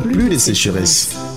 plus 0.00 0.28
de 0.28 0.38
sécheresse. 0.38 1.29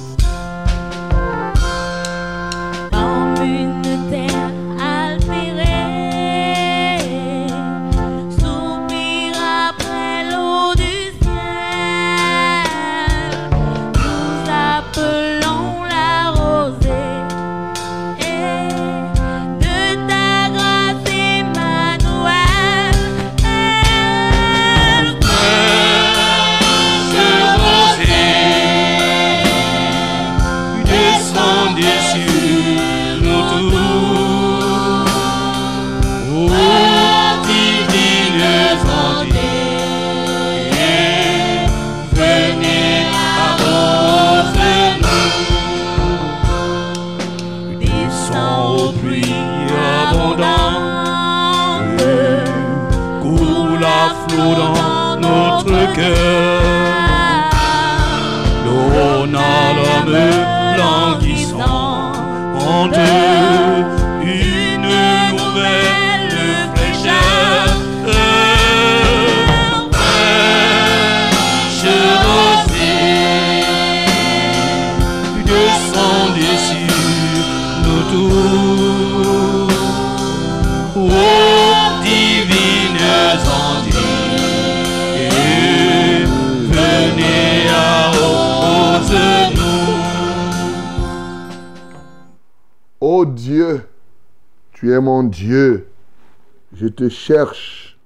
Te 96.94 97.10
cherche. 97.10 98.00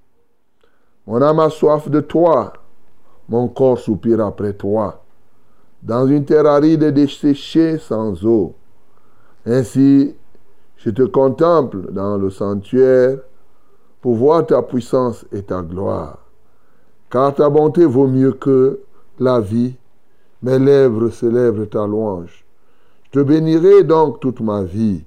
Mon 1.06 1.22
âme 1.22 1.40
a 1.40 1.50
soif 1.50 1.90
de 1.90 2.02
toi, 2.02 2.54
mon 3.30 3.48
corps 3.48 3.80
soupire 3.80 4.26
après 4.26 4.54
toi, 4.54 5.04
dans 5.82 6.08
une 6.08 6.26
terre 6.26 6.46
aride 6.46 6.84
et 6.84 6.92
desséchée 6.92 7.78
sans 7.78 8.26
eau. 8.26 8.56
Ainsi, 9.46 10.16
je 10.78 10.90
te 10.90 11.04
contemple 11.04 11.92
dans 11.92 12.18
le 12.18 12.30
sanctuaire 12.30 13.20
pour 14.02 14.16
voir 14.16 14.46
ta 14.46 14.62
puissance 14.62 15.26
et 15.32 15.44
ta 15.44 15.62
gloire. 15.62 16.20
Car 17.10 17.34
ta 17.34 17.50
bonté 17.50 17.86
vaut 17.86 18.08
mieux 18.08 18.34
que 18.34 18.82
la 19.20 19.40
vie, 19.40 19.76
mes 20.42 20.60
lèvres 20.60 21.10
célèbrent 21.10 21.70
ta 21.70 21.88
louange. 21.88 22.46
Je 23.06 23.20
te 23.20 23.24
bénirai 23.24 23.84
donc 23.84 24.20
toute 24.20 24.42
ma 24.42 24.64
vie. 24.64 25.04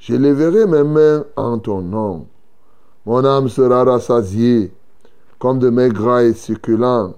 J'élèverai 0.00 0.66
mes 0.66 0.82
mains 0.82 1.24
en 1.36 1.58
ton 1.58 1.80
nom. 1.82 2.26
Mon 3.10 3.24
âme 3.24 3.48
sera 3.48 3.82
rassasiée 3.82 4.72
comme 5.40 5.58
de 5.58 5.68
mes 5.68 5.88
gras 5.88 6.32
succulents. 6.32 7.14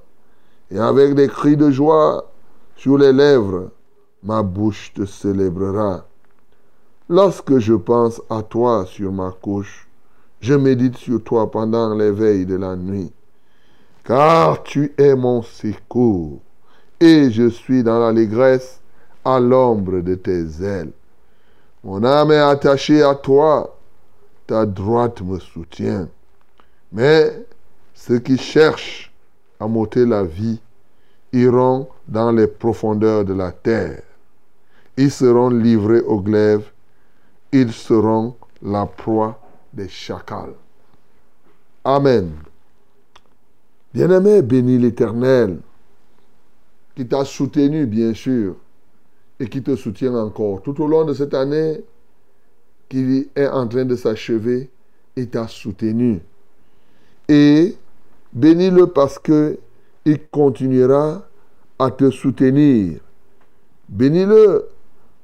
Et 0.70 0.78
avec 0.78 1.14
des 1.14 1.28
cris 1.28 1.54
de 1.54 1.70
joie 1.70 2.30
sur 2.76 2.96
les 2.96 3.12
lèvres, 3.12 3.68
ma 4.22 4.42
bouche 4.42 4.94
te 4.94 5.04
célébrera. 5.04 6.06
Lorsque 7.10 7.58
je 7.58 7.74
pense 7.74 8.22
à 8.30 8.40
toi 8.40 8.86
sur 8.86 9.12
ma 9.12 9.32
couche, 9.32 9.86
je 10.40 10.54
médite 10.54 10.96
sur 10.96 11.22
toi 11.22 11.50
pendant 11.50 11.94
les 11.94 12.10
veilles 12.10 12.46
de 12.46 12.56
la 12.56 12.74
nuit. 12.74 13.12
Car 14.02 14.62
tu 14.62 14.94
es 14.96 15.14
mon 15.14 15.42
secours, 15.42 16.40
et 17.00 17.30
je 17.30 17.50
suis 17.50 17.82
dans 17.82 17.98
l'allégresse 17.98 18.80
à 19.26 19.38
l'ombre 19.38 20.00
de 20.00 20.14
tes 20.14 20.64
ailes. 20.64 20.92
Mon 21.84 22.02
âme 22.02 22.32
est 22.32 22.38
attachée 22.38 23.02
à 23.02 23.14
toi, 23.14 23.76
ta 24.46 24.66
droite 24.66 25.22
me 25.22 25.38
soutient. 25.38 26.08
Mais 26.92 27.46
ceux 27.94 28.18
qui 28.18 28.36
cherchent 28.36 29.12
à 29.58 29.66
m'ôter 29.66 30.04
la 30.04 30.24
vie 30.24 30.60
iront 31.32 31.88
dans 32.08 32.32
les 32.32 32.46
profondeurs 32.46 33.24
de 33.24 33.32
la 33.32 33.52
terre. 33.52 34.02
Ils 34.96 35.10
seront 35.10 35.48
livrés 35.48 36.00
au 36.00 36.20
glaive, 36.20 36.70
ils 37.52 37.72
seront 37.72 38.34
la 38.60 38.86
proie 38.86 39.40
des 39.72 39.88
chacals. 39.88 40.54
Amen. 41.84 42.30
Bien-aimé, 43.94 44.42
bénis 44.42 44.78
l'Éternel, 44.78 45.58
qui 46.94 47.06
t'a 47.06 47.24
soutenu, 47.24 47.86
bien 47.86 48.14
sûr, 48.14 48.56
et 49.40 49.48
qui 49.48 49.62
te 49.62 49.74
soutient 49.76 50.14
encore 50.14 50.62
tout 50.62 50.80
au 50.82 50.86
long 50.86 51.04
de 51.04 51.14
cette 51.14 51.34
année 51.34 51.82
qui 52.92 53.30
est 53.34 53.48
en 53.48 53.66
train 53.66 53.86
de 53.86 53.96
s'achever 53.96 54.68
et 55.16 55.26
t'a 55.26 55.48
soutenu. 55.48 56.20
Et 57.26 57.74
bénis-le 58.34 58.88
parce 58.88 59.18
que 59.18 59.58
il 60.04 60.18
continuera 60.26 61.26
à 61.78 61.90
te 61.90 62.10
soutenir. 62.10 63.00
Bénis-le 63.88 64.68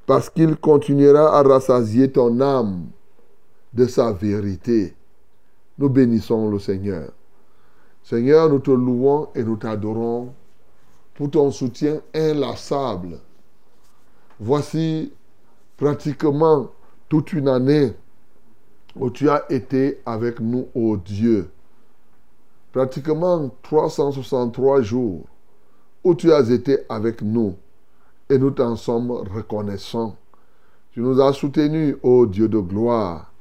parce 0.07 0.31
qu'il 0.31 0.57
continuera 0.57 1.39
à 1.39 1.43
rassasier 1.43 2.11
ton 2.11 2.41
âme 2.41 2.87
de 3.75 3.87
sa 3.87 4.13
vérité. 4.13 4.95
Nous 5.77 5.91
bénissons 5.91 6.49
le 6.49 6.59
Seigneur. 6.59 7.11
Seigneur, 8.03 8.49
nous 8.49 8.61
te 8.61 8.71
louons 8.71 9.29
et 9.35 9.45
nous 9.45 9.57
t'adorons 9.57 10.33
pour 11.13 11.31
ton 11.31 11.51
soutien 11.51 12.01
inlassable. 12.15 13.19
Voici 14.41 15.13
pratiquement 15.77 16.71
toute 17.09 17.33
une 17.33 17.49
année 17.49 17.93
où 18.97 19.11
tu 19.11 19.29
as 19.31 19.45
été 19.51 20.01
avec 20.05 20.41
nous, 20.41 20.69
ô 20.75 20.97
Dieu. 20.97 21.51
Pratiquement 22.73 23.51
363 23.63 24.83
jours 24.83 25.25
où 26.05 26.15
tu 26.15 26.33
as 26.33 26.51
été 26.51 26.79
avec 26.89 27.23
nous 27.23 27.55
et 28.31 28.39
nous 28.39 28.51
t'en 28.51 28.77
sommes 28.77 29.11
reconnaissants. 29.11 30.17
Tu 30.93 31.01
nous 31.01 31.21
as 31.21 31.33
soutenus, 31.33 31.97
ô 32.03 32.27
Dieu 32.27 32.49
de 32.49 32.59
gloire. 32.59 33.33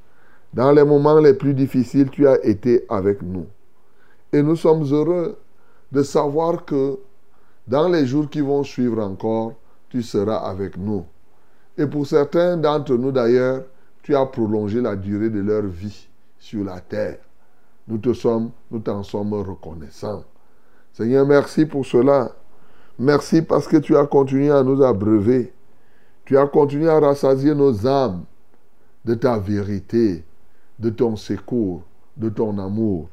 Dans 0.54 0.72
les 0.72 0.84
moments 0.84 1.18
les 1.20 1.34
plus 1.34 1.54
difficiles, 1.54 2.08
tu 2.10 2.26
as 2.26 2.42
été 2.44 2.84
avec 2.88 3.20
nous. 3.22 3.46
Et 4.32 4.42
nous 4.42 4.56
sommes 4.56 4.84
heureux 4.84 5.38
de 5.92 6.02
savoir 6.02 6.64
que 6.64 6.98
dans 7.66 7.88
les 7.88 8.06
jours 8.06 8.30
qui 8.30 8.40
vont 8.40 8.62
suivre 8.62 9.02
encore, 9.02 9.52
tu 9.90 10.02
seras 10.02 10.36
avec 10.36 10.76
nous. 10.76 11.04
Et 11.78 11.86
pour 11.86 12.06
certains 12.06 12.56
d'entre 12.56 12.94
nous 12.96 13.12
d'ailleurs, 13.12 13.62
tu 14.02 14.14
as 14.16 14.26
prolongé 14.26 14.80
la 14.80 14.96
durée 14.96 15.30
de 15.30 15.40
leur 15.40 15.62
vie 15.62 16.08
sur 16.38 16.64
la 16.64 16.80
terre. 16.80 17.18
Nous 17.86 17.98
te 17.98 18.12
sommes, 18.12 18.50
t'en 18.84 19.04
sommes 19.04 19.32
reconnaissants. 19.34 20.24
Seigneur, 20.92 21.24
merci 21.24 21.64
pour 21.64 21.86
cela. 21.86 22.32
Merci 22.98 23.42
parce 23.42 23.68
que 23.68 23.76
tu 23.76 23.96
as 23.96 24.06
continué 24.06 24.50
à 24.50 24.64
nous 24.64 24.82
abreuver. 24.82 25.52
Tu 26.24 26.36
as 26.36 26.46
continué 26.46 26.88
à 26.88 26.98
rassasier 26.98 27.54
nos 27.54 27.86
âmes 27.86 28.24
de 29.04 29.14
ta 29.14 29.38
vérité, 29.38 30.24
de 30.78 30.90
ton 30.90 31.14
secours, 31.14 31.82
de 32.16 32.28
ton 32.28 32.58
amour, 32.58 33.08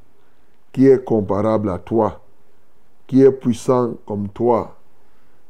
qui 0.73 0.88
est 0.88 1.06
comparable 1.06 1.69
à 1.69 1.77
toi, 1.77 2.21
qui 3.06 3.21
est 3.21 3.31
puissant 3.31 3.94
comme 4.07 4.27
toi. 4.29 4.75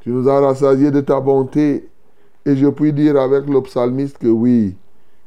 Tu 0.01 0.09
nous 0.09 0.27
as 0.27 0.39
rassasiés 0.41 0.91
de 0.91 1.01
ta 1.01 1.19
bonté. 1.21 1.89
Et 2.45 2.55
je 2.55 2.67
puis 2.67 2.93
dire 2.93 3.19
avec 3.19 3.47
le 3.47 3.61
psalmiste 3.61 4.19
que 4.19 4.27
oui, 4.27 4.75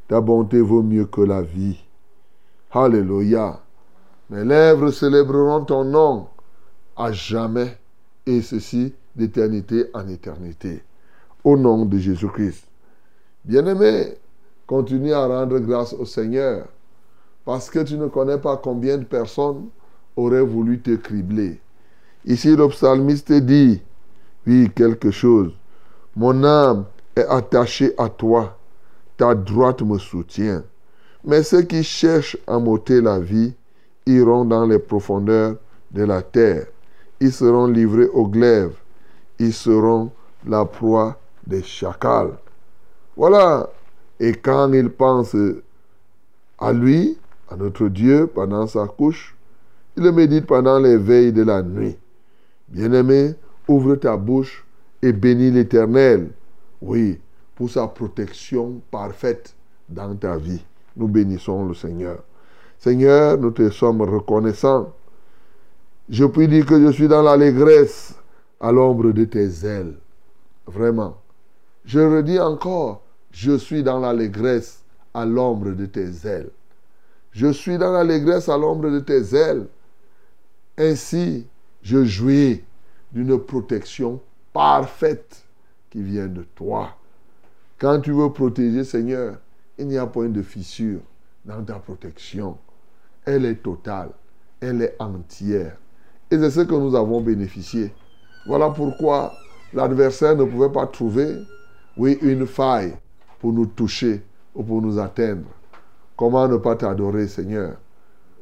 ta 0.07 0.21
bonté 0.21 0.61
vaut 0.61 0.83
mieux 0.83 1.07
que 1.07 1.21
la 1.21 1.43
vie. 1.43 1.79
Alléluia. 2.71 3.61
Mes 4.31 4.45
lèvres 4.45 4.91
célébreront 4.91 5.65
ton 5.65 5.85
nom 5.85 6.27
à 6.97 7.13
jamais, 7.13 7.79
et 8.27 8.43
ceci 8.43 8.93
d'éternité 9.17 9.87
en 9.95 10.07
éternité. 10.09 10.83
Au 11.45 11.57
nom 11.57 11.87
de 11.87 11.97
Jésus-Christ. 11.97 12.67
Bien-aimé, 13.45 14.15
continue 14.67 15.13
à 15.13 15.27
rendre 15.27 15.59
grâce 15.61 15.95
au 15.95 16.05
Seigneur, 16.05 16.67
parce 17.45 17.71
que 17.71 17.79
tu 17.81 17.97
ne 17.97 18.09
connais 18.09 18.39
pas 18.39 18.57
combien 18.59 18.99
de 18.99 19.05
personnes 19.05 19.69
auraient 20.17 20.43
voulu 20.43 20.81
te 20.81 20.95
cribler. 20.97 21.61
Ici, 22.25 22.55
le 22.55 22.69
psalmiste 22.69 23.33
dit, 23.33 23.81
oui, 24.47 24.71
quelque 24.75 25.11
chose. 25.11 25.53
Mon 26.15 26.45
âme 26.45 26.85
est 27.19 27.27
attachée 27.29 27.95
à 27.99 28.09
toi, 28.09 28.57
ta 29.17 29.35
droite 29.35 29.83
me 29.83 29.99
soutient. 29.99 30.63
Mais 31.25 31.43
ceux 31.43 31.63
qui 31.63 31.83
cherchent 31.83 32.37
à 32.47 32.59
m'ôter 32.59 33.01
la 33.01 33.19
vie 33.19 33.55
iront 34.07 34.45
dans 34.45 34.67
les 34.67 34.79
profondeurs 34.79 35.57
de 35.91 36.05
la 36.05 36.23
terre. 36.23 36.67
Ils 37.21 37.33
seront 37.33 37.67
livrés 37.67 38.07
au 38.07 38.27
glaive. 38.27 38.73
Ils 39.39 39.53
seront 39.53 40.11
la 40.47 40.65
proie 40.65 41.19
des 41.47 41.63
chacals. 41.63 42.39
Voilà. 43.17 43.69
Et 44.21 44.33
quand 44.33 44.73
ils 44.73 44.91
pensent 44.91 45.37
à 46.59 46.73
lui, 46.73 47.19
à 47.51 47.57
notre 47.57 47.89
Dieu, 47.89 48.27
pendant 48.27 48.67
sa 48.67 48.87
couche, 48.87 49.37
ils 49.97 50.03
le 50.03 50.13
méditent 50.13 50.47
pendant 50.47 50.79
les 50.79 50.97
veilles 50.97 51.33
de 51.33 51.43
la 51.43 51.63
nuit. 51.63 51.97
Bien-aimé, 52.69 53.35
ouvre 53.67 53.97
ta 53.97 54.17
bouche 54.17 54.65
et 55.03 55.13
bénis 55.13 55.51
l'Éternel. 55.51 56.31
Oui, 56.81 57.19
pour 57.55 57.71
sa 57.71 57.89
protection 57.89 58.81
parfaite 58.91 59.55
dans 59.89 60.15
ta 60.15 60.37
vie. 60.37 60.65
Nous 60.97 61.09
bénissons 61.09 61.67
le 61.67 61.75
Seigneur. 61.75 62.23
Seigneur, 62.79 63.39
nous 63.39 63.51
te 63.51 63.71
sommes 63.71 64.03
reconnaissants. 64.03 64.93
Je 66.09 66.25
puis 66.25 66.49
dire 66.49 66.65
que 66.67 66.81
je 66.81 66.93
suis 66.93 67.09
dans 67.09 67.23
l'allégresse 67.23 68.15
à 68.61 68.73
l'ombre 68.73 69.11
de 69.11 69.25
tes 69.25 69.67
ailes. 69.67 69.97
Vraiment. 70.67 71.17
Je 71.85 72.01
redis 72.01 72.39
encore, 72.39 73.03
je 73.31 73.57
suis 73.57 73.83
dans 73.83 73.99
l'allégresse 73.99 74.83
à 75.15 75.25
l'ombre 75.25 75.73
de 75.73 75.87
tes 75.87 76.27
ailes. 76.27 76.51
Je 77.33 77.53
suis 77.53 77.79
dans 77.79 77.93
l'allégresse 77.93 78.49
à 78.49 78.57
l'ombre 78.57 78.91
de 78.91 79.01
tes 79.01 79.35
ailes. 79.35 79.67
Ainsi, 80.77 81.47
je 81.83 82.05
jouis 82.05 82.63
d'une 83.13 83.39
protection 83.39 84.21
parfaite 84.53 85.45
qui 85.91 86.03
vient 86.03 86.27
de 86.27 86.43
toi. 86.55 86.91
Quand 87.79 88.01
tu 88.01 88.13
veux 88.13 88.33
protéger, 88.33 88.85
Seigneur, 88.85 89.37
il 89.79 89.87
n'y 89.87 89.97
a 89.97 90.07
point 90.07 90.29
de 90.29 90.43
fissure 90.43 91.01
dans 91.45 91.63
ta 91.63 91.75
protection. 91.75 92.59
Elle 93.25 93.45
est 93.45 93.63
totale, 93.63 94.11
elle 94.61 94.83
est 94.83 94.97
entière. 94.99 95.77
Et 96.31 96.39
c'est 96.39 96.51
ce 96.51 96.61
que 96.61 96.75
nous 96.75 96.95
avons 96.95 97.21
bénéficié. 97.21 97.93
Voilà 98.47 98.71
pourquoi 98.71 99.33
l'adversaire 99.73 100.37
ne 100.37 100.45
pouvait 100.45 100.73
pas 100.73 100.87
trouver, 100.87 101.37
oui, 101.97 102.19
une 102.23 102.47
faille 102.47 102.95
pour 103.39 103.53
nous 103.53 103.67
toucher 103.67 104.23
ou 104.55 104.63
pour 104.63 104.83
nous 104.83 104.99
atteindre. 104.99 105.47
Comment 106.17 106.49
ne 106.49 106.57
pas 106.57 106.75
t'adorer, 106.75 107.29
Seigneur? 107.29 107.77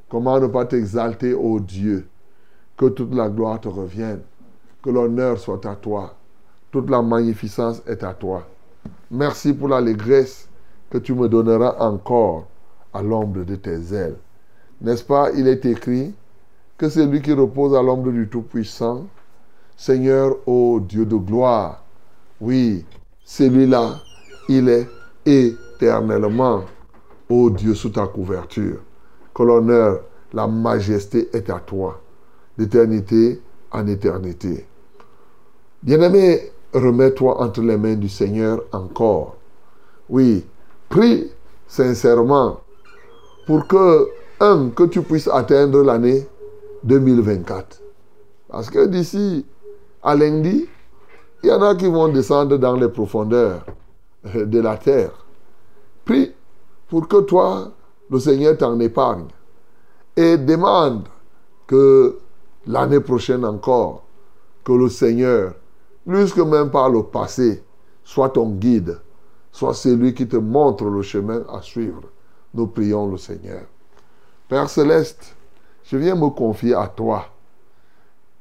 Comment 0.09 0.41
ne 0.41 0.47
pas 0.47 0.65
t'exalter, 0.65 1.35
ô 1.35 1.61
Dieu? 1.61 2.07
Que 2.77 2.87
toute 2.87 3.15
la 3.15 3.29
gloire 3.29 3.61
te 3.61 3.69
revienne, 3.69 4.21
que 4.83 4.91
l'honneur 4.91 5.39
soit 5.39 5.65
à 5.67 5.75
toi, 5.75 6.15
toute 6.71 6.91
la 6.91 7.03
magnificence 7.03 7.83
est 7.87 8.03
à 8.03 8.13
toi. 8.15 8.47
Merci 9.11 9.53
pour 9.53 9.69
l'allégresse 9.69 10.49
que 10.91 10.99
tu 10.99 11.15
me 11.15 11.29
donneras 11.29 11.77
encore 11.79 12.47
à 12.93 13.03
l'ombre 13.03 13.45
de 13.45 13.57
tes 13.57 13.95
ailes. 13.95 14.17
N'est-ce 14.81 15.05
pas, 15.05 15.31
il 15.33 15.49
est 15.49 15.65
écrit 15.65 16.15
que 16.77 16.89
c'est 16.89 17.07
lui 17.07 17.23
qui 17.23 17.33
repose 17.33 17.75
à 17.75 17.83
l'ombre 17.83 18.11
du 18.11 18.29
Tout-Puissant, 18.29 19.07
Seigneur, 19.77 20.37
ô 20.47 20.81
Dieu 20.81 21.07
de 21.07 21.17
gloire, 21.17 21.83
oui, 22.41 22.85
celui-là, 23.25 24.01
il 24.49 24.69
est 24.69 24.87
éternellement, 25.25 26.65
ô 27.29 27.51
Dieu, 27.51 27.75
sous 27.75 27.91
ta 27.91 28.07
couverture. 28.07 28.81
Que 29.35 29.43
l'honneur, 29.43 30.01
la 30.33 30.47
majesté 30.47 31.29
est 31.33 31.51
à 31.51 31.59
toi, 31.61 32.01
d'éternité 32.59 33.41
en 33.71 33.87
éternité. 33.87 34.67
Bien-aimé, 35.83 36.53
remets-toi 36.79 37.41
entre 37.41 37.61
les 37.63 37.77
mains 37.77 37.95
du 37.95 38.09
Seigneur 38.09 38.63
encore. 38.73 39.37
Oui, 40.09 40.45
prie 40.89 41.31
sincèrement 41.67 42.61
pour 43.47 43.67
que, 43.67 44.09
un, 44.41 44.71
que 44.71 44.85
tu 44.85 45.03
puisses 45.03 45.29
atteindre 45.29 45.83
l'année 45.83 46.27
2024. 46.85 47.83
Parce 48.49 48.71
que 48.71 48.87
d'ici 48.87 49.45
à 50.03 50.15
lundi, 50.15 50.69
il 51.43 51.49
y 51.49 51.53
en 51.53 51.63
a 51.63 51.75
qui 51.75 51.87
vont 51.87 52.09
descendre 52.09 52.57
dans 52.57 52.77
les 52.77 52.89
profondeurs 52.89 53.65
de 54.25 54.61
la 54.61 54.77
terre. 54.77 55.13
Prie 56.05 56.33
pour 56.89 57.09
que 57.09 57.21
toi, 57.23 57.73
le 58.11 58.19
Seigneur 58.19 58.57
t'en 58.57 58.79
épargne. 58.81 59.27
Et 60.17 60.37
demande 60.39 61.09
que 61.67 62.19
l'année 62.67 63.01
prochaine 63.01 63.45
encore, 63.45 64.05
que 64.65 64.73
le 64.73 64.89
Seigneur, 64.89 65.55
plus 66.07 66.33
que 66.33 66.41
même 66.41 66.71
par 66.71 66.89
le 66.89 67.03
passé, 67.03 67.65
soit 68.05 68.29
ton 68.31 68.51
guide, 68.51 69.01
soit 69.51 69.75
celui 69.75 70.15
qui 70.15 70.29
te 70.29 70.37
montre 70.37 70.85
le 70.85 71.03
chemin 71.03 71.43
à 71.53 71.61
suivre. 71.61 72.03
Nous 72.55 72.69
prions 72.69 73.11
le 73.11 73.17
Seigneur. 73.17 73.63
Père 74.49 74.71
céleste, 74.71 75.35
je 75.85 75.97
viens 75.97 76.15
me 76.15 76.29
confier 76.31 76.75
à 76.75 76.87
toi. 76.87 77.27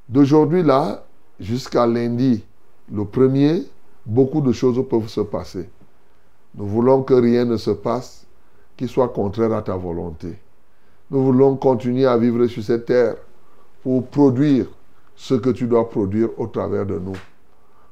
D'aujourd'hui 0.08 0.62
là, 0.62 1.06
jusqu'à 1.40 1.88
lundi, 1.88 2.46
le 2.92 3.04
premier, 3.04 3.64
beaucoup 4.06 4.42
de 4.42 4.52
choses 4.52 4.84
peuvent 4.88 5.08
se 5.08 5.22
passer. 5.22 5.68
Nous 6.54 6.68
voulons 6.68 7.02
que 7.02 7.16
rien 7.16 7.46
ne 7.46 7.58
se 7.58 7.72
passe 7.72 8.28
qui 8.78 8.88
soit 8.88 9.10
contraire 9.10 9.54
à 9.54 9.64
ta 9.64 9.76
volonté. 9.76 10.38
Nous 11.10 11.24
voulons 11.24 11.56
continuer 11.56 12.06
à 12.06 12.16
vivre 12.16 12.46
sur 12.46 12.64
cette 12.64 12.86
terre 12.86 13.16
pour 13.82 14.06
produire 14.06 14.68
ce 15.16 15.34
que 15.34 15.50
tu 15.50 15.66
dois 15.66 15.90
produire 15.90 16.30
au 16.38 16.46
travers 16.46 16.86
de 16.86 17.00
nous. 17.00 17.18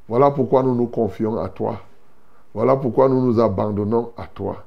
Voilà 0.08 0.32
pourquoi 0.32 0.64
nous 0.64 0.76
nous 0.76 0.88
confions 0.88 1.40
à 1.40 1.50
toi. 1.50 1.82
Voilà 2.54 2.76
pourquoi 2.76 3.10
nous 3.10 3.22
nous 3.26 3.40
abandonnons 3.40 4.12
à 4.18 4.28
toi. 4.28 4.64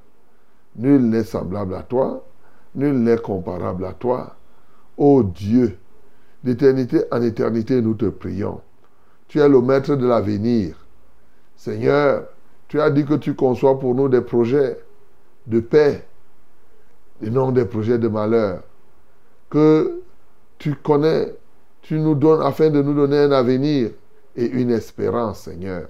Nul 0.77 1.03
n'est 1.09 1.25
semblable 1.25 1.75
à 1.75 1.83
toi, 1.83 2.23
nul 2.75 2.95
n'est 3.03 3.19
comparable 3.19 3.85
à 3.85 3.93
toi. 3.93 4.35
Ô 4.97 5.23
Dieu, 5.23 5.79
d'éternité 6.43 7.05
en 7.11 7.23
éternité, 7.23 7.81
nous 7.81 7.95
te 7.95 8.07
prions. 8.07 8.61
Tu 9.29 9.41
es 9.41 9.49
le 9.49 9.61
maître 9.61 9.95
de 9.95 10.07
l'avenir. 10.07 10.77
Seigneur, 11.57 12.25
tu 12.69 12.81
as 12.81 12.91
dit 12.91 13.05
que 13.05 13.15
tu 13.15 13.35
conçois 13.35 13.79
pour 13.79 13.95
nous 13.95 14.09
des 14.09 14.21
projets 14.21 14.79
de 15.47 15.61
paix 15.61 16.07
et 17.23 17.31
non 17.31 17.53
des 17.53 17.65
projets 17.65 17.99
de 17.99 18.09
malheur. 18.09 18.63
Que 19.49 20.03
tu 20.59 20.75
connais, 20.75 21.35
tu 21.83 21.99
nous 21.99 22.15
donnes 22.15 22.43
afin 22.43 22.71
de 22.71 22.83
nous 22.83 22.95
donner 22.95 23.19
un 23.19 23.33
avenir 23.33 23.91
et 24.37 24.47
une 24.47 24.71
espérance, 24.71 25.41
Seigneur. 25.41 25.89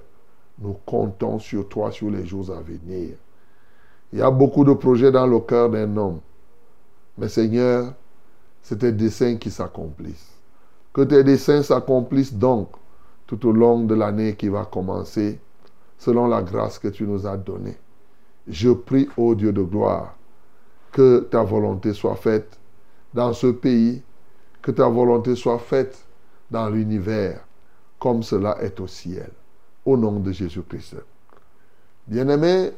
Nous 0.58 0.76
comptons 0.86 1.38
sur 1.38 1.68
toi 1.68 1.90
sur 1.90 2.10
les 2.10 2.24
jours 2.24 2.50
à 2.50 2.60
venir. 2.60 3.16
Il 4.12 4.20
y 4.20 4.22
a 4.22 4.30
beaucoup 4.30 4.64
de 4.64 4.72
projets 4.72 5.10
dans 5.10 5.26
le 5.26 5.40
cœur 5.40 5.68
d'un 5.68 5.94
homme. 5.96 6.20
Mais 7.18 7.28
Seigneur, 7.28 7.92
c'est 8.62 8.78
tes 8.78 8.92
desseins 8.92 9.36
qui 9.36 9.50
s'accomplissent. 9.50 10.32
Que 10.92 11.02
tes 11.02 11.24
desseins 11.24 11.62
s'accomplissent 11.62 12.32
donc 12.32 12.68
tout 13.26 13.46
au 13.46 13.52
long 13.52 13.84
de 13.84 13.94
l'année 13.94 14.36
qui 14.36 14.48
va 14.48 14.64
commencer, 14.64 15.38
selon 15.98 16.28
la 16.28 16.42
grâce 16.42 16.78
que 16.78 16.88
tu 16.88 17.04
nous 17.04 17.26
as 17.26 17.36
donnée. 17.36 17.76
Je 18.46 18.70
prie, 18.70 19.08
ô 19.16 19.34
Dieu 19.34 19.52
de 19.52 19.62
gloire, 19.62 20.14
que 20.92 21.26
ta 21.30 21.42
volonté 21.42 21.92
soit 21.92 22.14
faite 22.14 22.58
dans 23.12 23.32
ce 23.32 23.48
pays, 23.48 24.02
que 24.62 24.70
ta 24.70 24.88
volonté 24.88 25.34
soit 25.34 25.58
faite 25.58 26.06
dans 26.50 26.68
l'univers, 26.68 27.45
comme 27.98 28.22
cela 28.22 28.58
est 28.62 28.78
au 28.80 28.86
ciel. 28.86 29.30
Au 29.84 29.96
nom 29.96 30.18
de 30.18 30.32
Jésus-Christ. 30.32 30.96
Bien-aimé, 32.06 32.72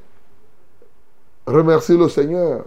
remercie 1.47 1.97
le 1.97 2.09
Seigneur 2.09 2.65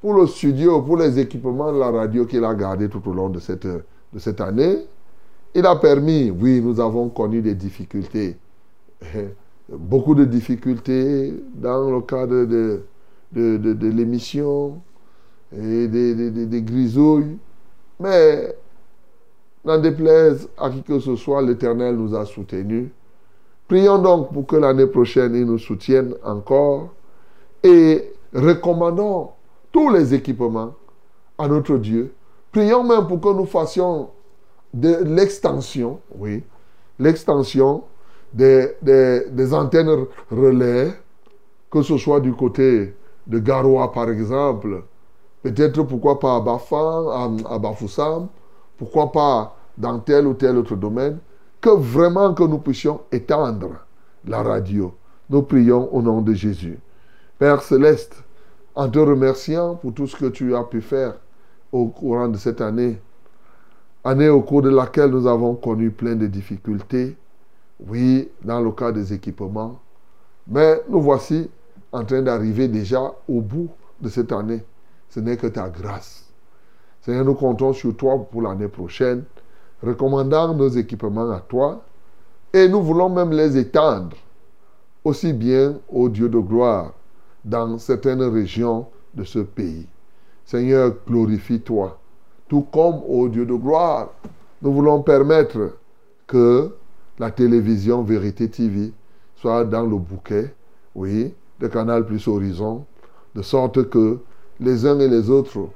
pour 0.00 0.14
le 0.14 0.26
studio, 0.26 0.80
pour 0.82 0.96
les 0.96 1.18
équipements 1.18 1.72
de 1.72 1.78
la 1.78 1.90
radio 1.90 2.24
qu'il 2.24 2.44
a 2.44 2.54
gardé 2.54 2.88
tout 2.88 3.06
au 3.06 3.12
long 3.12 3.28
de 3.28 3.38
cette, 3.38 3.66
de 3.66 4.18
cette 4.18 4.40
année. 4.40 4.78
Il 5.54 5.66
a 5.66 5.76
permis, 5.76 6.30
oui, 6.30 6.60
nous 6.60 6.80
avons 6.80 7.08
connu 7.08 7.42
des 7.42 7.54
difficultés, 7.54 8.36
beaucoup 9.68 10.14
de 10.14 10.24
difficultés 10.24 11.34
dans 11.54 11.90
le 11.90 12.00
cadre 12.00 12.44
de, 12.44 12.82
de, 13.32 13.88
l'émission 13.88 14.80
et 15.52 15.88
des, 15.88 16.30
des 16.30 16.62
grisouilles, 16.62 17.36
mais 17.98 18.54
n'en 19.64 19.78
déplaise 19.78 20.48
à 20.58 20.70
qui 20.70 20.82
que 20.82 20.98
ce 20.98 21.16
soit, 21.16 21.42
l'Éternel 21.42 21.96
nous 21.96 22.14
a 22.14 22.24
soutenus. 22.24 22.88
Prions 23.68 23.98
donc 23.98 24.32
pour 24.32 24.46
que 24.46 24.56
l'année 24.56 24.86
prochaine, 24.86 25.34
il 25.34 25.44
nous 25.44 25.58
soutienne 25.58 26.14
encore 26.24 26.88
et 27.62 28.12
recommandons 28.34 29.30
tous 29.70 29.90
les 29.90 30.14
équipements 30.14 30.74
à 31.38 31.46
notre 31.46 31.76
Dieu. 31.76 32.12
Prions 32.52 32.82
même 32.82 33.06
pour 33.06 33.20
que 33.20 33.28
nous 33.28 33.46
fassions 33.46 34.08
de 34.74 35.04
l'extension, 35.04 36.00
oui, 36.16 36.42
l'extension 36.98 37.84
des, 38.32 38.74
antennes 39.52 40.06
relais, 40.30 40.92
que 41.70 41.82
ce 41.82 41.96
soit 41.96 42.20
du 42.20 42.32
côté 42.32 42.94
de 43.26 43.38
Garoua 43.38 43.92
par 43.92 44.10
exemple, 44.10 44.82
peut-être 45.42 45.82
pourquoi 45.84 46.18
pas 46.18 46.36
à 46.36 46.40
Bafan, 46.40 47.38
à 47.48 47.58
Bafoussam, 47.58 48.28
pourquoi 48.80 49.12
pas 49.12 49.54
dans 49.76 49.98
tel 49.98 50.26
ou 50.26 50.32
tel 50.32 50.56
autre 50.56 50.74
domaine, 50.74 51.18
que 51.60 51.68
vraiment 51.68 52.32
que 52.32 52.44
nous 52.44 52.56
puissions 52.56 53.02
étendre 53.12 53.72
la 54.26 54.42
radio. 54.42 54.94
Nous 55.28 55.42
prions 55.42 55.94
au 55.94 56.00
nom 56.00 56.22
de 56.22 56.32
Jésus. 56.32 56.78
Père 57.38 57.60
céleste, 57.60 58.24
en 58.74 58.88
te 58.88 58.98
remerciant 58.98 59.74
pour 59.74 59.92
tout 59.92 60.06
ce 60.06 60.16
que 60.16 60.30
tu 60.30 60.56
as 60.56 60.64
pu 60.64 60.80
faire 60.80 61.12
au 61.70 61.88
courant 61.88 62.28
de 62.28 62.38
cette 62.38 62.62
année, 62.62 62.98
année 64.02 64.30
au 64.30 64.40
cours 64.40 64.62
de 64.62 64.70
laquelle 64.70 65.10
nous 65.10 65.26
avons 65.26 65.56
connu 65.56 65.90
plein 65.90 66.16
de 66.16 66.26
difficultés, 66.26 67.18
oui, 67.86 68.30
dans 68.42 68.60
le 68.62 68.72
cas 68.72 68.92
des 68.92 69.12
équipements, 69.12 69.78
mais 70.46 70.80
nous 70.88 71.02
voici 71.02 71.50
en 71.92 72.02
train 72.02 72.22
d'arriver 72.22 72.66
déjà 72.66 73.12
au 73.28 73.42
bout 73.42 73.68
de 74.00 74.08
cette 74.08 74.32
année. 74.32 74.64
Ce 75.10 75.20
n'est 75.20 75.36
que 75.36 75.48
ta 75.48 75.68
grâce. 75.68 76.19
Seigneur, 77.10 77.24
nous 77.24 77.34
comptons 77.34 77.72
sur 77.72 77.96
toi 77.96 78.24
pour 78.30 78.42
l'année 78.42 78.68
prochaine, 78.68 79.24
recommandant 79.82 80.54
nos 80.54 80.68
équipements 80.68 81.28
à 81.32 81.40
toi, 81.40 81.82
et 82.52 82.68
nous 82.68 82.80
voulons 82.80 83.08
même 83.08 83.32
les 83.32 83.58
étendre 83.58 84.16
aussi 85.04 85.32
bien 85.32 85.74
au 85.88 86.08
Dieu 86.08 86.28
de 86.28 86.38
gloire 86.38 86.92
dans 87.44 87.78
certaines 87.78 88.22
régions 88.22 88.86
de 89.12 89.24
ce 89.24 89.40
pays. 89.40 89.88
Seigneur, 90.44 90.94
glorifie-toi. 91.04 91.98
Tout 92.46 92.64
comme 92.72 93.00
au 93.08 93.28
Dieu 93.28 93.44
de 93.44 93.54
gloire, 93.54 94.10
nous 94.62 94.72
voulons 94.72 95.02
permettre 95.02 95.78
que 96.28 96.70
la 97.18 97.32
télévision 97.32 98.04
Vérité 98.04 98.48
TV 98.48 98.92
soit 99.34 99.64
dans 99.64 99.84
le 99.84 99.96
bouquet, 99.96 100.54
oui, 100.94 101.34
de 101.58 101.66
Canal 101.66 102.06
Plus 102.06 102.28
Horizon, 102.28 102.84
de 103.34 103.42
sorte 103.42 103.90
que 103.90 104.20
les 104.60 104.86
uns 104.86 105.00
et 105.00 105.08
les 105.08 105.28
autres 105.28 105.70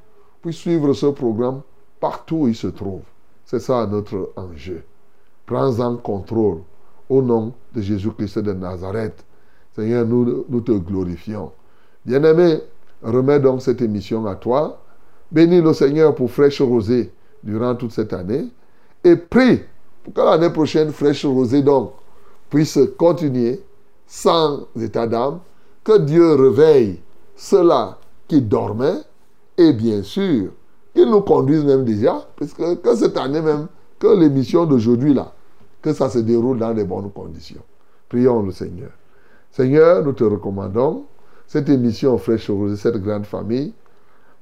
puissent 0.44 0.58
suivre 0.58 0.92
ce 0.92 1.06
programme 1.06 1.62
partout 1.98 2.36
où 2.40 2.48
il 2.48 2.54
se 2.54 2.66
trouve. 2.66 3.00
C'est 3.46 3.60
ça 3.60 3.86
notre 3.86 4.32
enjeu. 4.36 4.84
Prends 5.46 5.80
en 5.80 5.96
contrôle 5.96 6.58
au 7.08 7.22
nom 7.22 7.54
de 7.74 7.80
Jésus-Christ 7.80 8.40
de 8.40 8.52
Nazareth. 8.52 9.24
Seigneur, 9.74 10.04
nous, 10.04 10.44
nous 10.46 10.60
te 10.60 10.72
glorifions. 10.72 11.50
Bien-aimé, 12.04 12.60
remets 13.02 13.40
donc 13.40 13.62
cette 13.62 13.80
émission 13.80 14.26
à 14.26 14.34
toi. 14.34 14.82
Bénis 15.32 15.62
le 15.62 15.72
Seigneur 15.72 16.14
pour 16.14 16.30
Fraîche 16.30 16.60
Rosée 16.60 17.10
durant 17.42 17.74
toute 17.74 17.92
cette 17.92 18.12
année. 18.12 18.44
Et 19.02 19.16
prie 19.16 19.60
pour 20.02 20.12
que 20.12 20.20
l'année 20.20 20.50
prochaine, 20.50 20.90
Fraîche 20.90 21.24
Rosée 21.24 21.62
donc 21.62 21.92
puisse 22.50 22.78
continuer 22.98 23.62
sans 24.06 24.66
état 24.78 25.06
d'âme. 25.06 25.38
Que 25.82 26.00
Dieu 26.00 26.34
réveille 26.34 27.00
ceux-là 27.34 27.96
qui 28.28 28.42
dormaient. 28.42 29.00
Et 29.56 29.72
bien 29.72 30.02
sûr, 30.02 30.50
qu'il 30.94 31.10
nous 31.10 31.20
conduise 31.20 31.64
même 31.64 31.84
déjà. 31.84 32.26
Parce 32.36 32.52
que, 32.52 32.96
cette 32.96 33.16
année 33.16 33.40
même, 33.40 33.68
que 33.98 34.06
l'émission 34.06 34.64
d'aujourd'hui 34.64 35.14
là, 35.14 35.32
que 35.82 35.92
ça 35.92 36.08
se 36.08 36.18
déroule 36.18 36.58
dans 36.58 36.74
de 36.74 36.82
bonnes 36.84 37.10
conditions. 37.10 37.62
Prions 38.08 38.42
le 38.42 38.52
Seigneur. 38.52 38.90
Seigneur, 39.50 40.04
nous 40.04 40.12
te 40.12 40.24
recommandons 40.24 41.04
cette 41.46 41.68
émission 41.68 42.16
Fraîche 42.18 42.50
Rosée, 42.50 42.76
cette 42.76 42.96
grande 42.96 43.26
famille. 43.26 43.72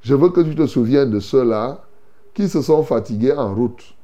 Je 0.03 0.15
veux 0.15 0.31
que 0.31 0.41
tu 0.41 0.55
te 0.55 0.67
souviennes 0.67 1.11
de 1.11 1.21
ceux-là 1.21 1.83
qui 2.35 2.49
se 2.49 2.63
sont 2.63 2.83
fatigués 2.83 3.33
en 3.33 3.55
route, 3.55 3.95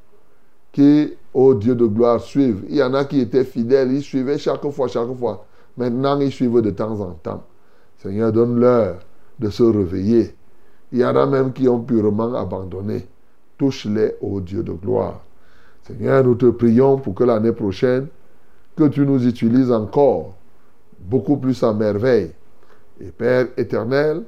qui, 0.73 1.15
au 1.33 1.55
Dieu 1.55 1.75
de 1.75 1.87
gloire, 1.87 2.21
suivent. 2.21 2.65
Il 2.69 2.77
y 2.77 2.83
en 2.83 2.95
a 2.95 3.05
qui 3.05 3.21
étaient 3.21 3.45
fidèles, 3.45 3.93
ils 3.93 4.03
suivaient 4.03 4.39
chaque 4.39 4.69
fois, 4.71 4.89
chaque 4.89 5.13
fois. 5.17 5.47
Maintenant, 5.77 6.19
ils 6.21 6.33
suivent 6.33 6.61
de 6.61 6.71
temps 6.71 7.01
en 7.01 7.13
temps. 7.13 7.45
Seigneur, 7.99 8.33
donne-leur 8.33 8.99
de 9.39 9.51
se 9.51 9.63
réveiller. 9.63 10.35
Il 10.93 10.99
y 10.99 11.05
en 11.05 11.15
a 11.17 11.27
même 11.27 11.53
qui 11.53 11.69
ont 11.69 11.81
purement 11.81 12.35
abandonné. 12.35 13.07
Touche-les, 13.59 14.15
au 14.21 14.41
Dieu 14.41 14.63
de 14.63 14.73
gloire. 14.73 15.21
Seigneur, 15.83 16.25
nous 16.25 16.35
te 16.35 16.47
prions 16.47 16.99
pour 16.99 17.15
que 17.15 17.25
l'année 17.25 17.53
prochaine, 17.53 18.09
que 18.77 18.85
tu 18.85 19.01
nous 19.01 19.27
utilises 19.27 19.73
encore 19.73 20.35
beaucoup 21.01 21.37
plus 21.37 21.63
à 21.63 21.73
merveille. 21.73 22.33
Et 23.01 23.11
Père 23.11 23.47
éternel, 23.57 24.23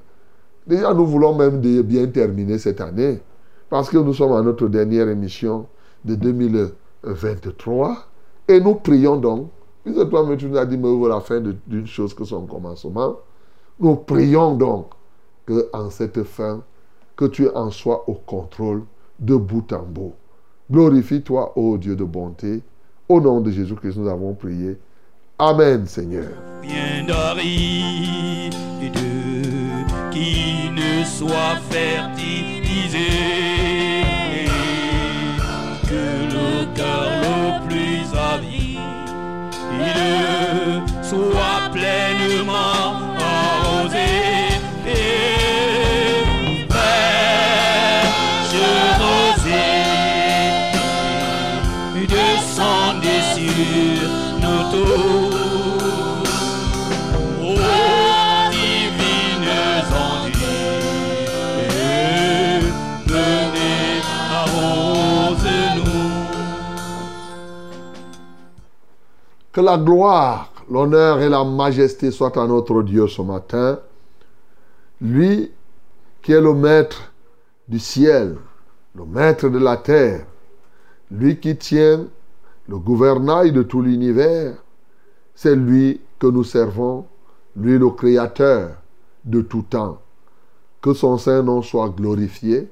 déjà 0.67 0.95
nous 0.95 1.07
voulons 1.07 1.35
même 1.35 1.61
bien 1.61 2.07
terminer 2.07 2.59
cette 2.59 2.81
année, 2.81 3.21
parce 3.69 3.91
que 3.91 3.99
nous 3.99 4.15
sommes 4.15 4.33
à 4.33 4.43
notre 4.43 4.69
dernière 4.69 5.09
émission 5.09 5.67
de 6.05 6.15
2023, 6.15 7.97
et 8.49 8.61
nous 8.61 8.75
prions 8.77 9.17
donc, 9.17 9.51
puisque 9.85 10.09
toi-même 10.09 10.37
tu 10.37 10.47
nous 10.47 10.57
as 10.57 10.67
dit, 10.67 10.77
mais 10.77 11.09
la 11.09 11.21
fin 11.21 11.41
d'une 11.67 11.87
chose 11.87 12.15
que 12.15 12.25
son 12.25 12.47
commencement, 12.47 13.17
nous 13.79 13.97
prions 13.97 14.55
donc 14.57 14.87
en 15.73 15.91
cette 15.91 16.23
fin, 16.25 16.63
que 17.17 17.25
tu 17.27 17.49
en 17.49 17.71
sois 17.71 18.09
au 18.09 18.15
contrôle 18.15 18.85
de 19.19 19.37
bout 19.37 19.73
en 19.73 19.83
bout. 19.83 20.15
Glorifie-toi, 20.71 21.53
ô 21.57 21.77
Dieu 21.77 21.97
de 21.97 22.05
bonté. 22.05 22.63
Au 23.09 23.21
nom 23.21 23.41
de 23.41 23.51
Jésus-Christ, 23.51 23.97
nous 23.97 24.09
avons 24.09 24.35
prié. 24.35 24.79
Amen, 25.39 25.87
Seigneur. 25.87 26.31
Bien 26.63 27.05
d'Aride 27.07 28.55
qui 30.11 30.71
ne 30.71 31.05
soit 31.05 31.57
fertilisé, 31.71 32.99
que 35.89 36.35
le 36.35 36.75
cœur 36.75 37.11
le 37.23 37.69
plus 37.69 37.91
soit 41.03 41.71
pleinement 41.73 43.10
Que 69.53 69.61
la 69.61 69.79
gloire, 69.79 70.53
l'honneur 70.71 71.21
et 71.21 71.29
la 71.29 71.43
majesté 71.43 72.13
soient 72.13 72.39
à 72.41 72.47
notre 72.47 72.83
Dieu 72.83 73.09
ce 73.09 73.21
matin. 73.21 73.81
Lui 75.01 75.51
qui 76.23 76.33
est 76.33 76.41
le 76.41 76.55
maître 76.55 77.13
du 77.67 77.79
ciel, 77.79 78.37
le 78.95 79.05
maître 79.05 79.49
de 79.49 79.59
la 79.59 79.77
terre, 79.77 80.27
lui 81.11 81.41
qui 81.41 81.57
tient 81.57 82.07
le 82.69 82.79
gouvernail 82.79 83.51
de 83.51 83.63
tout 83.63 83.83
l'univers, 83.83 84.55
c'est 85.35 85.57
lui 85.57 86.01
que 86.21 86.29
nous 86.29 86.45
servons, 86.45 87.07
lui 87.57 87.79
le 87.79 87.91
créateur 87.91 88.77
de 89.25 89.41
tout 89.41 89.65
temps. 89.69 90.01
Que 90.81 90.95
son 90.95 91.19
Saint-Nom 91.19 91.63
soit 91.63 91.89
glorifié. 91.89 92.71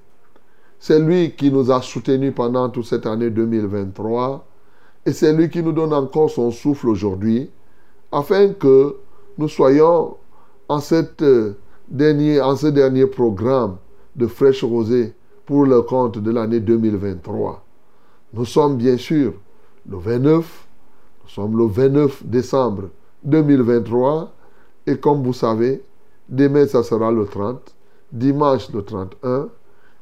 C'est 0.78 1.00
lui 1.00 1.32
qui 1.32 1.50
nous 1.50 1.72
a 1.72 1.82
soutenus 1.82 2.32
pendant 2.34 2.68
toute 2.68 2.86
cette 2.86 3.06
année 3.06 3.30
2023 3.30 4.47
et 5.08 5.12
c'est 5.14 5.32
lui 5.32 5.48
qui 5.48 5.62
nous 5.62 5.72
donne 5.72 5.94
encore 5.94 6.28
son 6.28 6.50
souffle 6.50 6.86
aujourd'hui 6.86 7.50
afin 8.12 8.52
que 8.52 8.94
nous 9.38 9.48
soyons 9.48 10.18
en, 10.68 10.80
cette, 10.80 11.22
euh, 11.22 11.54
en 12.42 12.56
ce 12.56 12.66
dernier 12.66 13.06
programme 13.06 13.78
de 14.16 14.26
Fraîche 14.26 14.62
Rosée 14.62 15.14
pour 15.46 15.64
le 15.64 15.80
compte 15.80 16.18
de 16.18 16.30
l'année 16.30 16.60
2023. 16.60 17.64
Nous 18.34 18.44
sommes 18.44 18.76
bien 18.76 18.98
sûr 18.98 19.32
le 19.88 19.96
29, 19.96 20.66
nous 21.24 21.30
sommes 21.30 21.56
le 21.56 21.64
29 21.64 22.26
décembre 22.26 22.90
2023 23.24 24.30
et 24.86 24.98
comme 24.98 25.22
vous 25.22 25.32
savez, 25.32 25.82
demain 26.28 26.66
ça 26.66 26.82
sera 26.82 27.10
le 27.10 27.24
30, 27.24 27.74
dimanche 28.12 28.70
le 28.74 28.82
31 28.82 29.48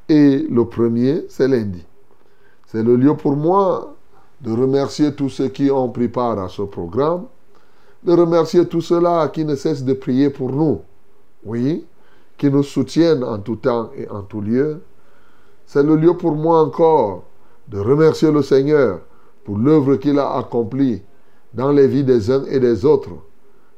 et 0.09 0.39
le 0.39 0.65
premier 0.65 1.23
c'est 1.29 1.47
lundi. 1.47 1.85
C'est 2.65 2.83
le 2.83 2.97
lieu 2.97 3.15
pour 3.15 3.37
moi 3.37 3.93
de 4.41 4.51
remercier 4.51 5.13
tous 5.13 5.29
ceux 5.29 5.47
qui 5.47 5.71
ont 5.71 5.89
pris 5.89 6.07
part 6.07 6.39
à 6.39 6.49
ce 6.49 6.61
programme, 6.61 7.25
de 8.03 8.13
remercier 8.13 8.67
tous 8.67 8.81
ceux-là 8.81 9.27
qui 9.29 9.43
ne 9.43 9.55
cessent 9.55 9.83
de 9.83 9.93
prier 9.93 10.29
pour 10.29 10.51
nous, 10.51 10.81
oui, 11.43 11.85
qui 12.37 12.49
nous 12.49 12.63
soutiennent 12.63 13.23
en 13.23 13.39
tout 13.39 13.55
temps 13.55 13.89
et 13.97 14.07
en 14.09 14.21
tout 14.21 14.41
lieu. 14.41 14.81
C'est 15.65 15.83
le 15.83 15.95
lieu 15.95 16.15
pour 16.15 16.35
moi 16.35 16.61
encore 16.61 17.23
de 17.67 17.79
remercier 17.79 18.31
le 18.31 18.41
Seigneur 18.41 19.01
pour 19.43 19.57
l'œuvre 19.57 19.95
qu'il 19.95 20.19
a 20.19 20.35
accomplie 20.35 21.01
dans 21.53 21.71
les 21.71 21.87
vies 21.87 22.03
des 22.03 22.29
uns 22.29 22.45
et 22.45 22.59
des 22.59 22.85
autres. 22.85 23.11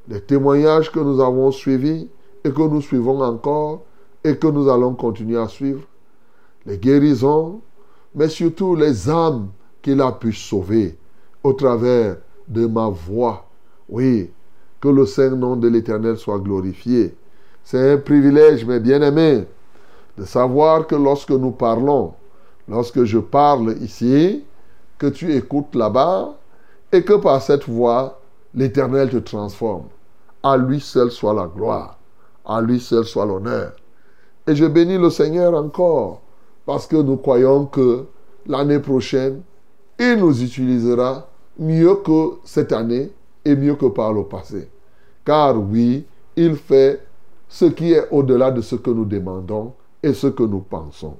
Les 0.07 0.21
témoignages 0.21 0.91
que 0.91 0.99
nous 0.99 1.21
avons 1.21 1.51
suivis 1.51 2.09
et 2.43 2.51
que 2.51 2.61
nous 2.61 2.81
suivons 2.81 3.21
encore 3.21 3.83
et 4.23 4.37
que 4.37 4.47
nous 4.47 4.69
allons 4.69 4.93
continuer 4.93 5.37
à 5.37 5.47
suivre. 5.47 5.81
Les 6.65 6.77
guérisons, 6.77 7.61
mais 8.13 8.27
surtout 8.27 8.75
les 8.75 9.09
âmes 9.09 9.49
qu'il 9.81 10.01
a 10.01 10.11
pu 10.11 10.33
sauver 10.33 10.97
au 11.43 11.53
travers 11.53 12.17
de 12.47 12.65
ma 12.65 12.89
voix. 12.89 13.45
Oui, 13.87 14.29
que 14.79 14.87
le 14.87 15.05
saint 15.05 15.29
nom 15.29 15.55
de 15.55 15.67
l'Éternel 15.67 16.17
soit 16.17 16.39
glorifié. 16.39 17.15
C'est 17.63 17.93
un 17.93 17.97
privilège, 17.97 18.65
mes 18.65 18.79
bien-aimés, 18.79 19.45
de 20.17 20.25
savoir 20.25 20.87
que 20.87 20.95
lorsque 20.95 21.31
nous 21.31 21.51
parlons, 21.51 22.13
lorsque 22.67 23.03
je 23.03 23.19
parle 23.19 23.75
ici, 23.81 24.43
que 24.97 25.07
tu 25.07 25.33
écoutes 25.33 25.75
là-bas, 25.75 26.35
et 26.91 27.03
que 27.03 27.13
par 27.13 27.41
cette 27.41 27.67
voix, 27.67 28.19
l'Éternel 28.53 29.09
te 29.09 29.17
transforme. 29.17 29.85
À 30.41 30.57
lui 30.57 30.79
seul 30.79 31.11
soit 31.11 31.33
la 31.33 31.47
gloire, 31.47 31.97
à 32.45 32.61
lui 32.61 32.79
seul 32.79 33.05
soit 33.05 33.25
l'honneur. 33.25 33.73
Et 34.47 34.55
je 34.55 34.65
bénis 34.65 34.97
le 34.97 35.09
Seigneur 35.09 35.53
encore, 35.53 36.21
parce 36.65 36.87
que 36.87 36.95
nous 36.95 37.17
croyons 37.17 37.65
que 37.65 38.05
l'année 38.47 38.79
prochaine, 38.79 39.41
il 39.99 40.15
nous 40.15 40.41
utilisera 40.41 41.27
mieux 41.59 41.95
que 41.95 42.37
cette 42.45 42.71
année 42.71 43.11
et 43.43 43.55
mieux 43.55 43.75
que 43.75 43.87
par 43.87 44.13
le 44.13 44.23
passé. 44.23 44.69
Car 45.25 45.59
oui, 45.59 46.05
il 46.35 46.55
fait 46.55 47.05
ce 47.49 47.65
qui 47.65 47.91
est 47.91 48.07
au-delà 48.09 48.49
de 48.49 48.61
ce 48.61 48.75
que 48.75 48.89
nous 48.89 49.05
demandons 49.05 49.73
et 50.01 50.13
ce 50.13 50.27
que 50.27 50.43
nous 50.43 50.61
pensons. 50.61 51.17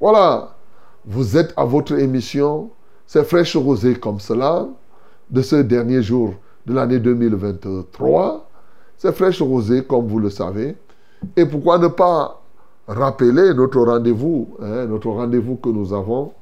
Voilà, 0.00 0.56
vous 1.04 1.36
êtes 1.36 1.52
à 1.56 1.64
votre 1.64 1.98
émission, 1.98 2.70
c'est 3.06 3.24
fraîche 3.24 3.56
rosée 3.56 3.94
comme 3.94 4.20
cela, 4.20 4.66
de 5.30 5.42
ce 5.42 5.56
dernier 5.56 6.02
jour 6.02 6.34
de 6.64 6.72
l'année 6.72 6.98
2023. 6.98 8.48
C'est 8.96 9.12
fraîche 9.12 9.42
rosée 9.42 9.84
comme 9.84 10.06
vous 10.06 10.18
le 10.18 10.30
savez. 10.30 10.76
Et 11.36 11.44
pourquoi 11.44 11.78
ne 11.78 11.88
pas 11.88 12.40
rappeler 12.86 13.52
notre 13.54 13.80
rendez-vous, 13.82 14.56
hein, 14.62 14.86
notre 14.86 15.10
rendez-vous 15.10 15.56
que 15.56 15.68
nous 15.68 15.92
avons 15.92 16.32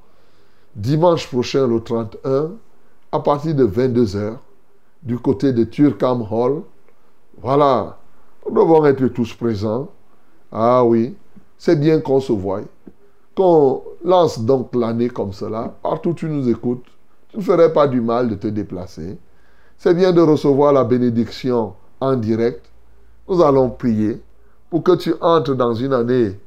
dimanche 0.74 1.28
prochain, 1.28 1.66
le 1.66 1.80
31, 1.80 2.52
à 3.12 3.20
partir 3.20 3.54
de 3.54 3.66
22h, 3.66 4.36
du 5.02 5.18
côté 5.18 5.52
de 5.52 5.64
Turkham 5.64 6.26
Hall. 6.30 6.62
Voilà, 7.40 7.98
nous 8.46 8.54
devons 8.54 8.84
être 8.86 9.06
tous 9.08 9.34
présents. 9.34 9.88
Ah 10.50 10.84
oui, 10.84 11.14
c'est 11.58 11.76
bien 11.78 12.00
qu'on 12.00 12.20
se 12.20 12.32
voie. 12.32 12.60
Qu'on 13.34 13.82
lance 14.04 14.40
donc 14.40 14.74
l'année 14.74 15.08
comme 15.08 15.32
cela, 15.32 15.74
partout 15.82 16.12
tu 16.14 16.26
nous 16.26 16.48
écoutes, 16.48 16.84
tu 17.28 17.38
ne 17.38 17.42
ferais 17.42 17.72
pas 17.72 17.88
du 17.88 18.00
mal 18.00 18.28
de 18.28 18.34
te 18.34 18.46
déplacer. 18.46 19.18
C'est 19.78 19.94
bien 19.94 20.12
de 20.12 20.20
recevoir 20.20 20.72
la 20.72 20.84
bénédiction 20.84 21.74
en 22.00 22.16
direct. 22.16 22.64
Nous 23.28 23.42
allons 23.42 23.70
prier 23.70 24.22
pour 24.70 24.82
que 24.82 24.96
tu 24.96 25.14
entres 25.20 25.54
dans 25.54 25.74
une 25.74 25.92
année 25.92 26.38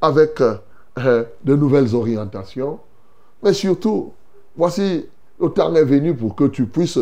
avec 0.00 0.40
euh, 0.40 1.24
de 1.44 1.54
nouvelles 1.54 1.94
orientations. 1.94 2.80
Mais 3.42 3.52
surtout, 3.52 4.12
voici, 4.56 5.06
le 5.40 5.48
temps 5.48 5.74
est 5.74 5.84
venu 5.84 6.14
pour 6.14 6.34
que 6.36 6.44
tu 6.44 6.66
puisses 6.66 6.98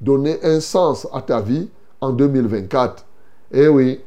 donner 0.00 0.38
un 0.42 0.60
sens 0.60 1.06
à 1.12 1.22
ta 1.22 1.40
vie 1.40 1.68
en 2.00 2.10
2024. 2.10 3.04
Eh 3.52 3.68
oui, 3.68 4.00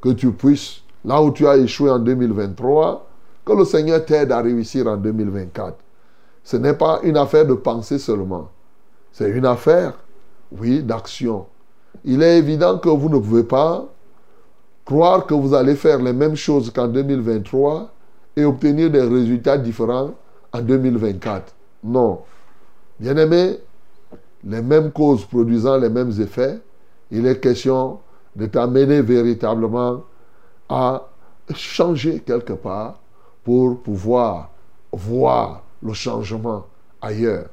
que 0.00 0.10
tu 0.10 0.32
puisses, 0.32 0.82
là 1.04 1.22
où 1.22 1.30
tu 1.30 1.46
as 1.46 1.56
échoué 1.56 1.90
en 1.90 1.98
2023, 1.98 3.06
que 3.44 3.52
le 3.52 3.64
Seigneur 3.64 4.04
t'aide 4.04 4.32
à 4.32 4.40
réussir 4.40 4.86
en 4.86 4.96
2024. 4.96 5.76
Ce 6.42 6.56
n'est 6.56 6.74
pas 6.74 7.00
une 7.02 7.16
affaire 7.16 7.46
de 7.46 7.54
pensée 7.54 7.98
seulement. 7.98 8.48
C'est 9.12 9.30
une 9.30 9.46
affaire, 9.46 9.94
oui, 10.58 10.82
d'action. 10.82 11.46
Il 12.04 12.22
est 12.22 12.38
évident 12.38 12.78
que 12.78 12.88
vous 12.88 13.08
ne 13.08 13.18
pouvez 13.18 13.44
pas 13.44 13.86
croire 14.84 15.26
que 15.26 15.34
vous 15.34 15.54
allez 15.54 15.76
faire 15.76 15.98
les 15.98 16.12
mêmes 16.12 16.36
choses 16.36 16.70
qu'en 16.72 16.88
2023 16.88 17.92
et 18.36 18.44
obtenir 18.44 18.90
des 18.90 19.02
résultats 19.02 19.58
différents 19.58 20.12
en 20.52 20.62
2024. 20.62 21.54
Non. 21.84 22.20
Bien 22.98 23.16
aimé, 23.16 23.58
les 24.44 24.62
mêmes 24.62 24.90
causes 24.92 25.24
produisant 25.24 25.78
les 25.78 25.88
mêmes 25.88 26.12
effets, 26.20 26.60
il 27.10 27.26
est 27.26 27.40
question 27.40 28.00
de 28.36 28.46
t'amener 28.46 29.02
véritablement 29.02 30.02
à 30.68 31.08
changer 31.54 32.20
quelque 32.20 32.52
part 32.52 33.00
pour 33.42 33.80
pouvoir 33.80 34.50
voir 34.92 35.62
le 35.82 35.92
changement 35.92 36.66
ailleurs. 37.00 37.48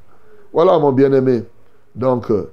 Voilà 0.54 0.78
mon 0.80 0.92
bien-aimé. 0.92 1.44
Donc, 1.96 2.30
euh, 2.30 2.52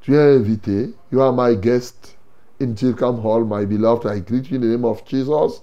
tu 0.00 0.14
es 0.14 0.36
invité. 0.36 0.94
You 1.10 1.20
are 1.20 1.32
my 1.32 1.56
guest 1.56 2.16
in 2.60 2.74
Tilcam 2.74 3.18
Hall, 3.24 3.44
my 3.44 3.66
beloved. 3.66 4.06
I 4.06 4.20
greet 4.20 4.50
you 4.50 4.56
in 4.56 4.60
the 4.60 4.66
name 4.66 4.84
of 4.84 5.04
Jesus. 5.04 5.62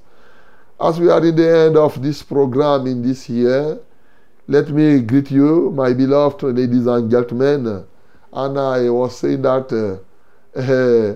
As 0.79 0.99
we 0.99 1.09
are 1.09 1.23
in 1.25 1.35
the 1.35 1.67
end 1.67 1.77
of 1.77 2.01
this 2.01 2.21
program 2.23 2.87
in 2.87 3.01
this 3.01 3.29
year, 3.29 3.79
let 4.47 4.69
me 4.69 4.99
greet 4.99 5.31
you, 5.31 5.71
my 5.71 5.93
beloved 5.93 6.43
ladies 6.43 6.85
and 6.85 7.09
gentlemen. 7.09 7.85
And 8.33 8.59
I 8.59 8.89
was 8.89 9.17
saying 9.17 9.41
that 9.43 9.71
uh, 9.71 10.59
uh, 10.59 11.15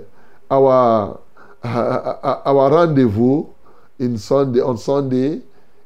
our 0.50 1.20
uh, 1.64 2.42
our 2.46 2.72
rendezvous 2.72 3.48
in 4.00 4.18
Sunday 4.18 4.62
on 4.62 4.78
Sunday 4.78 5.42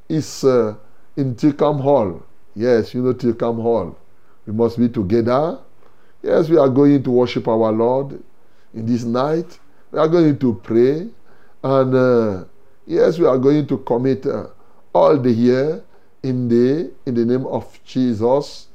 is 0.07 0.43
uh, 0.43 0.75
in 1.17 1.33
Tilcam 1.35 1.81
Hall. 1.81 2.21
Yes, 2.53 2.93
you 2.93 3.01
know 3.01 3.13
Tilcam 3.13 3.61
Hall. 3.61 3.97
We 4.45 4.53
must 4.53 4.77
be 4.77 4.89
together. 4.89 5.57
Yes, 6.21 6.49
we 6.49 6.57
are 6.57 6.69
going 6.69 7.01
to 7.03 7.11
worship 7.11 7.47
our 7.47 7.71
Lord 7.71 8.21
in 8.73 8.85
this 8.85 9.03
night. 9.03 9.57
We 9.91 9.97
are 9.99 10.07
going 10.07 10.37
to 10.37 10.53
pray. 10.61 11.09
And 11.63 11.95
uh, 11.95 12.43
yes, 12.85 13.17
we 13.17 13.25
are 13.25 13.37
going 13.37 13.65
to 13.67 13.77
commit 13.79 14.25
uh, 14.27 14.47
all 14.93 15.17
the 15.17 15.31
year 15.31 15.83
in 16.23 16.47
the, 16.47 16.91
in 17.05 17.15
the 17.15 17.25
name 17.25 17.45
of 17.47 17.79
Jesus. 17.83 18.67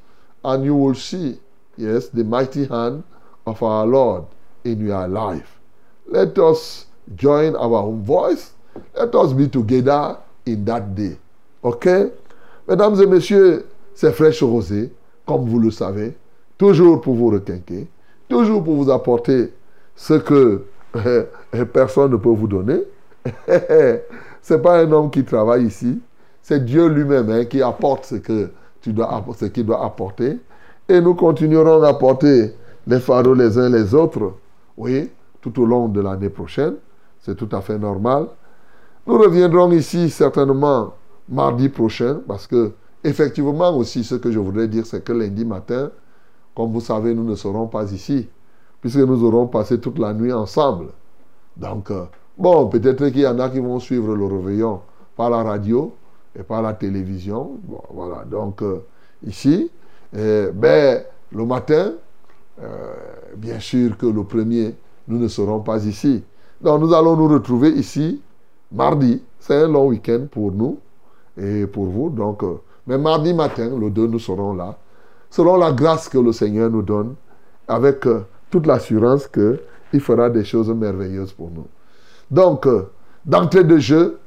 And 0.43 0.63
you 0.63 0.75
will 0.75 0.95
see, 0.95 1.39
yes, 1.77 2.09
the 2.09 2.23
mighty 2.23 2.65
hand 2.65 3.03
of 3.45 3.61
our 3.63 3.85
Lord 3.85 4.25
in 4.63 4.85
your 4.85 5.07
life. 5.07 5.59
Let 6.07 6.37
us 6.37 6.85
join 7.15 7.55
our 7.55 7.83
own 7.83 8.03
voice. 8.03 8.51
Let 8.95 9.13
us 9.15 9.33
be 9.33 9.47
together 9.47 10.17
in 10.45 10.65
that 10.65 10.95
day. 10.95 11.17
Okay? 11.63 12.11
Mesdames 12.67 13.01
et 13.01 13.05
messieurs, 13.05 13.65
c'est 13.93 14.11
fraîche 14.11 14.43
rosée, 14.43 14.91
comme 15.25 15.49
vous 15.49 15.59
le 15.59 15.71
savez, 15.71 16.15
toujours 16.57 17.01
pour 17.01 17.15
vous 17.15 17.29
requinquer, 17.29 17.87
toujours 18.29 18.63
pour 18.63 18.75
vous 18.75 18.91
apporter 18.91 19.53
ce 19.95 20.13
que 20.13 20.65
personne 21.73 22.11
ne 22.11 22.17
peut 22.17 22.29
vous 22.29 22.47
donner. 22.47 22.83
c'est 24.41 24.61
pas 24.61 24.79
un 24.81 24.91
homme 24.91 25.09
qui 25.09 25.23
travaille 25.23 25.65
ici, 25.65 25.99
c'est 26.47 26.63
Dieu 26.63 26.87
lui-même 26.87 27.29
hein, 27.29 27.43
qui 27.43 27.61
apporte 27.61 28.05
ce 28.05 28.15
que 28.15 28.49
tu 28.79 28.93
dois 28.93 29.21
ce 29.37 29.45
qu'il 29.47 29.65
doit 29.65 29.83
apporter. 29.83 30.39
Et 30.87 31.01
nous 31.01 31.13
continuerons 31.13 31.83
à 31.83 31.89
apporter 31.89 32.53
les 32.87 33.01
fardeaux 33.01 33.33
les 33.33 33.57
uns 33.57 33.67
les 33.69 33.93
autres, 33.93 34.31
oui, 34.77 35.09
tout 35.41 35.61
au 35.61 35.65
long 35.65 35.89
de 35.89 35.99
l'année 35.99 36.29
prochaine. 36.29 36.75
C'est 37.19 37.35
tout 37.35 37.49
à 37.51 37.59
fait 37.59 37.77
normal. 37.77 38.27
Nous 39.05 39.17
reviendrons 39.17 39.69
ici 39.73 40.09
certainement 40.09 40.93
mardi 41.27 41.67
prochain, 41.67 42.21
parce 42.25 42.47
que 42.47 42.71
effectivement 43.03 43.75
aussi 43.75 44.05
ce 44.05 44.15
que 44.15 44.31
je 44.31 44.39
voudrais 44.39 44.69
dire, 44.69 44.85
c'est 44.85 45.03
que 45.03 45.11
lundi 45.11 45.43
matin, 45.43 45.91
comme 46.55 46.71
vous 46.71 46.79
savez, 46.79 47.13
nous 47.13 47.25
ne 47.25 47.35
serons 47.35 47.67
pas 47.67 47.91
ici, 47.91 48.29
puisque 48.79 48.99
nous 48.99 49.21
aurons 49.25 49.47
passé 49.47 49.81
toute 49.81 49.99
la 49.99 50.13
nuit 50.13 50.31
ensemble. 50.31 50.91
Donc, 51.57 51.91
euh, 51.91 52.05
bon, 52.37 52.69
peut-être 52.69 53.09
qu'il 53.09 53.19
y 53.19 53.27
en 53.27 53.37
a 53.37 53.49
qui 53.49 53.59
vont 53.59 53.81
suivre 53.81 54.15
le 54.15 54.25
réveillon 54.27 54.79
par 55.17 55.29
la 55.29 55.43
radio 55.43 55.93
et 56.37 56.43
par 56.43 56.61
la 56.61 56.73
télévision. 56.73 57.59
Bon, 57.63 57.81
voilà, 57.91 58.23
donc 58.25 58.61
euh, 58.61 58.85
ici, 59.25 59.71
euh, 60.15 60.51
ben, 60.53 61.03
le 61.31 61.45
matin, 61.45 61.93
bien 63.35 63.59
sûr 63.59 63.97
que 63.97 64.07
le 64.07 64.23
premier, 64.23 64.73
nous 65.07 65.19
ne 65.19 65.27
serons 65.27 65.59
pas 65.59 65.85
ici. 65.85 66.23
Donc, 66.61 66.81
nous 66.81 66.93
allons 66.93 67.15
nous 67.15 67.27
retrouver 67.27 67.69
ici 67.69 68.21
mardi. 68.71 69.21
C'est 69.39 69.55
un 69.55 69.67
long 69.67 69.87
week-end 69.87 70.27
pour 70.31 70.51
nous 70.51 70.79
et 71.37 71.67
pour 71.67 71.85
vous. 71.85 72.09
Donc, 72.09 72.43
euh, 72.43 72.55
mais 72.85 72.97
mardi 72.97 73.33
matin, 73.33 73.77
le 73.77 73.89
2, 73.89 74.07
nous 74.07 74.19
serons 74.19 74.53
là. 74.53 74.77
Selon 75.29 75.57
la 75.57 75.71
grâce 75.71 76.09
que 76.09 76.17
le 76.17 76.31
Seigneur 76.31 76.69
nous 76.69 76.81
donne, 76.81 77.15
avec 77.67 78.05
euh, 78.07 78.25
toute 78.49 78.65
l'assurance 78.65 79.27
qu'il 79.27 79.99
fera 79.99 80.29
des 80.29 80.43
choses 80.43 80.69
merveilleuses 80.69 81.33
pour 81.33 81.51
nous. 81.51 81.67
Donc, 82.31 82.65
euh, 82.65 82.89
d'entrée 83.25 83.63
de 83.63 83.77
jeu, 83.77 84.19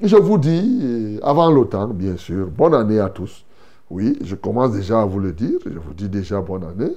je 0.00 0.16
vous 0.16 0.38
dis, 0.38 1.18
avant 1.22 1.50
l'automne, 1.50 1.92
bien 1.92 2.16
sûr, 2.16 2.46
bonne 2.48 2.74
année 2.74 3.00
à 3.00 3.08
tous. 3.08 3.44
Oui, 3.90 4.18
je 4.22 4.34
commence 4.34 4.72
déjà 4.72 5.02
à 5.02 5.04
vous 5.04 5.18
le 5.18 5.32
dire. 5.32 5.58
Je 5.64 5.78
vous 5.78 5.94
dis 5.94 6.08
déjà 6.08 6.40
bonne 6.40 6.64
année. 6.64 6.92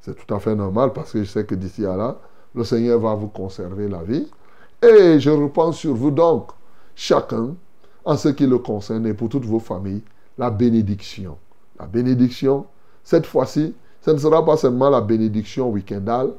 C'est 0.00 0.14
tout 0.14 0.34
à 0.34 0.38
fait 0.38 0.54
normal 0.54 0.92
parce 0.92 1.12
que 1.12 1.22
je 1.22 1.28
sais 1.28 1.44
que 1.44 1.54
d'ici 1.54 1.84
à 1.84 1.96
là, 1.96 2.16
le 2.54 2.64
Seigneur 2.64 3.00
va 3.00 3.14
vous 3.14 3.28
conserver 3.28 3.88
la 3.88 4.02
vie. 4.02 4.26
Et 4.82 5.18
je 5.18 5.30
repense 5.30 5.78
sur 5.78 5.94
vous 5.94 6.10
donc, 6.10 6.50
chacun, 6.94 7.54
en 8.04 8.16
ce 8.16 8.28
qui 8.28 8.46
le 8.46 8.58
concerne 8.58 9.06
et 9.06 9.14
pour 9.14 9.28
toutes 9.28 9.44
vos 9.44 9.58
familles, 9.58 10.02
la 10.38 10.50
bénédiction. 10.50 11.36
La 11.78 11.86
bénédiction, 11.86 12.66
cette 13.02 13.26
fois-ci, 13.26 13.74
ce 14.00 14.10
ne 14.12 14.18
sera 14.18 14.44
pas 14.44 14.56
seulement 14.56 14.88
la 14.88 15.00
bénédiction 15.00 15.70
week-endale. 15.70 16.30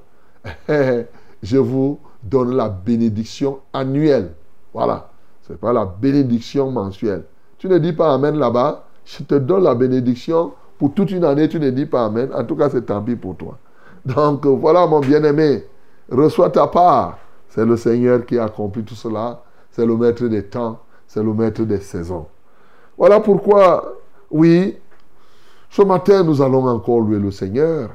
Je 1.44 1.58
vous 1.58 2.00
donne 2.24 2.56
la 2.56 2.70
bénédiction 2.70 3.60
annuelle. 3.74 4.32
Voilà. 4.74 5.12
Ce 5.48 5.54
n'est 5.54 5.58
pas 5.58 5.74
la 5.74 5.86
bénédiction 5.86 6.72
mensuelle. 6.72 7.24
Tu 7.58 7.68
ne 7.70 7.78
dis 7.78 7.94
pas 7.94 8.14
Amen 8.14 8.38
là-bas. 8.38 8.84
Je 9.06 9.24
te 9.24 9.36
donne 9.36 9.64
la 9.64 9.76
bénédiction 9.76 10.52
pour 10.78 10.94
toute 10.94 11.12
une 11.12 11.24
année. 11.24 11.48
Tu 11.48 11.60
ne 11.60 11.70
dis 11.70 11.86
pas 11.86 12.06
Amen. 12.06 12.30
En 12.36 12.44
tout 12.44 12.56
cas, 12.56 12.70
c'est 12.70 12.86
tant 12.86 13.02
pis 13.02 13.16
pour 13.16 13.36
toi. 13.36 13.58
Donc, 14.06 14.46
voilà, 14.46 14.86
mon 14.86 15.00
bien-aimé. 15.00 15.64
Reçois 16.12 16.50
ta 16.50 16.68
part. 16.68 17.18
C'est 17.50 17.66
le 17.66 17.78
Seigneur 17.78 18.26
qui 18.26 18.38
a 18.38 18.46
accompli 18.46 18.84
tout 18.84 18.96
cela. 18.96 19.42
C'est 19.72 19.86
le 19.86 19.96
maître 19.96 20.26
des 20.28 20.44
temps. 20.44 20.80
C'est 21.08 21.24
le 21.24 21.34
maître 21.34 21.64
des 21.64 21.80
saisons. 21.80 22.26
Voilà 22.98 23.20
pourquoi, 23.20 23.94
oui, 24.30 24.76
ce 25.70 25.82
matin, 25.82 26.24
nous 26.24 26.42
allons 26.42 26.68
encore 26.68 27.02
louer 27.02 27.20
le 27.20 27.32
Seigneur. 27.32 27.92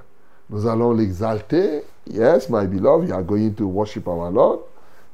Nous 0.48 0.66
allons 0.66 0.92
l'exalter. 0.92 1.82
Yes, 2.06 2.48
my 2.48 2.66
beloved, 2.66 3.08
we 3.08 3.12
are 3.12 3.22
going 3.22 3.54
to 3.54 3.66
worship 3.66 4.06
our 4.08 4.30
Lord. 4.30 4.60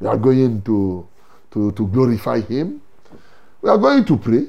We 0.01 0.09
are 0.09 0.19
going 0.19 0.61
to, 0.65 1.07
to, 1.53 1.73
to 1.73 1.87
glorify 1.87 2.41
Him. 2.41 2.81
We 3.63 3.71
are 3.71 3.79
going 3.79 4.05
to 4.05 4.17
pray, 4.17 4.47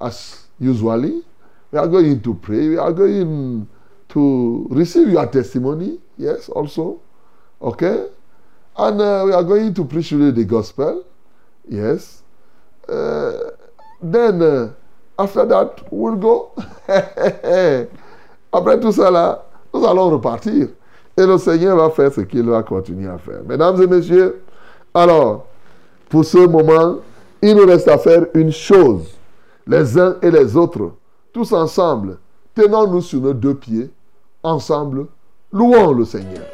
as 0.00 0.46
usually. 0.58 1.22
We 1.70 1.78
are 1.78 1.88
going 1.88 2.20
to 2.22 2.34
pray. 2.34 2.68
We 2.68 2.76
are 2.78 2.92
going 2.92 3.68
to 4.08 4.66
receive 4.70 5.08
your 5.08 5.26
testimony. 5.26 5.98
Yes, 6.16 6.48
also. 6.48 7.00
Okay? 7.60 8.06
And 8.76 9.00
uh, 9.00 9.22
we 9.26 9.32
are 9.32 9.42
going 9.44 9.74
to 9.74 9.84
preach 9.84 10.12
you 10.12 10.30
the 10.32 10.44
gospel. 10.44 11.04
Yes? 11.68 12.22
Uh, 12.88 13.50
then, 14.00 14.40
uh, 14.40 14.72
after 15.18 15.44
that, 15.44 15.92
we'll 15.92 16.16
go. 16.16 16.52
Après 18.50 18.80
tout 18.80 18.96
là, 18.96 19.44
nous 19.74 19.84
allons 19.84 20.10
repartir. 20.10 20.68
Et 21.16 21.26
le 21.26 21.36
Seigneur 21.36 21.76
va 21.76 21.90
faire 21.90 22.12
ce 22.12 22.22
qu'il 22.22 22.48
va 22.48 22.62
continuer 22.62 23.08
à 23.10 23.18
faire. 23.18 23.42
Mesdames 23.44 23.82
et 23.82 23.86
messieurs, 23.86 24.42
alors, 24.94 25.47
pour 26.08 26.24
ce 26.24 26.38
moment, 26.38 26.96
il 27.42 27.54
nous 27.54 27.66
reste 27.66 27.88
à 27.88 27.98
faire 27.98 28.26
une 28.34 28.52
chose. 28.52 29.06
Les 29.66 29.98
uns 29.98 30.16
et 30.22 30.30
les 30.30 30.56
autres, 30.56 30.92
tous 31.32 31.52
ensemble, 31.52 32.18
tenons-nous 32.54 33.02
sur 33.02 33.20
nos 33.20 33.34
deux 33.34 33.54
pieds, 33.54 33.90
ensemble, 34.42 35.06
louons 35.52 35.92
le 35.92 36.04
Seigneur. 36.04 36.44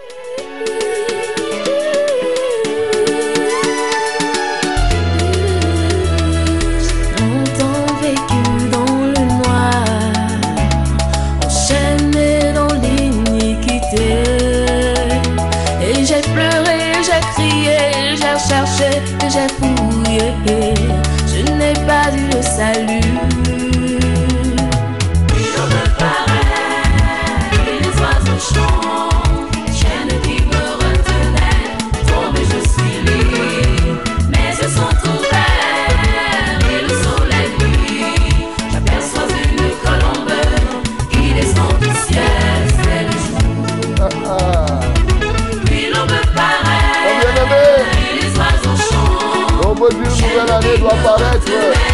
D'une 49.91 49.99
nouvelle 49.99 50.51
année 50.51 50.79
doit 50.79 50.97
paraître. 51.03 51.94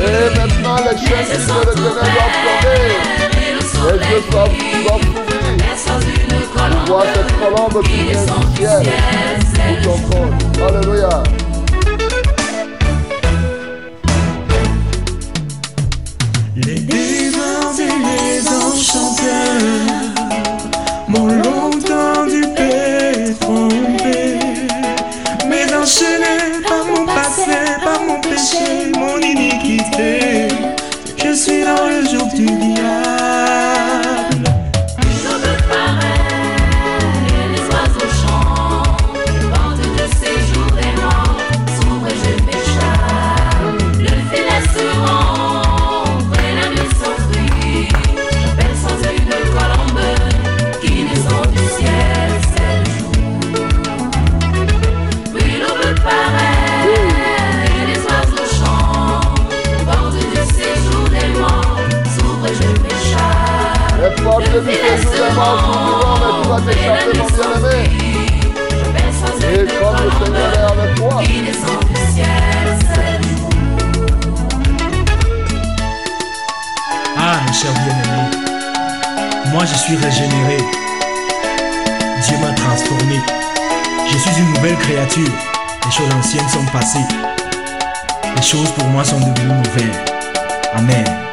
Et 0.00 0.38
maintenant, 0.38 0.76
les 0.76 0.96
chaînes 0.96 1.26
qui 1.26 1.38
me 1.38 1.58
retenaient 1.58 1.82
doivent 1.82 2.38
tomber. 2.44 2.82
Et 3.36 3.52
le 3.54 3.60
Les 3.60 4.06
yeux 4.08 4.22
doivent, 4.30 4.56
s'ouvrir. 5.76 6.18
Vois 6.86 7.04
cette 7.14 7.32
colombe 7.38 7.78
qui 7.84 7.98
vient 8.04 8.24
du 8.24 8.56
ciel 8.56 8.82
pour 9.82 9.94
ton 9.94 9.98
compte. 10.08 10.38
Alléluia. 10.68 11.14
Les 16.56 16.80
démons 16.80 17.76
et 17.78 17.94
les 18.06 18.48
enchanteurs 18.48 20.08
m'ont 21.08 21.26
longtemps 21.26 22.26
dupé, 22.26 23.34
trompé. 23.40 24.38
Mais 25.48 25.66
enchaîné 25.74 26.34
par 26.68 26.84
mon 28.06 28.20
péché, 28.20 28.92
mon 28.96 29.18
iniquité, 29.18 30.48
je 31.24 31.32
suis 31.32 31.62
dans 31.64 31.86
le 31.86 32.04
jour 32.08 32.26
du 32.34 32.46
diable. 32.46 32.87
Mais 64.36 64.44
tu 64.44 64.50
vas 66.48 66.60
t'échapper, 66.60 67.18
mon 67.18 67.26
bien-aimé. 67.26 67.82
Et 69.50 69.66
comme 69.66 69.96
avec 69.96 70.94
toi, 70.96 71.22
Ah, 77.20 77.40
mes 77.46 77.52
chers 77.52 77.72
bien-aimés, 77.72 78.30
moi 79.52 79.64
je 79.64 79.74
suis 79.74 79.96
régénéré. 79.96 80.58
Dieu 82.26 82.36
m'a 82.38 82.52
transformé. 82.52 83.20
Je 84.10 84.16
suis 84.16 84.40
une 84.40 84.52
nouvelle 84.54 84.76
créature. 84.76 85.32
Les 85.84 85.90
choses 85.90 86.14
anciennes 86.14 86.48
sont 86.48 86.64
passées. 86.72 87.04
Les 88.36 88.42
choses 88.42 88.70
pour 88.72 88.84
moi 88.86 89.04
sont 89.04 89.18
devenues 89.18 89.54
nouvelles. 89.54 89.92
Amen. 90.74 91.27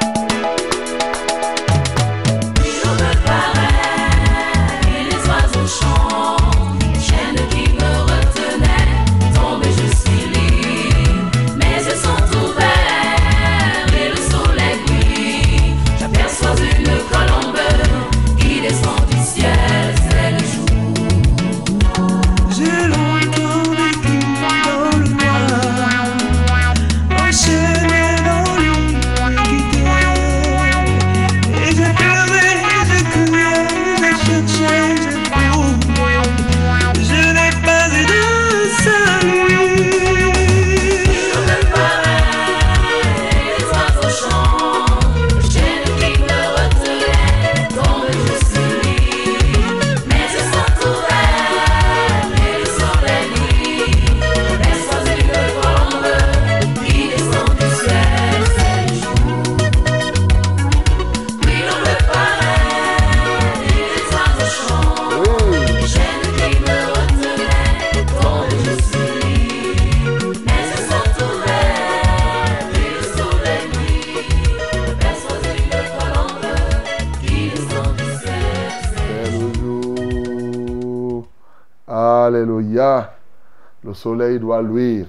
Soleil 84.05 84.39
doit 84.39 84.61
luire. 84.61 85.07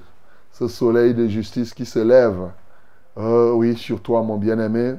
Ce 0.53 0.69
soleil 0.69 1.13
de 1.13 1.27
justice 1.27 1.75
qui 1.75 1.85
se 1.85 1.99
lève. 1.99 2.49
Oh 3.15 3.53
oui, 3.57 3.77
sur 3.77 4.01
toi, 4.01 4.23
mon 4.23 4.39
bien-aimé. 4.39 4.95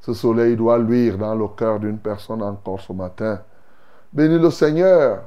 Ce 0.00 0.14
soleil 0.14 0.54
doit 0.54 0.78
luire 0.78 1.18
dans 1.18 1.34
le 1.34 1.48
cœur 1.48 1.80
d'une 1.80 1.98
personne 1.98 2.40
encore 2.40 2.80
ce 2.80 2.92
matin. 2.92 3.40
Bénis 4.12 4.38
le 4.38 4.50
Seigneur 4.50 5.24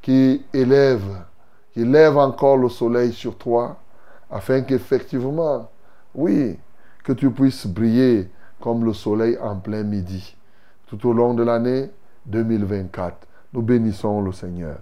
qui 0.00 0.44
élève, 0.52 1.24
qui 1.72 1.84
lève 1.84 2.16
encore 2.18 2.56
le 2.56 2.68
soleil 2.68 3.12
sur 3.12 3.36
toi, 3.36 3.76
afin 4.30 4.60
qu'effectivement, 4.60 5.68
oui, 6.14 6.56
que 7.02 7.12
tu 7.12 7.30
puisses 7.30 7.66
briller 7.66 8.30
comme 8.60 8.84
le 8.84 8.92
soleil 8.92 9.36
en 9.42 9.56
plein 9.56 9.82
midi. 9.82 10.36
Tout 10.86 11.04
au 11.08 11.12
long 11.12 11.34
de 11.34 11.42
l'année 11.42 11.90
2024, 12.26 13.26
nous 13.52 13.62
bénissons 13.62 14.22
le 14.22 14.30
Seigneur. 14.30 14.76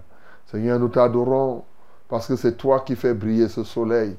Seigneur, 0.45 0.77
nous 0.77 0.89
t'adorons 0.89 1.63
parce 2.09 2.27
que 2.27 2.35
c'est 2.35 2.57
toi 2.57 2.81
qui 2.81 2.95
fais 2.95 3.13
briller 3.13 3.47
ce 3.47 3.63
soleil. 3.63 4.17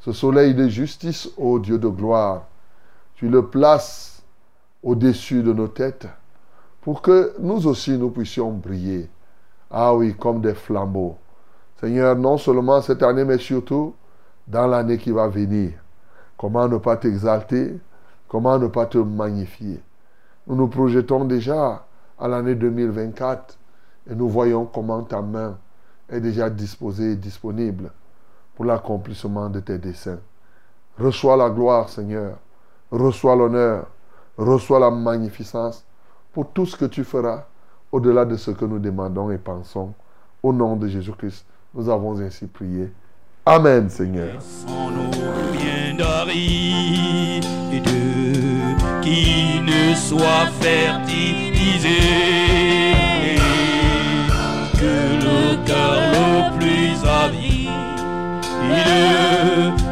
Ce 0.00 0.12
soleil 0.12 0.54
de 0.54 0.68
justice, 0.68 1.30
ô 1.38 1.58
Dieu 1.58 1.78
de 1.78 1.88
gloire. 1.88 2.42
Tu 3.14 3.28
le 3.28 3.46
places 3.46 4.22
au-dessus 4.82 5.42
de 5.42 5.52
nos 5.52 5.68
têtes 5.68 6.08
pour 6.82 7.00
que 7.00 7.34
nous 7.38 7.66
aussi 7.66 7.96
nous 7.96 8.10
puissions 8.10 8.50
briller. 8.50 9.08
Ah 9.70 9.94
oui, 9.94 10.14
comme 10.14 10.42
des 10.42 10.54
flambeaux. 10.54 11.16
Seigneur, 11.80 12.16
non 12.16 12.36
seulement 12.36 12.82
cette 12.82 13.02
année, 13.02 13.24
mais 13.24 13.38
surtout 13.38 13.94
dans 14.46 14.66
l'année 14.66 14.98
qui 14.98 15.10
va 15.10 15.28
venir. 15.28 15.72
Comment 16.36 16.68
ne 16.68 16.76
pas 16.76 16.96
t'exalter? 16.96 17.78
Comment 18.28 18.58
ne 18.58 18.66
pas 18.66 18.86
te 18.86 18.98
magnifier? 18.98 19.80
Nous 20.46 20.56
nous 20.56 20.68
projetons 20.68 21.24
déjà 21.24 21.86
à 22.18 22.28
l'année 22.28 22.54
2024 22.54 23.56
et 24.10 24.14
nous 24.14 24.28
voyons 24.28 24.66
comment 24.66 25.02
ta 25.02 25.22
main 25.22 25.56
est 26.08 26.20
déjà 26.20 26.50
disposée 26.50 27.12
et 27.12 27.16
disponible 27.16 27.90
pour 28.54 28.64
l'accomplissement 28.64 29.48
de 29.48 29.60
tes 29.60 29.78
desseins. 29.78 30.20
Reçois 30.98 31.36
la 31.36 31.50
gloire, 31.50 31.88
Seigneur. 31.88 32.38
Reçois 32.90 33.34
l'honneur. 33.34 33.86
Reçois 34.36 34.80
la 34.80 34.90
magnificence 34.90 35.84
pour 36.32 36.50
tout 36.50 36.66
ce 36.66 36.76
que 36.76 36.84
tu 36.84 37.04
feras 37.04 37.44
au-delà 37.92 38.24
de 38.24 38.36
ce 38.36 38.50
que 38.50 38.64
nous 38.64 38.78
demandons 38.78 39.30
et 39.30 39.38
pensons. 39.38 39.94
Au 40.42 40.52
nom 40.52 40.76
de 40.76 40.88
Jésus-Christ, 40.88 41.46
nous 41.74 41.88
avons 41.88 42.20
ainsi 42.20 42.46
prié. 42.46 42.92
Amen, 43.46 43.88
Seigneur. 43.88 44.40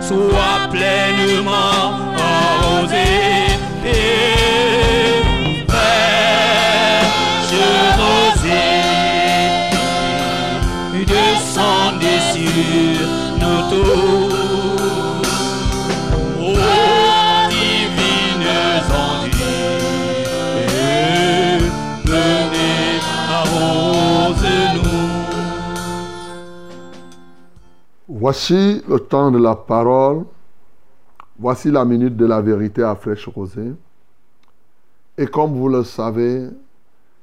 Soit 0.01 0.69
pleinement 0.71 2.12
Voici 28.23 28.81
le 28.89 29.01
temps 29.01 29.33
de 29.33 29.39
la 29.39 29.57
parole. 29.57 30.25
Voici 31.41 31.73
la 31.73 31.85
minute 31.85 32.17
de 32.17 32.25
la 32.25 32.41
vérité 32.41 32.81
à 32.85 32.95
fraîche 32.95 33.27
rosée. 33.27 33.73
Et 35.19 35.27
comme 35.27 35.55
vous 35.55 35.69
le 35.69 35.83
savez, 35.83 36.49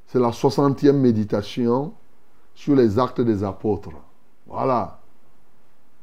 c'est 0.08 0.20
la 0.20 0.32
60e 0.32 0.92
méditation 0.92 1.94
sur 2.54 2.76
les 2.76 3.00
actes 3.00 3.22
des 3.22 3.46
apôtres. 3.46 3.92
Voilà. 4.46 5.00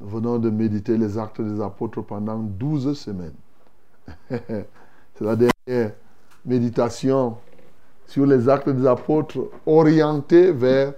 Nous 0.00 0.08
venons 0.08 0.38
de 0.38 0.48
méditer 0.48 0.96
les 0.96 1.18
actes 1.18 1.42
des 1.42 1.60
apôtres 1.60 2.00
pendant 2.00 2.38
12 2.38 2.98
semaines. 2.98 3.36
c'est 4.30 5.20
la 5.20 5.36
dernière 5.36 5.92
méditation 6.42 7.36
sur 8.06 8.24
les 8.24 8.48
actes 8.48 8.70
des 8.70 8.86
apôtres 8.86 9.50
orientée 9.66 10.52
vers 10.52 10.94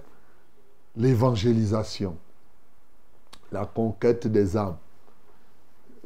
l'évangélisation 0.95 2.15
la 3.51 3.65
conquête 3.65 4.27
des 4.27 4.55
âmes. 4.57 4.77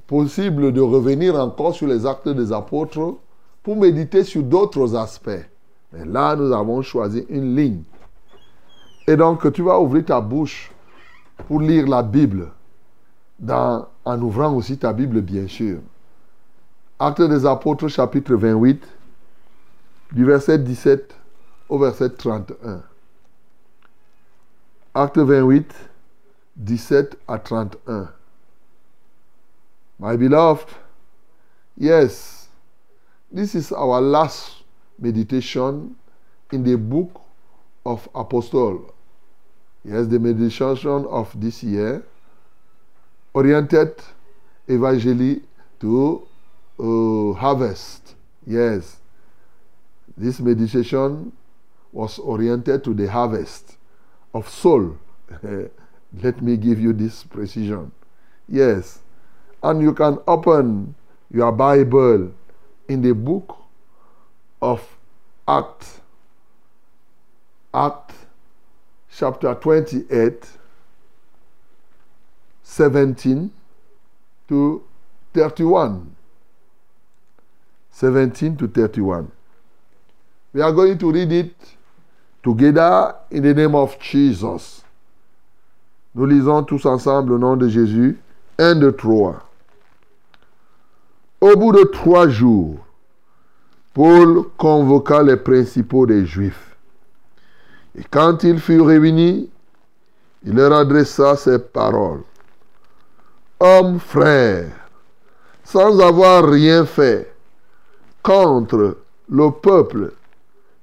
Possible 0.08 0.72
de 0.72 0.82
revenir 0.82 1.36
encore 1.36 1.74
sur 1.74 1.88
les 1.88 2.06
actes 2.06 2.30
des 2.30 2.52
apôtres 2.52 3.16
pour 3.62 3.78
méditer 3.78 4.24
sur 4.24 4.44
d'autres 4.44 4.96
aspects. 4.96 5.46
Mais 5.92 6.06
là, 6.06 6.36
nous 6.36 6.52
avons 6.52 6.82
choisi 6.82 7.26
une 7.30 7.56
ligne. 7.56 7.84
Et 9.08 9.16
donc, 9.16 9.52
tu 9.54 9.62
vas 9.62 9.80
ouvrir 9.80 10.06
ta 10.06 10.22
bouche 10.22 10.72
pour 11.48 11.62
lire 11.62 11.88
la 11.88 12.04
Bible, 12.04 12.52
en 13.50 14.22
ouvrant 14.22 14.54
aussi 14.54 14.78
ta 14.78 14.94
Bible, 14.94 15.22
bien 15.22 15.48
sûr. 15.48 15.80
Actes 17.00 17.22
des 17.22 17.46
apôtres, 17.46 17.88
chapitre 17.88 18.36
28, 18.36 18.82
du 20.12 20.26
verset 20.26 20.60
17 20.60 21.16
au 21.70 21.80
verset 21.80 22.10
31. 22.12 22.82
Acte 24.94 25.18
28, 25.18 25.74
17 26.58 27.16
à 27.28 27.40
31. 27.40 28.10
My 30.00 30.18
beloved, 30.18 30.68
yes, 31.78 32.50
this 33.32 33.56
is 33.56 33.72
our 33.72 34.02
last 34.02 34.64
meditation 35.00 35.96
in 36.52 36.64
the 36.64 36.76
book 36.78 37.22
of 37.86 38.08
Apostle. 38.14 38.94
Yes, 39.84 40.08
the 40.08 40.20
meditation 40.20 41.06
of 41.10 41.32
this 41.40 41.64
year 41.64 42.04
oriented 43.34 43.96
evangelically 44.70 45.42
to 45.80 46.28
uh, 46.80 47.34
harvest. 47.40 48.16
Yes, 48.46 48.98
this 50.16 50.40
meditation 50.40 51.32
was 51.92 52.20
oriented 52.20 52.84
to 52.84 52.94
the 52.94 53.10
harvest 53.10 53.78
of 54.34 54.48
soul. 54.50 54.98
Let 56.22 56.42
me 56.42 56.58
give 56.58 56.80
you 56.80 56.94
this 56.94 57.24
precision. 57.24 57.92
Yes. 58.48 59.00
And 59.62 59.82
you 59.82 59.94
can 59.94 60.20
open 60.28 60.96
your 61.32 61.52
Bible 61.52 62.32
in 62.88 63.02
the 63.02 63.14
book 63.14 63.58
of 64.62 64.86
Acts. 65.48 66.00
Act 67.74 68.12
chapter 69.16 69.56
28, 69.56 70.48
17 72.62 73.52
to 74.48 74.84
31. 75.34 76.16
17 77.92 78.58
to 78.58 78.68
31. 78.68 79.32
We 80.54 80.62
are 80.62 80.72
going 80.72 80.98
to 81.00 81.12
read 81.12 81.32
it 81.32 81.56
together 82.44 83.16
in 83.32 83.44
the 83.44 83.54
name 83.54 83.74
of 83.74 84.00
Jesus. 84.00 84.83
Nous 86.16 86.26
lisons 86.28 86.64
tous 86.64 86.86
ensemble 86.86 87.34
au 87.34 87.38
nom 87.40 87.56
de 87.56 87.68
Jésus. 87.68 88.20
Un, 88.60 88.76
deux, 88.76 88.92
trois. 88.92 89.42
Au 91.42 91.56
bout 91.56 91.72
de 91.72 91.84
trois 91.84 92.28
jours, 92.28 92.78
Paul 93.94 94.44
convoqua 94.58 95.24
les 95.24 95.38
principaux 95.38 96.06
des 96.06 96.26
Juifs. 96.26 96.76
Et 97.98 98.04
quand 98.10 98.44
ils 98.44 98.60
furent 98.60 98.88
réunis, 98.88 99.50
il 100.44 100.56
leur 100.56 100.74
adressa 100.74 101.36
ces 101.36 101.60
paroles. 101.60 102.22
Hommes 103.60 104.00
frères, 104.00 104.72
sans 105.64 106.00
avoir 106.00 106.48
rien 106.48 106.86
fait 106.86 107.34
contre 108.22 108.98
le 109.30 109.52
peuple, 109.52 110.14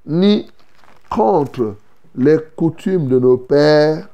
ni 0.06 0.50
contre 1.08 1.76
les 2.16 2.38
coutumes 2.56 3.08
de 3.08 3.18
nos 3.18 3.36
pères, 3.36 4.08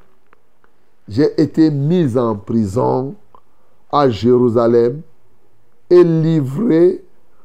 j'ai 1.07 1.41
été 1.41 1.71
mis 1.71 2.17
en 2.17 2.35
prison 2.35 3.15
à 3.91 4.09
Jérusalem 4.09 5.01
et 5.89 6.03
livré 6.03 7.03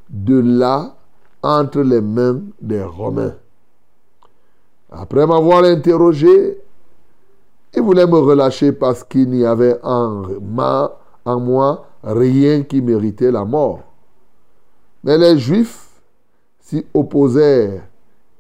de 0.09 0.39
là 0.39 0.95
entre 1.43 1.81
les 1.81 2.01
mains 2.01 2.41
des 2.61 2.83
Romains. 2.83 3.35
Après 4.91 5.27
m'avoir 5.27 5.65
interrogé, 5.65 6.59
ils 7.75 7.83
voulaient 7.83 8.07
me 8.07 8.19
relâcher 8.19 8.73
parce 8.73 9.03
qu'il 9.03 9.31
n'y 9.31 9.45
avait 9.45 9.79
en, 9.83 10.25
moi 11.25 11.87
rien 12.03 12.63
qui 12.63 12.83
méritait 12.83 13.31
la 13.31 13.45
mort. 13.45 13.81
Mais 15.05 15.17
les 15.17 15.39
Juifs 15.39 15.89
s'y 16.61 16.85
opposèrent 16.93 17.83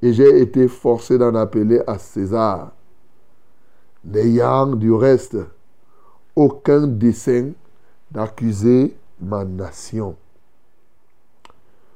et 0.02 0.12
j'ai 0.12 0.40
été 0.40 0.68
forcé 0.68 1.16
d'en 1.16 1.34
appeler 1.34 1.80
à 1.86 1.98
César. 1.98 2.72
N'ayant 4.04 4.74
du 4.74 4.92
reste 4.92 5.36
aucun 6.34 6.86
dessein 6.86 7.52
d'accuser 8.10 8.96
ma 9.20 9.44
nation. 9.44 10.16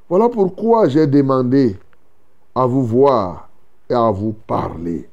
Voilà 0.09 0.29
pourquoi 0.29 0.88
j'ai 0.88 1.07
demandé 1.07 1.77
à 2.55 2.66
vous 2.66 2.85
voir 2.85 3.49
et 3.90 3.95
à 3.95 4.11
vous 4.11 4.33
parler. 4.33 5.09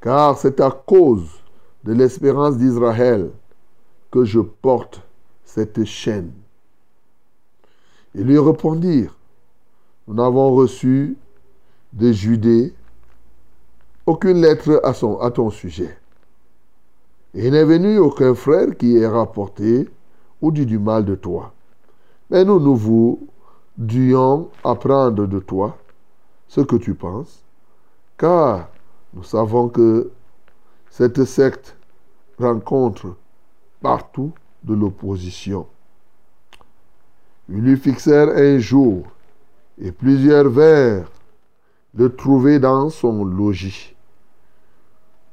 Car 0.00 0.38
c'est 0.38 0.60
à 0.60 0.70
cause 0.70 1.42
de 1.84 1.92
l'espérance 1.92 2.56
d'Israël 2.56 3.30
que 4.10 4.24
je 4.24 4.40
porte 4.40 5.02
cette 5.44 5.84
chaîne. 5.84 6.32
Ils 8.14 8.24
lui 8.24 8.38
répondirent, 8.38 9.16
nous 10.06 10.14
n'avons 10.14 10.52
reçu 10.54 11.16
de 11.92 12.12
Judée 12.12 12.74
aucune 14.06 14.40
lettre 14.40 14.80
à, 14.84 15.30
ton 15.30 15.50
sujet. 15.50 15.96
Et 17.34 17.46
il 17.46 17.52
n'est 17.52 17.64
venu 17.64 17.98
aucun 17.98 18.34
frère 18.34 18.76
qui 18.76 18.96
ait 18.96 19.06
rapporté 19.06 19.88
ou 20.40 20.50
dit 20.50 20.66
du 20.66 20.78
mal 20.78 21.04
de 21.04 21.14
toi. 21.14 21.52
Mais 22.30 22.44
nous, 22.44 22.60
nous 22.60 22.76
voudrions 22.76 24.48
apprendre 24.64 25.26
de 25.26 25.38
toi 25.38 25.76
ce 26.48 26.60
que 26.60 26.76
tu 26.76 26.94
penses, 26.94 27.42
car 28.18 28.68
nous 29.14 29.22
savons 29.22 29.68
que 29.68 30.10
cette 30.90 31.24
secte 31.24 31.76
rencontre 32.38 33.14
partout 33.80 34.32
de 34.62 34.74
l'opposition. 34.74 35.66
Ils 37.48 37.60
lui 37.60 37.76
fixèrent 37.76 38.30
un 38.30 38.58
jour 38.58 39.04
et 39.78 39.92
plusieurs 39.92 40.48
vers 40.48 41.10
le 41.94 42.14
trouver 42.14 42.58
dans 42.58 42.88
son 42.90 43.24
logis. 43.24 43.94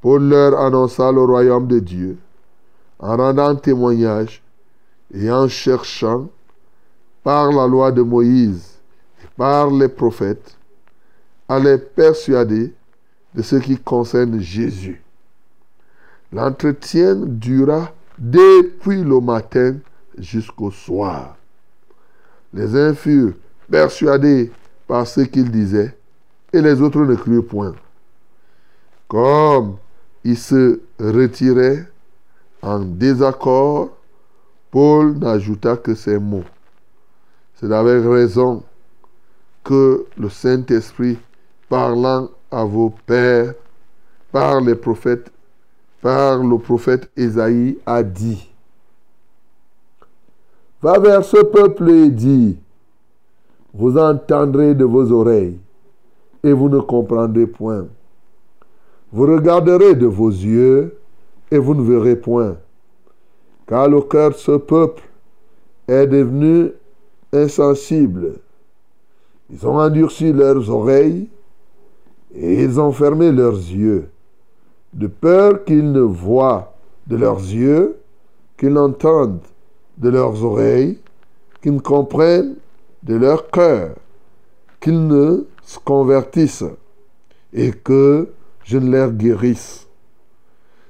Paul 0.00 0.28
leur 0.28 0.58
annonça 0.60 1.12
le 1.12 1.22
royaume 1.22 1.66
de 1.66 1.78
Dieu 1.78 2.18
en 2.98 3.16
rendant 3.16 3.54
témoignage 3.56 4.42
et 5.12 5.30
en 5.30 5.48
cherchant 5.48 6.28
par 7.22 7.50
la 7.52 7.66
loi 7.66 7.92
de 7.92 8.02
Moïse 8.02 8.78
et 9.22 9.26
par 9.36 9.70
les 9.70 9.88
prophètes 9.88 10.56
à 11.48 11.58
les 11.58 11.78
persuader 11.78 12.72
de 13.34 13.42
ce 13.42 13.56
qui 13.56 13.76
concerne 13.78 14.38
Jésus. 14.40 15.02
L'entretien 16.32 17.16
dura 17.16 17.92
depuis 18.18 19.02
le 19.02 19.20
matin 19.20 19.76
jusqu'au 20.16 20.70
soir. 20.70 21.36
Les 22.52 22.76
uns 22.76 22.94
furent 22.94 23.34
persuadés 23.70 24.52
par 24.86 25.06
ce 25.06 25.22
qu'il 25.22 25.50
disait 25.50 25.96
et 26.52 26.60
les 26.60 26.80
autres 26.80 27.00
ne 27.00 27.14
crurent 27.14 27.46
point. 27.46 27.74
Comme 29.08 29.76
ils 30.24 30.38
se 30.38 30.80
retiraient 30.98 31.86
en 32.62 32.80
désaccord, 32.80 33.90
Paul 34.70 35.18
n'ajouta 35.18 35.76
que 35.76 35.94
ces 35.94 36.18
mots. 36.18 36.44
C'est 37.56 37.72
avec 37.72 38.04
raison 38.04 38.62
que 39.64 40.06
le 40.16 40.28
Saint-Esprit, 40.28 41.18
parlant 41.68 42.28
à 42.50 42.64
vos 42.64 42.94
pères, 43.06 43.54
par 44.32 44.60
les 44.60 44.74
prophètes, 44.74 45.30
par 46.00 46.38
le 46.38 46.58
prophète 46.58 47.10
Ésaïe, 47.16 47.78
a 47.84 48.02
dit, 48.02 48.50
Va 50.82 50.98
vers 50.98 51.24
ce 51.24 51.36
peuple 51.42 51.90
et 51.90 52.08
dis, 52.08 52.58
vous 53.74 53.98
entendrez 53.98 54.74
de 54.74 54.84
vos 54.84 55.12
oreilles 55.12 55.58
et 56.42 56.52
vous 56.52 56.68
ne 56.68 56.80
comprendrez 56.80 57.46
point. 57.46 57.86
Vous 59.12 59.26
regarderez 59.26 59.94
de 59.94 60.06
vos 60.06 60.30
yeux 60.30 60.98
et 61.50 61.58
vous 61.58 61.74
ne 61.74 61.82
verrez 61.82 62.16
point. 62.16 62.56
Car 63.66 63.88
le 63.88 64.00
cœur 64.02 64.30
de 64.30 64.36
ce 64.36 64.52
peuple 64.52 65.02
est 65.88 66.06
devenu 66.06 66.72
insensible. 67.32 68.34
Ils 69.50 69.66
ont 69.66 69.78
endurci 69.78 70.32
leurs 70.32 70.70
oreilles 70.70 71.28
et 72.34 72.62
ils 72.62 72.78
ont 72.80 72.92
fermé 72.92 73.32
leurs 73.32 73.56
yeux, 73.56 74.08
de 74.92 75.08
peur 75.08 75.64
qu'ils 75.64 75.90
ne 75.90 76.00
voient 76.00 76.72
de 77.06 77.16
leurs 77.16 77.40
yeux, 77.40 77.96
qu'ils 78.56 78.72
n'entendent 78.72 79.40
de 79.98 80.08
leurs 80.08 80.44
oreilles, 80.44 80.98
qu'ils 81.60 81.74
ne 81.74 81.80
comprennent 81.80 82.56
de 83.02 83.16
leur 83.16 83.50
cœur, 83.50 83.96
qu'ils 84.80 85.06
ne 85.06 85.44
se 85.70 85.78
convertissent 85.78 86.64
et 87.52 87.70
que 87.70 88.28
je 88.64 88.76
ne 88.76 88.90
les 88.90 89.12
guérisse. 89.12 89.86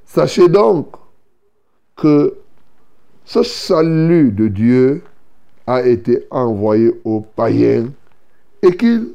Sachez 0.07 0.49
donc 0.49 0.97
que 1.95 2.35
ce 3.27 3.43
salut 3.43 4.33
de 4.33 4.49
Dieu 4.49 5.03
a 5.67 5.83
été 5.83 6.27
envoyé 6.31 6.99
aux 7.05 7.21
païens 7.21 7.91
et 8.63 8.75
qu'ils 8.75 9.13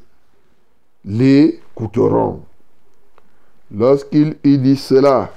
l'écouteront. 1.03 2.41
Lorsqu'il 3.71 4.37
eut 4.43 4.59
dit 4.59 4.77
cela, 4.77 5.33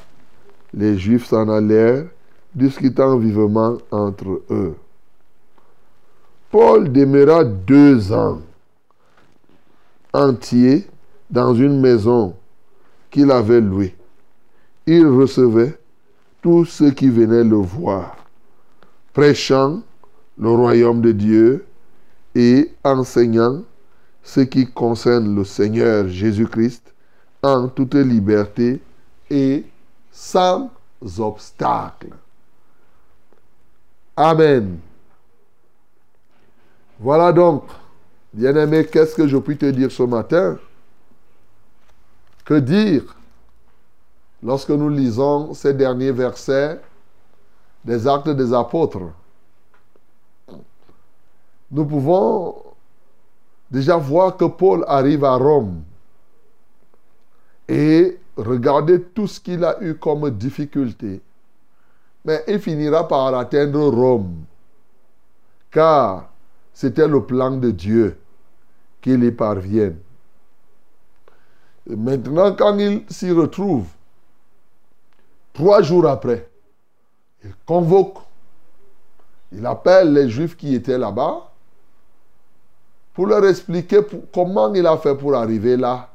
les 0.74 0.98
Juifs 0.98 1.24
s'en 1.24 1.48
allèrent, 1.48 2.04
discutant 2.54 3.16
vivement 3.16 3.78
entre 3.90 4.42
eux. 4.50 4.76
Paul 6.50 6.92
demeura 6.92 7.44
deux 7.44 8.12
ans 8.12 8.42
entiers 10.18 10.86
dans 11.30 11.54
une 11.54 11.80
maison 11.80 12.34
qu'il 13.10 13.30
avait 13.30 13.60
louée. 13.60 13.96
Il 14.86 15.06
recevait 15.06 15.78
tous 16.42 16.64
ceux 16.64 16.90
qui 16.90 17.08
venaient 17.08 17.44
le 17.44 17.56
voir, 17.56 18.16
prêchant 19.12 19.82
le 20.36 20.50
royaume 20.50 21.00
de 21.00 21.12
Dieu 21.12 21.66
et 22.34 22.70
enseignant 22.84 23.62
ce 24.22 24.40
qui 24.40 24.66
concerne 24.66 25.34
le 25.34 25.44
Seigneur 25.44 26.08
Jésus-Christ 26.08 26.94
en 27.42 27.68
toute 27.68 27.94
liberté 27.94 28.80
et 29.30 29.64
sans 30.10 30.70
obstacle. 31.18 32.10
Amen. 34.16 34.78
Voilà 36.98 37.32
donc, 37.32 37.62
bien-aimé, 38.32 38.86
qu'est-ce 38.86 39.14
que 39.14 39.26
je 39.26 39.36
puis 39.36 39.56
te 39.56 39.66
dire 39.66 39.90
ce 39.90 40.02
matin? 40.02 40.58
Que 42.44 42.58
dire? 42.58 43.16
Lorsque 44.42 44.70
nous 44.70 44.88
lisons 44.88 45.52
ces 45.54 45.74
derniers 45.74 46.12
versets 46.12 46.80
des 47.84 48.06
actes 48.06 48.28
des 48.28 48.52
apôtres 48.52 49.10
Nous 51.70 51.84
pouvons 51.84 52.54
déjà 53.70 53.96
voir 53.96 54.36
que 54.36 54.44
Paul 54.44 54.84
arrive 54.86 55.24
à 55.24 55.36
Rome 55.36 55.82
et 57.68 58.18
regarder 58.36 59.02
tout 59.02 59.26
ce 59.26 59.40
qu'il 59.40 59.64
a 59.64 59.82
eu 59.82 59.94
comme 59.94 60.30
difficulté. 60.30 61.20
Mais 62.24 62.42
il 62.48 62.60
finira 62.60 63.06
par 63.06 63.34
atteindre 63.34 63.88
Rome. 63.88 64.44
Car 65.70 66.27
c'était 66.78 67.08
le 67.08 67.24
plan 67.24 67.50
de 67.56 67.72
Dieu 67.72 68.20
qu'il 69.00 69.24
y 69.24 69.32
parvienne. 69.32 69.98
Maintenant, 71.88 72.54
quand 72.54 72.78
il 72.78 73.02
s'y 73.10 73.32
retrouve, 73.32 73.88
trois 75.52 75.82
jours 75.82 76.06
après, 76.06 76.48
il 77.42 77.52
convoque, 77.66 78.18
il 79.50 79.66
appelle 79.66 80.12
les 80.12 80.30
Juifs 80.30 80.56
qui 80.56 80.72
étaient 80.72 80.98
là-bas 80.98 81.50
pour 83.12 83.26
leur 83.26 83.44
expliquer 83.44 83.98
comment 84.32 84.72
il 84.72 84.86
a 84.86 84.96
fait 84.98 85.16
pour 85.16 85.34
arriver 85.34 85.76
là 85.76 86.10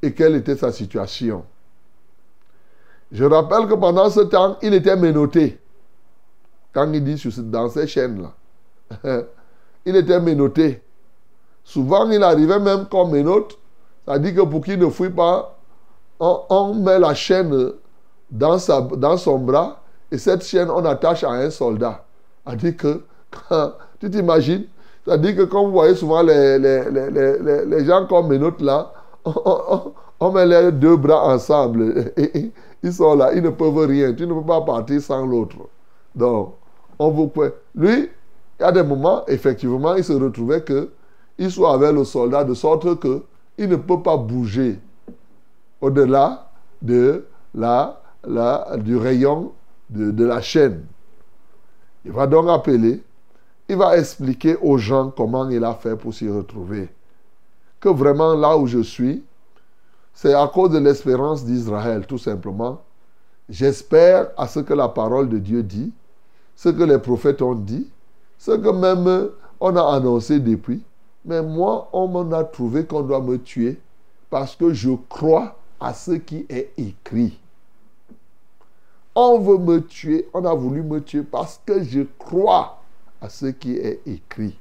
et 0.00 0.14
quelle 0.14 0.36
était 0.36 0.56
sa 0.56 0.70
situation. 0.70 1.44
Je 3.10 3.24
rappelle 3.24 3.66
que 3.66 3.74
pendant 3.74 4.10
ce 4.10 4.20
temps, 4.20 4.58
il 4.62 4.74
était 4.74 4.94
menotté. 4.94 5.58
Quand 6.72 6.92
il 6.92 7.02
dit 7.02 7.20
dans 7.38 7.68
ces 7.68 7.88
chaînes-là. 7.88 9.26
il 9.86 9.96
était 9.96 10.20
menotté. 10.20 10.82
Souvent, 11.64 12.10
il 12.10 12.22
arrivait 12.22 12.58
même 12.58 12.86
comme 12.86 13.12
menotte. 13.12 13.56
Dit 14.18 14.34
que 14.34 14.42
pour 14.42 14.62
qu'il 14.62 14.78
ne 14.78 14.88
fouille 14.88 15.10
pas, 15.10 15.56
on, 16.20 16.74
met 16.74 16.98
la 16.98 17.14
chaîne 17.14 17.72
dans, 18.30 18.58
son 18.58 19.38
bras 19.38 19.80
et 20.12 20.18
cette 20.18 20.44
chaîne, 20.44 20.70
on 20.70 20.84
attache 20.84 21.24
à 21.24 21.30
un 21.30 21.50
soldat. 21.50 22.04
Dit 22.54 22.76
que, 22.76 23.02
tu 24.00 24.10
t'imagines, 24.10 24.66
dit 25.18 25.34
que 25.34 25.42
comme 25.42 25.66
vous 25.66 25.72
voyez 25.72 25.94
souvent 25.94 26.22
les, 26.22 27.84
gens 27.84 28.06
comme 28.06 28.28
menottes 28.28 28.60
là, 28.60 28.92
on, 30.20 30.30
met 30.32 30.46
les 30.46 30.72
deux 30.72 30.96
bras 30.96 31.34
ensemble. 31.34 32.12
Ils 32.82 32.92
sont 32.92 33.16
là, 33.16 33.32
ils 33.34 33.42
ne 33.42 33.50
peuvent 33.50 33.78
rien. 33.78 34.12
Tu 34.12 34.26
ne 34.26 34.34
peux 34.34 34.46
pas 34.46 34.60
partir 34.60 35.00
sans 35.00 35.26
l'autre. 35.26 35.56
Donc, 36.14 36.54
on 36.98 37.10
vous. 37.10 37.32
Lui, 37.74 38.08
il 38.58 38.62
y 38.62 38.64
a 38.64 38.72
des 38.72 38.82
moments, 38.82 39.26
effectivement, 39.26 39.94
il 39.94 40.04
se 40.04 40.12
retrouvait 40.12 40.62
que 40.62 40.90
il 41.38 41.50
soit 41.50 41.74
avec 41.74 41.92
le 41.92 42.04
soldat 42.04 42.44
de 42.44 42.54
sorte 42.54 42.98
que 42.98 43.22
il 43.58 43.68
ne 43.68 43.76
peut 43.76 44.02
pas 44.02 44.16
bouger 44.16 44.78
au-delà 45.80 46.50
de 46.80 47.26
la, 47.54 48.00
du 48.78 48.96
rayon 48.96 49.52
de, 49.90 50.10
de 50.10 50.24
la 50.24 50.40
chaîne. 50.40 50.84
Il 52.04 52.12
va 52.12 52.26
donc 52.26 52.48
appeler, 52.48 53.02
il 53.68 53.76
va 53.76 53.98
expliquer 53.98 54.56
aux 54.62 54.78
gens 54.78 55.10
comment 55.10 55.48
il 55.50 55.64
a 55.64 55.74
fait 55.74 55.96
pour 55.96 56.14
s'y 56.14 56.28
retrouver. 56.28 56.88
Que 57.80 57.88
vraiment 57.88 58.34
là 58.34 58.56
où 58.56 58.66
je 58.66 58.80
suis, 58.80 59.24
c'est 60.14 60.32
à 60.32 60.48
cause 60.48 60.70
de 60.70 60.78
l'espérance 60.78 61.44
d'Israël, 61.44 62.06
tout 62.06 62.18
simplement. 62.18 62.80
J'espère 63.48 64.30
à 64.36 64.48
ce 64.48 64.60
que 64.60 64.72
la 64.72 64.88
parole 64.88 65.28
de 65.28 65.38
Dieu 65.38 65.62
dit, 65.62 65.92
ce 66.54 66.70
que 66.70 66.82
les 66.82 66.98
prophètes 66.98 67.42
ont 67.42 67.54
dit, 67.54 67.90
ce 68.38 68.52
que 68.52 68.68
même 68.68 69.30
on 69.60 69.76
a 69.76 69.94
annoncé 69.94 70.40
depuis. 70.40 70.82
Mais 71.24 71.42
moi, 71.42 71.88
on 71.92 72.06
m'en 72.06 72.30
a 72.32 72.44
trouvé 72.44 72.84
qu'on 72.84 73.02
doit 73.02 73.20
me 73.20 73.38
tuer 73.38 73.80
parce 74.30 74.54
que 74.54 74.72
je 74.72 74.90
crois 75.08 75.56
à 75.80 75.92
ce 75.92 76.12
qui 76.12 76.46
est 76.48 76.72
écrit. 76.76 77.38
On 79.14 79.38
veut 79.38 79.58
me 79.58 79.80
tuer, 79.80 80.28
on 80.34 80.44
a 80.44 80.54
voulu 80.54 80.82
me 80.82 81.00
tuer 81.00 81.22
parce 81.22 81.60
que 81.64 81.82
je 81.82 82.02
crois 82.18 82.80
à 83.20 83.28
ce 83.28 83.46
qui 83.46 83.76
est 83.76 84.02
écrit. 84.06 84.58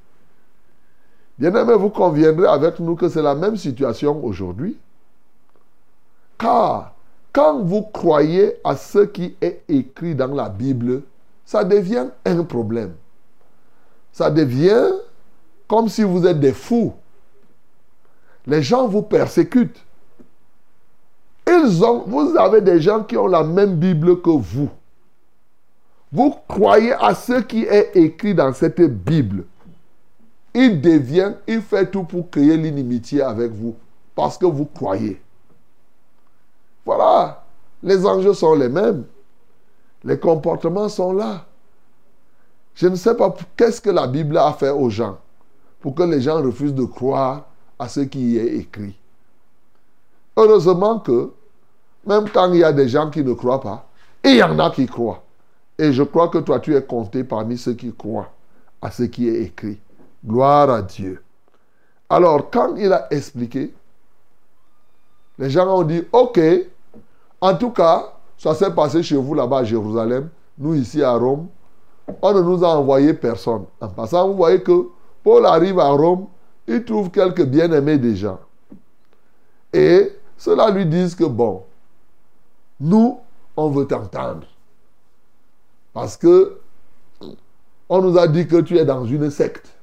Bien-aimé, 1.37 1.73
vous 1.73 1.89
conviendrez 1.89 2.47
avec 2.47 2.79
nous 2.79 2.95
que 2.95 3.09
c'est 3.09 3.21
la 3.21 3.35
même 3.35 3.57
situation 3.57 4.23
aujourd'hui. 4.23 4.77
Car 6.37 6.93
quand 7.33 7.59
vous 7.59 7.81
croyez 7.81 8.55
à 8.63 8.77
ce 8.77 8.99
qui 8.99 9.35
est 9.41 9.61
écrit 9.67 10.15
dans 10.15 10.33
la 10.33 10.47
Bible, 10.47 11.01
ça 11.43 11.65
devient 11.65 12.07
un 12.23 12.43
problème. 12.43 12.93
Ça 14.15 14.31
devient 14.31 14.93
comme 15.67 15.89
si 15.89 16.01
vous 16.01 16.25
êtes 16.25 16.39
des 16.39 16.53
fous. 16.53 16.93
Les 18.47 18.63
gens 18.63 18.87
vous 18.87 19.01
persécutent. 19.01 19.83
Ils 21.45 21.83
ont, 21.83 22.05
vous 22.07 22.37
avez 22.37 22.61
des 22.61 22.79
gens 22.79 23.03
qui 23.03 23.17
ont 23.17 23.27
la 23.27 23.43
même 23.43 23.75
Bible 23.75 24.21
que 24.21 24.29
vous. 24.29 24.69
Vous 26.13 26.33
croyez 26.47 26.93
à 26.93 27.13
ce 27.13 27.41
qui 27.41 27.63
est 27.63 27.91
écrit 27.93 28.33
dans 28.33 28.53
cette 28.53 28.79
Bible. 28.79 29.43
Il 30.53 30.79
devient, 30.79 31.33
il 31.45 31.61
fait 31.61 31.91
tout 31.91 32.03
pour 32.03 32.29
créer 32.29 32.55
l'inimitié 32.55 33.21
avec 33.21 33.51
vous 33.51 33.75
parce 34.15 34.37
que 34.37 34.45
vous 34.45 34.65
croyez. 34.65 35.21
Voilà, 36.85 37.43
les 37.83 38.05
enjeux 38.05 38.33
sont 38.33 38.55
les 38.55 38.69
mêmes. 38.69 39.03
Les 40.05 40.17
comportements 40.17 40.87
sont 40.87 41.11
là. 41.11 41.45
Je 42.75 42.87
ne 42.87 42.95
sais 42.95 43.15
pas 43.15 43.33
qu'est-ce 43.55 43.81
que 43.81 43.89
la 43.89 44.05
Bible 44.05 44.37
a 44.37 44.51
fait 44.53 44.69
aux 44.69 44.89
gens 44.89 45.17
pour 45.79 45.95
que 45.95 46.03
les 46.03 46.21
gens 46.21 46.41
refusent 46.41 46.75
de 46.75 46.83
croire 46.83 47.45
à 47.79 47.87
ce 47.87 48.01
qui 48.01 48.33
y 48.33 48.37
est 48.37 48.55
écrit. 48.57 48.97
Heureusement 50.37 50.99
que, 50.99 51.31
même 52.05 52.29
quand 52.29 52.51
il 52.51 52.59
y 52.59 52.63
a 52.63 52.73
des 52.73 52.89
gens 52.89 53.09
qui 53.09 53.23
ne 53.23 53.33
croient 53.33 53.61
pas, 53.61 53.87
il 54.23 54.35
y 54.35 54.43
en 54.43 54.59
a 54.59 54.69
qui 54.71 54.85
croient. 54.85 55.23
Et 55.77 55.93
je 55.93 56.03
crois 56.03 56.27
que 56.27 56.39
toi, 56.39 56.59
tu 56.59 56.75
es 56.75 56.81
compté 56.81 57.23
parmi 57.23 57.57
ceux 57.57 57.73
qui 57.73 57.93
croient 57.93 58.31
à 58.81 58.91
ce 58.91 59.03
qui 59.03 59.29
est 59.29 59.43
écrit. 59.43 59.79
Gloire 60.25 60.69
à 60.69 60.81
Dieu. 60.81 61.21
Alors, 62.09 62.49
quand 62.49 62.75
il 62.75 62.91
a 62.91 63.07
expliqué, 63.11 63.73
les 65.37 65.49
gens 65.49 65.67
ont 65.67 65.83
dit, 65.83 66.03
OK, 66.11 66.39
en 67.41 67.55
tout 67.55 67.71
cas, 67.71 68.13
ça 68.37 68.53
s'est 68.53 68.71
passé 68.71 69.03
chez 69.03 69.15
vous 69.15 69.33
là-bas 69.33 69.59
à 69.59 69.63
Jérusalem, 69.63 70.29
nous 70.57 70.75
ici 70.75 71.03
à 71.03 71.13
Rome, 71.13 71.47
on 72.21 72.33
ne 72.33 72.41
nous 72.41 72.63
a 72.63 72.69
envoyé 72.69 73.13
personne. 73.13 73.65
En 73.81 73.87
passant, 73.89 74.27
vous 74.27 74.35
voyez 74.35 74.61
que 74.61 74.87
Paul 75.23 75.45
arrive 75.45 75.79
à 75.79 75.89
Rome, 75.89 76.27
il 76.67 76.83
trouve 76.83 77.09
quelques 77.09 77.45
bien-aimés 77.45 77.97
des 77.97 78.15
gens. 78.15 78.39
Et 79.73 80.11
cela 80.37 80.69
lui 80.71 80.85
disent 80.85 81.15
que, 81.15 81.23
bon, 81.23 81.63
nous, 82.79 83.19
on 83.57 83.69
veut 83.69 83.85
t'entendre. 83.85 84.47
Parce 85.93 86.17
que 86.17 86.59
on 87.87 88.01
nous 88.01 88.17
a 88.17 88.27
dit 88.27 88.47
que 88.47 88.61
tu 88.61 88.77
es 88.77 88.85
dans 88.85 89.05
une 89.05 89.29
secte. 89.29 89.73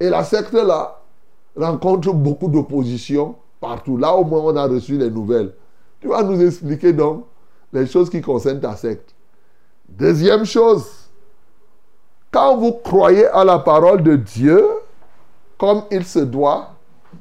Et 0.00 0.10
la 0.10 0.24
secte 0.24 0.52
là 0.52 1.00
rencontre 1.56 2.12
beaucoup 2.12 2.48
d'opposition 2.48 3.36
partout. 3.60 3.96
Là 3.96 4.14
au 4.14 4.24
moins 4.24 4.40
on 4.40 4.56
a 4.56 4.66
reçu 4.66 4.98
les 4.98 5.10
nouvelles. 5.10 5.54
Tu 6.00 6.08
vas 6.08 6.22
nous 6.22 6.40
expliquer 6.42 6.92
donc 6.92 7.26
les 7.72 7.86
choses 7.86 8.10
qui 8.10 8.20
concernent 8.20 8.60
ta 8.60 8.76
secte. 8.76 9.11
Deuxième 9.98 10.46
chose, 10.46 10.86
quand 12.30 12.56
vous 12.56 12.72
croyez 12.72 13.26
à 13.26 13.44
la 13.44 13.58
parole 13.58 14.02
de 14.02 14.16
Dieu, 14.16 14.66
comme 15.58 15.82
il 15.90 16.06
se 16.06 16.20
doit, 16.20 16.70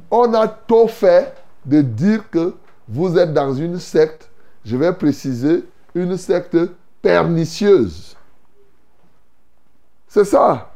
on 0.10 0.34
a 0.34 0.48
tout 0.48 0.88
fait 0.88 1.34
de 1.66 1.82
dire 1.82 2.30
que 2.30 2.56
vous 2.88 3.18
êtes 3.18 3.34
dans 3.34 3.54
une 3.54 3.78
secte, 3.78 4.30
je 4.64 4.78
vais 4.78 4.94
préciser, 4.94 5.66
une 5.94 6.16
secte 6.16 6.58
pernicieuse. 7.02 8.16
C'est 10.08 10.26
ça. 10.26 10.72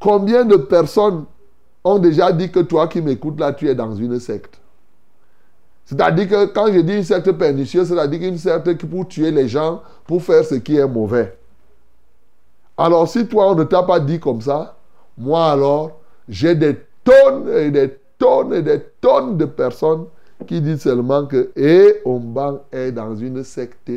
Combien 0.00 0.44
de 0.44 0.56
personnes 0.56 1.26
ont 1.84 2.00
déjà 2.00 2.32
dit 2.32 2.50
que 2.50 2.60
toi 2.60 2.88
qui 2.88 3.00
m'écoutes 3.00 3.38
là, 3.38 3.52
tu 3.52 3.68
es 3.68 3.74
dans 3.76 3.94
une 3.94 4.18
secte? 4.18 4.61
C'est-à-dire 5.92 6.26
que 6.26 6.46
quand 6.46 6.72
je 6.72 6.78
dis 6.80 6.96
une 6.96 7.04
secte 7.04 7.30
pernicieuse, 7.32 7.88
c'est-à-dire 7.88 8.20
qu'une 8.20 8.38
secte 8.38 8.78
qui 8.78 8.86
pour 8.86 9.06
tuer 9.06 9.30
les 9.30 9.46
gens, 9.46 9.82
pour 10.06 10.22
faire 10.22 10.42
ce 10.42 10.54
qui 10.54 10.78
est 10.78 10.88
mauvais. 10.88 11.36
Alors 12.78 13.06
si 13.06 13.26
toi, 13.26 13.50
on 13.50 13.54
ne 13.54 13.64
t'a 13.64 13.82
pas 13.82 14.00
dit 14.00 14.18
comme 14.18 14.40
ça, 14.40 14.74
moi 15.18 15.50
alors, 15.50 16.00
j'ai 16.26 16.54
des 16.54 16.78
tonnes 17.04 17.54
et 17.54 17.70
des 17.70 17.94
tonnes 18.16 18.54
et 18.54 18.62
des 18.62 18.80
tonnes 19.02 19.36
de 19.36 19.44
personnes 19.44 20.06
qui 20.46 20.62
disent 20.62 20.80
seulement 20.80 21.26
que 21.26 21.50
et 21.56 22.00
Omban 22.06 22.60
est 22.72 22.92
dans 22.92 23.14
une 23.14 23.44
secte 23.44 23.92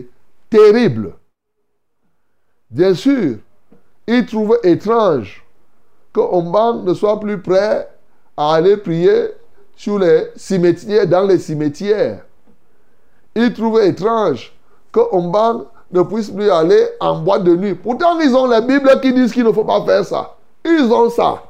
terrible. 0.49 1.13
Bien 2.69 2.93
sûr, 2.93 3.37
il 4.05 4.25
trouve 4.25 4.59
étrange 4.63 5.45
que 6.11 6.19
Omban 6.19 6.83
ne 6.83 6.93
soit 6.93 7.21
plus 7.21 7.41
prêt 7.41 7.87
à 8.35 8.55
aller 8.55 8.75
prier 8.75 9.29
sur 9.75 9.99
les 9.99 10.29
cimetières, 10.35 11.07
dans 11.07 11.23
les 11.23 11.39
cimetières. 11.39 12.19
Il 13.35 13.53
trouve 13.53 13.81
étrange 13.81 14.53
que 14.91 15.01
Omban 15.11 15.65
ne 15.91 16.01
puisse 16.03 16.29
plus 16.29 16.49
aller 16.49 16.87
en 16.99 17.19
boîte 17.19 17.43
de 17.43 17.55
nuit. 17.55 17.75
Pourtant, 17.75 18.19
ils 18.19 18.35
ont 18.35 18.47
les 18.47 18.61
Bibles 18.61 18.99
qui 19.01 19.13
disent 19.13 19.33
qu'il 19.33 19.43
ne 19.43 19.51
faut 19.51 19.65
pas 19.65 19.83
faire 19.85 20.05
ça. 20.05 20.35
Ils 20.63 20.91
ont 20.91 21.09
ça. 21.09 21.43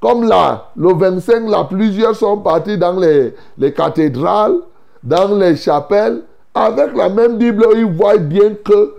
Comme 0.00 0.28
là, 0.28 0.68
le 0.76 0.92
25, 0.94 1.48
là, 1.48 1.64
plusieurs 1.64 2.14
sont 2.14 2.36
partis 2.38 2.76
dans 2.76 2.98
les, 2.98 3.34
les 3.56 3.72
cathédrales, 3.72 4.58
dans 5.02 5.34
les 5.34 5.56
chapelles, 5.56 6.22
avec 6.54 6.94
la 6.96 7.08
même 7.08 7.38
Bible, 7.38 7.66
ils 7.74 7.84
voient 7.84 8.16
bien 8.18 8.54
que 8.54 8.94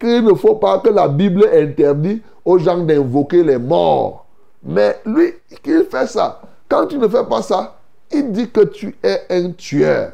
qu'il 0.00 0.24
ne 0.24 0.34
faut 0.34 0.56
pas 0.56 0.78
que 0.78 0.88
la 0.88 1.06
Bible 1.08 1.46
interdit 1.54 2.22
aux 2.44 2.58
gens 2.58 2.78
d'invoquer 2.78 3.42
les 3.42 3.58
morts. 3.58 4.24
Mais 4.62 4.98
lui, 5.04 5.34
il 5.64 5.84
fait 5.90 6.06
ça. 6.06 6.40
Quand 6.68 6.86
tu 6.86 6.98
ne 6.98 7.06
fais 7.06 7.24
pas 7.24 7.42
ça, 7.42 7.77
il 8.12 8.32
dit 8.32 8.50
que 8.50 8.64
tu 8.64 8.96
es 9.02 9.22
un 9.30 9.50
tueur. 9.52 10.12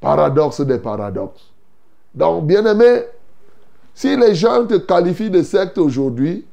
Paradoxe 0.00 0.60
des 0.62 0.78
paradoxes. 0.78 1.50
Donc, 2.14 2.46
bien 2.46 2.64
aimé, 2.66 3.02
si 3.94 4.16
les 4.16 4.34
gens 4.34 4.66
te 4.66 4.74
qualifient 4.74 5.30
de 5.30 5.42
secte 5.42 5.78
aujourd'hui, 5.78 6.44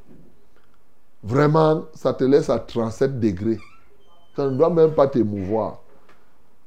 vraiment, 1.23 1.85
ça 1.93 2.13
te 2.13 2.23
laisse 2.23 2.49
à 2.49 2.59
37 2.59 3.19
degrés. 3.19 3.59
Ça 4.35 4.45
ne 4.45 4.55
doit 4.55 4.69
même 4.69 4.91
pas 4.91 5.07
t'émouvoir. 5.07 5.79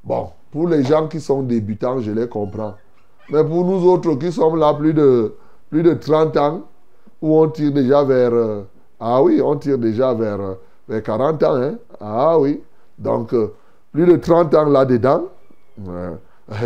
Bon, 0.04 0.30
pour 0.50 0.68
les 0.68 0.82
gens 0.84 1.08
qui 1.08 1.20
sont 1.20 1.42
débutants, 1.42 2.00
je 2.00 2.10
les 2.10 2.28
comprends. 2.28 2.74
Mais 3.30 3.44
pour 3.44 3.64
nous 3.64 3.88
autres 3.88 4.14
qui 4.16 4.32
sommes 4.32 4.58
là 4.58 4.74
plus 4.74 4.92
de, 4.92 5.34
plus 5.70 5.82
de 5.82 5.94
30 5.94 6.36
ans, 6.36 6.62
où 7.20 7.38
on 7.38 7.48
tire 7.48 7.72
déjà 7.72 8.02
vers... 8.02 8.34
euh, 8.34 8.62
ah 8.98 9.22
oui, 9.22 9.40
on 9.40 9.56
tire 9.56 9.78
déjà 9.78 10.12
vers, 10.12 10.40
euh, 10.40 10.54
vers 10.88 11.02
40 11.02 11.42
ans. 11.44 11.54
Hein? 11.54 11.74
Ah 12.00 12.38
oui. 12.38 12.60
Donc, 12.98 13.32
euh, 13.32 13.52
plus 13.92 14.06
de 14.06 14.16
30 14.16 14.54
ans 14.54 14.64
là-dedans. 14.64 15.24
euh, 15.88 16.14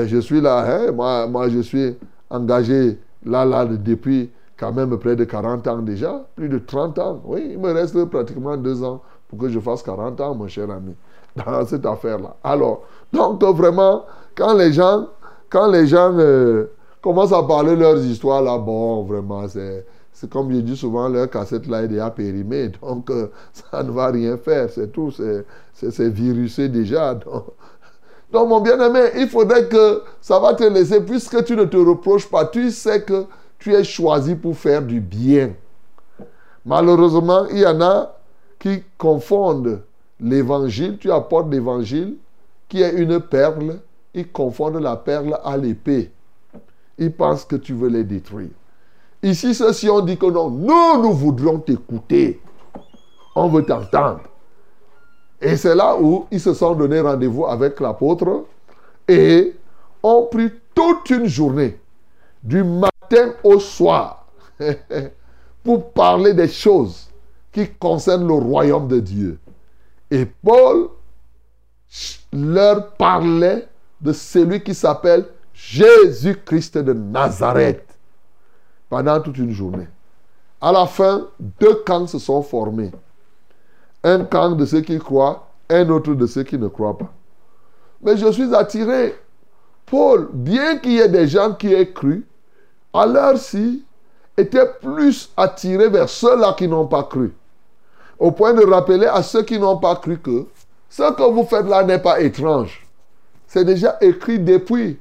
je 0.07 0.19
suis 0.19 0.41
là. 0.41 0.65
Hein? 0.67 0.93
Moi, 0.93 1.49
je 1.49 1.61
suis 1.61 1.97
engagé 2.31 2.99
là, 3.25 3.45
là, 3.45 3.65
depuis 3.65 4.31
quand 4.59 4.73
même 4.73 4.97
près 4.99 5.17
de 5.17 5.25
40 5.25 5.67
ans 5.69 5.79
déjà. 5.79 6.27
Plus 6.35 6.49
de 6.49 6.59
30 6.59 6.99
ans. 6.99 7.21
Oui, 7.25 7.49
il 7.53 7.59
me 7.59 7.73
reste 7.73 8.03
pratiquement 8.07 8.57
deux 8.57 8.83
ans 8.83 9.03
pour 9.29 9.39
que 9.39 9.49
je 9.49 9.61
fasse 9.61 9.83
40 9.83 10.21
ans, 10.21 10.35
mon 10.35 10.49
cher 10.49 10.71
ami, 10.71 10.95
dans 11.37 11.65
cette 11.67 11.87
affaire-là. 11.87 12.37
Alors, 12.43 12.83
donc 13.13 13.43
euh, 13.43 13.53
vraiment, 13.53 14.05
quand 14.37 14.55
les 14.55 14.73
gens, 14.73 15.07
quand 15.49 15.71
les 15.71 15.87
gens 15.87 16.13
commencent 17.03 17.33
à 17.33 17.43
parler 17.43 17.77
leurs 17.77 17.99
histoires, 18.05 18.43
là, 18.43 18.59
bon, 18.59 19.03
vraiment, 19.05 19.47
c'est, 19.49 19.87
c'est 20.19 20.31
comme 20.31 20.51
je 20.51 20.61
dis 20.61 20.79
souvent, 20.79 21.11
leur 21.11 21.29
cassette 21.29 21.67
là 21.67 21.83
est 21.83 21.89
déjà 21.89 22.11
périmée, 22.11 22.69
donc 22.81 23.11
euh, 23.11 23.27
ça 23.53 23.83
ne 23.83 23.91
va 23.91 24.07
rien 24.07 24.39
faire, 24.39 24.71
c'est 24.71 24.91
tout, 24.91 25.11
c'est, 25.11 26.09
virusé 26.09 26.71
déjà. 26.71 27.15
Donc, 28.33 28.49
mon 28.49 28.61
bien-aimé, 28.61 29.11
il 29.19 29.29
faudrait 29.29 29.69
que 29.69 30.03
ça 30.21 30.41
va 30.41 30.55
te 30.55 30.65
laisser, 30.65 31.01
puisque 31.01 31.45
tu 31.45 31.55
ne 31.55 31.65
te 31.65 31.77
reproches 31.77 32.29
pas, 32.29 32.45
tu 32.47 32.73
sais 32.73 33.03
que 33.03 33.27
tu 33.59 33.73
es 33.73 33.85
choisi 33.85 34.35
pour 34.35 34.57
faire 34.57 34.83
du 34.83 35.01
bien. 35.01 35.53
Malheureusement, 36.65 37.47
il 37.53 37.59
y 37.59 37.67
en 37.67 37.81
a 37.81 38.17
qui 38.59 38.83
confondent 38.99 39.83
l'évangile, 40.19 40.99
tu 40.99 41.13
apportes 41.13 41.51
l'évangile, 41.53 42.17
qui 42.69 42.83
est 42.83 42.95
une 42.95 43.21
perle, 43.21 43.79
ils 44.13 44.27
confondent 44.27 44.81
la 44.81 44.97
perle 44.97 45.39
à 45.45 45.57
l'épée. 45.57 46.11
Ils 46.99 47.13
pensent 47.13 47.45
que 47.45 47.57
tu 47.57 47.75
veux 47.75 47.89
les 47.89 48.03
détruire. 48.03 48.51
Ici, 49.23 49.55
ceux-ci 49.55 49.89
ont 49.89 50.01
dit 50.01 50.17
que 50.17 50.27
non, 50.27 50.51
nous, 50.51 51.03
nous 51.03 51.13
voudrions 51.13 51.59
t'écouter. 51.59 52.41
On 53.35 53.49
veut 53.49 53.65
t'entendre. 53.65 54.21
Et 55.41 55.57
c'est 55.57 55.75
là 55.75 55.97
où 56.01 56.27
ils 56.31 56.41
se 56.41 56.55
sont 56.55 56.75
donné 56.75 57.01
rendez-vous 57.01 57.47
avec 57.47 57.79
l'apôtre 57.81 58.45
et 59.07 59.55
ont 60.03 60.29
pris 60.31 60.51
toute 60.75 61.11
une 61.11 61.27
journée, 61.27 61.79
du 62.43 62.63
matin 62.63 63.35
au 63.43 63.59
soir, 63.59 64.27
pour 65.65 65.91
parler 65.93 66.33
des 66.33 66.49
choses 66.49 67.09
qui 67.53 67.69
concernent 67.69 68.27
le 68.27 68.35
royaume 68.35 68.89
de 68.89 69.01
Dieu. 69.01 69.39
Et 70.11 70.27
Paul 70.27 70.89
leur 72.33 72.93
parlait 72.93 73.67
de 74.01 74.13
celui 74.13 74.63
qui 74.63 74.75
s'appelle 74.75 75.27
Jésus-Christ 75.55 76.79
de 76.79 76.93
Nazareth 76.93 77.86
pendant 78.89 79.21
toute 79.21 79.39
une 79.39 79.53
journée. 79.53 79.89
À 80.61 80.73
la 80.73 80.87
fin, 80.87 81.29
deux 81.61 81.75
camps 81.87 82.07
se 82.07 82.19
sont 82.19 82.43
formés. 82.43 82.91
Un 84.05 84.25
camp 84.25 84.53
de 84.53 84.65
ceux 84.65 84.81
qui 84.81 84.99
croient, 84.99 85.49
un 85.69 85.89
autre 85.91 86.15
de 86.15 86.27
ceux 86.27 86.45
qui 86.45 86.59
ne 86.59 86.69
croient 86.69 86.97
pas. 86.97 87.13
Mais 88.03 88.17
je 88.17 88.31
suis 88.31 88.55
attiré. 88.55 89.15
Paul, 89.87 90.29
bien 90.33 90.79
qu'il 90.79 90.93
y 90.93 90.99
ait 90.99 91.09
des 91.09 91.29
gens 91.29 91.53
qui 91.55 91.73
aient 91.73 91.93
cru, 91.93 92.27
à 92.93 93.07
l'heure-ci, 93.07 93.85
était 94.37 94.67
plus 94.81 95.31
attiré 95.37 95.89
vers 95.89 96.09
ceux-là 96.09 96.55
qui 96.57 96.69
n'ont 96.69 96.87
pas 96.87 97.05
cru. 97.05 97.35
Au 98.19 98.31
point 98.31 98.55
de 98.55 98.65
rappeler 98.65 99.07
à 99.07 99.23
ceux 99.23 99.43
qui 99.43 99.59
n'ont 99.59 99.79
pas 99.79 99.97
cru 99.97 100.19
que 100.19 100.47
ce 100.89 101.13
que 101.13 101.31
vous 101.31 101.45
faites 101.45 101.67
là 101.67 101.85
n'est 101.85 101.99
pas 101.99 102.21
étrange. 102.21 102.87
C'est 103.47 103.65
déjà 103.65 103.97
écrit 104.01 104.39
depuis 104.39 104.99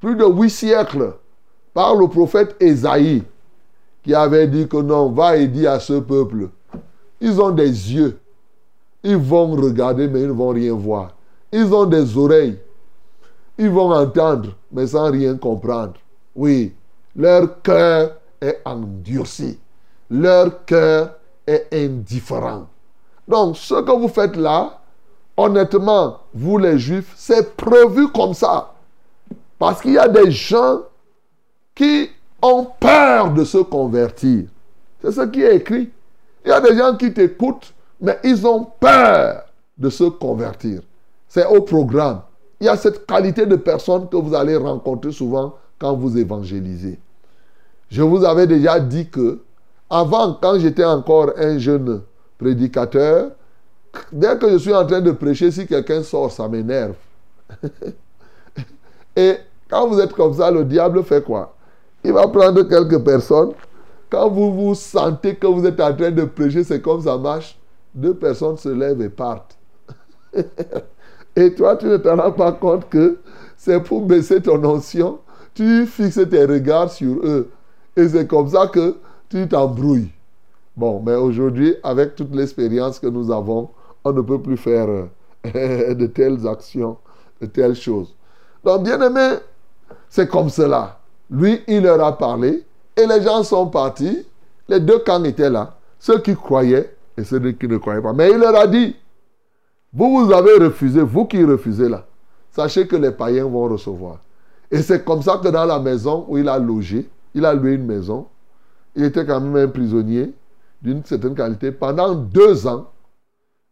plus 0.00 0.16
de 0.16 0.24
huit 0.24 0.50
siècles 0.50 1.14
par 1.76 1.94
le 1.94 2.08
prophète 2.08 2.56
Ésaïe 2.58 3.22
qui 4.02 4.14
avait 4.14 4.46
dit 4.46 4.66
que 4.66 4.78
non, 4.78 5.10
va 5.10 5.36
et 5.36 5.46
dis 5.46 5.66
à 5.66 5.78
ce 5.78 6.00
peuple, 6.00 6.48
ils 7.20 7.38
ont 7.38 7.50
des 7.50 7.68
yeux, 7.68 8.18
ils 9.02 9.18
vont 9.18 9.50
regarder 9.50 10.08
mais 10.08 10.22
ils 10.22 10.28
ne 10.28 10.32
vont 10.32 10.48
rien 10.48 10.72
voir. 10.72 11.10
Ils 11.52 11.74
ont 11.74 11.84
des 11.84 12.16
oreilles, 12.16 12.58
ils 13.58 13.68
vont 13.68 13.92
entendre 13.92 14.54
mais 14.72 14.86
sans 14.86 15.10
rien 15.10 15.36
comprendre. 15.36 15.92
Oui, 16.34 16.72
leur 17.14 17.60
cœur 17.60 18.12
est 18.40 18.62
endurci, 18.64 19.58
leur 20.08 20.64
cœur 20.64 21.10
est 21.46 21.66
indifférent. 21.74 22.68
Donc 23.28 23.58
ce 23.58 23.82
que 23.82 23.92
vous 23.92 24.08
faites 24.08 24.36
là, 24.36 24.80
honnêtement, 25.36 26.20
vous 26.32 26.56
les 26.56 26.78
juifs, 26.78 27.12
c'est 27.16 27.54
prévu 27.54 28.08
comme 28.12 28.32
ça. 28.32 28.72
Parce 29.58 29.82
qu'il 29.82 29.92
y 29.92 29.98
a 29.98 30.08
des 30.08 30.30
gens 30.30 30.78
qui 31.76 32.10
ont 32.42 32.66
peur 32.80 33.32
de 33.32 33.44
se 33.44 33.58
convertir. 33.58 34.46
C'est 35.00 35.12
ce 35.12 35.20
qui 35.26 35.42
est 35.42 35.56
écrit. 35.56 35.90
Il 36.44 36.48
y 36.48 36.52
a 36.52 36.60
des 36.60 36.76
gens 36.76 36.96
qui 36.96 37.12
t'écoutent, 37.12 37.72
mais 38.00 38.18
ils 38.24 38.44
ont 38.46 38.66
peur 38.80 39.44
de 39.78 39.90
se 39.90 40.04
convertir. 40.04 40.80
C'est 41.28 41.46
au 41.46 41.60
programme. 41.62 42.22
Il 42.60 42.66
y 42.66 42.68
a 42.68 42.76
cette 42.76 43.06
qualité 43.06 43.44
de 43.46 43.56
personnes 43.56 44.08
que 44.08 44.16
vous 44.16 44.34
allez 44.34 44.56
rencontrer 44.56 45.12
souvent 45.12 45.54
quand 45.78 45.94
vous 45.94 46.16
évangélisez. 46.16 46.98
Je 47.90 48.02
vous 48.02 48.24
avais 48.24 48.46
déjà 48.46 48.80
dit 48.80 49.08
que, 49.08 49.40
avant, 49.90 50.38
quand 50.40 50.58
j'étais 50.58 50.84
encore 50.84 51.32
un 51.36 51.58
jeune 51.58 52.02
prédicateur, 52.38 53.32
dès 54.10 54.38
que 54.38 54.50
je 54.50 54.56
suis 54.56 54.74
en 54.74 54.86
train 54.86 55.02
de 55.02 55.12
prêcher, 55.12 55.50
si 55.50 55.66
quelqu'un 55.66 56.02
sort, 56.02 56.32
ça 56.32 56.48
m'énerve. 56.48 56.94
Et 59.16 59.36
quand 59.68 59.86
vous 59.88 60.00
êtes 60.00 60.12
comme 60.12 60.34
ça, 60.34 60.50
le 60.50 60.64
diable 60.64 61.04
fait 61.04 61.22
quoi? 61.22 61.55
Il 62.06 62.12
va 62.12 62.28
prendre 62.28 62.62
quelques 62.62 63.02
personnes. 63.02 63.50
Quand 64.08 64.30
vous 64.30 64.54
vous 64.54 64.74
sentez 64.76 65.34
que 65.34 65.48
vous 65.48 65.66
êtes 65.66 65.80
en 65.80 65.92
train 65.92 66.12
de 66.12 66.24
prêcher, 66.24 66.62
c'est 66.62 66.80
comme 66.80 67.02
ça 67.02 67.18
marche. 67.18 67.58
Deux 67.92 68.14
personnes 68.14 68.56
se 68.56 68.68
lèvent 68.68 69.02
et 69.02 69.08
partent. 69.08 69.58
et 71.36 71.52
toi, 71.56 71.74
tu 71.74 71.86
ne 71.86 71.96
te 71.96 72.06
rends 72.06 72.30
pas 72.30 72.52
compte 72.52 72.88
que 72.88 73.18
c'est 73.56 73.82
pour 73.82 74.02
baisser 74.02 74.40
ton 74.40 74.64
onction. 74.64 75.18
Tu 75.52 75.84
fixes 75.84 76.20
tes 76.30 76.44
regards 76.44 76.92
sur 76.92 77.16
eux. 77.24 77.50
Et 77.96 78.06
c'est 78.06 78.28
comme 78.28 78.48
ça 78.50 78.68
que 78.68 78.98
tu 79.28 79.48
t'embrouilles. 79.48 80.12
Bon, 80.76 81.02
mais 81.04 81.16
aujourd'hui, 81.16 81.74
avec 81.82 82.14
toute 82.14 82.32
l'expérience 82.36 83.00
que 83.00 83.08
nous 83.08 83.32
avons, 83.32 83.70
on 84.04 84.12
ne 84.12 84.20
peut 84.20 84.40
plus 84.40 84.56
faire 84.56 84.86
euh, 84.88 85.94
de 85.94 86.06
telles 86.06 86.46
actions, 86.46 86.98
de 87.40 87.46
telles 87.46 87.74
choses. 87.74 88.14
Donc, 88.62 88.84
bien 88.84 89.00
aimé, 89.00 89.38
c'est 90.08 90.28
comme 90.28 90.50
cela. 90.50 91.00
Lui, 91.30 91.62
il 91.66 91.82
leur 91.82 92.04
a 92.04 92.16
parlé 92.16 92.64
et 92.96 93.06
les 93.06 93.22
gens 93.22 93.42
sont 93.42 93.66
partis. 93.66 94.26
Les 94.68 94.80
deux 94.80 94.98
camps 95.00 95.22
étaient 95.24 95.50
là. 95.50 95.74
Ceux 95.98 96.20
qui 96.20 96.34
croyaient 96.34 96.94
et 97.16 97.24
ceux 97.24 97.40
qui 97.52 97.68
ne 97.68 97.78
croyaient 97.78 98.02
pas. 98.02 98.12
Mais 98.12 98.30
il 98.30 98.38
leur 98.38 98.56
a 98.56 98.66
dit, 98.66 98.96
vous, 99.92 100.24
vous 100.24 100.32
avez 100.32 100.54
refusé, 100.54 101.00
vous 101.00 101.24
qui 101.24 101.42
refusez 101.44 101.88
là. 101.88 102.04
Sachez 102.50 102.86
que 102.86 102.96
les 102.96 103.10
païens 103.10 103.46
vont 103.46 103.68
recevoir. 103.68 104.18
Et 104.70 104.82
c'est 104.82 105.04
comme 105.04 105.22
ça 105.22 105.38
que 105.42 105.48
dans 105.48 105.64
la 105.64 105.78
maison 105.78 106.24
où 106.28 106.38
il 106.38 106.48
a 106.48 106.58
logé, 106.58 107.08
il 107.34 107.44
a 107.44 107.54
loué 107.54 107.72
une 107.72 107.86
maison, 107.86 108.26
il 108.94 109.04
était 109.04 109.24
quand 109.24 109.40
même 109.40 109.56
un 109.56 109.68
prisonnier 109.68 110.32
d'une 110.82 111.04
certaine 111.04 111.34
qualité 111.34 111.70
pendant 111.70 112.14
deux 112.14 112.66
ans. 112.66 112.86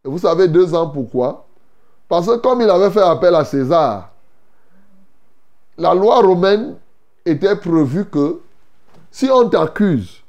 Et 0.05 0.09
vous 0.09 0.19
savez 0.19 0.49
deux 0.49 0.75
ans 0.75 0.89
pourquoi? 0.89 1.47
Parce 2.09 2.27
que 2.27 2.37
comme 2.37 2.61
il 2.61 2.71
avait 2.71 2.91
fait 2.91 3.03
appel 3.03 3.35
à 3.35 3.45
César, 3.45 4.11
la 5.79 5.95
loi 5.95 6.21
romaine 6.21 6.77
était 7.25 7.57
prévue 7.57 8.05
que 8.07 8.41
si 9.11 9.31
on 9.31 9.49
t'accuse, 9.49 10.23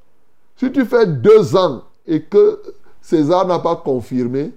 si 0.55 0.71
tu 0.71 0.85
fais 0.85 1.05
deux 1.05 1.55
ans 1.55 1.83
et 2.05 2.21
que 2.21 2.61
César 3.01 3.45
n'a 3.45 3.59
pas 3.59 3.75
confirmé, 3.75 4.53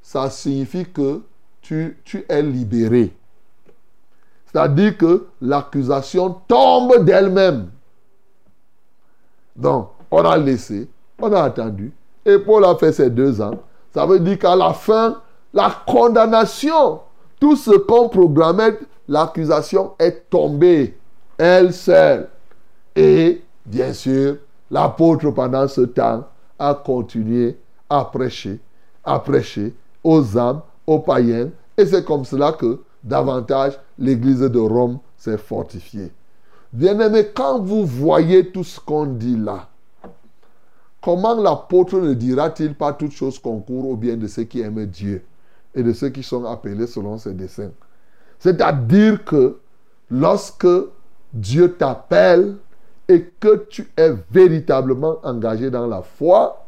ça 0.00 0.28
signifie 0.30 0.86
que 0.86 1.22
tu, 1.60 1.98
tu 2.04 2.24
es 2.28 2.42
libéré. 2.42 3.14
C'est-à-dire 4.46 4.98
que 4.98 5.26
l'accusation 5.40 6.36
tombe 6.46 7.04
d'elle-même. 7.04 7.70
Donc, 9.56 9.90
on 10.10 10.24
a 10.24 10.36
laissé, 10.36 10.88
on 11.18 11.32
a 11.32 11.42
attendu. 11.44 11.92
Et 12.24 12.38
Paul 12.38 12.64
a 12.64 12.74
fait 12.76 12.92
ses 12.92 13.10
deux 13.10 13.40
ans. 13.40 13.62
Ça 13.94 14.06
veut 14.06 14.20
dire 14.20 14.38
qu'à 14.38 14.56
la 14.56 14.72
fin, 14.72 15.20
la 15.54 15.74
condamnation, 15.86 17.00
tout 17.40 17.56
ce 17.56 17.70
qu'on 17.70 18.08
programmait, 18.08 18.78
l'accusation 19.08 19.92
est 19.98 20.28
tombée, 20.30 20.98
elle 21.38 21.72
seule. 21.72 22.28
Et, 22.94 23.42
bien 23.64 23.92
sûr, 23.92 24.36
l'apôtre, 24.70 25.30
pendant 25.30 25.66
ce 25.68 25.82
temps, 25.82 26.28
a 26.58 26.74
continué 26.74 27.58
à 27.88 28.04
prêcher, 28.04 28.60
à 29.04 29.18
prêcher 29.18 29.74
aux 30.04 30.38
âmes, 30.38 30.62
aux 30.86 31.00
païens. 31.00 31.50
Et 31.76 31.86
c'est 31.86 32.04
comme 32.04 32.24
cela 32.24 32.52
que, 32.52 32.80
davantage, 33.02 33.78
l'église 33.98 34.40
de 34.40 34.58
Rome 34.58 34.98
s'est 35.16 35.38
fortifiée. 35.38 36.12
Bien-aimé, 36.72 37.28
quand 37.34 37.60
vous 37.60 37.84
voyez 37.84 38.50
tout 38.50 38.64
ce 38.64 38.80
qu'on 38.80 39.06
dit 39.06 39.36
là, 39.36 39.68
comment 41.02 41.34
l'apôtre 41.34 41.98
ne 41.98 42.14
dira-t-il 42.14 42.74
pas 42.74 42.92
toutes 42.92 43.12
choses 43.12 43.38
concourent 43.38 43.90
au 43.90 43.96
bien 43.96 44.16
de 44.16 44.26
ceux 44.26 44.44
qui 44.44 44.60
aiment 44.60 44.86
Dieu 44.86 45.24
et 45.74 45.82
de 45.82 45.92
ceux 45.92 46.08
qui 46.10 46.22
sont 46.22 46.44
appelés 46.44 46.86
selon 46.86 47.18
ses 47.18 47.34
desseins? 47.34 47.72
C'est-à-dire 48.38 49.24
que 49.24 49.58
lorsque 50.10 50.66
Dieu 51.32 51.72
t'appelle 51.72 52.56
et 53.08 53.24
que 53.40 53.66
tu 53.68 53.90
es 53.96 54.12
véritablement 54.30 55.16
engagé 55.22 55.70
dans 55.70 55.86
la 55.86 56.02
foi, 56.02 56.64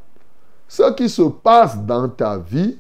ce 0.69 0.93
qui 0.93 1.09
se 1.09 1.23
passe 1.23 1.79
dans 1.79 2.09
ta 2.09 2.39
vie, 2.39 2.79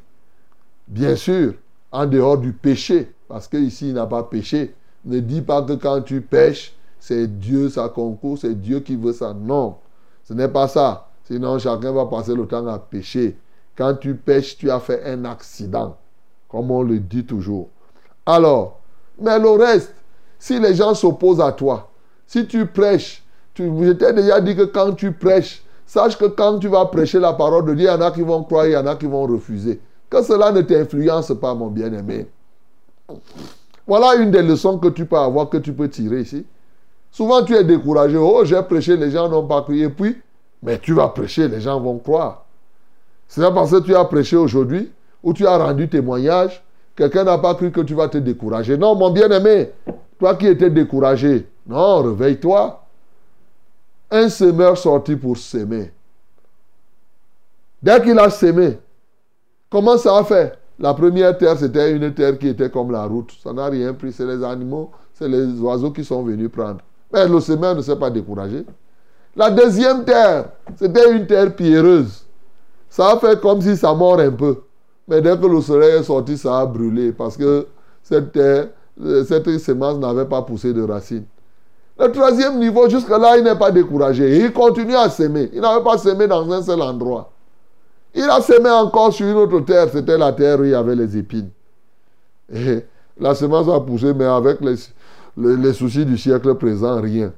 bien 0.88 1.16
sûr, 1.16 1.54
en 1.92 2.06
dehors 2.06 2.38
du 2.38 2.52
péché, 2.52 3.12
parce 3.28 3.48
qu'ici 3.48 3.88
il 3.88 3.94
n'a 3.94 4.06
pas 4.06 4.24
péché, 4.24 4.74
ne 5.04 5.20
dis 5.20 5.42
pas 5.42 5.62
que 5.62 5.74
quand 5.74 6.02
tu 6.02 6.20
pêches, 6.20 6.74
c'est 6.98 7.38
Dieu, 7.38 7.68
ça 7.68 7.88
concourt, 7.88 8.38
c'est 8.38 8.54
Dieu 8.54 8.80
qui 8.80 8.96
veut 8.96 9.12
ça. 9.12 9.34
Non, 9.34 9.76
ce 10.24 10.32
n'est 10.32 10.48
pas 10.48 10.68
ça. 10.68 11.08
Sinon, 11.24 11.58
chacun 11.58 11.92
va 11.92 12.06
passer 12.06 12.34
le 12.34 12.46
temps 12.46 12.66
à 12.66 12.78
pécher. 12.78 13.36
Quand 13.76 13.94
tu 13.94 14.14
pêches, 14.14 14.56
tu 14.56 14.70
as 14.70 14.80
fait 14.80 15.04
un 15.04 15.24
accident, 15.24 15.96
comme 16.48 16.70
on 16.70 16.82
le 16.82 16.98
dit 16.98 17.24
toujours. 17.24 17.68
Alors, 18.24 18.80
mais 19.20 19.38
le 19.38 19.50
reste, 19.50 19.94
si 20.44 20.60
les 20.60 20.74
gens 20.74 20.92
s'opposent 20.94 21.40
à 21.40 21.52
toi, 21.52 21.88
si 22.26 22.46
tu 22.46 22.66
prêches, 22.66 23.24
tu, 23.54 23.62
je 23.82 23.92
t'ai 23.92 24.12
déjà 24.12 24.42
dit 24.42 24.54
que 24.54 24.64
quand 24.64 24.92
tu 24.92 25.10
prêches, 25.10 25.64
sache 25.86 26.18
que 26.18 26.26
quand 26.26 26.58
tu 26.58 26.68
vas 26.68 26.84
prêcher 26.84 27.18
la 27.18 27.32
parole 27.32 27.64
de 27.64 27.72
Dieu, 27.72 27.86
il 27.86 27.90
y 27.90 27.90
en 27.90 28.02
a 28.02 28.10
qui 28.10 28.20
vont 28.20 28.42
croire, 28.42 28.66
il 28.66 28.72
y 28.72 28.76
en 28.76 28.86
a 28.86 28.94
qui 28.94 29.06
vont 29.06 29.22
refuser. 29.22 29.80
Que 30.10 30.22
cela 30.22 30.52
ne 30.52 30.60
t'influence 30.60 31.32
pas, 31.40 31.54
mon 31.54 31.68
bien-aimé. 31.68 32.26
Voilà 33.86 34.16
une 34.16 34.30
des 34.30 34.42
leçons 34.42 34.76
que 34.76 34.88
tu 34.88 35.06
peux 35.06 35.16
avoir, 35.16 35.48
que 35.48 35.56
tu 35.56 35.72
peux 35.72 35.88
tirer 35.88 36.20
ici. 36.20 36.44
Souvent, 37.10 37.42
tu 37.42 37.54
es 37.54 37.64
découragé. 37.64 38.18
Oh, 38.18 38.44
j'ai 38.44 38.60
prêché, 38.64 38.98
les 38.98 39.12
gens 39.12 39.30
n'ont 39.30 39.46
pas 39.46 39.62
cru. 39.62 39.80
Et 39.80 39.88
puis, 39.88 40.20
mais 40.62 40.78
tu 40.78 40.92
vas 40.92 41.08
prêcher, 41.08 41.48
les 41.48 41.62
gens 41.62 41.80
vont 41.80 41.96
croire. 41.96 42.44
C'est 43.28 43.40
pas 43.40 43.50
parce 43.50 43.70
que 43.70 43.80
tu 43.80 43.96
as 43.96 44.04
prêché 44.04 44.36
aujourd'hui 44.36 44.92
ou 45.22 45.32
tu 45.32 45.46
as 45.46 45.56
rendu 45.56 45.88
témoignage 45.88 46.62
quelqu'un 46.96 47.24
n'a 47.24 47.38
pas 47.38 47.54
cru 47.54 47.70
que 47.70 47.80
tu 47.80 47.94
vas 47.94 48.08
te 48.08 48.18
décourager. 48.18 48.76
Non, 48.76 48.94
mon 48.94 49.10
bien-aimé, 49.10 49.70
qui 50.32 50.46
étais 50.46 50.70
découragé, 50.70 51.46
non, 51.66 52.02
réveille-toi. 52.02 52.80
Un 54.10 54.28
semeur 54.28 54.78
sorti 54.78 55.16
pour 55.16 55.36
s'aimer. 55.36 55.92
Dès 57.82 58.00
qu'il 58.00 58.18
a 58.18 58.30
sémé, 58.30 58.78
comment 59.68 59.98
ça 59.98 60.16
a 60.16 60.24
fait? 60.24 60.58
La 60.78 60.94
première 60.94 61.36
terre, 61.36 61.58
c'était 61.58 61.92
une 61.92 62.12
terre 62.14 62.38
qui 62.38 62.48
était 62.48 62.70
comme 62.70 62.90
la 62.90 63.04
route. 63.04 63.32
Ça 63.42 63.52
n'a 63.52 63.66
rien 63.66 63.92
pris. 63.92 64.12
C'est 64.12 64.26
les 64.26 64.42
animaux, 64.42 64.90
c'est 65.12 65.28
les 65.28 65.60
oiseaux 65.60 65.90
qui 65.90 66.04
sont 66.04 66.22
venus 66.22 66.50
prendre. 66.50 66.80
Mais 67.12 67.28
le 67.28 67.40
semeur 67.40 67.74
ne 67.76 67.82
s'est 67.82 67.96
pas 67.96 68.10
découragé. 68.10 68.64
La 69.36 69.50
deuxième 69.50 70.04
terre, 70.04 70.46
c'était 70.76 71.14
une 71.14 71.26
terre 71.26 71.54
pierreuse. 71.54 72.24
Ça 72.88 73.12
a 73.12 73.18
fait 73.18 73.40
comme 73.40 73.60
si 73.60 73.76
ça 73.76 73.92
mord 73.94 74.18
un 74.18 74.30
peu. 74.30 74.62
Mais 75.06 75.20
dès 75.20 75.36
que 75.36 75.46
le 75.46 75.60
soleil 75.60 75.96
est 75.98 76.02
sorti, 76.04 76.38
ça 76.38 76.60
a 76.60 76.66
brûlé 76.66 77.12
parce 77.12 77.36
que 77.36 77.66
cette 78.02 78.32
terre, 78.32 78.68
cette 79.26 79.58
semence 79.58 79.98
n'avait 79.98 80.26
pas 80.26 80.42
poussé 80.42 80.72
de 80.72 80.82
racines. 80.82 81.24
Le 81.98 82.10
troisième 82.10 82.58
niveau, 82.58 82.88
jusque-là, 82.88 83.36
il 83.38 83.44
n'est 83.44 83.56
pas 83.58 83.70
découragé. 83.70 84.38
Il 84.38 84.52
continue 84.52 84.96
à 84.96 85.08
s'aimer. 85.08 85.50
Il 85.52 85.60
n'avait 85.60 85.84
pas 85.84 85.96
semé 85.96 86.26
dans 86.26 86.50
un 86.50 86.62
seul 86.62 86.82
endroit. 86.82 87.30
Il 88.14 88.28
a 88.28 88.40
semé 88.40 88.70
encore 88.70 89.12
sur 89.12 89.26
une 89.26 89.36
autre 89.36 89.60
terre. 89.60 89.88
C'était 89.92 90.18
la 90.18 90.32
terre 90.32 90.60
où 90.60 90.64
il 90.64 90.70
y 90.70 90.74
avait 90.74 90.96
les 90.96 91.16
épines. 91.16 91.50
Et 92.52 92.84
la 93.18 93.34
semence 93.34 93.68
a 93.68 93.80
poussé, 93.80 94.12
mais 94.12 94.24
avec 94.24 94.60
les, 94.60 94.74
les, 95.36 95.72
soucis 95.72 96.04
du 96.04 96.18
siècle 96.18 96.54
présent, 96.56 97.00
rien. 97.00 97.32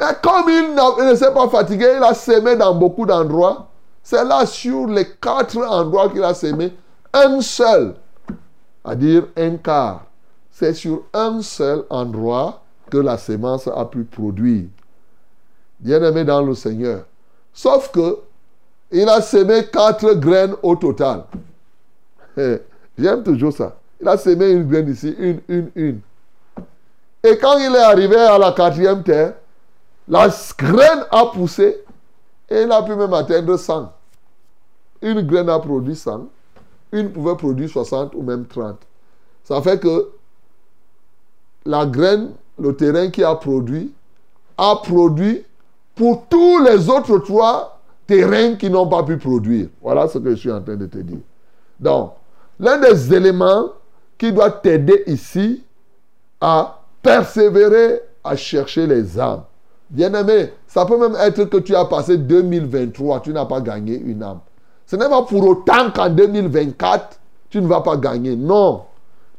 Et 0.00 0.14
comme 0.22 0.48
il 0.48 0.74
ne 1.08 1.14
s'est 1.14 1.32
pas 1.32 1.48
fatigué, 1.48 1.86
il 1.96 2.02
a 2.02 2.14
semé 2.14 2.56
dans 2.56 2.74
beaucoup 2.74 3.06
d'endroits. 3.06 3.68
C'est 4.02 4.24
là 4.24 4.46
sur 4.46 4.86
les 4.86 5.06
quatre 5.20 5.56
endroits 5.58 6.08
qu'il 6.08 6.24
a 6.24 6.34
semé, 6.34 6.72
un 7.12 7.40
seul, 7.40 7.94
à 8.84 8.94
dire 8.94 9.24
un 9.36 9.56
quart. 9.56 10.06
C'est 10.62 10.74
sur 10.74 11.02
un 11.12 11.42
seul 11.42 11.82
endroit 11.90 12.62
que 12.88 12.96
la 12.96 13.18
semence 13.18 13.66
a 13.66 13.84
pu 13.84 14.04
produire. 14.04 14.66
Bien-aimé 15.80 16.22
dans 16.22 16.40
le 16.40 16.54
Seigneur. 16.54 17.04
Sauf 17.52 17.90
que 17.90 18.18
il 18.92 19.08
a 19.08 19.20
semé 19.22 19.66
quatre 19.72 20.14
graines 20.14 20.54
au 20.62 20.76
total. 20.76 21.24
J'aime 22.96 23.24
toujours 23.24 23.52
ça. 23.52 23.76
Il 24.00 24.06
a 24.06 24.16
semé 24.16 24.50
une 24.50 24.68
graine 24.68 24.88
ici, 24.88 25.12
une, 25.18 25.40
une, 25.48 25.70
une. 25.74 26.00
Et 27.24 27.36
quand 27.38 27.58
il 27.58 27.74
est 27.74 27.82
arrivé 27.82 28.14
à 28.14 28.38
la 28.38 28.52
quatrième 28.52 29.02
terre, 29.02 29.34
la 30.06 30.28
graine 30.56 31.04
a 31.10 31.26
poussé 31.26 31.82
et 32.48 32.62
il 32.62 32.70
a 32.70 32.84
pu 32.84 32.94
même 32.94 33.14
atteindre 33.14 33.56
100. 33.56 33.92
Une 35.02 35.22
graine 35.22 35.48
a 35.48 35.58
produit 35.58 35.96
100, 35.96 36.28
une 36.92 37.10
pouvait 37.10 37.34
produire 37.34 37.68
60 37.68 38.14
ou 38.14 38.22
même 38.22 38.46
30. 38.46 38.76
Ça 39.42 39.60
fait 39.60 39.80
que 39.80 40.21
la 41.64 41.86
graine, 41.86 42.30
le 42.58 42.74
terrain 42.74 43.10
qui 43.10 43.22
a 43.24 43.34
produit, 43.34 43.92
a 44.58 44.76
produit 44.82 45.44
pour 45.94 46.26
tous 46.28 46.62
les 46.64 46.88
autres 46.88 47.18
trois 47.18 47.80
terrains 48.06 48.54
qui 48.54 48.70
n'ont 48.70 48.86
pas 48.86 49.02
pu 49.02 49.16
produire. 49.16 49.68
Voilà 49.80 50.08
ce 50.08 50.18
que 50.18 50.30
je 50.30 50.36
suis 50.36 50.52
en 50.52 50.62
train 50.62 50.76
de 50.76 50.86
te 50.86 50.98
dire. 50.98 51.20
Donc, 51.78 52.12
l'un 52.58 52.78
des 52.78 53.14
éléments 53.14 53.66
qui 54.18 54.32
doit 54.32 54.50
t'aider 54.50 55.04
ici 55.06 55.64
à 56.40 56.80
persévérer 57.02 58.00
à 58.22 58.36
chercher 58.36 58.86
les 58.86 59.18
âmes. 59.18 59.42
Bien-aimé, 59.90 60.52
ça 60.66 60.86
peut 60.86 60.98
même 60.98 61.16
être 61.20 61.44
que 61.44 61.58
tu 61.58 61.74
as 61.74 61.84
passé 61.84 62.16
2023, 62.16 63.20
tu 63.20 63.32
n'as 63.32 63.44
pas 63.44 63.60
gagné 63.60 63.98
une 63.98 64.22
âme. 64.22 64.40
Ce 64.86 64.96
n'est 64.96 65.08
pas 65.08 65.22
pour 65.22 65.46
autant 65.46 65.90
qu'en 65.94 66.08
2024, 66.08 67.18
tu 67.50 67.60
ne 67.60 67.66
vas 67.66 67.80
pas 67.80 67.96
gagner. 67.96 68.36
Non. 68.36 68.82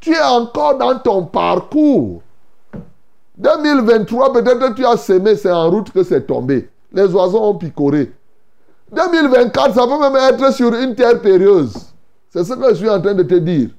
Tu 0.04 0.12
es 0.12 0.22
encore 0.22 0.78
dans 0.78 1.00
ton 1.00 1.24
parcours. 1.24 2.22
2023, 3.38 4.34
peut-être 4.34 4.76
tu 4.76 4.86
as 4.86 4.98
semé, 4.98 5.38
c'est 5.38 5.50
en 5.50 5.70
route 5.70 5.92
que 5.92 6.04
c'est 6.04 6.28
tombé. 6.28 6.70
Les 6.92 7.06
oiseaux 7.06 7.42
ont 7.42 7.56
picoré. 7.56 8.12
2024, 8.92 9.74
ça 9.74 9.88
peut 9.88 9.98
même 9.98 10.16
être 10.18 10.54
sur 10.54 10.74
une 10.76 10.94
terre 10.94 11.22
périlleuse. 11.22 11.74
C'est 12.30 12.44
ce 12.44 12.52
que 12.54 12.70
je 12.72 12.76
suis 12.76 12.90
en 12.90 13.00
train 13.02 13.14
de 13.14 13.24
te 13.24 13.36
dire. 13.36 13.70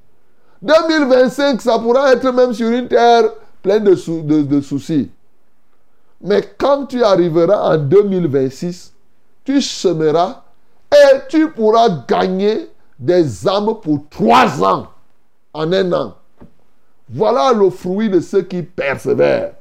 2025, 0.62 1.60
ça 1.60 1.78
pourra 1.78 2.10
être 2.14 2.32
même 2.32 2.54
sur 2.54 2.70
une 2.70 2.88
terre 2.88 3.24
pleine 3.62 3.84
de- 3.84 4.42
de 4.44 4.60
soucis. 4.62 5.10
Mais 6.22 6.40
quand 6.56 6.86
tu 6.86 7.04
arriveras 7.04 7.74
en 7.74 7.76
2026, 7.76 8.94
tu 9.44 9.60
semeras 9.60 10.42
et 10.90 11.18
tu 11.28 11.50
pourras 11.50 11.88
gagner 12.08 12.70
des 12.98 13.46
âmes 13.46 13.74
pour 13.82 14.04
trois 14.08 14.64
ans 14.64 14.86
en 15.54 15.72
un 15.72 15.92
an. 15.92 16.14
Voilà 17.08 17.52
le 17.52 17.70
fruit 17.70 18.10
de 18.10 18.20
ceux 18.20 18.42
qui 18.42 18.62
persévèrent. 18.62 19.54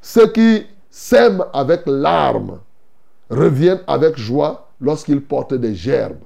Ceux 0.00 0.28
qui 0.28 0.66
sèment 0.90 1.44
avec 1.52 1.82
larmes 1.86 2.60
reviennent 3.28 3.82
avec 3.86 4.16
joie 4.16 4.68
lorsqu'ils 4.80 5.22
portent 5.22 5.54
des 5.54 5.74
gerbes. 5.74 6.22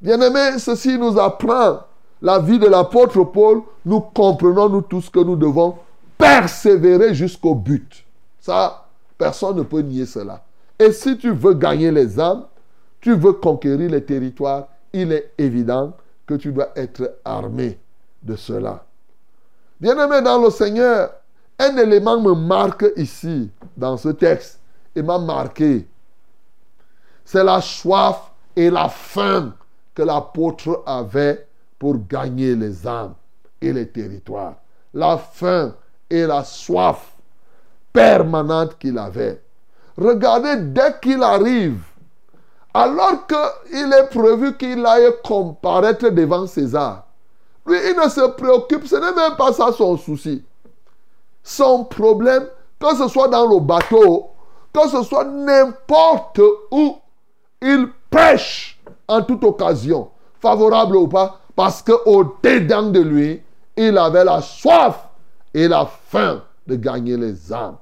Bien-aimés, 0.00 0.58
ceci 0.58 0.98
nous 0.98 1.18
apprend 1.18 1.80
la 2.20 2.38
vie 2.38 2.58
de 2.58 2.66
l'apôtre 2.66 3.22
Paul. 3.24 3.62
Nous 3.84 4.00
comprenons, 4.00 4.68
nous 4.68 4.82
tous, 4.82 5.10
que 5.10 5.20
nous 5.20 5.36
devons 5.36 5.76
persévérer 6.16 7.14
jusqu'au 7.14 7.54
but. 7.54 8.04
Ça, 8.40 8.86
personne 9.18 9.56
ne 9.56 9.62
peut 9.62 9.80
nier 9.80 10.06
cela. 10.06 10.42
Et 10.78 10.92
si 10.92 11.16
tu 11.18 11.30
veux 11.30 11.54
gagner 11.54 11.90
les 11.90 12.18
âmes, 12.18 12.44
tu 13.00 13.14
veux 13.14 13.34
conquérir 13.34 13.90
les 13.90 14.02
territoires, 14.02 14.68
il 14.92 15.12
est 15.12 15.32
évident 15.36 15.92
que 16.26 16.34
tu 16.34 16.52
dois 16.52 16.70
être 16.74 17.18
armé 17.24 17.78
de 18.24 18.36
cela. 18.36 18.84
Bien-aimé 19.80 20.22
dans 20.22 20.42
le 20.42 20.50
Seigneur, 20.50 21.10
un 21.58 21.76
élément 21.76 22.20
me 22.20 22.34
marque 22.34 22.86
ici, 22.96 23.50
dans 23.76 23.96
ce 23.96 24.08
texte, 24.08 24.60
et 24.96 25.02
m'a 25.02 25.18
marqué. 25.18 25.86
C'est 27.24 27.44
la 27.44 27.60
soif 27.60 28.32
et 28.56 28.70
la 28.70 28.88
faim 28.88 29.54
que 29.94 30.02
l'apôtre 30.02 30.82
avait 30.86 31.46
pour 31.78 31.96
gagner 32.08 32.54
les 32.54 32.86
âmes 32.86 33.14
et 33.60 33.72
les 33.72 33.88
territoires. 33.88 34.54
La 34.92 35.16
faim 35.18 35.74
et 36.10 36.26
la 36.26 36.44
soif 36.44 37.12
permanente 37.92 38.78
qu'il 38.78 38.98
avait. 38.98 39.42
Regardez, 39.96 40.56
dès 40.56 40.94
qu'il 41.00 41.22
arrive, 41.22 41.82
alors 42.72 43.26
qu'il 43.26 43.92
est 43.92 44.08
prévu 44.10 44.56
qu'il 44.56 44.84
aille 44.84 45.12
comparaître 45.22 46.08
devant 46.10 46.46
César, 46.46 47.06
lui, 47.66 47.78
il 47.90 47.96
ne 47.96 48.08
se 48.08 48.28
préoccupe, 48.28 48.86
ce 48.86 48.96
n'est 48.96 49.14
même 49.14 49.36
pas 49.36 49.52
ça 49.52 49.72
son 49.72 49.96
souci. 49.96 50.42
Son 51.42 51.84
problème, 51.84 52.46
que 52.78 52.96
ce 52.96 53.08
soit 53.08 53.28
dans 53.28 53.46
le 53.46 53.60
bateau, 53.60 54.28
que 54.72 54.88
ce 54.88 55.02
soit 55.02 55.24
n'importe 55.24 56.40
où, 56.70 56.96
il 57.62 57.88
prêche 58.10 58.78
en 59.08 59.22
toute 59.22 59.44
occasion, 59.44 60.10
favorable 60.40 60.96
ou 60.96 61.08
pas, 61.08 61.40
parce 61.56 61.82
qu'au 61.82 62.36
dedans 62.42 62.90
de 62.90 63.00
lui, 63.00 63.42
il 63.76 63.96
avait 63.96 64.24
la 64.24 64.40
soif 64.42 65.08
et 65.52 65.68
la 65.68 65.86
faim 66.08 66.42
de 66.66 66.76
gagner 66.76 67.16
les 67.16 67.52
âmes. 67.52 67.76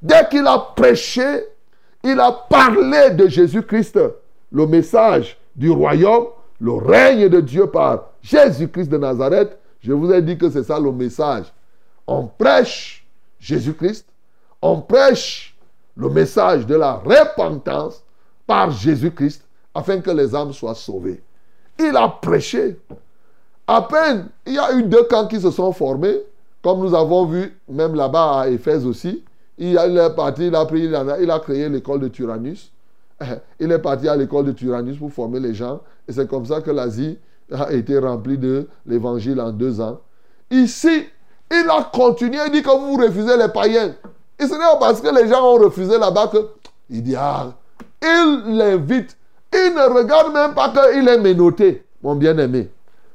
Dès 0.00 0.28
qu'il 0.28 0.46
a 0.46 0.58
prêché, 0.58 1.44
il 2.02 2.20
a 2.20 2.30
parlé 2.32 3.10
de 3.10 3.26
Jésus-Christ, 3.26 3.98
le 4.52 4.66
message 4.66 5.38
du 5.56 5.70
royaume, 5.70 6.26
le 6.60 6.72
règne 6.72 7.28
de 7.28 7.40
Dieu 7.40 7.66
par 7.66 8.10
Jésus-Christ 8.22 8.88
de 8.88 8.98
Nazareth. 8.98 9.58
Je 9.80 9.92
vous 9.92 10.12
ai 10.12 10.22
dit 10.22 10.38
que 10.38 10.48
c'est 10.50 10.64
ça 10.64 10.78
le 10.78 10.92
message. 10.92 11.52
On 12.06 12.26
prêche 12.26 13.06
Jésus-Christ, 13.38 14.06
on 14.62 14.80
prêche 14.80 15.56
le 15.96 16.08
message 16.08 16.66
de 16.66 16.74
la 16.74 16.94
repentance 16.94 18.02
par 18.46 18.70
Jésus-Christ 18.70 19.44
afin 19.74 20.00
que 20.00 20.10
les 20.10 20.34
âmes 20.34 20.52
soient 20.52 20.74
sauvées. 20.74 21.22
Il 21.78 21.96
a 21.96 22.08
prêché. 22.08 22.78
À 23.66 23.82
peine, 23.82 24.28
il 24.46 24.54
y 24.54 24.58
a 24.58 24.72
eu 24.74 24.82
deux 24.84 25.04
camps 25.04 25.26
qui 25.26 25.40
se 25.40 25.50
sont 25.50 25.72
formés, 25.72 26.20
comme 26.62 26.80
nous 26.80 26.94
avons 26.94 27.26
vu 27.26 27.58
même 27.68 27.94
là-bas 27.94 28.40
à 28.40 28.48
Éphèse 28.48 28.86
aussi. 28.86 29.24
Il 29.56 29.76
est 29.76 30.14
parti, 30.14 30.48
il 30.48 30.54
a, 30.54 30.64
pris, 30.64 30.84
il 30.84 30.94
a, 30.94 31.20
il 31.20 31.30
a 31.30 31.38
créé 31.38 31.68
l'école 31.68 32.00
de 32.00 32.08
Tyrannus. 32.08 32.72
Il 33.60 33.70
est 33.72 33.78
parti 33.78 34.08
à 34.08 34.16
l'école 34.16 34.46
de 34.46 34.52
Tyrannus 34.52 34.98
pour 34.98 35.12
former 35.12 35.40
les 35.40 35.54
gens. 35.54 35.80
Et 36.08 36.12
c'est 36.12 36.28
comme 36.28 36.46
ça 36.46 36.60
que 36.60 36.70
l'Asie 36.70 37.18
a 37.52 37.72
été 37.72 37.98
remplie 37.98 38.38
de 38.38 38.68
l'évangile 38.86 39.40
en 39.40 39.50
deux 39.50 39.80
ans. 39.80 40.00
Ici, 40.50 41.06
il 41.50 41.70
a 41.70 41.90
continué, 41.92 42.38
il 42.46 42.52
dit 42.52 42.62
que 42.62 42.70
vous 42.70 42.96
refusez 42.96 43.36
les 43.36 43.48
païens. 43.48 43.94
Et 44.38 44.46
ce 44.46 44.52
n'est 44.52 44.58
pas 44.58 44.76
parce 44.78 45.00
que 45.00 45.14
les 45.14 45.28
gens 45.28 45.44
ont 45.44 45.58
refusé 45.58 45.98
là-bas 45.98 46.28
que. 46.28 46.38
Il 46.90 47.02
dit, 47.02 47.16
ah, 47.16 47.54
il 48.02 48.56
l'invite. 48.56 49.16
Il 49.52 49.74
ne 49.74 49.94
regarde 49.94 50.32
même 50.32 50.54
pas 50.54 50.70
qu'il 50.70 51.08
est 51.08 51.18
ménoté, 51.18 51.84
mon 52.02 52.16
bien-aimé. 52.16 52.70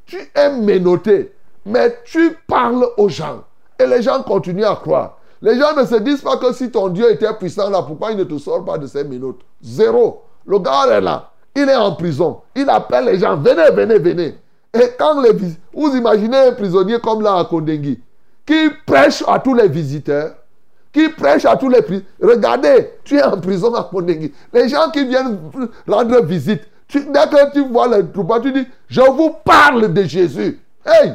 Tu 0.06 0.18
es 0.34 0.50
ménoté, 0.58 1.34
mais 1.66 2.00
tu 2.06 2.36
parles 2.47 2.88
aux 2.97 3.10
gens. 3.10 3.43
Et 3.78 3.86
les 3.86 4.02
gens 4.02 4.24
continuent 4.24 4.64
à 4.64 4.76
croire. 4.76 5.18
Les 5.42 5.58
gens 5.58 5.76
ne 5.76 5.86
se 5.86 5.96
disent 5.96 6.22
pas 6.22 6.38
que 6.38 6.52
si 6.54 6.70
ton 6.70 6.90
Dieu 6.90 7.12
était 7.12 7.34
puissant 7.34 7.70
là, 7.70 7.82
pourquoi 7.82 8.12
il 8.12 8.18
ne 8.18 8.24
te 8.26 8.38
sort 8.38 8.66
pas 8.66 8.78
de 8.78 8.88
ces 8.88 9.04
ménotes 9.04 9.42
Zéro. 9.62 10.24
Le 10.46 10.60
gars 10.60 10.88
est 10.90 11.02
là. 11.02 11.32
Il 11.56 11.68
est 11.70 11.76
en 11.76 11.94
prison. 11.96 12.42
Il 12.56 12.70
appelle 12.70 13.06
les 13.06 13.20
gens. 13.20 13.38
Venez, 13.38 13.72
venez, 13.72 14.00
venez. 14.00 14.36
Et 14.74 14.92
quand 14.98 15.22
les 15.22 15.32
vous 15.74 15.96
imaginez 15.96 16.38
un 16.38 16.52
prisonnier 16.52 17.00
comme 17.00 17.22
là 17.22 17.38
à 17.38 17.46
Kondengui, 17.46 18.00
qui 18.46 18.70
prêche 18.86 19.24
à 19.28 19.40
tous 19.40 19.54
les 19.54 19.68
visiteurs, 19.68 20.34
qui 20.92 21.10
prêche 21.10 21.46
à 21.46 21.56
tous 21.56 21.70
les 21.70 21.82
prisonniers. 21.82 22.06
Regardez, 22.22 22.92
tu 23.04 23.18
es 23.18 23.24
en 23.24 23.40
prison 23.40 23.74
à 23.74 23.84
Kondengui. 23.84 24.34
Les 24.54 24.68
gens 24.70 24.90
qui 24.92 25.06
viennent 25.06 25.40
rendre 25.88 26.22
visite, 26.24 26.62
dès 26.94 27.02
que 27.04 27.54
tu 27.54 27.66
vois 27.68 27.88
le 27.88 28.12
troupeau, 28.12 28.40
tu 28.40 28.52
dis, 28.52 28.68
je 28.88 29.02
vous 29.02 29.36
parle 29.44 29.94
de 29.94 30.04
Jésus. 30.04 30.60
Hey! 30.86 31.14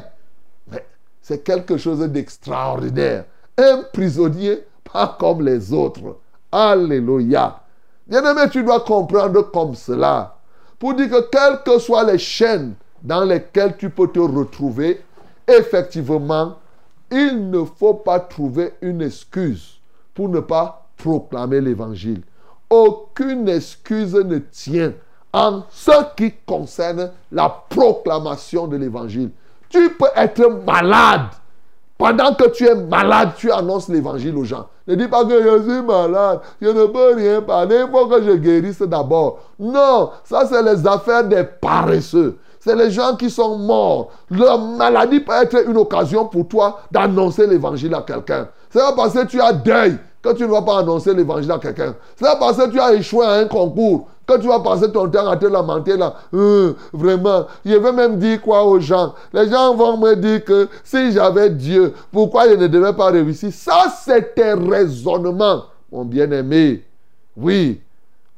C'est 1.20 1.42
quelque 1.42 1.76
chose 1.76 2.00
d'extraordinaire. 2.00 3.24
Un 3.56 3.82
prisonnier, 3.92 4.64
pas 4.92 5.16
comme 5.18 5.44
les 5.44 5.72
autres. 5.72 6.18
Alléluia. 6.50 7.60
Bien-aimé, 8.06 8.42
tu 8.50 8.62
dois 8.62 8.80
comprendre 8.80 9.50
comme 9.50 9.74
cela. 9.74 10.36
Pour 10.78 10.94
dire 10.94 11.08
que 11.08 11.28
quelles 11.30 11.62
que 11.64 11.78
soient 11.78 12.04
les 12.04 12.18
chaînes 12.18 12.74
dans 13.02 13.24
lesquelles 13.24 13.76
tu 13.76 13.90
peux 13.90 14.08
te 14.08 14.18
retrouver, 14.18 15.02
effectivement, 15.46 16.56
il 17.10 17.50
ne 17.50 17.64
faut 17.64 17.94
pas 17.94 18.20
trouver 18.20 18.74
une 18.82 19.02
excuse 19.02 19.80
pour 20.14 20.28
ne 20.28 20.40
pas 20.40 20.86
proclamer 20.96 21.60
l'évangile. 21.60 22.22
Aucune 22.68 23.48
excuse 23.48 24.14
ne 24.14 24.38
tient 24.38 24.92
en 25.32 25.62
ce 25.70 26.14
qui 26.16 26.32
concerne 26.46 27.10
la 27.30 27.48
proclamation 27.68 28.66
de 28.66 28.76
l'évangile. 28.76 29.30
Tu 29.68 29.90
peux 29.90 30.08
être 30.14 30.62
malade. 30.64 31.28
Pendant 31.96 32.34
que 32.34 32.48
tu 32.48 32.66
es 32.66 32.74
malade, 32.74 33.30
tu 33.36 33.52
annonces 33.52 33.88
l'évangile 33.88 34.36
aux 34.36 34.44
gens. 34.44 34.66
Ne 34.86 34.96
dis 34.96 35.08
pas 35.08 35.24
que 35.24 35.42
je 35.42 35.62
suis 35.62 35.82
malade, 35.82 36.40
je 36.60 36.68
ne 36.68 36.86
peux 36.86 37.14
rien 37.14 37.40
parler, 37.40 37.84
il 37.86 37.90
faut 37.90 38.06
que 38.06 38.22
je 38.22 38.32
guérisse 38.32 38.82
d'abord. 38.82 39.38
Non, 39.58 40.10
ça 40.24 40.44
c'est 40.46 40.62
les 40.62 40.86
affaires 40.86 41.24
des 41.24 41.44
paresseux. 41.44 42.36
C'est 42.60 42.74
les 42.74 42.90
gens 42.90 43.14
qui 43.14 43.30
sont 43.30 43.58
morts. 43.58 44.10
Leur 44.30 44.58
maladie 44.58 45.20
peut 45.20 45.34
être 45.34 45.68
une 45.68 45.76
occasion 45.76 46.24
pour 46.26 46.48
toi 46.48 46.80
d'annoncer 46.90 47.46
l'évangile 47.46 47.94
à 47.94 48.00
quelqu'un. 48.00 48.48
C'est 48.70 48.80
pas 48.80 48.94
parce 48.94 49.12
que 49.12 49.26
tu 49.26 49.40
as 49.40 49.52
deuil 49.52 49.98
que 50.22 50.32
tu 50.32 50.44
ne 50.44 50.48
vas 50.48 50.62
pas 50.62 50.78
annoncer 50.78 51.12
l'évangile 51.14 51.52
à 51.52 51.58
quelqu'un. 51.58 51.94
C'est 52.16 52.24
pas 52.24 52.36
parce 52.36 52.56
que 52.56 52.70
tu 52.70 52.80
as 52.80 52.94
échoué 52.94 53.24
à 53.24 53.32
un 53.32 53.44
concours 53.44 54.08
que 54.26 54.40
tu 54.40 54.48
vas 54.48 54.60
passer 54.60 54.90
ton 54.90 55.08
temps 55.08 55.28
à 55.28 55.36
te 55.36 55.46
lamenter 55.46 55.96
là. 55.96 56.14
Hum, 56.32 56.74
vraiment, 56.92 57.46
je 57.64 57.74
vais 57.74 57.92
même 57.92 58.18
dire 58.18 58.40
quoi 58.40 58.64
aux 58.64 58.80
gens? 58.80 59.14
Les 59.32 59.48
gens 59.48 59.74
vont 59.74 59.96
me 59.96 60.14
dire 60.14 60.44
que 60.44 60.68
si 60.82 61.12
j'avais 61.12 61.50
Dieu, 61.50 61.94
pourquoi 62.10 62.48
je 62.48 62.54
ne 62.54 62.66
devais 62.66 62.92
pas 62.92 63.10
réussir? 63.10 63.52
Ça, 63.52 63.92
c'est 64.02 64.34
tes 64.34 64.52
raisonnements, 64.52 65.64
mon 65.90 66.04
bien-aimé. 66.04 66.84
Oui, 67.36 67.80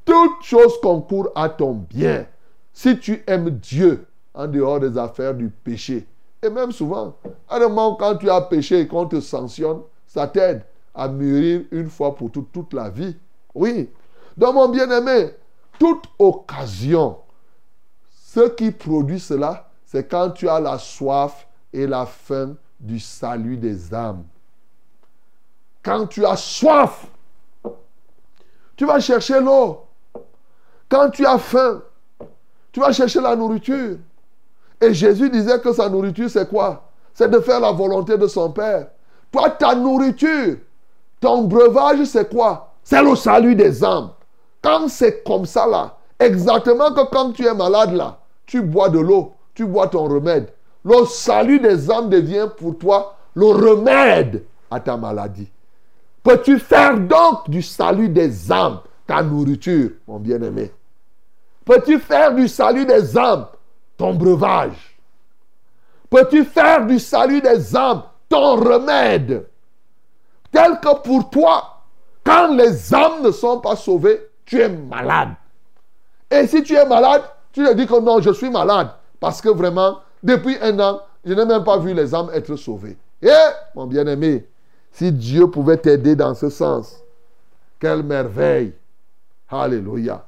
toute 0.05 0.43
chose 0.43 0.80
concourt 0.80 1.28
à 1.34 1.49
ton 1.49 1.72
bien. 1.72 2.26
Si 2.72 2.99
tu 2.99 3.22
aimes 3.26 3.51
Dieu 3.51 4.07
en 4.34 4.47
dehors 4.47 4.80
des 4.80 4.97
affaires 4.99 5.34
du 5.34 5.49
péché. 5.49 6.07
Et 6.43 6.51
même 6.51 6.70
souvent, 6.70 7.16
à 7.49 7.57
un 7.57 7.61
moment 7.61 7.95
quand 7.95 8.16
tu 8.16 8.30
as 8.30 8.43
péché 8.43 8.80
et 8.80 8.87
qu'on 8.87 9.07
te 9.07 9.20
sanctionne, 9.20 9.80
ça 10.07 10.28
t'aide 10.28 10.62
à 10.95 11.09
mûrir 11.09 11.62
une 11.70 11.89
fois 11.89 12.14
pour 12.14 12.30
toutes 12.30 12.53
toute 12.53 12.72
la 12.72 12.91
vie. 12.91 13.16
Oui. 13.55 13.89
Donc 14.37 14.55
mon 14.55 14.68
bien-aimé, 14.68 15.30
toute 15.79 16.05
occasion, 16.18 17.18
ce 18.11 18.49
qui 18.49 18.70
produit 18.70 19.20
cela, 19.20 19.68
c'est 19.85 20.09
quand 20.09 20.31
tu 20.31 20.49
as 20.49 20.61
la 20.61 20.79
soif 20.79 21.47
et 21.72 21.87
la 21.87 22.07
faim 22.07 22.55
du 22.79 22.99
salut 22.99 23.57
des 23.57 23.95
âmes. 23.95 24.24
Quand 25.83 26.07
tu 26.07 26.24
as 26.27 26.37
soif, 26.37 27.07
tu 28.77 28.85
vas 28.85 29.01
chercher 29.01 29.41
l'eau. 29.41 29.85
Quand 30.89 31.11
tu 31.11 31.24
as 31.24 31.39
faim, 31.39 31.83
tu 32.72 32.81
vas 32.81 32.93
chercher 32.93 33.20
la 33.20 33.35
nourriture. 33.35 33.97
Et 34.81 34.93
Jésus 34.93 35.31
disait 35.31 35.61
que 35.61 35.72
sa 35.72 35.89
nourriture, 35.89 36.29
c'est 36.29 36.49
quoi? 36.49 36.91
C'est 37.14 37.31
de 37.31 37.41
faire 37.41 37.61
la 37.61 37.72
volonté 37.72 38.18
de 38.18 38.27
son 38.27 38.51
Père. 38.51 38.89
Toi, 39.33 39.51
ta 39.51 39.74
nourriture, 39.74 40.59
ton 41.20 41.45
breuvage, 41.45 42.05
c'est 42.05 42.29
quoi? 42.29 42.74
C'est 42.83 43.03
le 43.03 43.16
salut 43.16 43.55
des 43.55 43.83
âmes. 43.83 44.11
Quand 44.66 44.88
c'est 44.88 45.22
comme 45.22 45.46
ça, 45.46 45.64
là, 45.64 45.96
exactement 46.18 46.92
que 46.92 47.08
quand 47.08 47.30
tu 47.30 47.46
es 47.46 47.54
malade, 47.54 47.92
là, 47.92 48.18
tu 48.46 48.62
bois 48.62 48.88
de 48.88 48.98
l'eau, 48.98 49.34
tu 49.54 49.64
bois 49.64 49.86
ton 49.86 50.08
remède. 50.08 50.52
Le 50.84 51.04
salut 51.04 51.60
des 51.60 51.88
âmes 51.88 52.10
devient 52.10 52.48
pour 52.56 52.76
toi 52.76 53.14
le 53.36 53.46
remède 53.46 54.42
à 54.68 54.80
ta 54.80 54.96
maladie. 54.96 55.48
Peux-tu 56.20 56.58
faire 56.58 56.98
donc 56.98 57.48
du 57.48 57.62
salut 57.62 58.08
des 58.08 58.50
âmes 58.50 58.80
ta 59.06 59.22
nourriture, 59.22 59.90
mon 60.08 60.18
bien-aimé? 60.18 60.72
Peux-tu 61.64 62.00
faire 62.00 62.34
du 62.34 62.48
salut 62.48 62.86
des 62.86 63.16
âmes 63.16 63.46
ton 63.96 64.14
breuvage? 64.14 64.98
Peux-tu 66.10 66.44
faire 66.44 66.84
du 66.84 66.98
salut 66.98 67.40
des 67.40 67.76
âmes 67.76 68.02
ton 68.28 68.56
remède? 68.56 69.46
Tel 70.50 70.80
que 70.80 71.00
pour 71.02 71.30
toi, 71.30 71.82
quand 72.24 72.52
les 72.52 72.92
âmes 72.92 73.22
ne 73.22 73.30
sont 73.30 73.60
pas 73.60 73.76
sauvées, 73.76 74.28
tu 74.47 74.61
es 74.61 74.68
malade. 74.68 75.34
Et 76.30 76.47
si 76.47 76.62
tu 76.62 76.74
es 76.74 76.86
malade, 76.86 77.22
tu 77.53 77.64
te 77.64 77.74
dis 77.74 77.86
que 77.86 78.01
non, 78.01 78.20
je 78.20 78.30
suis 78.30 78.51
malade. 78.51 78.88
Parce 79.20 79.40
que 79.40 79.49
vraiment, 79.49 80.01
depuis 80.22 80.57
un 80.62 80.78
an, 80.80 81.01
je 81.24 81.34
n'ai 81.34 81.44
même 81.44 81.64
pas 81.64 81.78
vu 81.78 81.92
les 81.92 82.14
âmes 82.14 82.30
être 82.32 82.57
sauvées. 82.57 82.97
Et, 83.20 83.28
mon 83.74 83.86
bien-aimé, 83.86 84.47
si 84.92 85.12
Dieu 85.12 85.49
pouvait 85.49 85.76
t'aider 85.76 86.14
dans 86.16 86.34
ce 86.34 86.49
sens, 86.49 87.03
quelle 87.78 88.03
merveille. 88.03 88.72
Alléluia. 89.49 90.24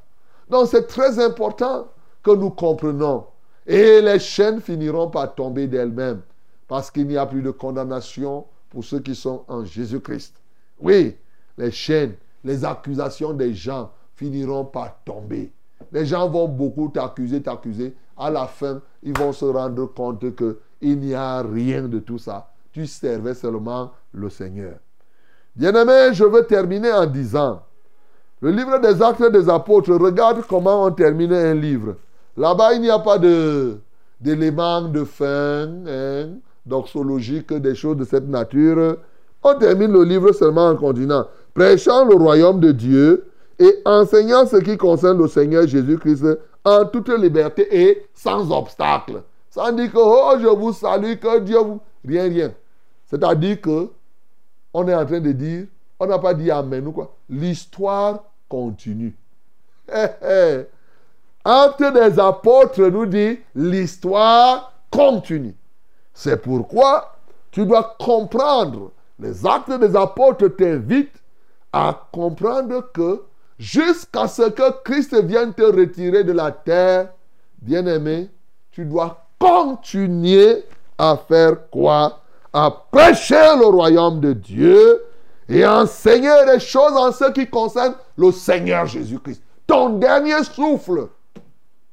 Donc 0.48 0.68
c'est 0.68 0.86
très 0.86 1.18
important 1.18 1.88
que 2.22 2.30
nous 2.30 2.50
comprenions. 2.50 3.26
Et 3.66 4.00
les 4.00 4.18
chaînes 4.18 4.60
finiront 4.60 5.08
par 5.08 5.34
tomber 5.34 5.66
d'elles-mêmes. 5.66 6.22
Parce 6.66 6.90
qu'il 6.90 7.06
n'y 7.06 7.16
a 7.16 7.26
plus 7.26 7.42
de 7.42 7.50
condamnation 7.50 8.44
pour 8.70 8.84
ceux 8.84 9.00
qui 9.00 9.14
sont 9.14 9.44
en 9.48 9.64
Jésus-Christ. 9.64 10.34
Oui, 10.80 11.16
les 11.56 11.70
chaînes, 11.70 12.14
les 12.44 12.64
accusations 12.64 13.32
des 13.32 13.54
gens 13.54 13.90
finiront 14.18 14.64
par 14.64 14.96
tomber. 15.04 15.52
Les 15.92 16.04
gens 16.04 16.28
vont 16.28 16.48
beaucoup 16.48 16.88
t'accuser, 16.88 17.40
t'accuser. 17.40 17.94
À 18.16 18.30
la 18.30 18.46
fin, 18.46 18.82
ils 19.02 19.16
vont 19.16 19.32
se 19.32 19.44
rendre 19.44 19.86
compte 19.86 20.24
qu'il 20.34 20.98
n'y 20.98 21.14
a 21.14 21.40
rien 21.42 21.82
de 21.82 22.00
tout 22.00 22.18
ça. 22.18 22.50
Tu 22.72 22.86
servais 22.86 23.34
seulement 23.34 23.92
le 24.12 24.28
Seigneur. 24.28 24.74
Bien-aimé, 25.54 26.10
je 26.12 26.24
veux 26.24 26.44
terminer 26.44 26.92
en 26.92 27.06
disant, 27.06 27.62
le 28.40 28.50
livre 28.50 28.78
des 28.80 29.00
actes 29.02 29.30
des 29.32 29.48
apôtres, 29.48 29.94
regarde 29.94 30.42
comment 30.48 30.84
on 30.84 30.90
termine 30.90 31.32
un 31.32 31.54
livre. 31.54 31.96
Là-bas, 32.36 32.74
il 32.74 32.82
n'y 32.82 32.90
a 32.90 32.98
pas 32.98 33.18
d'éléments 34.20 34.82
de 34.82 35.04
fin, 35.04 35.68
hein, 35.86 36.28
doxologique, 36.66 37.52
des 37.52 37.74
choses 37.74 37.96
de 37.96 38.04
cette 38.04 38.28
nature. 38.28 38.98
On 39.42 39.54
termine 39.54 39.92
le 39.92 40.02
livre 40.02 40.32
seulement 40.32 40.68
en 40.68 40.76
continuant. 40.76 41.26
Prêchant 41.54 42.04
le 42.04 42.14
royaume 42.14 42.60
de 42.60 42.72
Dieu 42.72 43.24
et 43.58 43.82
enseignant 43.84 44.46
ce 44.46 44.56
qui 44.56 44.76
concerne 44.76 45.18
le 45.18 45.28
Seigneur 45.28 45.66
Jésus-Christ 45.66 46.24
en 46.64 46.84
toute 46.84 47.08
liberté 47.08 47.66
et 47.70 48.06
sans 48.14 48.50
obstacle. 48.50 49.22
Sans 49.50 49.72
dire 49.72 49.90
que, 49.90 49.98
oh, 49.98 50.38
je 50.40 50.46
vous 50.46 50.72
salue, 50.72 51.14
que 51.14 51.40
Dieu 51.40 51.58
vous... 51.58 51.80
Rien, 52.06 52.24
rien. 52.24 52.52
C'est-à-dire 53.06 53.60
que, 53.60 53.90
on 54.72 54.86
est 54.86 54.94
en 54.94 55.04
train 55.04 55.20
de 55.20 55.32
dire, 55.32 55.66
on 55.98 56.06
n'a 56.06 56.18
pas 56.18 56.34
dit 56.34 56.50
Amen 56.50 56.86
ou 56.86 56.92
quoi. 56.92 57.16
L'histoire 57.28 58.24
continue. 58.48 59.16
Acte 61.44 61.92
des 61.94 62.20
apôtres 62.20 62.82
nous 62.88 63.06
dit, 63.06 63.38
l'histoire 63.54 64.72
continue. 64.90 65.56
C'est 66.12 66.40
pourquoi 66.42 67.16
tu 67.50 67.64
dois 67.64 67.96
comprendre. 67.98 68.92
Les 69.18 69.46
actes 69.46 69.72
des 69.72 69.96
apôtres 69.96 70.48
t'invitent 70.48 71.22
à 71.72 72.08
comprendre 72.12 72.92
que 72.92 73.22
jusqu'à 73.58 74.28
ce 74.28 74.48
que 74.50 74.82
Christ 74.82 75.14
vienne 75.24 75.52
te 75.52 75.62
retirer 75.62 76.24
de 76.24 76.32
la 76.32 76.52
terre, 76.52 77.10
bien-aimé, 77.60 78.30
tu 78.70 78.84
dois 78.84 79.26
continuer 79.38 80.64
à 80.96 81.16
faire 81.16 81.68
quoi? 81.70 82.20
À 82.52 82.70
prêcher 82.90 83.56
le 83.58 83.66
royaume 83.66 84.20
de 84.20 84.32
Dieu 84.32 85.04
et 85.48 85.66
enseigner 85.66 86.44
les 86.46 86.60
choses 86.60 86.96
en 86.96 87.12
ce 87.12 87.30
qui 87.32 87.46
concerne 87.46 87.94
le 88.16 88.32
Seigneur 88.32 88.86
Jésus-Christ. 88.86 89.42
Ton 89.66 89.98
dernier 89.98 90.42
souffle, 90.44 91.08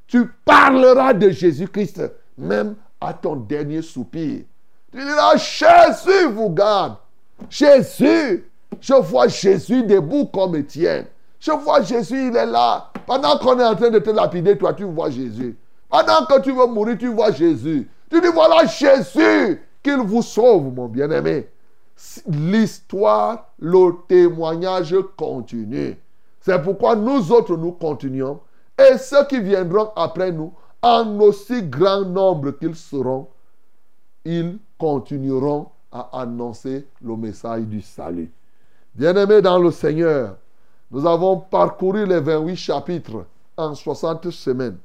tu 0.07 0.27
parleras 0.45 1.13
de 1.13 1.29
Jésus-Christ, 1.29 2.01
même 2.37 2.75
à 3.01 3.13
ton 3.13 3.35
dernier 3.35 3.81
soupir. 3.81 4.43
Tu 4.91 4.97
diras, 4.97 5.35
Jésus 5.35 6.27
vous 6.31 6.49
garde. 6.49 6.95
Jésus, 7.49 8.45
je 8.79 8.93
vois 8.93 9.27
Jésus 9.27 9.83
debout 9.83 10.25
comme 10.25 10.55
Étienne. 10.55 11.05
Je 11.45 11.51
vois 11.51 11.83
Jésus, 11.83 12.29
il 12.29 12.35
est 12.35 12.45
là. 12.47 12.89
Pendant 13.05 13.37
qu'on 13.37 13.59
est 13.59 13.63
en 13.63 13.75
train 13.75 13.91
de 13.91 13.99
te 13.99 14.09
lapider, 14.09 14.57
toi, 14.57 14.73
tu 14.73 14.83
vois 14.83 15.11
Jésus. 15.11 15.55
Pendant 15.87 16.25
que 16.25 16.41
tu 16.41 16.51
veux 16.51 16.65
mourir, 16.65 16.97
tu 16.97 17.07
vois 17.09 17.31
Jésus. 17.31 17.87
Tu 18.09 18.19
dis, 18.19 18.29
voilà 18.33 18.65
Jésus, 18.65 19.61
qu'il 19.83 19.97
vous 19.97 20.23
sauve, 20.23 20.73
mon 20.73 20.87
bien-aimé. 20.87 21.47
L'histoire, 22.27 23.51
le 23.59 23.91
témoignage 24.07 24.95
continue. 25.15 25.95
C'est 26.39 26.59
pourquoi 26.63 26.95
nous 26.95 27.31
autres, 27.31 27.55
nous 27.55 27.73
continuons. 27.73 28.39
Et 28.79 28.97
ceux 28.97 29.23
qui 29.25 29.39
viendront 29.39 29.91
après 29.95 30.31
nous 30.31 30.51
en 30.81 31.19
aussi 31.19 31.61
grand 31.61 32.05
nombre 32.05 32.51
qu'ils 32.57 32.75
seront, 32.75 33.27
ils 34.25 34.57
continueront 34.79 35.67
à 35.91 36.09
annoncer 36.21 36.87
le 37.03 37.15
message 37.15 37.65
du 37.65 37.81
salut. 37.81 38.31
Bien-aimés 38.95 39.43
dans 39.43 39.59
le 39.59 39.69
Seigneur, 39.69 40.37
nous 40.95 41.05
avons 41.05 41.41
parcouru 41.41 42.05
les 42.05 42.21
28 42.21 42.55
chapitres 42.55 43.25
en 43.57 43.75
60 43.75 44.31
semaines. 44.31 44.77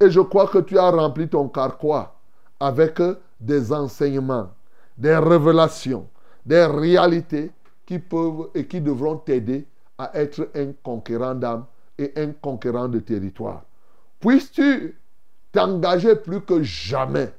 Et 0.00 0.10
je 0.10 0.18
crois 0.18 0.48
que 0.48 0.58
tu 0.58 0.76
as 0.76 0.90
rempli 0.90 1.28
ton 1.28 1.48
carquois 1.48 2.16
avec 2.58 3.00
des 3.38 3.72
enseignements, 3.72 4.50
des 4.98 5.16
révélations, 5.16 6.08
des 6.44 6.64
réalités 6.64 7.52
qui 7.86 8.00
peuvent 8.00 8.48
et 8.52 8.66
qui 8.66 8.80
devront 8.80 9.16
t'aider 9.16 9.64
à 9.96 10.10
être 10.18 10.50
un 10.56 10.72
conquérant 10.82 11.36
d'âme 11.36 11.66
et 11.98 12.12
un 12.16 12.32
conquérant 12.32 12.88
de 12.88 12.98
territoire. 12.98 13.62
Puisses-tu 14.18 14.98
t'engager 15.52 16.16
plus 16.16 16.40
que 16.40 16.64
jamais 16.64 17.32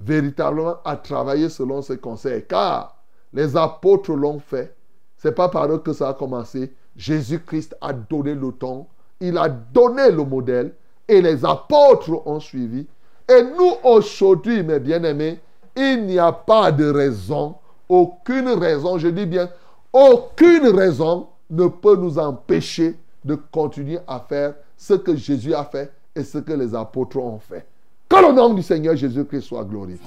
véritablement 0.00 0.78
à 0.84 0.96
travailler 0.96 1.48
selon 1.48 1.82
ces 1.82 1.98
conseils, 1.98 2.44
car 2.48 2.96
les 3.32 3.56
apôtres 3.56 4.12
l'ont 4.12 4.40
fait. 4.40 4.74
C'est 5.16 5.36
pas 5.36 5.48
par 5.48 5.70
eux 5.70 5.78
que 5.78 5.92
ça 5.92 6.08
a 6.08 6.14
commencé. 6.14 6.74
Jésus-Christ 7.00 7.74
a 7.80 7.94
donné 7.94 8.34
le 8.34 8.52
ton, 8.52 8.86
il 9.20 9.38
a 9.38 9.48
donné 9.48 10.10
le 10.10 10.22
modèle 10.22 10.72
et 11.08 11.22
les 11.22 11.46
apôtres 11.46 12.26
ont 12.26 12.40
suivi. 12.40 12.86
Et 13.26 13.42
nous 13.42 13.72
aujourd'hui, 13.82 14.62
mes 14.62 14.78
bien-aimés, 14.78 15.40
il 15.74 16.04
n'y 16.04 16.18
a 16.18 16.30
pas 16.30 16.70
de 16.70 16.90
raison, 16.90 17.54
aucune 17.88 18.50
raison, 18.50 18.98
je 18.98 19.08
dis 19.08 19.24
bien, 19.24 19.48
aucune 19.90 20.68
raison 20.68 21.28
ne 21.48 21.68
peut 21.68 21.96
nous 21.96 22.18
empêcher 22.18 22.96
de 23.24 23.34
continuer 23.34 23.98
à 24.06 24.20
faire 24.20 24.52
ce 24.76 24.92
que 24.92 25.16
Jésus 25.16 25.54
a 25.54 25.64
fait 25.64 25.90
et 26.14 26.22
ce 26.22 26.36
que 26.36 26.52
les 26.52 26.74
apôtres 26.74 27.16
ont 27.16 27.38
fait. 27.38 27.64
Que 28.10 28.16
le 28.16 28.32
nom 28.32 28.52
du 28.52 28.62
Seigneur 28.62 28.94
Jésus-Christ 28.94 29.42
soit 29.42 29.64
glorifié. 29.64 30.06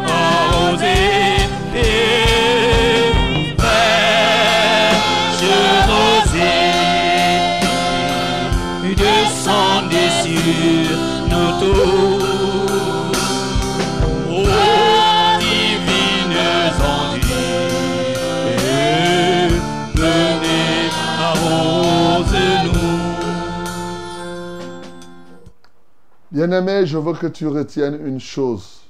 Bien-aimé, 26.41 26.87
je 26.87 26.97
veux 26.97 27.13
que 27.13 27.27
tu 27.27 27.45
retiennes 27.45 28.03
une 28.03 28.19
chose. 28.19 28.81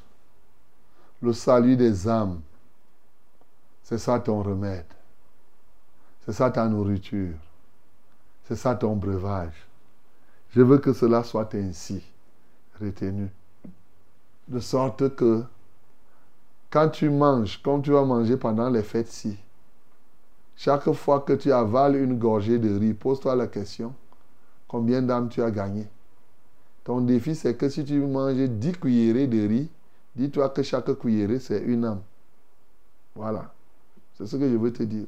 Le 1.22 1.34
salut 1.34 1.76
des 1.76 2.08
âmes. 2.08 2.40
C'est 3.84 3.98
ça 3.98 4.22
ton 4.22 4.42
remède. 4.42 4.86
C'est 6.26 6.32
ça 6.32 6.50
ta 6.50 6.66
nourriture. 6.70 7.36
C'est 8.46 8.56
ça 8.56 8.74
ton 8.76 8.96
breuvage. 8.96 9.68
Je 10.52 10.62
veux 10.62 10.78
que 10.78 10.94
cela 10.94 11.26
soit 11.26 11.54
ainsi 11.56 12.02
retenu. 12.80 13.28
De 14.48 14.62
sorte 14.62 15.14
que 15.14 15.44
quand 16.70 16.88
tu 16.88 17.10
manges, 17.10 17.62
comme 17.62 17.82
tu 17.82 17.92
vas 17.92 18.06
manger 18.06 18.38
pendant 18.38 18.70
les 18.70 18.82
fêtes-ci, 18.82 19.38
chaque 20.56 20.90
fois 20.94 21.20
que 21.20 21.34
tu 21.34 21.52
avales 21.52 21.98
une 21.98 22.18
gorgée 22.18 22.60
de 22.60 22.80
riz, 22.80 22.94
pose-toi 22.94 23.36
la 23.36 23.48
question, 23.48 23.94
combien 24.70 25.02
d'âmes 25.02 25.28
tu 25.28 25.44
as 25.44 25.52
gagné 25.52 25.86
Ton 26.84 27.02
défi, 27.02 27.36
c'est 27.36 27.56
que 27.56 27.70
si 27.70 27.86
tu 27.86 28.00
manges 28.00 28.50
10 28.50 28.74
cuillerées 28.74 29.28
de 29.28 29.48
riz, 29.48 29.70
dis-toi 30.16 30.50
que 30.50 30.64
chaque 30.64 30.94
cuillerée, 30.98 31.40
c'est 31.40 31.62
une 31.62 31.86
âme. 31.86 32.02
Voilà. 33.16 33.54
C'est 34.16 34.26
ce 34.26 34.36
que 34.36 34.50
je 34.50 34.56
veux 34.56 34.74
te 34.74 34.84
dire. 34.84 35.06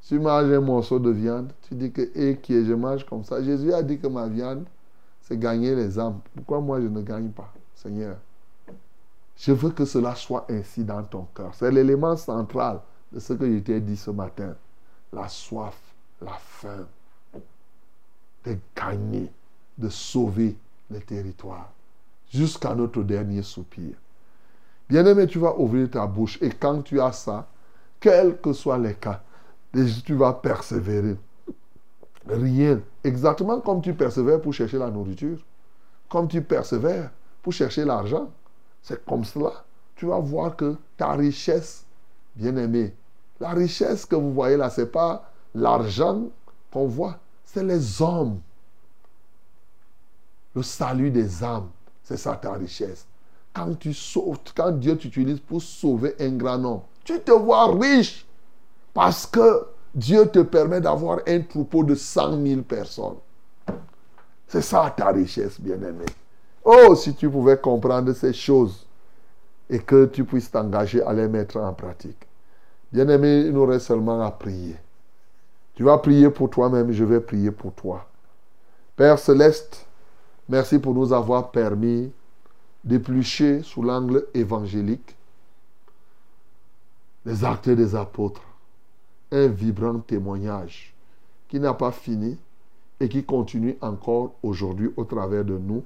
Si 0.00 0.10
tu 0.14 0.20
manges 0.20 0.50
un 0.50 0.60
morceau 0.60 0.98
de 0.98 1.10
viande, 1.10 1.52
tu 1.62 1.74
dis 1.74 1.90
que, 1.92 2.02
et 2.14 2.36
qui 2.38 2.54
est, 2.54 2.64
je 2.64 2.74
mange 2.74 3.04
comme 3.06 3.24
ça. 3.24 3.42
Jésus 3.42 3.72
a 3.72 3.82
dit 3.82 3.98
que 3.98 4.06
ma 4.06 4.26
viande, 4.28 4.64
c'est 5.20 5.38
gagner 5.38 5.74
les 5.74 5.98
âmes. 5.98 6.20
Pourquoi 6.34 6.60
moi 6.60 6.80
je 6.80 6.88
ne 6.88 7.02
gagne 7.02 7.30
pas, 7.30 7.52
Seigneur? 7.74 8.16
Je 9.36 9.52
veux 9.52 9.70
que 9.70 9.84
cela 9.84 10.14
soit 10.14 10.46
ainsi 10.50 10.84
dans 10.84 11.02
ton 11.02 11.26
cœur. 11.34 11.54
C'est 11.54 11.70
l'élément 11.70 12.16
central 12.16 12.80
de 13.12 13.18
ce 13.18 13.32
que 13.32 13.50
je 13.50 13.58
t'ai 13.58 13.80
dit 13.80 13.96
ce 13.96 14.10
matin. 14.10 14.54
La 15.12 15.28
soif, 15.28 15.78
la 16.20 16.34
faim 16.38 16.86
de 18.44 18.56
gagner, 18.74 19.30
de 19.78 19.88
sauver 19.88 20.56
les 20.92 21.00
territoires 21.00 21.72
jusqu'à 22.32 22.74
notre 22.74 23.02
dernier 23.02 23.42
soupir. 23.42 23.94
Bien-aimé, 24.88 25.26
tu 25.26 25.38
vas 25.38 25.58
ouvrir 25.58 25.90
ta 25.90 26.06
bouche 26.06 26.38
et 26.40 26.50
quand 26.50 26.82
tu 26.82 27.00
as 27.00 27.12
ça, 27.12 27.46
quels 28.00 28.38
que 28.40 28.52
soient 28.52 28.78
les 28.78 28.94
cas, 28.94 29.22
tu 30.04 30.14
vas 30.14 30.32
persévérer. 30.32 31.16
Rien. 32.28 32.80
Exactement 33.02 33.60
comme 33.60 33.80
tu 33.80 33.94
persévères 33.94 34.40
pour 34.40 34.54
chercher 34.54 34.78
la 34.78 34.90
nourriture, 34.90 35.38
comme 36.08 36.28
tu 36.28 36.42
persévères 36.42 37.10
pour 37.42 37.52
chercher 37.52 37.84
l'argent. 37.84 38.30
C'est 38.82 39.04
comme 39.04 39.24
cela. 39.24 39.64
Tu 39.96 40.06
vas 40.06 40.18
voir 40.18 40.56
que 40.56 40.76
ta 40.96 41.12
richesse, 41.12 41.84
bien-aimé, 42.36 42.94
la 43.40 43.50
richesse 43.50 44.04
que 44.06 44.16
vous 44.16 44.32
voyez 44.32 44.56
là, 44.56 44.70
ce 44.70 44.82
n'est 44.82 44.86
pas 44.86 45.30
l'argent 45.54 46.24
qu'on 46.72 46.86
voit, 46.86 47.18
c'est 47.44 47.64
les 47.64 48.00
hommes. 48.00 48.40
Le 50.54 50.62
salut 50.62 51.10
des 51.10 51.42
âmes, 51.42 51.68
c'est 52.02 52.16
ça 52.16 52.36
ta 52.36 52.52
richesse. 52.52 53.06
Quand 53.54 53.78
tu 53.78 53.92
sauves, 53.92 54.38
quand 54.54 54.72
Dieu 54.72 54.96
t'utilise 54.96 55.40
pour 55.40 55.62
sauver 55.62 56.14
un 56.20 56.30
grand 56.30 56.58
nombre, 56.58 56.84
tu 57.04 57.18
te 57.20 57.32
vois 57.32 57.74
riche 57.74 58.26
parce 58.94 59.26
que 59.26 59.66
Dieu 59.94 60.26
te 60.26 60.40
permet 60.40 60.80
d'avoir 60.80 61.20
un 61.26 61.40
troupeau 61.40 61.84
de 61.84 61.94
100 61.94 62.42
000 62.42 62.62
personnes. 62.62 63.16
C'est 64.46 64.62
ça 64.62 64.92
ta 64.96 65.08
richesse, 65.08 65.60
bien-aimé. 65.60 66.04
Oh, 66.64 66.94
si 66.94 67.14
tu 67.14 67.28
pouvais 67.28 67.58
comprendre 67.58 68.12
ces 68.12 68.32
choses 68.32 68.86
et 69.68 69.78
que 69.78 70.06
tu 70.06 70.24
puisses 70.24 70.50
t'engager 70.50 71.02
à 71.02 71.12
les 71.12 71.28
mettre 71.28 71.56
en 71.56 71.72
pratique. 71.72 72.26
Bien-aimé, 72.92 73.44
il 73.46 73.52
nous 73.52 73.64
reste 73.64 73.86
seulement 73.86 74.20
à 74.20 74.30
prier. 74.30 74.76
Tu 75.74 75.82
vas 75.82 75.96
prier 75.98 76.28
pour 76.28 76.50
toi-même, 76.50 76.92
je 76.92 77.04
vais 77.04 77.20
prier 77.20 77.50
pour 77.50 77.72
toi. 77.72 78.06
Père 78.94 79.18
céleste, 79.18 79.86
merci 80.48 80.78
pour 80.78 80.94
nous 80.94 81.12
avoir 81.12 81.50
permis 81.50 82.10
d'éplucher 82.84 83.62
sous 83.62 83.82
l'angle 83.82 84.26
évangélique 84.34 85.16
les 87.24 87.44
actes 87.44 87.70
des 87.70 87.94
apôtres. 87.94 88.42
Un 89.30 89.46
vibrant 89.46 89.98
témoignage 90.00 90.92
qui 91.48 91.58
n'a 91.58 91.72
pas 91.72 91.92
fini 91.92 92.38
et 93.00 93.08
qui 93.08 93.24
continue 93.24 93.76
encore 93.80 94.34
aujourd'hui 94.42 94.90
au 94.96 95.04
travers 95.04 95.44
de 95.44 95.56
nous. 95.56 95.84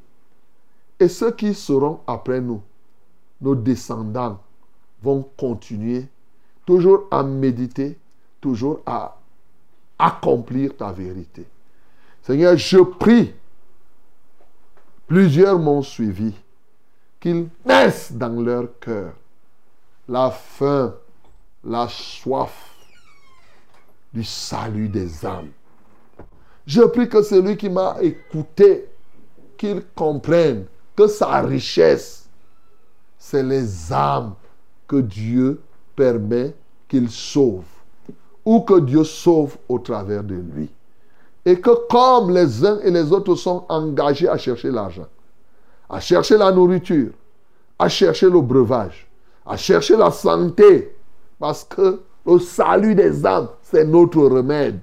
Et 0.99 1.09
ceux 1.09 1.31
qui 1.31 1.55
seront 1.55 2.01
après 2.07 2.41
nous, 2.41 2.61
nos 3.41 3.55
descendants, 3.55 4.41
vont 5.03 5.29
continuer 5.37 6.07
toujours 6.65 7.05
à 7.11 7.23
méditer, 7.23 7.97
toujours 8.41 8.81
à 8.87 9.17
accomplir 9.99 10.77
ta 10.77 10.91
vérité. 10.93 11.47
Seigneur, 12.23 12.57
je 12.57 12.79
prie, 12.79 13.33
plusieurs 15.07 15.59
m'ont 15.59 15.83
suivi, 15.83 16.33
qu'ils 17.21 17.49
naissent 17.65 18.13
dans 18.13 18.41
leur 18.41 18.79
cœur 18.79 19.13
la 20.09 20.31
faim, 20.31 20.95
la 21.65 21.89
soif 21.89 22.75
du 24.13 24.23
salut 24.23 24.89
des 24.89 25.27
âmes. 25.27 25.51
Je 26.67 26.83
prie 26.83 27.09
que 27.09 27.23
celui 27.23 27.57
qui 27.57 27.69
m'a 27.69 27.97
écouté, 28.01 28.89
qu'il 29.57 29.85
comprenne 29.95 30.67
que 30.95 31.07
sa 31.07 31.41
richesse, 31.41 32.29
c'est 33.19 33.43
les 33.43 33.93
âmes 33.93 34.35
que 34.87 34.97
Dieu 34.97 35.61
permet 35.95 36.55
qu'il 36.89 37.11
sauve 37.11 37.65
ou 38.45 38.61
que 38.61 38.81
Dieu 38.81 39.05
sauve 39.05 39.57
au 39.69 39.79
travers 39.79 40.23
de 40.23 40.37
lui. 40.37 40.71
Et 41.47 41.61
que 41.61 41.71
comme 41.89 42.35
les 42.35 42.67
uns 42.67 42.81
et 42.81 42.91
les 42.91 43.13
autres 43.13 43.37
sont 43.37 43.65
engagés 43.69 44.29
à 44.29 44.37
chercher 44.37 44.73
l'argent, 44.73 45.07
à 45.89 46.01
chercher 46.01 46.37
la 46.37 46.51
nourriture, 46.51 47.13
à 47.79 47.89
chercher 47.89 48.29
le 48.29 48.41
breuvage, 48.41 49.07
à 49.47 49.57
chercher 49.57 49.97
la 49.97 50.11
santé, 50.11 50.93
parce 51.39 51.63
que 51.63 52.01
le 52.27 52.39
salut 52.41 52.97
des 52.97 53.25
âmes, 53.25 53.49
c'est 53.63 53.85
notre 53.85 54.23
remède. 54.23 54.81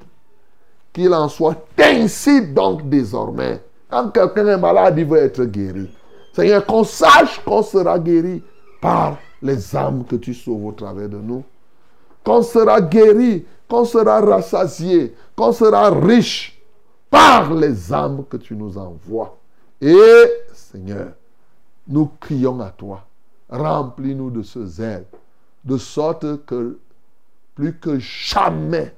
Qu'il 0.94 1.14
en 1.14 1.28
soit 1.28 1.58
ainsi 1.80 2.48
donc 2.48 2.88
désormais 2.88 3.62
Quand 3.90 4.10
quelqu'un 4.10 4.48
est 4.48 4.58
malade, 4.58 4.96
il 4.98 5.06
veut 5.06 5.18
être 5.18 5.44
guéri. 5.44 5.90
Seigneur, 6.34 6.66
qu'on 6.66 6.86
sache 6.86 7.44
qu'on 7.44 7.62
sera 7.62 8.00
guéri 8.00 8.42
par 8.80 9.18
les 9.42 9.76
âmes 9.76 10.06
que 10.06 10.16
tu 10.16 10.34
sauves 10.34 10.66
au 10.66 10.72
travers 10.72 11.10
de 11.10 11.18
nous. 11.18 11.44
Qu'on 12.24 12.42
sera 12.42 12.80
guéri, 12.80 13.44
qu'on 13.68 13.84
sera 13.84 14.22
rassasié, 14.22 15.14
qu'on 15.36 15.52
sera 15.52 15.90
riche 15.90 16.53
par 17.14 17.54
les 17.54 17.94
âmes 17.94 18.26
que 18.28 18.38
tu 18.38 18.56
nous 18.56 18.76
envoies. 18.76 19.38
Et 19.80 20.24
Seigneur, 20.52 21.12
nous 21.88 22.10
crions 22.20 22.60
à 22.60 22.72
toi. 22.72 23.06
Remplis-nous 23.52 24.32
de 24.32 24.42
ce 24.42 24.66
zèle, 24.66 25.06
de 25.64 25.78
sorte 25.78 26.44
que 26.48 26.80
plus 27.54 27.78
que 27.78 28.00
jamais, 28.00 28.96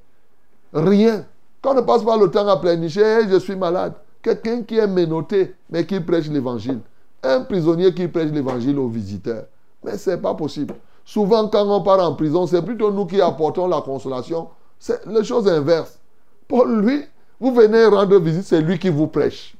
rien, 0.71 1.25
qu'on 1.61 1.73
ne 1.73 1.81
passe 1.81 2.03
pas 2.03 2.15
le 2.15 2.31
temps 2.31 2.47
à 2.47 2.55
pleurnicher, 2.55 3.27
je 3.27 3.37
suis 3.37 3.57
malade. 3.57 3.95
Quelqu'un 4.21 4.63
qui 4.63 4.77
est 4.77 4.87
menotté, 4.87 5.53
mais 5.69 5.85
qui 5.85 5.99
prêche 5.99 6.29
l'évangile. 6.29 6.79
Un 7.21 7.41
prisonnier 7.41 7.93
qui 7.93 8.07
prêche 8.07 8.31
l'évangile 8.31 8.79
aux 8.79 8.87
visiteurs. 8.87 9.43
Mais 9.83 9.97
ce 9.97 10.11
n'est 10.11 10.17
pas 10.17 10.35
possible. 10.35 10.75
Souvent, 11.03 11.49
quand 11.49 11.67
on 11.67 11.83
part 11.83 11.99
en 11.99 12.15
prison, 12.15 12.47
c'est 12.47 12.61
plutôt 12.61 12.93
nous 12.93 13.07
qui 13.07 13.19
apportons 13.19 13.67
la 13.67 13.81
consolation. 13.81 14.47
C'est 14.79 15.05
les 15.05 15.25
choses 15.25 15.49
inverses. 15.49 15.99
Pour 16.47 16.63
lui, 16.63 17.03
vous 17.39 17.53
venez 17.53 17.85
rendre 17.85 18.19
visite, 18.19 18.43
c'est 18.43 18.61
lui 18.61 18.79
qui 18.79 18.89
vous 18.89 19.07
prêche. 19.07 19.55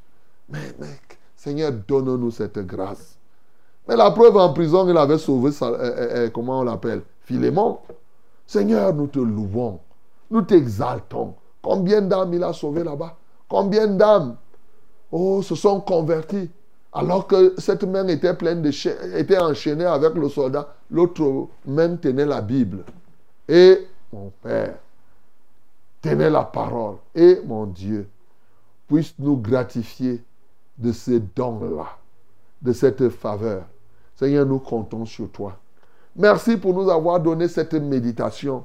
Mais, 0.50 0.74
mec, 0.80 1.18
Seigneur, 1.36 1.72
donne-nous 1.72 2.32
cette 2.32 2.60
grâce. 2.60 3.18
Mais 3.88 3.96
la 3.96 4.12
preuve 4.12 4.38
en 4.38 4.52
prison, 4.54 4.88
il 4.90 4.98
avait 4.98 5.18
sauvé, 5.18 5.52
sa- 5.52 5.68
euh, 5.68 5.78
euh, 5.80 6.26
euh, 6.26 6.30
comment 6.30 6.60
on 6.60 6.64
l'appelle 6.64 7.02
Philémon. 7.22 7.80
Seigneur, 8.48 8.94
nous 8.94 9.08
te 9.08 9.20
louons. 9.20 9.80
Nous 10.32 10.42
t'exaltons. 10.42 11.36
Combien 11.62 12.02
d'âmes 12.02 12.34
il 12.34 12.44
a 12.44 12.54
sauvé 12.54 12.84
là-bas? 12.84 13.16
Combien 13.48 13.88
d'âmes? 13.88 14.36
Oh, 15.12 15.42
se 15.42 15.56
sont 15.56 15.82
convertis. 15.82 16.50
Alors 16.94 17.28
que 17.28 17.54
cette 17.58 17.84
main 17.84 18.08
était 18.08 18.34
pleine 18.34 18.62
de 18.62 18.70
était 19.18 19.38
enchaînée 19.38 19.86
avec 19.86 20.14
le 20.16 20.30
soldat, 20.30 20.74
l'autre 20.90 21.48
main 21.66 21.96
tenait 21.98 22.26
la 22.26 22.42
Bible. 22.42 22.84
Et 23.50 23.88
mon 24.14 24.32
Père 24.42 24.76
tenait 26.06 26.30
la 26.30 26.44
parole. 26.44 26.98
Et 27.14 27.42
mon 27.46 27.66
Dieu, 27.66 28.08
puisse 28.88 29.16
nous 29.18 29.38
gratifier 29.38 30.24
de 30.78 30.92
ces 30.92 31.20
dons-là, 31.20 31.98
de 32.62 32.74
cette 32.74 33.10
faveur. 33.10 33.64
Seigneur, 34.16 34.46
nous 34.46 34.60
comptons 34.60 35.06
sur 35.06 35.30
toi. 35.32 35.58
Merci 36.16 36.58
pour 36.58 36.74
nous 36.74 36.90
avoir 36.90 37.20
donné 37.20 37.48
cette 37.48 37.74
méditation 37.74 38.64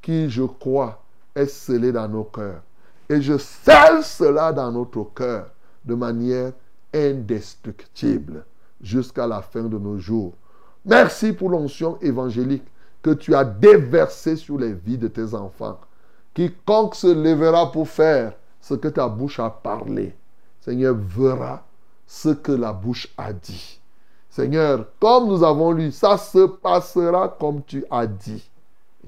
qui, 0.00 0.28
je 0.28 0.42
crois, 0.42 1.02
est 1.34 1.46
scellée 1.46 1.92
dans 1.92 2.08
nos 2.08 2.24
cœurs. 2.24 2.62
Et 3.08 3.22
je 3.22 3.38
scelle 3.38 4.02
cela 4.02 4.52
dans 4.52 4.72
notre 4.72 5.04
cœur 5.14 5.50
de 5.84 5.94
manière 5.94 6.52
indestructible 6.92 8.44
jusqu'à 8.80 9.26
la 9.26 9.40
fin 9.40 9.62
de 9.62 9.78
nos 9.78 9.98
jours. 9.98 10.34
Merci 10.84 11.32
pour 11.32 11.48
l'onction 11.48 11.98
évangélique 12.00 12.66
que 13.02 13.10
tu 13.10 13.34
as 13.34 13.44
déversée 13.44 14.36
sur 14.36 14.58
les 14.58 14.72
vies 14.72 14.98
de 14.98 15.08
tes 15.08 15.34
enfants. 15.34 15.78
Quiconque 16.34 16.94
se 16.94 17.06
lèvera 17.06 17.70
pour 17.70 17.88
faire 17.88 18.32
ce 18.60 18.74
que 18.74 18.88
ta 18.88 19.08
bouche 19.08 19.40
a 19.40 19.50
parlé, 19.50 20.14
Seigneur, 20.60 20.94
verra 20.94 21.64
ce 22.06 22.30
que 22.30 22.52
la 22.52 22.72
bouche 22.72 23.08
a 23.18 23.32
dit. 23.32 23.80
Seigneur, 24.30 24.86
comme 24.98 25.28
nous 25.28 25.44
avons 25.44 25.72
lu, 25.72 25.92
ça 25.92 26.16
se 26.16 26.46
passera 26.46 27.28
comme 27.28 27.62
tu 27.64 27.84
as 27.90 28.06
dit. 28.06 28.48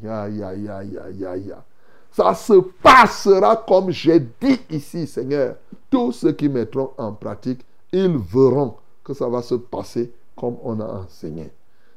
Ya, 0.03 0.29
ya, 0.29 0.55
ya, 0.55 0.83
ya, 0.83 1.11
ya, 1.11 1.37
ya. 1.37 1.65
Ça 2.11 2.35
se 2.35 2.61
passera 2.83 3.57
comme 3.57 3.91
j'ai 3.91 4.21
dit 4.21 4.61
ici, 4.69 5.07
Seigneur. 5.07 5.57
Tous 5.89 6.13
ceux 6.13 6.33
qui 6.33 6.49
mettront 6.49 6.91
en 6.99 7.13
pratique, 7.13 7.65
ils 7.93 8.19
verront 8.19 8.77
que 9.03 9.15
ça 9.15 9.29
va 9.29 9.41
se 9.41 9.55
passer 9.55 10.13
comme 10.37 10.57
on 10.63 10.79
a 10.81 10.87
enseigné. 10.87 11.51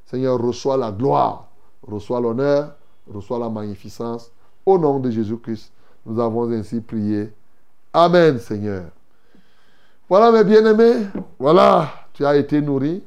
Seigneur, 0.05 0.39
reçois 0.39 0.77
la 0.77 0.91
gloire, 0.91 1.47
reçois 1.81 2.21
l'honneur, 2.21 2.75
reçois 3.11 3.39
la 3.39 3.49
magnificence. 3.49 4.31
Au 4.67 4.77
nom 4.77 4.99
de 4.99 5.09
Jésus-Christ, 5.09 5.71
nous 6.05 6.19
avons 6.19 6.51
ainsi 6.51 6.81
prié. 6.81 7.31
Amen, 7.93 8.37
Seigneur. 8.37 8.83
Voilà, 10.09 10.29
mes 10.29 10.43
bien-aimés. 10.43 11.07
Voilà, 11.39 11.89
tu 12.11 12.25
as 12.25 12.35
été 12.35 12.61
nourri 12.61 13.01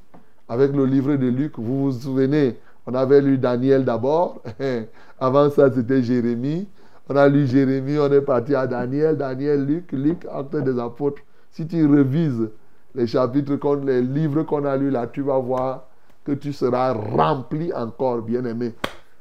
avec 0.49 0.73
le 0.73 0.87
livre 0.87 1.17
de 1.17 1.27
Luc. 1.27 1.59
Vous 1.59 1.83
vous 1.83 1.93
souvenez, 1.93 2.59
on 2.87 2.95
avait 2.95 3.21
lu 3.21 3.37
Daniel 3.37 3.85
d'abord. 3.85 4.43
Avant 5.21 5.51
ça, 5.51 5.71
c'était 5.71 6.03
Jérémie. 6.03 6.67
On 7.11 7.17
a 7.17 7.29
lu 7.29 7.47
Jérémie, 7.47 7.99
on 7.99 8.11
est 8.11 8.23
parti 8.23 8.55
à 8.55 8.67
Daniel, 8.67 9.19
Daniel, 9.19 9.63
Luc, 9.67 9.93
Luc, 9.93 10.27
Actes 10.33 10.57
des 10.57 10.79
Apôtres. 10.79 11.21
Si 11.51 11.67
tu 11.67 11.85
revises 11.85 12.49
les 12.95 13.07
chapitres, 13.07 13.59
les 13.85 14.01
livres 14.01 14.45
qu'on 14.45 14.65
a 14.65 14.79
lus 14.79 14.91
là, 14.91 15.07
tu 15.07 15.21
vas 15.21 15.39
voir 15.39 15.85
que 16.25 16.33
tu 16.33 16.55
seras 16.55 16.95
rempli 16.95 17.71
encore, 17.75 18.23
bien-aimé. 18.23 18.73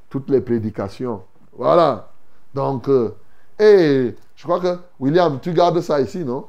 Toutes 0.10 0.30
les 0.30 0.40
prédications. 0.40 1.22
Voilà. 1.52 2.09
Donc, 2.54 2.88
euh, 2.90 3.10
et 3.60 4.16
je 4.36 4.44
crois 4.44 4.60
que, 4.60 4.78
William, 5.00 5.40
tu 5.42 5.54
gardes 5.54 5.82
ça 5.82 6.00
ici, 6.02 6.24
non? 6.24 6.46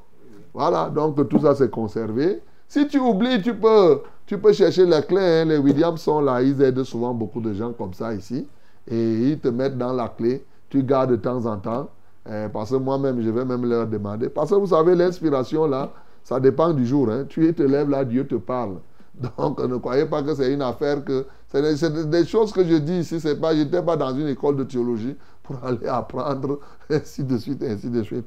Voilà. 0.55 0.89
Donc, 0.89 1.29
tout 1.29 1.41
ça, 1.41 1.55
c'est 1.55 1.71
conservé. 1.71 2.41
Si 2.69 2.87
tu 2.87 2.99
oublies, 2.99 3.43
tu 3.43 3.55
peux, 3.55 4.01
tu 4.27 4.39
peux 4.39 4.53
chercher 4.53 4.89
clés. 5.09 5.19
hein. 5.21 5.45
Les 5.45 5.59
Williams 5.59 6.01
sont 6.01 6.21
là. 6.21 6.41
Ils 6.43 6.61
aident 6.63 6.85
souvent 6.85 7.13
beaucoup 7.13 7.41
de 7.41 7.53
gens 7.53 7.73
comme 7.73 7.93
ça 7.95 8.15
ici. 8.15 8.47
Et 8.89 9.31
ils 9.31 9.39
te 9.39 9.49
mettent 9.49 9.77
dans 9.77 9.93
la 9.93 10.09
clé. 10.09 10.45
Tu 10.69 10.83
gardes 10.85 11.11
de 11.11 11.17
temps 11.17 11.45
en 11.47 11.57
temps. 11.57 11.89
Euh, 12.29 12.49
parce 12.49 12.71
que 12.71 12.77
moi-même, 12.77 13.21
je 13.23 13.31
vais 13.31 13.45
même 13.45 13.67
leur 13.67 13.87
demander. 13.87 14.29
Parce 14.29 14.51
que 14.51 14.55
vous 14.55 14.69
savez, 14.69 14.95
l'inspiration, 14.95 15.67
là, 15.67 15.91
ça 16.23 16.39
dépend 16.39 16.73
du 16.73 16.87
jour. 16.87 17.11
hein. 17.11 17.25
Tu 17.29 17.53
te 17.55 17.63
lèves 17.63 17.91
là, 17.91 18.05
Dieu 18.05 18.25
te 18.27 18.37
parle. 18.37 18.77
Donc, 19.39 19.61
ne 19.61 19.77
croyez 19.77 20.07
pas 20.07 20.23
que 20.23 20.33
c'est 20.35 20.53
une 20.53 20.63
affaire 20.63 21.05
que... 21.05 21.27
C'est 21.49 22.09
des, 22.09 22.25
choses 22.25 22.53
que 22.53 22.65
je 22.65 22.77
dis 22.77 23.01
ici. 23.01 23.19
Pas, 23.41 23.53
je 23.57 23.63
n'étais 23.63 23.83
pas 23.83 23.97
dans 23.97 24.15
une 24.15 24.29
école 24.29 24.55
de 24.55 24.63
théologie 24.63 25.17
pour 25.51 25.65
aller 25.67 25.87
apprendre, 25.87 26.61
ainsi 26.91 27.25
de 27.25 27.37
suite, 27.37 27.63
ainsi 27.63 27.91
de 27.91 28.03
suite. 28.03 28.27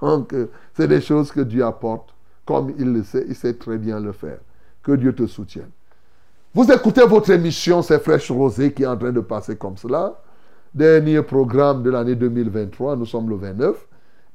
Donc, 0.00 0.32
euh, 0.32 0.50
c'est 0.74 0.88
des 0.88 1.00
choses 1.00 1.32
que 1.32 1.40
Dieu 1.40 1.64
apporte. 1.64 2.14
Comme 2.46 2.72
il 2.78 2.92
le 2.92 3.02
sait, 3.02 3.24
il 3.28 3.34
sait 3.34 3.54
très 3.54 3.78
bien 3.78 4.00
le 4.00 4.12
faire. 4.12 4.38
Que 4.82 4.92
Dieu 4.92 5.14
te 5.14 5.26
soutienne. 5.26 5.70
Vous 6.54 6.70
écoutez 6.70 7.04
votre 7.06 7.30
émission, 7.30 7.82
c'est 7.82 8.00
Fraîche 8.00 8.30
Rosée 8.30 8.72
qui 8.72 8.82
est 8.82 8.86
en 8.86 8.96
train 8.96 9.12
de 9.12 9.20
passer 9.20 9.56
comme 9.56 9.76
cela. 9.76 10.20
Dernier 10.74 11.22
programme 11.22 11.82
de 11.82 11.90
l'année 11.90 12.14
2023, 12.14 12.96
nous 12.96 13.06
sommes 13.06 13.28
le 13.28 13.36
29. 13.36 13.86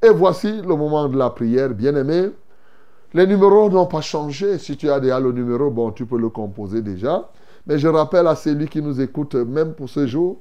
Et 0.03 0.09
voici 0.09 0.61
le 0.61 0.75
moment 0.75 1.07
de 1.07 1.17
la 1.17 1.29
prière, 1.29 1.69
bien-aimé. 1.69 2.29
Les 3.13 3.25
numéros 3.25 3.69
n'ont 3.69 3.85
pas 3.85 4.01
changé. 4.01 4.57
Si 4.57 4.77
tu 4.77 4.89
as 4.89 4.99
déjà 4.99 5.19
le 5.19 5.31
numéro, 5.31 5.71
bon, 5.71 5.91
tu 5.91 6.05
peux 6.05 6.17
le 6.17 6.29
composer 6.29 6.81
déjà. 6.81 7.29
Mais 7.65 7.79
je 7.79 7.87
rappelle 7.87 8.27
à 8.27 8.35
celui 8.35 8.67
qui 8.67 8.81
nous 8.81 9.01
écoute, 9.01 9.35
même 9.35 9.73
pour 9.73 9.89
ce 9.89 10.05
jour, 10.05 10.37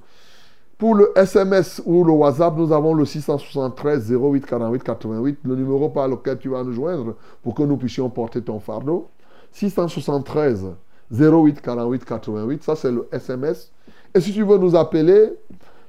pour 0.79 0.95
le 0.95 1.13
SMS 1.17 1.81
ou 1.85 2.05
le 2.05 2.13
WhatsApp, 2.13 2.57
nous 2.57 2.73
avons 2.73 2.95
le 2.95 3.05
673 3.05 4.13
08 4.13 4.47
48 4.47 4.83
88, 4.83 5.39
le 5.45 5.57
numéro 5.57 5.89
par 5.89 6.09
lequel 6.09 6.39
tu 6.39 6.49
vas 6.49 6.65
nous 6.65 6.73
joindre 6.73 7.15
pour 7.43 7.55
que 7.55 7.63
nous 7.63 7.77
puissions 7.77 8.11
porter 8.11 8.43
ton 8.43 8.59
fardeau. 8.59 9.09
673 9.53 10.67
08 11.13 11.61
48 11.61 12.05
88, 12.05 12.63
ça 12.65 12.75
c'est 12.75 12.91
le 12.91 13.09
SMS. 13.13 13.71
Et 14.15 14.21
si 14.21 14.33
tu 14.33 14.43
veux 14.43 14.59
nous 14.59 14.75
appeler, 14.75 15.33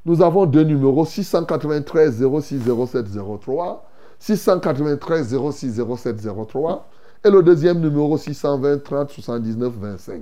nous 0.05 0.21
avons 0.21 0.45
deux 0.45 0.63
numéros 0.63 1.05
693 1.05 2.23
06 2.41 2.61
07 2.88 3.05
03, 3.41 3.89
693 4.19 5.36
06 5.51 5.81
07 5.97 6.27
03 6.47 6.88
et 7.23 7.29
le 7.31 7.41
deuxième 7.41 7.79
numéro 7.79 8.17
620 8.17 8.83
30 8.83 9.09
79 9.09 9.73
25. 9.79 10.21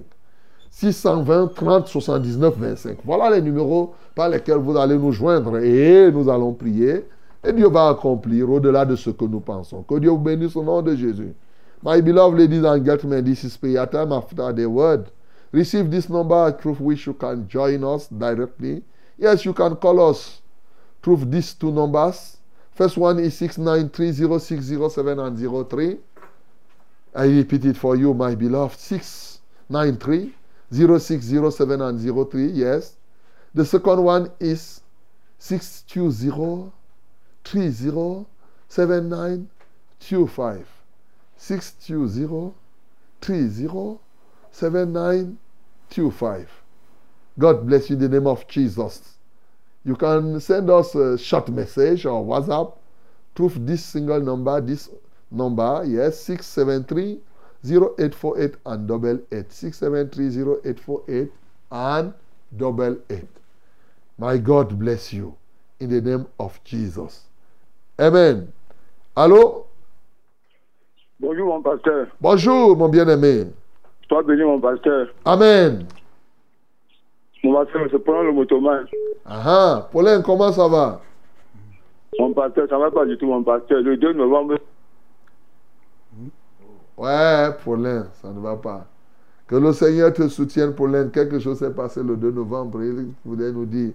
620 0.73 1.53
30 1.53 1.87
79 1.87 2.57
25. 2.57 2.97
Voilà 3.05 3.29
les 3.29 3.41
numéros 3.41 3.93
par 4.15 4.29
lesquels 4.29 4.57
vous 4.57 4.75
allez 4.75 4.97
nous 4.97 5.11
joindre 5.11 5.59
et 5.59 6.11
nous 6.11 6.27
allons 6.29 6.53
prier. 6.53 7.05
Et 7.43 7.53
Dieu 7.53 7.69
va 7.69 7.89
accomplir 7.89 8.49
au-delà 8.49 8.83
de 8.83 8.95
ce 8.95 9.11
que 9.11 9.25
nous 9.25 9.39
pensons. 9.39 9.83
Que 9.83 9.99
Dieu 9.99 10.09
vous 10.09 10.17
bénisse 10.17 10.55
au 10.55 10.63
nom 10.63 10.81
de 10.81 10.95
Jésus. 10.95 11.33
My 11.83 12.01
beloved 12.01 12.39
ladies 12.39 12.65
and 12.65 12.83
gentlemen, 12.83 13.23
this 13.23 13.43
is 13.43 13.55
prayer 13.55 13.85
time 13.87 14.11
after 14.11 14.51
the 14.51 14.65
word. 14.65 15.11
Receive 15.51 15.91
this 15.91 16.09
number 16.09 16.51
through 16.59 16.77
which 16.79 17.05
you 17.05 17.13
can 17.13 17.45
join 17.47 17.83
us 17.83 18.07
directly. 18.11 18.81
Yes, 19.19 19.45
you 19.45 19.53
can 19.53 19.75
call 19.75 20.09
us 20.09 20.41
through 21.03 21.25
these 21.25 21.53
two 21.53 21.71
numbers. 21.71 22.37
First 22.71 22.97
one 22.97 23.19
is 23.19 23.39
6930607 23.39 25.19
and 25.19 25.37
03. 25.69 25.97
I 27.13 27.25
repeat 27.25 27.65
it 27.65 27.77
for 27.77 27.95
you, 27.95 28.15
my 28.15 28.33
beloved. 28.33 28.79
693 28.79 30.33
0607 30.73 31.81
and 31.81 31.99
03. 32.31 32.47
Yes. 32.47 32.95
The 33.53 33.65
second 33.65 34.03
one 34.03 34.31
is 34.39 34.81
620 35.37 36.71
30 37.43 38.25
7925. 38.69 40.67
620 41.37 42.53
30 43.21 43.99
7925. 44.51 46.49
God 47.37 47.67
bless 47.67 47.89
you 47.89 47.95
in 47.95 48.01
the 48.01 48.09
name 48.09 48.27
of 48.27 48.47
Jesus. 48.47 49.17
You 49.85 49.95
can 49.95 50.39
send 50.39 50.69
us 50.69 50.95
a 50.95 51.17
short 51.17 51.49
message 51.49 52.05
or 52.05 52.23
WhatsApp 52.23 52.77
through 53.35 53.49
this 53.57 53.83
single 53.83 54.21
number, 54.21 54.61
this 54.61 54.89
number, 55.29 55.83
yes, 55.85 56.19
673 56.21 57.19
0848 57.65 58.55
and 58.65 58.87
double 58.87 59.19
8. 59.31 59.51
673 59.51 60.59
0848 60.63 61.31
and 61.71 62.13
double 62.55 62.97
8. 63.09 63.23
My 64.17 64.37
God 64.37 64.77
bless 64.77 65.13
you 65.13 65.35
in 65.79 65.89
the 65.89 66.01
name 66.01 66.27
of 66.39 66.59
Jesus. 66.63 67.25
Amen. 67.99 68.51
Allô? 69.15 69.65
Bonjour 71.19 71.47
mon 71.47 71.61
pasteur. 71.61 72.07
Bonjour, 72.19 72.75
mon 72.75 72.89
bien-aimé. 72.89 73.45
Sois 74.09 74.23
béni 74.23 74.43
mon 74.43 74.59
pasteur. 74.59 75.07
Amen. 75.25 75.85
Mon 77.43 77.53
pasteur, 77.53 77.87
c'est 77.91 77.99
pendant 77.99 78.23
le 78.23 78.31
motoman. 78.31 78.85
Ah 79.25 79.41
ah, 79.45 79.89
Paulin, 79.91 80.21
comment 80.21 80.51
ça 80.51 80.67
va? 80.67 81.01
Mon 82.19 82.33
pasteur, 82.33 82.67
ça 82.69 82.77
va 82.77 82.91
pas 82.91 83.05
du 83.05 83.17
tout 83.17 83.27
mon 83.27 83.43
pasteur. 83.43 83.81
Le 83.81 83.97
2 83.97 84.13
novembre, 84.13 84.57
Ouais, 87.03 87.49
Paulin, 87.65 88.05
ça 88.21 88.29
ne 88.29 88.39
va 88.39 88.55
pas. 88.55 88.85
Que 89.45 89.57
le 89.57 89.73
Seigneur 89.73 90.13
te 90.13 90.25
soutienne, 90.29 90.73
Paulin. 90.73 91.09
Quelque 91.09 91.37
chose 91.37 91.59
s'est 91.59 91.73
passé 91.73 92.01
le 92.01 92.15
2 92.15 92.31
novembre. 92.31 92.81
Il 92.81 93.07
voulait 93.25 93.51
nous 93.51 93.65
dire. 93.65 93.91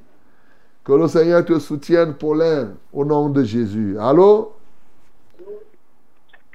Que 0.84 0.92
le 0.92 1.06
Seigneur 1.06 1.42
te 1.42 1.58
soutienne, 1.58 2.12
Paulin, 2.20 2.74
au 2.92 3.06
nom 3.06 3.30
de 3.30 3.42
Jésus. 3.44 3.96
Allô? 3.98 4.52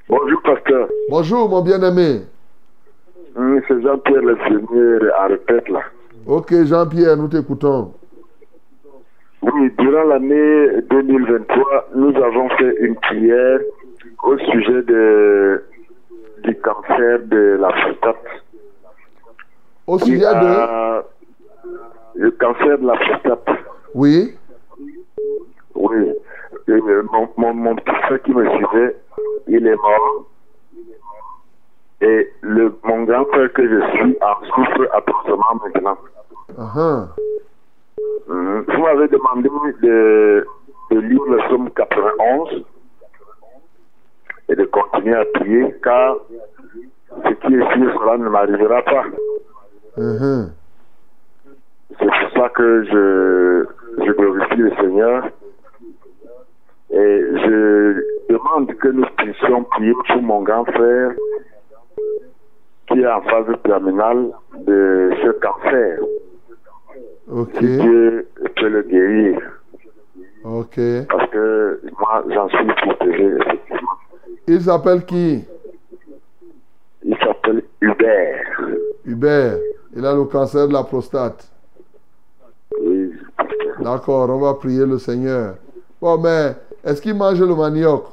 Bonjour 0.08 0.42
pasteur. 0.42 0.88
Bonjour, 1.10 1.48
mon 1.48 1.60
bien-aimé. 1.60 2.20
C'est 3.66 3.82
Jean-Pierre 3.82 4.22
le 4.22 4.38
Seigneur 4.46 5.00
à 5.18 5.26
répète 5.26 5.68
là. 5.68 5.80
Ok, 6.24 6.54
Jean-Pierre, 6.66 7.16
nous 7.16 7.26
t'écoutons. 7.26 7.94
Oui, 9.42 9.72
durant 9.76 10.04
l'année 10.04 10.82
2023, 10.88 11.88
nous 11.96 12.14
avons 12.14 12.48
fait 12.50 12.76
une 12.78 12.94
prière 12.94 13.58
au 14.22 14.38
sujet 14.38 14.82
de, 14.82 15.62
du 16.44 16.54
cancer 16.60 17.20
de 17.24 17.56
la 17.60 17.68
prostate. 17.68 18.24
Au 19.86 19.98
sujet 19.98 20.20
de... 20.20 21.02
Le 22.16 22.30
cancer 22.32 22.78
de 22.78 22.86
la 22.86 22.94
prostate. 22.96 23.48
Oui. 23.94 24.34
Oui. 25.74 26.12
Et, 26.68 26.70
euh, 26.70 27.02
mon, 27.12 27.28
mon, 27.36 27.54
mon 27.54 27.74
petit 27.76 27.94
frère 28.02 28.22
qui 28.22 28.32
me 28.32 28.48
suivait, 28.50 28.96
il 29.48 29.66
est 29.66 29.76
mort. 29.76 30.26
Et 32.00 32.30
le, 32.42 32.74
mon 32.84 33.02
grand 33.04 33.24
frère 33.26 33.52
que 33.52 33.68
je 33.68 33.90
suis 33.96 34.16
en 34.20 34.46
souffre 34.46 34.88
atrocement 34.92 35.60
maintenant. 35.62 35.98
Mhm. 36.56 37.08
Vous 38.26 38.82
m'avez 38.82 39.08
demandé 39.08 39.48
de, 39.82 40.46
de 40.90 40.98
lire 41.00 41.22
le 41.28 41.38
psaume 41.46 41.70
91 41.70 42.64
et 44.48 44.56
de 44.56 44.64
continuer 44.64 45.14
à 45.16 45.24
prier 45.34 45.74
car 45.82 46.16
ce 47.24 47.30
qui 47.30 47.54
est 47.54 47.72
sûr, 47.74 48.00
cela 48.00 48.18
ne 48.18 48.28
m'arrivera 48.28 48.82
pas. 48.82 49.04
Mhm. 49.96 50.50
C'est 51.98 52.06
pour 52.06 52.30
ça 52.42 52.48
que 52.50 52.82
je, 52.84 54.04
je 54.04 54.12
glorifie 54.12 54.56
le 54.56 54.70
Seigneur 54.76 55.28
et 56.90 57.20
je 57.44 58.02
demande 58.28 58.74
que 58.74 58.88
nous 58.88 59.06
puissions 59.16 59.64
prier 59.64 59.92
pour 60.08 60.22
mon 60.22 60.42
grand 60.42 60.64
frère 60.64 61.12
qui 62.88 63.00
est 63.00 63.06
en 63.06 63.22
phase 63.22 63.46
terminale 63.64 64.30
de 64.58 65.10
ce 65.22 65.30
cancer. 65.40 65.98
Ok. 67.30 67.58
Dieu 67.58 68.28
peut 68.56 68.68
le 68.68 68.82
guérir 68.82 69.40
Ok. 70.44 70.78
parce 71.08 71.30
que 71.30 71.80
moi 71.98 72.24
j'en 72.28 72.48
suis 72.48 72.58
effectivement. 72.58 72.93
Il 74.46 74.60
s'appelle 74.62 75.04
qui? 75.04 75.44
Il 77.04 77.16
s'appelle 77.18 77.62
Hubert. 77.80 78.70
Hubert. 79.04 79.58
Il 79.96 80.04
a 80.04 80.14
le 80.14 80.24
cancer 80.24 80.68
de 80.68 80.72
la 80.72 80.82
prostate. 80.82 81.48
Oui. 82.80 83.12
D'accord, 83.80 84.28
on 84.30 84.38
va 84.38 84.54
prier 84.54 84.84
le 84.86 84.98
Seigneur. 84.98 85.56
Bon, 86.00 86.18
mais 86.18 86.52
est-ce 86.84 87.00
qu'il 87.00 87.14
mange 87.14 87.40
le 87.40 87.54
manioc? 87.54 88.04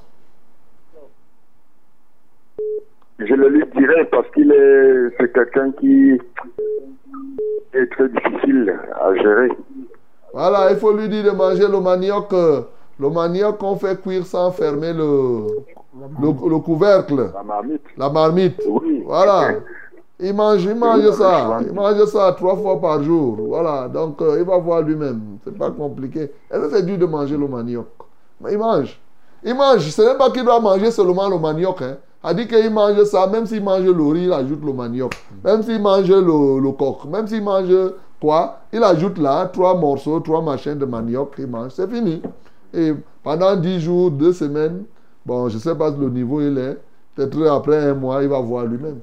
Je 3.19 3.33
le 3.35 3.49
lui 3.49 3.63
dirai 3.77 4.05
parce 4.05 4.29
qu'il 4.31 4.51
est, 4.51 5.15
c'est 5.19 5.31
quelqu'un 5.33 5.71
qui 5.79 6.17
est 7.73 7.91
très 7.91 8.09
difficile 8.09 8.73
à 8.99 9.13
gérer. 9.15 9.49
Voilà, 10.33 10.71
il 10.71 10.77
faut 10.77 10.93
lui 10.95 11.07
dire 11.09 11.25
de 11.25 11.31
manger 11.31 11.67
le 11.67 11.79
manioc. 11.79 12.33
euh, 12.33 12.61
Le 12.99 13.09
manioc 13.09 13.57
qu'on 13.57 13.75
fait 13.75 13.99
cuire 14.01 14.25
sans 14.25 14.51
fermer 14.51 14.93
le, 14.93 15.47
le, 16.19 16.49
le 16.49 16.59
couvercle, 16.59 17.31
La 17.33 17.43
marmite. 17.43 17.81
la 17.97 18.09
marmite. 18.09 18.61
Oui. 18.67 19.03
Voilà. 19.05 19.51
Il 20.23 20.35
mange, 20.35 20.63
il 20.65 20.75
mange 20.75 21.09
ça. 21.13 21.57
Il 21.65 21.73
mange 21.73 22.05
ça 22.05 22.31
trois 22.37 22.55
fois 22.55 22.79
par 22.79 23.01
jour. 23.01 23.37
Voilà. 23.47 23.87
Donc, 23.87 24.21
euh, 24.21 24.37
il 24.39 24.45
va 24.45 24.55
voir 24.59 24.83
lui-même. 24.83 25.19
C'est 25.43 25.57
pas 25.57 25.71
compliqué. 25.71 26.31
Est-ce 26.51 26.59
que 26.59 26.69
c'est 26.75 26.85
dur 26.85 26.99
de 26.99 27.07
manger 27.07 27.35
le 27.35 27.47
manioc 27.47 27.87
Mais 28.39 28.51
il 28.53 28.59
mange. 28.59 28.99
Il 29.43 29.55
mange. 29.55 29.79
Ce 29.89 29.99
n'est 30.03 30.15
pas 30.15 30.29
qu'il 30.29 30.43
doit 30.43 30.59
manger 30.59 30.91
seulement 30.91 31.27
le 31.27 31.39
manioc. 31.39 31.81
Hein. 31.81 31.97
A 32.23 32.35
dit 32.35 32.47
qu'il 32.47 32.69
mange 32.69 33.03
ça. 33.05 33.25
Même 33.25 33.47
s'il 33.47 33.63
mange 33.63 33.81
le 33.83 34.03
riz, 34.03 34.25
il 34.25 34.31
ajoute 34.31 34.63
le 34.63 34.73
manioc. 34.73 35.11
Même 35.43 35.63
s'il 35.63 35.81
mange 35.81 36.07
le, 36.07 36.59
le 36.59 36.71
coq. 36.73 37.05
Même 37.11 37.25
s'il 37.25 37.43
mange 37.43 37.73
quoi? 38.21 38.59
Il 38.71 38.83
ajoute 38.83 39.17
là 39.17 39.47
trois 39.51 39.73
morceaux, 39.75 40.19
trois 40.19 40.43
machins 40.43 40.77
de 40.77 40.85
manioc. 40.85 41.33
Il 41.39 41.47
mange. 41.47 41.71
C'est 41.71 41.89
fini. 41.89 42.21
Et 42.75 42.93
pendant 43.23 43.55
dix 43.55 43.79
jours, 43.79 44.11
deux 44.11 44.33
semaines, 44.33 44.83
bon, 45.25 45.49
je 45.49 45.55
ne 45.55 45.61
sais 45.61 45.75
pas 45.75 45.91
le 45.91 46.09
niveau 46.09 46.41
il 46.41 46.57
est. 46.57 46.77
Peut-être 47.15 47.45
après 47.47 47.77
un 47.89 47.93
mois, 47.93 48.23
il 48.23 48.29
va 48.29 48.39
voir 48.39 48.65
lui-même. 48.65 48.99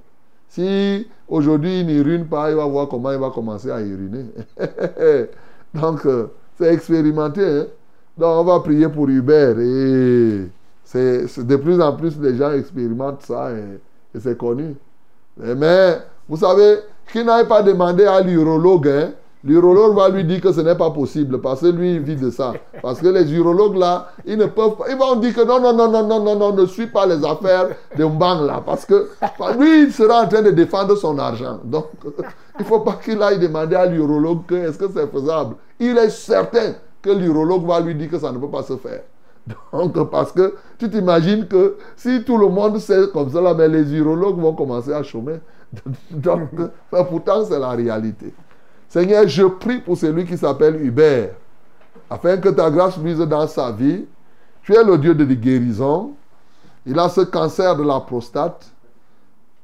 Si 0.49 1.07
aujourd'hui 1.29 1.81
il 1.81 1.87
n'urine 1.87 2.27
pas, 2.27 2.51
il 2.51 2.57
va 2.57 2.65
voir 2.67 2.89
comment 2.89 3.13
il 3.13 3.19
va 3.19 3.31
commencer 3.31 3.71
à 3.71 3.81
uriner. 3.83 4.27
Donc, 5.75 6.07
euh, 6.07 6.29
c'est 6.59 6.73
expérimenté. 6.73 7.45
hein. 7.45 7.67
Donc, 8.17 8.41
on 8.41 8.45
va 8.45 8.61
prier 8.61 8.89
pour 8.89 9.09
Hubert. 9.09 9.59
Et 9.61 10.49
de 10.95 11.57
plus 11.57 11.81
en 11.81 11.93
plus, 11.97 12.19
les 12.21 12.37
gens 12.37 12.53
expérimentent 12.53 13.23
ça 13.23 13.53
et, 13.53 14.17
et 14.17 14.21
c'est 14.21 14.37
connu. 14.39 14.75
Mais, 15.37 15.55
mais, 15.55 15.99
vous 16.29 16.39
savez, 16.39 16.79
qu'il 17.13 17.25
n'aille 17.27 17.47
pas 17.47 17.63
demander 17.63 18.07
à 18.07 18.21
l'urologue, 18.23 18.89
hein, 18.89 19.13
l'urologue 19.45 19.95
va 19.97 20.09
lui 20.09 20.25
dire 20.25 20.41
que 20.41 20.53
ce 20.53 20.61
n'est 20.61 20.75
pas 20.75 20.91
possible 20.91 21.41
parce 21.41 21.61
que 21.61 21.67
lui, 21.67 21.95
il 21.95 22.01
vit 22.01 22.17
de 22.17 22.31
ça. 22.31 22.55
Parce 22.83 23.01
que 23.01 23.09
les 23.09 23.33
urologues 23.33 23.77
là, 23.77 24.13
ils 24.27 24.37
ne 24.37 24.47
peuvent 24.47 24.77
pas. 24.77 24.85
Ils 24.91 24.97
vont 24.97 25.17
dire 25.17 25.35
que 25.35 25.45
non, 25.47 25.61
non, 25.61 25.73
non, 25.73 25.91
non, 25.91 26.07
non, 26.07 26.23
non, 26.23 26.37
non, 26.37 26.53
ne 26.53 26.67
suis 26.67 26.87
pas 26.87 27.07
les 27.07 27.25
affaires 27.25 27.69
de 27.97 28.05
Mbang 28.05 28.47
là. 28.47 28.63
Parce 28.65 28.85
que 28.85 29.09
lui, 29.59 29.85
il 29.85 29.93
sera 29.93 30.23
en 30.25 30.29
train 30.29 30.43
de 30.43 30.51
défendre 30.51 30.97
son 30.97 31.19
argent. 31.19 31.59
Donc, 31.65 31.87
il 32.59 32.63
ne 32.63 32.65
faut 32.65 32.81
pas 32.81 32.99
qu'il 33.03 33.23
aille 33.23 33.39
demander 33.39 33.77
à 33.77 33.87
l'urologue 33.87 34.47
que 34.47 34.55
est-ce 34.55 34.79
que 34.79 34.89
c'est 34.93 35.11
faisable. 35.11 35.57
Il 35.79 35.97
est 35.97 36.11
certain 36.11 36.75
que 37.01 37.11
l'urologue 37.11 37.67
va 37.67 37.81
lui 37.81 37.95
dire 37.95 38.11
que 38.11 38.19
ça 38.19 38.33
ne 38.33 38.39
peut 38.39 38.51
pas 38.51 38.63
se 38.63 38.77
faire. 38.77 39.03
Donc, 39.73 40.11
parce 40.11 40.33
que 40.33 40.55
tu 40.79 40.91
t'imagines 40.91 41.47
que 41.47 41.77
si 41.97 42.23
tout 42.25 42.37
le 42.37 42.49
monde 42.49 42.79
sait 42.79 43.09
comme 43.13 43.31
ça, 43.31 43.41
là, 43.41 43.55
mais 43.55 43.69
les 43.69 43.93
urologues 43.95 44.39
vont 44.39 44.53
commencer 44.53 44.93
à 44.93 45.03
chômer. 45.03 45.37
Donc, 46.11 46.51
pourtant, 46.91 47.45
c'est 47.45 47.59
la 47.59 47.71
réalité. 47.71 48.33
Seigneur, 48.89 49.29
je 49.29 49.45
prie 49.45 49.81
pour 49.81 49.97
celui 49.97 50.25
qui 50.25 50.39
s'appelle 50.39 50.83
Hubert, 50.83 51.31
afin 52.09 52.39
que 52.39 52.49
ta 52.49 52.71
grâce 52.71 52.97
luise 52.99 53.19
dans 53.19 53.47
sa 53.47 53.71
vie. 53.71 54.07
Tu 54.63 54.75
es 54.75 54.85
le 54.85 54.99
Dieu 54.99 55.15
de 55.15 55.25
guérison. 55.25 56.13
Il 56.87 56.99
a 56.99 57.09
ce 57.09 57.23
cancer 57.23 57.77
de 57.77 57.83
la 57.83 58.01
prostate. 58.01 58.71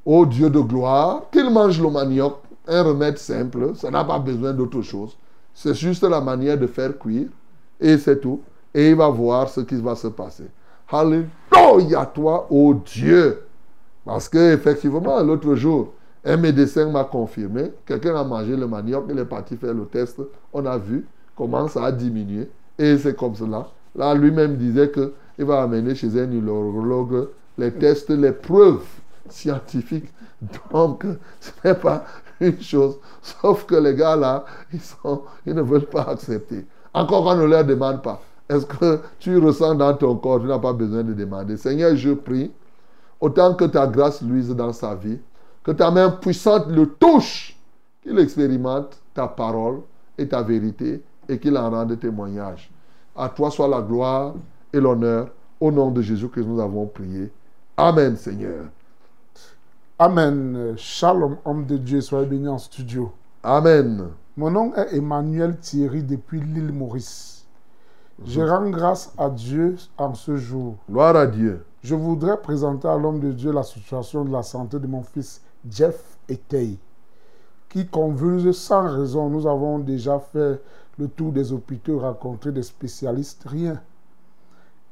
Ô 0.05 0.27
Dieu 0.27 0.51
de 0.51 0.61
gloire, 0.61 1.23
qu'il 1.33 1.49
mange 1.49 1.81
le 1.81 1.91
manioc, 1.91 2.37
un 2.69 2.83
remède 2.83 3.17
simple, 3.17 3.75
ça 3.75 3.91
n'a 3.91 4.05
pas 4.05 4.19
besoin 4.19 4.53
d'autre 4.53 4.83
chose. 4.83 5.17
C'est 5.55 5.75
juste 5.75 6.03
la 6.05 6.21
manière 6.21 6.59
de 6.59 6.67
faire 6.67 6.99
cuire, 6.99 7.29
et 7.81 7.97
c'est 7.97 8.21
tout. 8.21 8.43
Et 8.75 8.91
il 8.91 8.97
va 8.97 9.09
voir 9.09 9.49
ce 9.49 9.61
qui 9.61 9.77
va 9.77 9.95
se 9.95 10.09
passer. 10.09 10.45
Alléluia 10.91 12.05
toi, 12.07 12.47
ô 12.51 12.75
Dieu. 12.75 13.47
Parce 14.05 14.29
que 14.29 14.53
effectivement, 14.53 15.21
l'autre 15.23 15.55
jour, 15.55 15.95
un 16.25 16.37
médecin 16.37 16.91
m'a 16.91 17.05
confirmé, 17.05 17.73
quelqu'un 17.85 18.17
a 18.17 18.25
mangé 18.25 18.57
le 18.57 18.67
manioc, 18.67 19.05
il 19.11 19.19
est 19.19 19.25
parti 19.25 19.57
faire 19.57 19.75
le 19.75 19.85
test, 19.85 20.21
on 20.53 20.65
a 20.65 20.79
vu 20.79 21.07
comment 21.37 21.69
ça 21.69 21.85
a 21.85 21.93
diminué, 21.93 22.49
et 22.79 22.97
c'est 22.97 23.15
comme 23.15 23.35
cela. 23.35 23.69
Là, 23.95 24.15
lui-même 24.15 24.57
disait 24.57 24.91
qu'il 24.91 25.45
va 25.45 25.63
amener 25.63 25.95
chez 25.95 26.21
un 26.21 26.31
urologue 26.31 27.29
les 27.59 27.73
tests, 27.73 28.11
les 28.11 28.33
preuves 28.33 28.83
scientifiques. 29.29 30.13
Donc, 30.73 31.07
ce 31.41 31.51
n'est 31.65 31.75
pas 31.75 32.05
une 32.41 32.61
chose, 32.61 32.99
sauf 33.23 33.65
que 33.67 33.77
les 33.77 33.95
gars 33.95 34.17
là, 34.17 34.45
ils, 34.73 35.55
ne 35.55 35.63
veulent 35.63 35.87
pas 35.87 36.03
accepter. 36.03 36.67
Encore 36.93 37.25
qu'on 37.25 37.37
ne 37.37 37.45
leur 37.45 37.65
demande 37.65 38.03
pas. 38.03 38.21
Est-ce 38.49 38.67
que 38.67 39.01
tu 39.19 39.39
ressens 39.39 39.75
dans 39.77 39.95
ton 39.95 40.17
corps, 40.17 40.41
tu 40.41 40.47
n'as 40.47 40.59
pas 40.59 40.73
besoin 40.73 41.03
de 41.03 41.15
demander. 41.15 41.57
Seigneur, 41.57 41.97
je 41.97 42.11
prie, 42.11 42.51
autant 43.21 43.55
que 43.55 43.65
ta 43.65 43.87
grâce 43.87 44.21
luise 44.21 44.51
dans 44.51 44.73
sa 44.73 44.95
vie, 44.95 45.19
que 45.65 45.73
ta 45.73 45.91
main 45.91 46.11
puissante 46.11 46.69
le 46.69 46.87
touche, 46.87 47.59
qu'il 48.03 48.19
expérimente 48.19 49.01
ta 49.15 49.27
parole 49.27 49.81
et 50.19 50.29
ta 50.29 50.43
vérité 50.43 51.03
et 51.29 51.39
qu'il 51.39 51.57
en 51.57 51.71
rende 51.71 51.99
témoignage. 51.99 52.71
À 53.17 53.31
toi 53.31 53.51
soit 53.51 53.67
la 53.67 53.81
gloire 53.81 54.35
et 54.73 54.79
l'honneur. 54.79 55.29
Au 55.61 55.71
nom 55.71 55.91
de 55.91 56.03
Jésus 56.03 56.29
que 56.29 56.41
nous 56.41 56.61
avons 56.61 56.85
prié. 56.87 57.33
Amen, 57.77 58.17
Seigneur. 58.17 58.67
Amen. 59.99 60.75
Shalom, 60.77 61.39
homme 61.45 61.65
de 61.65 61.79
Dieu, 61.79 62.01
soyez 62.01 62.27
bénis 62.27 62.49
en 62.49 62.59
studio. 62.59 63.13
Amen. 63.43 64.09
Mon 64.37 64.51
nom 64.51 64.75
est 64.75 64.97
Emmanuel 64.97 65.57
Thierry 65.59 66.03
depuis 66.03 66.41
l'île 66.41 66.73
Maurice. 66.73 67.47
Je 68.27 68.41
rends 68.41 68.69
grâce 68.69 69.15
à 69.17 69.31
Dieu 69.31 69.77
en 69.97 70.13
ce 70.15 70.37
jour. 70.37 70.77
Gloire 70.91 71.17
à 71.17 71.27
Dieu. 71.27 71.65
Je 71.83 71.95
voudrais 71.95 72.37
présenter 72.37 72.89
à 72.89 72.99
l'homme 72.99 73.21
de 73.21 73.33
Dieu 73.33 73.53
la 73.53 73.63
situation 73.63 74.25
de 74.25 74.33
la 74.33 74.43
santé 74.43 74.79
de 74.79 74.87
mon 74.87 75.03
fils 75.03 75.41
Jeff 75.69 76.19
Etey, 76.29 76.77
qui 77.69 77.87
convulse 77.87 78.57
sans 78.57 78.89
raison. 78.97 79.29
Nous 79.29 79.47
avons 79.47 79.79
déjà 79.79 80.19
fait 80.19 80.61
le 80.99 81.09
tour 81.09 81.33
des 81.33 81.53
hôpitaux, 81.53 81.99
rencontré 81.99 82.53
des 82.53 82.63
spécialistes, 82.63 83.45
rien. 83.47 83.81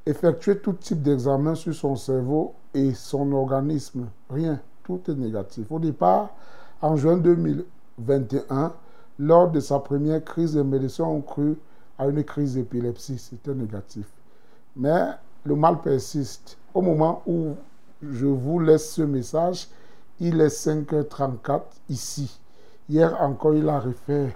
Effectuer 0.05 0.59
tout 0.59 0.73
type 0.73 1.03
d'examen 1.03 1.55
sur 1.55 1.75
son 1.75 1.95
cerveau 1.95 2.55
et 2.75 2.93
son 2.93 3.33
organisme, 3.33 4.07
rien. 4.29 4.61
Tout 4.83 5.01
est 5.09 5.15
négatif. 5.15 5.71
Au 5.71 5.79
départ, 5.79 6.31
en 6.81 6.97
juin 6.97 7.17
2021, 7.17 8.73
lors 9.21 9.51
de 9.51 9.61
sa 9.61 9.79
première 9.79 10.25
crise, 10.25 10.57
les 10.57 10.65
médecins 10.65 11.05
ont 11.05 11.21
cru 11.21 11.57
à 11.99 12.07
une 12.09 12.25
crise 12.25 12.55
d'épilepsie. 12.55 13.19
C'était 13.19 13.55
négatif. 13.55 14.07
Mais 14.75 15.11
le 15.45 15.55
mal 15.55 15.81
persiste. 15.81 16.59
Au 16.75 16.81
moment 16.81 17.23
où 17.27 17.55
je 18.03 18.27
vous 18.27 18.59
laisse 18.59 18.93
ce 18.93 19.03
message, 19.03 19.69
il 20.21 20.41
est 20.41 20.49
5h34 20.49 21.63
ici. 21.89 22.39
Hier 22.89 23.21
encore, 23.21 23.55
il 23.55 23.69
a 23.69 23.81
refait 23.81 24.35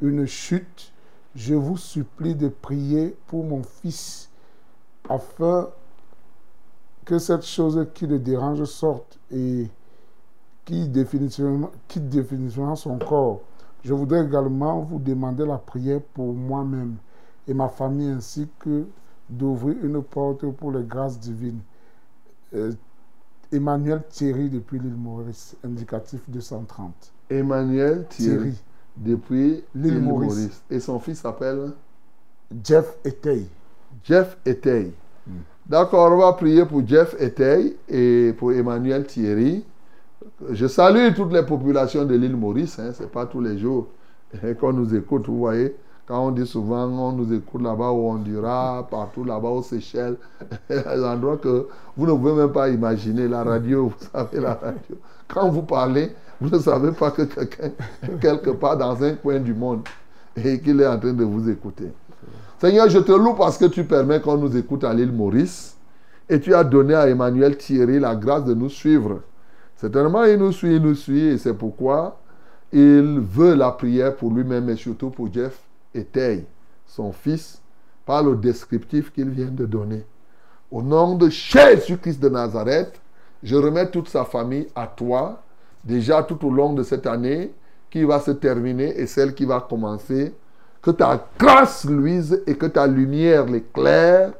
une 0.00 0.26
chute. 0.26 0.92
Je 1.34 1.54
vous 1.54 1.76
supplie 1.76 2.34
de 2.34 2.48
prier 2.48 3.16
pour 3.26 3.44
mon 3.44 3.62
fils 3.62 4.30
afin 5.08 5.68
que 7.04 7.18
cette 7.18 7.44
chose 7.44 7.86
qui 7.94 8.06
le 8.06 8.18
dérange 8.18 8.64
sorte 8.64 9.18
et 9.30 9.68
quitte 10.64 10.90
définitivement 10.90 12.76
son 12.76 12.98
corps. 12.98 13.40
Je 13.84 13.94
voudrais 13.94 14.24
également 14.24 14.80
vous 14.80 14.98
demander 14.98 15.46
la 15.46 15.58
prière 15.58 16.00
pour 16.14 16.34
moi-même 16.34 16.96
et 17.46 17.54
ma 17.54 17.68
famille 17.68 18.10
ainsi 18.10 18.48
que 18.58 18.86
d'ouvrir 19.30 19.76
une 19.84 20.02
porte 20.02 20.44
pour 20.52 20.72
les 20.72 20.82
grâces 20.82 21.20
divines. 21.20 21.60
Euh, 22.54 22.72
Emmanuel 23.52 24.02
Thierry 24.08 24.48
depuis 24.48 24.78
l'île 24.78 24.96
Maurice, 24.96 25.56
indicatif 25.64 26.20
230. 26.28 27.12
Emmanuel 27.30 28.06
Thierry, 28.08 28.36
Thierry. 28.38 28.54
depuis 28.96 29.64
L'île 29.74 30.00
Maurice. 30.00 30.28
Maurice. 30.36 30.62
Et 30.70 30.80
son 30.80 30.98
fils 30.98 31.20
s'appelle 31.20 31.72
Jeff 32.64 32.96
Etey. 33.04 33.46
Jeff 34.04 34.36
Etey. 34.44 34.92
D'accord, 35.66 36.12
on 36.12 36.18
va 36.18 36.32
prier 36.34 36.64
pour 36.64 36.86
Jeff 36.86 37.14
Etey 37.20 37.76
et 37.88 38.32
pour 38.38 38.52
Emmanuel 38.52 39.04
Thierry. 39.06 39.64
Je 40.50 40.66
salue 40.66 41.12
toutes 41.14 41.32
les 41.32 41.44
populations 41.44 42.04
de 42.04 42.14
l'île 42.14 42.36
Maurice. 42.36 42.78
Hein, 42.78 42.92
Ce 42.92 43.02
n'est 43.02 43.08
pas 43.08 43.26
tous 43.26 43.40
les 43.40 43.58
jours 43.58 43.88
qu'on 44.60 44.72
nous 44.72 44.94
écoute, 44.94 45.26
vous 45.26 45.38
voyez. 45.38 45.74
Quand 46.06 46.28
on 46.28 46.30
dit 46.30 46.46
souvent, 46.46 46.86
on 46.86 47.12
nous 47.12 47.34
écoute 47.34 47.62
là-bas 47.62 47.88
au 47.88 48.10
Honduras, 48.10 48.86
partout 48.88 49.24
là-bas 49.24 49.48
aux 49.48 49.62
Seychelles, 49.62 50.16
des 50.70 51.04
endroits 51.04 51.36
que 51.36 51.66
vous 51.96 52.06
ne 52.06 52.12
pouvez 52.12 52.32
même 52.32 52.52
pas 52.52 52.68
imaginer. 52.68 53.26
La 53.26 53.42
radio, 53.42 53.88
vous 53.88 54.06
savez, 54.12 54.38
la 54.38 54.54
radio. 54.54 54.96
Quand 55.26 55.48
vous 55.48 55.62
parlez, 55.62 56.12
vous 56.40 56.48
ne 56.48 56.60
savez 56.60 56.92
pas 56.92 57.10
que 57.10 57.22
quelqu'un, 57.22 57.70
quelque 58.20 58.50
part 58.50 58.76
dans 58.76 59.02
un 59.02 59.14
coin 59.14 59.40
du 59.40 59.52
monde, 59.52 59.80
et 60.36 60.60
qu'il 60.60 60.80
est 60.80 60.86
en 60.86 60.96
train 60.98 61.12
de 61.12 61.24
vous 61.24 61.50
écouter. 61.50 61.90
Seigneur, 62.60 62.88
je 62.88 63.00
te 63.00 63.12
loue 63.12 63.34
parce 63.34 63.58
que 63.58 63.64
tu 63.64 63.82
permets 63.82 64.20
qu'on 64.20 64.36
nous 64.36 64.56
écoute 64.56 64.84
à 64.84 64.94
l'île 64.94 65.12
Maurice 65.12 65.76
et 66.28 66.38
tu 66.38 66.54
as 66.54 66.62
donné 66.62 66.94
à 66.94 67.08
Emmanuel 67.08 67.56
Thierry 67.56 67.98
la 67.98 68.14
grâce 68.14 68.44
de 68.44 68.54
nous 68.54 68.68
suivre. 68.68 69.22
Certainement, 69.76 70.22
il 70.22 70.38
nous 70.38 70.52
suit, 70.52 70.76
il 70.76 70.82
nous 70.82 70.94
suit 70.94 71.26
et 71.26 71.38
c'est 71.38 71.52
pourquoi 71.52 72.20
il 72.72 73.20
veut 73.20 73.54
la 73.54 73.72
prière 73.72 74.14
pour 74.14 74.30
lui-même 74.30 74.70
et 74.70 74.76
surtout 74.76 75.10
pour 75.10 75.32
Jeff 75.32 75.65
Etey, 75.96 76.46
son 76.86 77.12
fils, 77.12 77.60
par 78.04 78.22
le 78.22 78.36
descriptif 78.36 79.12
qu'il 79.12 79.30
vient 79.30 79.50
de 79.50 79.66
donner. 79.66 80.04
Au 80.70 80.82
nom 80.82 81.16
de 81.16 81.28
Jésus-Christ 81.28 82.20
de 82.20 82.28
Nazareth, 82.28 83.00
je 83.42 83.56
remets 83.56 83.90
toute 83.90 84.08
sa 84.08 84.24
famille 84.24 84.68
à 84.74 84.86
toi, 84.86 85.42
déjà 85.84 86.22
tout 86.22 86.44
au 86.46 86.50
long 86.50 86.72
de 86.72 86.82
cette 86.82 87.06
année 87.06 87.52
qui 87.90 88.04
va 88.04 88.20
se 88.20 88.30
terminer 88.32 88.98
et 88.98 89.06
celle 89.06 89.34
qui 89.34 89.44
va 89.44 89.60
commencer. 89.60 90.34
Que 90.82 90.90
ta 90.92 91.26
grâce 91.38 91.84
luise 91.84 92.42
et 92.46 92.54
que 92.54 92.66
ta 92.66 92.86
lumière 92.86 93.46
l'éclaire, 93.46 94.32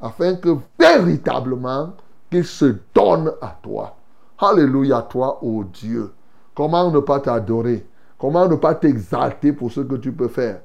afin 0.00 0.34
que 0.34 0.56
véritablement 0.78 1.92
qu'il 2.30 2.44
se 2.44 2.74
donne 2.94 3.32
à 3.40 3.56
toi. 3.62 3.96
Alléluia 4.38 5.02
toi, 5.02 5.38
ô 5.44 5.62
Dieu. 5.62 6.12
Comment 6.54 6.90
ne 6.90 6.98
pas 6.98 7.20
t'adorer? 7.20 7.86
Comment 8.18 8.48
ne 8.48 8.56
pas 8.56 8.74
t'exalter 8.74 9.52
pour 9.52 9.70
ce 9.70 9.80
que 9.80 9.94
tu 9.94 10.12
peux 10.12 10.28
faire? 10.28 10.60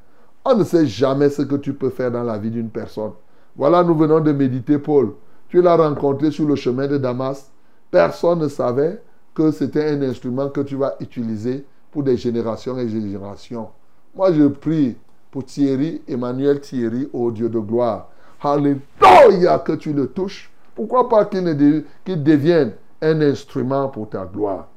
On 0.49 0.56
ne 0.56 0.64
sait 0.64 0.86
jamais 0.86 1.30
ce 1.30 1.41
que 1.41 1.56
tu 1.57 1.74
peux 1.74 1.90
faire 1.90 2.10
dans 2.10 2.24
la 2.24 2.38
vie 2.38 2.49
d'une 2.49 2.69
personne. 2.69 3.11
Voilà, 3.57 3.84
nous 3.84 3.94
venons 3.95 4.22
de 4.22 4.32
méditer 4.32 4.78
Paul. 4.78 5.11
Tu 5.49 5.61
l'as 5.61 5.76
rencontré 5.76 6.32
sur 6.32 6.48
le 6.48 6.56
chemin 6.56 6.88
de 6.88 6.98
Damas. 6.98 7.52
Personne 7.91 8.40
ne 8.40 8.48
savait 8.48 9.02
que 9.36 9.52
c'était 9.52 9.90
un 9.90 10.02
instrument 10.03 10.48
que 10.48 10.61
tu 10.61 10.78
vas 10.78 10.95
utiliser 11.02 11.65
pour 11.91 12.03
des 12.03 12.15
générations 12.15 12.78
et 12.78 12.86
des 12.86 12.91
générations. 12.91 13.68
Moi, 14.15 14.32
je 14.32 14.48
prie 14.48 14.95
pour 15.32 15.44
Thierry, 15.44 16.02
Emmanuel 16.07 16.61
Thierry, 16.61 17.10
ô 17.11 17.30
Dieu 17.30 17.49
de 17.49 17.60
gloire. 17.60 18.07
Alléluia, 18.41 19.60
que 19.60 19.74
tu 19.74 19.91
le 19.91 20.07
touches. 20.07 20.49
Pourquoi 20.74 21.10
pas 21.10 21.26
qu'il 21.26 21.44
ne 21.44 21.52
de- 21.53 21.84
qu'il 22.06 22.24
devienne 22.24 22.72
un 23.02 23.19
instrument 23.19 23.90
pour 23.90 24.07
ta 24.10 24.24
gloire. 24.26 24.69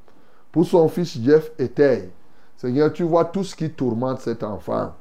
Pour 0.50 0.66
son 0.66 0.88
fils 0.88 1.16
Jeff 1.22 1.52
Etey, 1.60 2.10
Seigneur, 2.56 2.92
tu 2.92 3.04
vois 3.04 3.26
tout 3.26 3.44
ce 3.44 3.54
qui 3.54 3.70
tourmente 3.70 4.18
cet 4.20 4.42
enfant. 4.42 4.94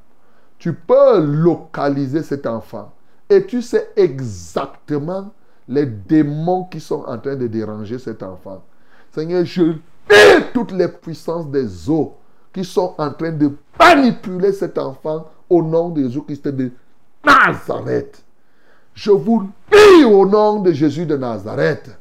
Tu 0.60 0.74
peux 0.74 1.20
localiser 1.20 2.22
cet 2.22 2.46
enfant. 2.46 2.92
Et 3.30 3.46
tu 3.46 3.62
sais 3.62 3.90
exactement 3.96 5.32
les 5.68 5.86
démons 5.86 6.66
qui 6.66 6.80
sont 6.80 7.04
en 7.08 7.18
train 7.18 7.36
de 7.36 7.48
déranger 7.48 7.98
cet 7.98 8.22
enfant. 8.24 8.64
Seigneur, 9.12 9.46
je 9.46 9.74
toutes 10.54 10.72
les 10.72 10.88
puissances 10.88 11.48
des 11.50 11.90
eaux 11.90 12.16
qui 12.54 12.66
sont 12.66 12.96
en 12.98 13.12
train 13.12 13.32
de 13.32 13.52
manipuler 13.80 14.52
cet 14.52 14.78
enfant 14.78 15.30
au 15.50 15.62
nom 15.62 15.90
de 15.90 16.04
Jésus-Christ 16.04 16.48
de 16.48 16.72
Nazareth. 17.24 18.24
Je 18.94 19.12
vous 19.12 19.50
prie 19.70 20.04
au 20.06 20.26
nom 20.26 20.62
de 20.62 20.72
Jésus 20.72 21.06
de 21.06 21.16
Nazareth. 21.16 21.98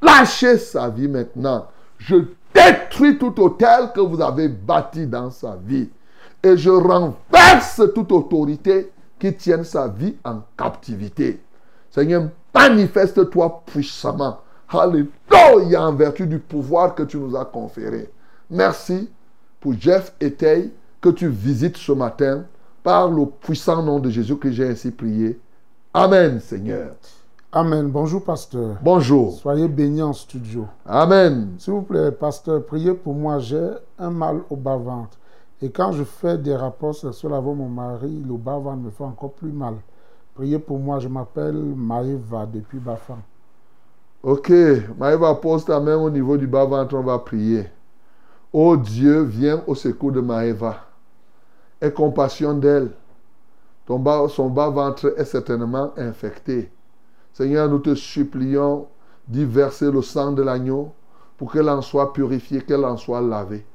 Lâchez 0.00 0.58
sa 0.58 0.88
vie 0.88 1.08
maintenant. 1.08 1.66
Je 1.98 2.16
détruis 2.54 3.18
tout 3.18 3.38
hôtel 3.40 3.90
que 3.94 4.00
vous 4.00 4.20
avez 4.20 4.48
bâti 4.48 5.06
dans 5.06 5.30
sa 5.30 5.56
vie. 5.56 5.88
Et 6.44 6.58
je 6.58 6.68
renverse 6.68 7.80
toute 7.94 8.12
autorité 8.12 8.92
qui 9.18 9.34
tienne 9.34 9.64
sa 9.64 9.88
vie 9.88 10.14
en 10.22 10.42
captivité. 10.58 11.40
Seigneur, 11.90 12.28
manifeste-toi 12.54 13.62
puissamment. 13.64 14.40
Alléluia 14.68 15.82
en 15.82 15.94
vertu 15.94 16.26
du 16.26 16.38
pouvoir 16.38 16.94
que 16.94 17.04
tu 17.04 17.16
nous 17.16 17.34
as 17.34 17.46
conféré. 17.46 18.10
Merci 18.50 19.08
pour 19.58 19.72
Jeff 19.78 20.12
Etey 20.20 20.70
que 21.00 21.08
tu 21.08 21.28
visites 21.28 21.78
ce 21.78 21.92
matin 21.92 22.44
par 22.82 23.10
le 23.10 23.24
puissant 23.24 23.82
nom 23.82 23.98
de 23.98 24.10
Jésus 24.10 24.36
que 24.36 24.52
j'ai 24.52 24.68
ainsi 24.68 24.90
prié. 24.90 25.40
Amen, 25.94 26.40
Seigneur. 26.40 26.90
Amen. 27.52 27.88
Bonjour, 27.88 28.22
pasteur. 28.22 28.76
Bonjour. 28.82 29.32
Soyez 29.32 29.68
bénis 29.68 30.02
en 30.02 30.12
studio. 30.12 30.66
Amen. 30.84 31.54
S'il 31.56 31.72
vous 31.72 31.82
plaît, 31.82 32.10
pasteur, 32.10 32.66
priez 32.66 32.92
pour 32.92 33.14
moi. 33.14 33.38
J'ai 33.38 33.70
un 33.98 34.10
mal 34.10 34.42
au 34.50 34.56
bas-ventre. 34.56 35.16
Et 35.62 35.70
quand 35.70 35.92
je 35.92 36.04
fais 36.04 36.38
des 36.38 36.54
rapports 36.54 36.94
sexuels 36.94 37.32
avec 37.32 37.54
mon 37.56 37.68
mari, 37.68 38.22
le 38.26 38.36
bas-ventre 38.36 38.82
me 38.82 38.90
fait 38.90 39.04
encore 39.04 39.32
plus 39.32 39.52
mal. 39.52 39.74
Priez 40.34 40.58
pour 40.58 40.78
moi. 40.78 40.98
Je 41.00 41.08
m'appelle 41.08 41.54
Maëva 41.56 42.46
depuis 42.46 42.78
Bafan. 42.78 43.18
Ok, 44.22 44.50
Maëva, 44.98 45.34
pose 45.36 45.64
ta 45.66 45.80
main 45.80 45.96
au 45.96 46.10
niveau 46.10 46.36
du 46.36 46.46
bas-ventre, 46.46 46.94
on 46.96 47.02
va 47.02 47.18
prier. 47.18 47.66
Oh 48.52 48.76
Dieu, 48.76 49.22
viens 49.22 49.62
au 49.66 49.74
secours 49.74 50.12
de 50.12 50.20
Maëva. 50.20 50.76
Aie 51.80 51.92
compassion 51.92 52.54
d'elle. 52.54 52.90
Ton 53.86 53.98
bas- 53.98 54.28
son 54.28 54.48
bas-ventre 54.50 55.14
est 55.18 55.24
certainement 55.24 55.92
infecté. 55.96 56.70
Seigneur, 57.32 57.68
nous 57.68 57.80
te 57.80 57.94
supplions 57.94 58.86
d'y 59.28 59.44
verser 59.44 59.90
le 59.90 60.02
sang 60.02 60.32
de 60.32 60.42
l'agneau 60.42 60.92
pour 61.36 61.52
qu'elle 61.52 61.68
en 61.68 61.82
soit 61.82 62.12
purifiée, 62.12 62.62
qu'elle 62.62 62.84
en 62.84 62.96
soit 62.96 63.20
lavée. 63.20 63.66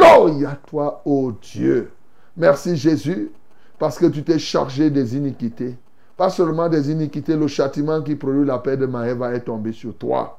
Alléluia, 0.00 0.58
toi, 0.66 1.02
ô 1.04 1.32
Dieu. 1.32 1.92
Merci 2.36 2.76
Jésus, 2.76 3.30
parce 3.78 3.98
que 3.98 4.06
tu 4.06 4.22
t'es 4.22 4.38
chargé 4.38 4.90
des 4.90 5.16
iniquités. 5.16 5.76
Pas 6.16 6.30
seulement 6.30 6.68
des 6.68 6.90
iniquités, 6.90 7.36
le 7.36 7.46
châtiment 7.46 8.02
qui 8.02 8.14
produit 8.14 8.44
la 8.44 8.58
paix 8.58 8.76
de 8.76 8.86
Maëva 8.86 9.34
est 9.34 9.40
tombé 9.40 9.72
sur 9.72 9.94
toi. 9.94 10.38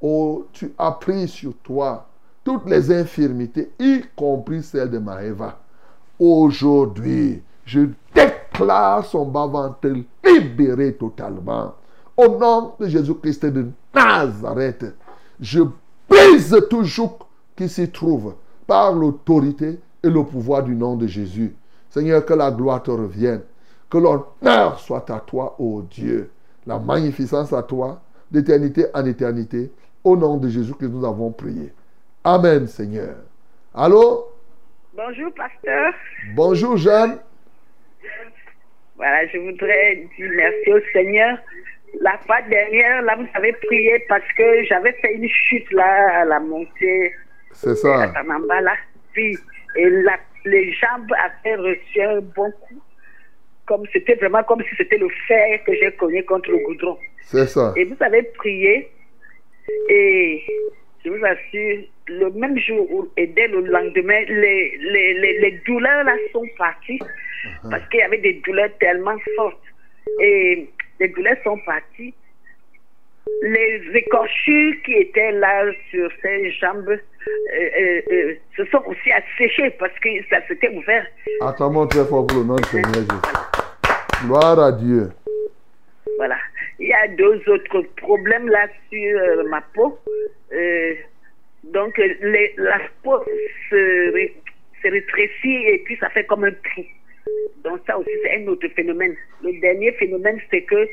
Oh, 0.00 0.46
tu 0.52 0.72
as 0.78 0.92
pris 0.92 1.28
sur 1.28 1.54
toi 1.62 2.06
toutes 2.42 2.68
les 2.68 2.90
infirmités, 2.92 3.70
y 3.78 4.02
compris 4.16 4.62
celles 4.62 4.90
de 4.90 4.98
Maëva. 4.98 5.58
Aujourd'hui, 6.18 7.42
je 7.64 7.80
déclare 8.14 9.04
son 9.04 9.26
bas-ventre 9.26 9.88
libéré 10.24 10.94
totalement. 10.94 11.74
Au 12.16 12.28
nom 12.38 12.72
de 12.78 12.88
Jésus-Christ 12.88 13.46
de 13.46 13.68
Nazareth. 13.94 14.86
Je 15.38 15.60
brise 16.08 16.56
tout 16.68 16.84
joug 16.84 17.12
qui 17.56 17.68
s'y 17.68 17.88
trouve 17.88 18.34
par 18.70 18.92
l'autorité 18.92 19.80
et 20.04 20.08
le 20.08 20.22
pouvoir 20.22 20.62
du 20.62 20.76
nom 20.76 20.94
de 20.94 21.08
Jésus. 21.08 21.52
Seigneur, 21.88 22.24
que 22.24 22.34
la 22.34 22.52
gloire 22.52 22.80
te 22.80 22.92
revienne. 22.92 23.42
Que 23.90 23.98
l'honneur 23.98 24.78
soit 24.78 25.10
à 25.10 25.18
toi, 25.18 25.56
ô 25.58 25.82
Dieu. 25.82 26.30
La 26.68 26.78
magnificence 26.78 27.52
à 27.52 27.64
toi, 27.64 28.00
d'éternité 28.30 28.84
en 28.94 29.04
éternité. 29.06 29.72
Au 30.04 30.16
nom 30.16 30.36
de 30.36 30.48
Jésus 30.48 30.72
que 30.74 30.86
nous 30.86 31.04
avons 31.04 31.32
prié. 31.32 31.72
Amen, 32.22 32.68
Seigneur. 32.68 33.16
Allô? 33.74 34.26
Bonjour, 34.94 35.34
pasteur. 35.34 35.92
Bonjour, 36.36 36.76
Jeanne. 36.76 37.18
Voilà, 38.94 39.26
je 39.26 39.38
voudrais 39.38 39.96
dire 40.16 40.30
merci 40.36 40.72
au 40.72 40.80
Seigneur. 40.92 41.38
La 42.00 42.16
fois 42.18 42.40
dernière, 42.42 43.02
là, 43.02 43.16
vous 43.16 43.26
avez 43.34 43.52
prié 43.52 44.04
parce 44.08 44.32
que 44.38 44.62
j'avais 44.66 44.92
fait 44.92 45.12
une 45.12 45.28
chute 45.28 45.72
là 45.72 46.20
à 46.20 46.24
la 46.24 46.38
montée 46.38 47.14
C'est 47.52 47.74
ça. 47.74 47.88
Puis, 49.12 49.36
et 49.76 49.90
la- 49.90 50.18
les 50.44 50.72
jambes 50.72 51.12
avaient 51.12 51.56
reçu 51.56 52.00
un 52.00 52.20
bon 52.20 52.50
coup. 52.52 52.80
Comme 53.66 53.84
c'était 53.92 54.14
vraiment 54.14 54.42
comme 54.44 54.62
si 54.62 54.74
c'était 54.76 54.98
le 54.98 55.08
fer 55.28 55.62
que 55.64 55.72
j'ai 55.74 55.92
cogné 55.92 56.24
contre 56.24 56.50
le 56.50 56.58
goudron. 56.58 56.98
C'est 57.22 57.46
ça. 57.46 57.72
Et 57.76 57.84
vous 57.84 57.96
avez 58.00 58.22
prié. 58.22 58.88
Et 59.88 60.42
je 61.04 61.10
vous 61.10 61.24
assure, 61.24 61.84
le 62.08 62.30
même 62.30 62.58
jour 62.58 63.06
et 63.16 63.26
dès 63.28 63.46
le 63.48 63.60
lendemain, 63.60 64.22
les, 64.28 64.76
les, 64.78 65.14
les, 65.14 65.38
les 65.38 65.50
douleurs 65.66 66.04
là 66.04 66.16
sont 66.32 66.46
parties. 66.58 66.98
Parce 67.70 67.88
qu'il 67.88 68.00
y 68.00 68.02
avait 68.02 68.18
des 68.18 68.34
douleurs 68.44 68.70
tellement 68.80 69.16
fortes. 69.36 69.62
Et 70.20 70.68
les 70.98 71.08
douleurs 71.08 71.36
sont 71.44 71.58
parties. 71.58 72.12
Les 73.42 73.80
écorchures 73.94 74.74
qui 74.84 74.94
étaient 74.94 75.32
là 75.32 75.64
sur 75.90 76.10
ces 76.22 76.50
jambes 76.52 76.88
euh, 76.90 76.98
euh, 77.56 78.00
euh, 78.12 78.34
se 78.56 78.64
sont 78.66 78.82
aussi 78.86 79.10
asséchées 79.12 79.70
parce 79.78 79.98
que 80.00 80.08
ça 80.28 80.46
s'était 80.46 80.68
ouvert. 80.68 81.06
Acclamons 81.40 81.86
très 81.86 82.04
fort 82.04 82.26
pour 82.26 82.38
le 82.38 82.44
nom 82.44 82.56
du 82.56 82.64
Seigneur 82.64 82.92
Jésus. 82.94 84.26
Gloire 84.26 84.58
à 84.58 84.72
Dieu. 84.72 85.08
Voilà. 86.18 86.36
Il 86.78 86.88
y 86.88 86.92
a 86.92 87.08
deux 87.08 87.42
autres 87.48 87.82
problèmes 87.96 88.48
là 88.48 88.66
sur 88.90 89.18
euh, 89.18 89.44
ma 89.48 89.60
peau. 89.74 89.98
Donc, 91.64 91.96
les- 91.98 92.54
la 92.56 92.78
peau 93.02 93.18
se, 93.70 94.12
ré- 94.12 94.34
se 94.82 94.88
rétrécit 94.88 95.56
et 95.68 95.78
puis 95.84 95.96
ça 96.00 96.08
fait 96.10 96.24
comme 96.24 96.44
un 96.44 96.50
trou. 96.52 96.84
Donc, 97.64 97.80
ça 97.86 97.98
aussi, 97.98 98.10
c'est 98.22 98.42
un 98.42 98.46
autre 98.48 98.66
phénomène. 98.68 99.14
Le 99.44 99.60
dernier 99.60 99.92
phénomène, 99.92 100.40
c'est 100.50 100.62
que 100.62 100.88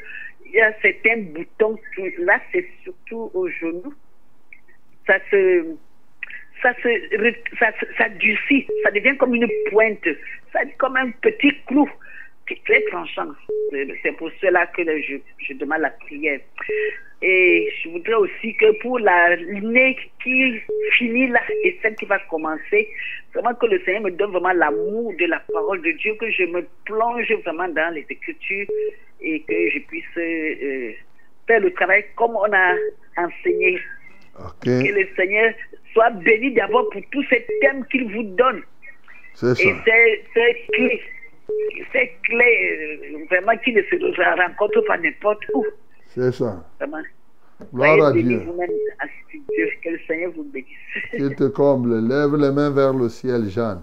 il 0.49 0.55
y 0.55 0.61
a 0.61 0.73
certains 0.81 1.17
boutons. 1.17 1.77
Là, 2.19 2.39
c'est 2.51 2.67
surtout 2.83 3.31
au 3.33 3.47
genou. 3.49 3.93
Ça 5.05 5.19
se. 5.31 5.75
Ça 6.61 6.73
se, 6.81 6.89
ça, 7.59 7.71
ça 7.99 8.09
durcit, 8.09 8.65
ça 8.83 8.89
devient 8.89 9.15
comme 9.17 9.35
une 9.35 9.47
pointe, 9.69 10.07
ça 10.51 10.61
comme 10.79 10.95
un 10.97 11.11
petit 11.11 11.53
clou 11.67 11.87
qui 12.47 12.55
est 12.55 12.65
très 12.65 12.81
tranchant. 12.89 13.31
C'est 14.01 14.11
pour 14.13 14.31
cela 14.41 14.65
que 14.65 14.83
je, 14.83 15.17
je 15.37 15.53
demande 15.53 15.81
la 15.81 15.91
prière. 15.91 16.39
Et 17.21 17.69
je 17.81 17.89
voudrais 17.89 18.15
aussi 18.15 18.55
que 18.55 18.71
pour 18.81 18.97
l'année 18.99 19.97
qui 20.23 20.59
finit 20.93 21.27
là 21.27 21.41
et 21.63 21.77
celle 21.81 21.95
qui 21.95 22.05
va 22.05 22.19
commencer, 22.29 22.89
vraiment 23.33 23.53
que 23.55 23.65
le 23.65 23.79
Seigneur 23.83 24.01
me 24.01 24.11
donne 24.11 24.31
vraiment 24.31 24.53
l'amour 24.53 25.13
de 25.17 25.25
la 25.25 25.39
parole 25.51 25.81
de 25.81 25.91
Dieu, 25.91 26.15
que 26.15 26.29
je 26.31 26.43
me 26.43 26.65
plonge 26.85 27.31
vraiment 27.43 27.67
dans 27.67 27.93
les 27.93 28.05
Écritures 28.09 28.67
et 29.21 29.41
que 29.41 29.69
je 29.69 29.79
puisse 29.87 30.05
euh, 30.17 30.91
faire 31.47 31.59
le 31.59 31.71
travail 31.73 32.05
comme 32.15 32.35
on 32.35 32.51
a 32.53 32.75
enseigné. 33.17 33.79
Que 34.61 34.69
le 34.69 35.07
Seigneur 35.15 35.51
soit 35.93 36.11
béni 36.11 36.53
d'abord 36.53 36.87
pour 36.91 37.01
tous 37.11 37.23
ces 37.29 37.45
thèmes 37.61 37.83
qu'il 37.87 38.11
vous 38.13 38.23
donne. 38.35 38.61
C'est 39.33 39.55
ça. 39.55 39.63
Et 39.63 39.75
ces, 39.83 40.23
ces 40.33 40.65
clés, 40.71 41.01
ces 41.91 42.11
clés, 42.23 43.09
euh, 43.13 43.25
vraiment 43.31 43.57
qui 43.63 43.73
ne 43.73 43.81
se 43.81 43.95
rencontrent 44.41 44.85
pas 44.85 44.97
n'importe 44.97 45.43
où. 45.55 45.65
C'est 46.05 46.31
ça. 46.31 46.63
Vraiment. 46.79 47.03
Gloire 47.73 48.07
à 48.07 48.13
Dieu. 48.13 48.41
Que 49.83 49.89
le 49.89 49.99
Seigneur 50.07 50.31
vous 50.35 50.43
bénisse. 50.43 50.67
Qu'il 51.11 51.35
te 51.35 51.45
comble. 51.45 51.99
Lève 52.07 52.35
les 52.35 52.51
mains 52.51 52.69
vers 52.69 52.93
le 52.93 53.09
ciel, 53.09 53.49
Jeanne. 53.49 53.81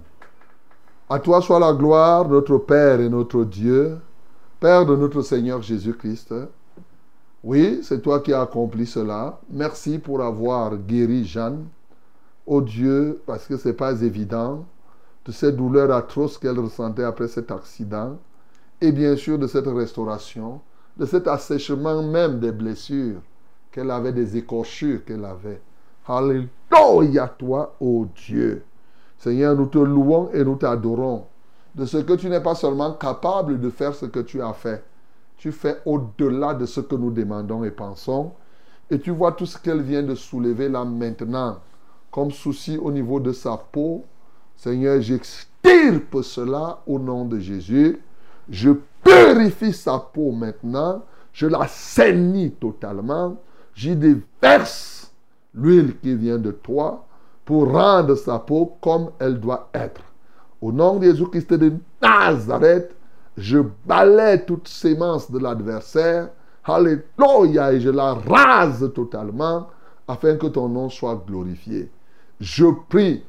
À 1.10 1.18
toi 1.18 1.40
soit 1.40 1.60
la 1.60 1.72
gloire, 1.72 2.28
notre 2.28 2.58
Père 2.58 3.00
et 3.00 3.08
notre 3.08 3.44
Dieu, 3.44 3.96
Père 4.64 4.86
de 4.86 4.96
notre 4.96 5.20
Seigneur 5.20 5.60
Jésus-Christ. 5.60 6.34
Oui, 7.42 7.80
c'est 7.82 8.00
toi 8.00 8.20
qui 8.20 8.32
as 8.32 8.40
accompli 8.40 8.86
cela. 8.86 9.38
Merci 9.50 9.98
pour 9.98 10.22
avoir 10.22 10.74
guéri 10.78 11.26
Jeanne. 11.26 11.66
Oh 12.46 12.62
Dieu, 12.62 13.20
parce 13.26 13.46
que 13.46 13.58
ce 13.58 13.68
n'est 13.68 13.74
pas 13.74 14.00
évident, 14.00 14.64
de 15.26 15.32
cette 15.32 15.56
douleur 15.56 15.90
atroce 15.90 16.38
qu'elle 16.38 16.58
ressentait 16.58 17.04
après 17.04 17.28
cet 17.28 17.50
accident, 17.50 18.16
et 18.80 18.90
bien 18.90 19.16
sûr 19.16 19.38
de 19.38 19.46
cette 19.46 19.66
restauration, 19.66 20.62
de 20.96 21.04
cet 21.04 21.28
assèchement 21.28 22.02
même 22.02 22.40
des 22.40 22.52
blessures 22.52 23.20
qu'elle 23.70 23.90
avait, 23.90 24.12
des 24.12 24.38
écorchures 24.38 25.04
qu'elle 25.04 25.26
avait. 25.26 25.60
Alléluia 26.08 27.28
toi, 27.36 27.76
ô 27.80 28.06
Dieu. 28.16 28.62
Seigneur, 29.18 29.54
nous 29.56 29.66
te 29.66 29.76
louons 29.76 30.30
et 30.32 30.42
nous 30.42 30.56
t'adorons 30.56 31.26
de 31.74 31.84
ce 31.84 31.98
que 31.98 32.12
tu 32.12 32.28
n'es 32.28 32.40
pas 32.40 32.54
seulement 32.54 32.92
capable 32.92 33.60
de 33.60 33.70
faire 33.70 33.94
ce 33.94 34.06
que 34.06 34.20
tu 34.20 34.40
as 34.40 34.52
fait. 34.52 34.84
Tu 35.36 35.52
fais 35.52 35.80
au-delà 35.84 36.54
de 36.54 36.66
ce 36.66 36.80
que 36.80 36.94
nous 36.94 37.10
demandons 37.10 37.64
et 37.64 37.70
pensons. 37.70 38.32
Et 38.90 38.98
tu 39.00 39.10
vois 39.10 39.32
tout 39.32 39.46
ce 39.46 39.58
qu'elle 39.58 39.82
vient 39.82 40.02
de 40.02 40.14
soulever 40.14 40.68
là 40.68 40.84
maintenant 40.84 41.58
comme 42.14 42.30
souci 42.30 42.78
au 42.78 42.92
niveau 42.92 43.18
de 43.18 43.32
sa 43.32 43.56
peau. 43.56 44.04
Seigneur, 44.56 45.00
j'extirpe 45.00 46.22
cela 46.22 46.80
au 46.86 47.00
nom 47.00 47.24
de 47.24 47.40
Jésus. 47.40 48.00
Je 48.48 48.70
purifie 49.02 49.72
sa 49.72 49.98
peau 49.98 50.30
maintenant. 50.30 51.02
Je 51.32 51.48
la 51.48 51.66
saigne 51.66 52.50
totalement. 52.50 53.36
J'y 53.74 53.96
déverse 53.96 55.12
l'huile 55.52 55.98
qui 55.98 56.14
vient 56.14 56.38
de 56.38 56.52
toi 56.52 57.04
pour 57.44 57.72
rendre 57.72 58.14
sa 58.14 58.38
peau 58.38 58.76
comme 58.80 59.10
elle 59.18 59.40
doit 59.40 59.68
être. 59.74 60.02
Au 60.64 60.72
nom 60.72 60.96
de 60.96 61.04
Jésus-Christ 61.04 61.52
de 61.52 61.74
Nazareth, 62.00 62.96
je 63.36 63.58
balaie 63.84 64.46
toute 64.46 64.66
sémence 64.66 65.30
de 65.30 65.38
l'adversaire. 65.38 66.30
Alléluia. 66.64 67.74
Et 67.74 67.80
je 67.82 67.90
la 67.90 68.14
rase 68.14 68.90
totalement 68.94 69.66
afin 70.08 70.36
que 70.36 70.46
ton 70.46 70.70
nom 70.70 70.88
soit 70.88 71.22
glorifié. 71.26 71.90
Je 72.40 72.64
prie 72.88 73.22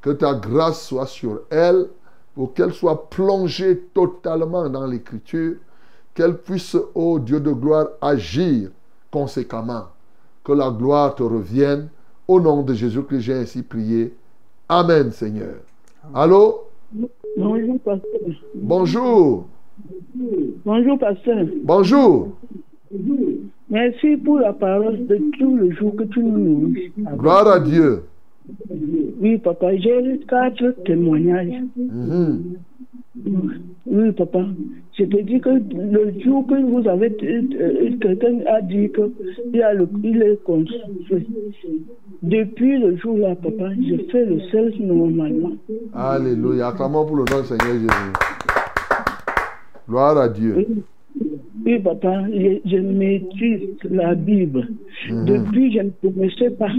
que 0.00 0.10
ta 0.10 0.34
grâce 0.34 0.84
soit 0.84 1.06
sur 1.06 1.42
elle 1.50 1.86
pour 2.34 2.54
qu'elle 2.54 2.72
soit 2.72 3.08
plongée 3.08 3.78
totalement 3.94 4.68
dans 4.68 4.86
l'écriture, 4.86 5.58
qu'elle 6.12 6.38
puisse, 6.38 6.76
ô 6.96 7.20
Dieu 7.20 7.38
de 7.38 7.52
gloire, 7.52 7.86
agir 8.02 8.70
conséquemment. 9.12 9.84
Que 10.42 10.52
la 10.52 10.70
gloire 10.70 11.14
te 11.14 11.22
revienne. 11.22 11.88
Au 12.26 12.40
nom 12.40 12.62
de 12.62 12.74
Jésus 12.74 13.04
que 13.04 13.20
j'ai 13.20 13.34
ainsi 13.34 13.62
prié. 13.62 14.12
Amen, 14.68 15.12
Seigneur. 15.12 15.54
Allô? 16.12 16.69
Bonjour, 17.36 17.78
pasteur. 17.80 18.20
Bonjour. 18.54 19.46
Bonjour, 20.64 20.98
pasteur. 20.98 21.46
Bonjour. 21.62 22.28
Merci 23.70 24.16
pour 24.16 24.40
la 24.40 24.52
parole 24.52 25.06
de 25.06 25.16
tout 25.38 25.56
le 25.56 25.70
jour 25.72 25.94
que 25.96 26.04
tu 26.04 26.20
nous 26.22 26.38
nourris. 26.38 26.92
Gloire 27.16 27.46
à 27.46 27.60
Dieu. 27.60 28.02
Oui, 29.20 29.38
papa, 29.38 29.76
j'ai 29.76 30.20
quatre 30.28 30.70
témoignages. 30.84 31.62
Mhm. 31.76 32.42
Oui, 33.86 34.12
papa. 34.12 34.44
Je 34.98 35.04
te 35.04 35.20
dis 35.22 35.40
que 35.40 35.50
le 35.50 36.20
jour 36.20 36.46
que 36.46 36.54
vous 36.54 36.86
avez, 36.88 37.16
euh, 37.22 37.96
quelqu'un 38.00 38.38
a 38.46 38.60
dit 38.62 38.90
qu'il 38.90 40.04
il 40.04 40.22
est 40.22 40.42
construit. 40.44 41.26
Depuis 42.22 42.78
le 42.78 42.96
jour-là, 42.96 43.34
papa, 43.34 43.70
je 43.74 43.96
fais 44.10 44.26
le 44.26 44.40
seul 44.52 44.74
normalement. 44.80 45.52
Alléluia. 45.94 46.68
Acclamons 46.68 47.06
pour 47.06 47.16
le 47.16 47.24
nom 47.30 47.40
du 47.40 47.46
Seigneur 47.46 47.72
Jésus. 47.72 48.12
Gloire 49.88 50.18
à 50.18 50.28
Dieu. 50.28 50.54
Oui, 50.56 50.82
papa, 51.82 52.22
je, 52.32 52.60
je 52.64 52.76
maîtrise 52.76 53.68
la 53.90 54.14
Bible. 54.14 54.68
Mhm. 55.08 55.24
Depuis, 55.24 55.72
je 55.72 55.80
ne 55.82 55.90
connaissais 56.02 56.50
pas 56.50 56.70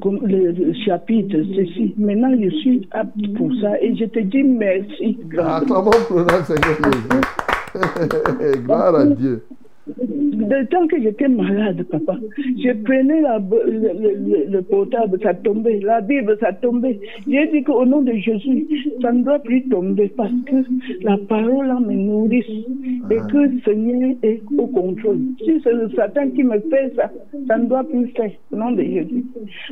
comme 0.00 0.20
le, 0.26 0.52
le 0.52 0.72
chapitre, 0.84 1.36
ceci. 1.54 1.94
Maintenant, 1.98 2.32
je 2.40 2.50
suis 2.60 2.88
apte 2.90 3.34
pour 3.36 3.50
ça 3.60 3.80
et 3.80 3.94
je 3.96 4.04
te 4.04 4.20
dis 4.20 4.42
merci. 4.42 5.18
grandement. 5.28 5.56
Acclamons 5.56 5.90
pour 6.08 6.30
Seigneur 6.46 6.76
Jésus. 6.84 8.62
Gloire 8.64 8.94
à 8.94 9.06
Dieu. 9.06 9.42
De 9.86 10.66
temps 10.68 10.86
que 10.86 11.00
j'étais 11.02 11.28
malade, 11.28 11.82
papa, 11.90 12.16
je 12.38 12.72
prenais 12.84 13.20
la, 13.20 13.38
le, 13.38 13.64
le- 13.66 14.16
le- 14.46 14.50
le 14.50 14.62
portable, 14.62 15.18
ça 15.22 15.34
tombait, 15.34 15.80
la 15.80 16.00
Bible, 16.00 16.36
ça 16.40 16.52
tombait. 16.52 17.00
J'ai 17.28 17.48
dit 17.48 17.62
qu'au 17.64 17.84
nom 17.84 18.02
de 18.02 18.12
Jésus, 18.12 18.66
ça 19.00 19.10
ne 19.12 19.24
doit 19.24 19.40
plus 19.40 19.62
tomber 19.68 20.08
parce 20.16 20.30
que 20.46 20.56
la 21.02 21.16
parole 21.28 21.66
là 21.66 21.78
me 21.80 21.92
nourrit 21.94 22.66
et 23.10 23.16
que 23.30 23.36
le 23.38 23.60
Seigneur 23.64 24.10
est 24.22 24.40
au 24.56 24.66
contrôle. 24.68 25.18
Si 25.44 25.60
c'est 25.64 25.72
le 25.72 25.90
Satan 25.96 26.28
qui 26.30 26.44
me 26.44 26.60
fait 26.60 26.92
ça, 26.96 27.10
ça 27.48 27.58
ne 27.58 27.66
doit 27.66 27.84
plus 27.84 28.06
faire 28.16 28.30
au 28.52 28.56
nom 28.56 28.70
de 28.72 28.82
Jésus. 28.82 29.24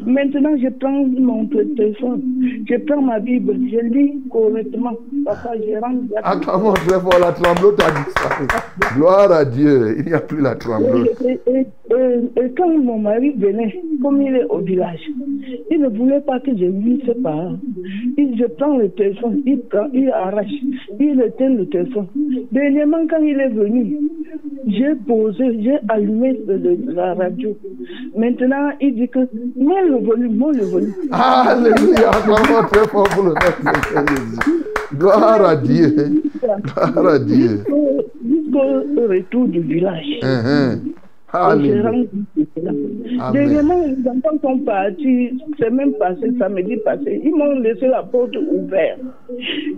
Maintenant, 0.05 0.57
je 0.61 0.69
prends 0.71 1.05
mon 1.07 1.47
téléphone, 1.47 2.23
je 2.69 2.77
prends 2.85 3.03
ma 3.03 3.21
Bible, 3.21 3.55
je 3.71 3.79
lis 3.87 4.21
correctement. 4.31 4.95
Papa, 5.25 5.51
je 5.57 5.79
rentre. 5.81 6.01
Acclamons 6.23 6.73
très 6.73 7.01
fort, 7.01 7.19
la 7.21 7.33
tremblote 7.33 7.81
a 7.81 7.91
disparu. 8.05 8.47
Gloire 8.97 9.31
à 9.33 9.45
Dieu, 9.45 10.00
il 10.05 10.07
n'y 10.07 10.15
a 10.15 10.21
plus 10.21 10.41
la 10.41 10.55
tremblote. 10.55 11.09
Et, 11.27 11.39
et- 11.51 11.61
et- 11.61 12.41
et 12.41 12.51
quand 12.57 12.69
mon 12.79 12.99
mari 12.99 13.35
venait, 13.39 13.75
comme 14.03 14.21
il 14.23 14.35
est 14.37 14.45
au 14.45 14.59
village, 14.59 15.01
il 15.71 15.81
ne 15.81 15.89
voulait 15.89 16.21
pas 16.21 16.39
que 16.41 16.51
je 16.57 16.67
ses 17.07 17.15
paroles. 17.23 17.59
Il, 18.17 18.37
je 18.39 18.45
prends 18.47 18.77
le 18.79 18.89
téléphone, 18.91 19.43
il, 19.47 19.59
prend, 19.61 19.87
il 19.93 20.09
arrache, 20.11 20.47
il 20.99 21.21
éteint 21.21 21.49
le 21.51 21.67
téléphone. 21.67 22.07
Dernièrement, 22.53 23.07
quand 23.09 23.23
il 23.23 23.39
est 23.41 23.49
venu, 23.49 23.97
j'ai 24.69 24.95
posé, 25.07 25.45
j'ai 25.63 25.79
allumé 25.89 26.39
le- 26.47 26.93
la 26.95 27.15
radio. 27.15 27.57
Maintenant, 28.17 28.71
il 28.81 28.95
dit 28.95 29.09
que, 29.09 29.21
mets 29.57 29.87
le 29.89 29.99
volume, 30.05 30.37
mets 30.37 30.59
le 30.59 30.65
volume. 30.65 30.95
Alléluia, 31.11 32.11
acclamons 32.11 32.69
très 32.71 32.87
fort 32.89 33.09
pour 33.11 33.23
le 33.25 33.31
nom 33.31 33.35
de 33.35 33.85
Seigneur 33.87 34.07
Jésus. 34.09 34.65
Gloire 34.95 35.45
à 35.45 35.57
Dieu. 35.57 35.95
Gloire 36.43 37.07
à 37.15 37.19
Dieu. 37.21 37.63
Jusqu'au 38.29 39.09
retour 39.09 39.47
du 39.49 39.61
village. 39.61 39.90
Là. 39.91 40.01
Amen. 40.23 40.93
Dernièrement, 43.33 43.85
les 43.87 44.41
sont 44.43 44.59
partis, 44.59 45.31
c'est 45.59 45.71
même 45.71 45.93
passé, 45.95 46.29
samedi 46.39 46.77
passé. 46.79 47.21
Ils 47.25 47.35
m'ont 47.35 47.61
laissé 47.61 47.87
la 47.87 48.03
porte 48.03 48.35
ouverte. 48.37 48.99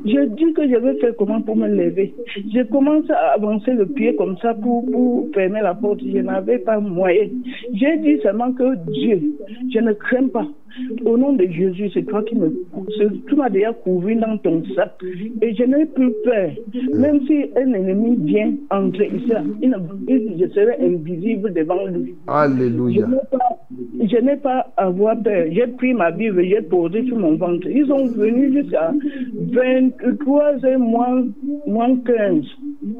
Je 0.06 0.24
dis 0.28 0.52
que 0.54 0.66
je 0.66 0.76
vais 0.76 0.98
faire 0.98 1.12
comment 1.18 1.42
pour 1.42 1.56
me 1.56 1.68
lever. 1.68 2.14
Je 2.54 2.62
commence 2.62 3.08
à 3.10 3.34
avancer 3.34 3.72
le 3.72 3.86
pied 3.86 4.16
comme 4.16 4.38
ça 4.38 4.54
pour, 4.54 4.90
pour 4.90 5.28
fermer 5.34 5.60
la 5.60 5.74
porte. 5.74 6.00
Je 6.00 6.18
n'avais 6.18 6.58
pas 6.58 6.80
moyen. 6.80 7.28
J'ai 7.74 7.98
dit 7.98 8.18
seulement 8.22 8.52
que 8.52 8.74
Dieu, 8.90 9.20
je 9.72 9.78
ne 9.80 9.92
crains 9.92 10.28
pas. 10.28 10.46
Au 11.04 11.16
nom 11.18 11.32
de 11.34 11.44
Jésus, 11.46 11.90
c'est 11.92 12.02
toi 12.04 12.22
qui 12.22 12.34
me 12.36 12.52
tu 13.28 13.34
m'as 13.34 13.50
déjà 13.50 13.72
couvert 13.72 14.18
dans 14.20 14.36
ton 14.38 14.62
sac 14.74 14.92
et 15.42 15.54
je 15.54 15.64
n'ai 15.64 15.86
plus 15.86 16.12
peur. 16.24 16.50
Même 16.94 17.20
si 17.26 17.44
un 17.56 17.72
ennemi 17.72 18.16
vient 18.24 18.52
entrer 18.70 19.10
ici, 19.14 19.32
il 19.60 19.74
il- 20.08 20.34
je 20.40 20.46
serai 20.52 20.76
invisible 20.80 21.52
devant 21.52 21.86
lui. 21.86 22.14
Je 22.26 22.32
Alléluia. 22.32 23.06
n'ai 23.06 23.16
pas, 23.30 23.58
je 24.00 24.16
n'ai 24.24 24.36
pas 24.36 24.72
à 24.76 24.86
avoir 24.86 25.20
peur. 25.22 25.46
J'ai 25.50 25.66
pris 25.66 25.94
ma 25.94 26.10
Bible, 26.10 26.42
j'ai 26.44 26.62
posé 26.62 27.04
sur 27.06 27.18
mon 27.18 27.36
ventre. 27.36 27.66
Ils 27.68 27.86
sont 27.86 28.06
venus 28.06 28.52
jusqu'à 28.54 28.92
23 29.52 30.54
h 30.56 30.76
moins, 30.78 31.24
moins 31.66 31.96
15 32.04 32.44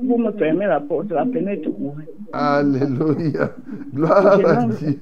pour 0.08 0.18
me 0.18 0.30
fermer 0.32 0.66
la 0.66 0.80
porte, 0.80 1.10
la 1.10 1.24
fenêtre 1.26 1.68
ouverte. 1.78 2.08
Alléluia. 2.32 3.50
Gloire 3.94 4.40
à 4.46 4.66
Dieu. 4.66 4.98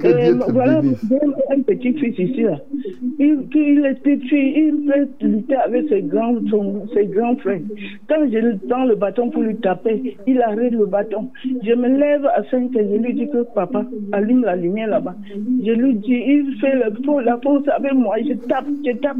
Que 0.00 0.08
Euh, 0.08 0.34
voilà 0.52 0.80
un 1.50 1.60
petit 1.62 1.92
fils 1.94 2.18
ici 2.18 2.42
là. 2.42 2.58
Il, 3.18 3.46
il 3.54 3.84
est 3.86 4.02
petit, 4.02 4.52
il 4.56 4.86
peut 4.86 5.26
lutter 5.26 5.54
avec 5.56 5.88
ses 5.88 6.02
grands, 6.02 6.36
son- 6.50 6.86
ses 6.94 7.06
grands 7.06 7.36
frères. 7.36 7.60
Quand 8.08 8.22
je 8.30 8.38
lui 8.38 8.58
tends 8.68 8.84
le 8.84 8.94
bâton 8.94 9.30
pour 9.30 9.42
lui 9.42 9.56
taper, 9.56 10.16
il 10.26 10.40
arrête 10.42 10.72
le 10.72 10.86
bâton. 10.86 11.30
Je 11.62 11.72
me 11.72 11.88
lève 11.88 12.26
à 12.26 12.42
5 12.50 12.76
et 12.76 12.86
je 12.90 12.96
lui 13.02 13.14
dis 13.14 13.28
que 13.30 13.42
papa, 13.54 13.86
allume 14.12 14.42
la 14.42 14.56
lumière 14.56 14.88
là-bas. 14.88 15.14
Je 15.64 15.72
lui 15.72 15.94
dis, 15.94 16.12
il 16.34 16.56
fait 16.60 16.74
le 16.74 16.92
faux, 17.04 17.20
la 17.20 17.38
force 17.38 17.66
avec 17.68 17.94
moi, 17.94 18.16
je 18.26 18.34
tape, 18.48 18.66
je 18.84 18.92
tape. 18.98 19.16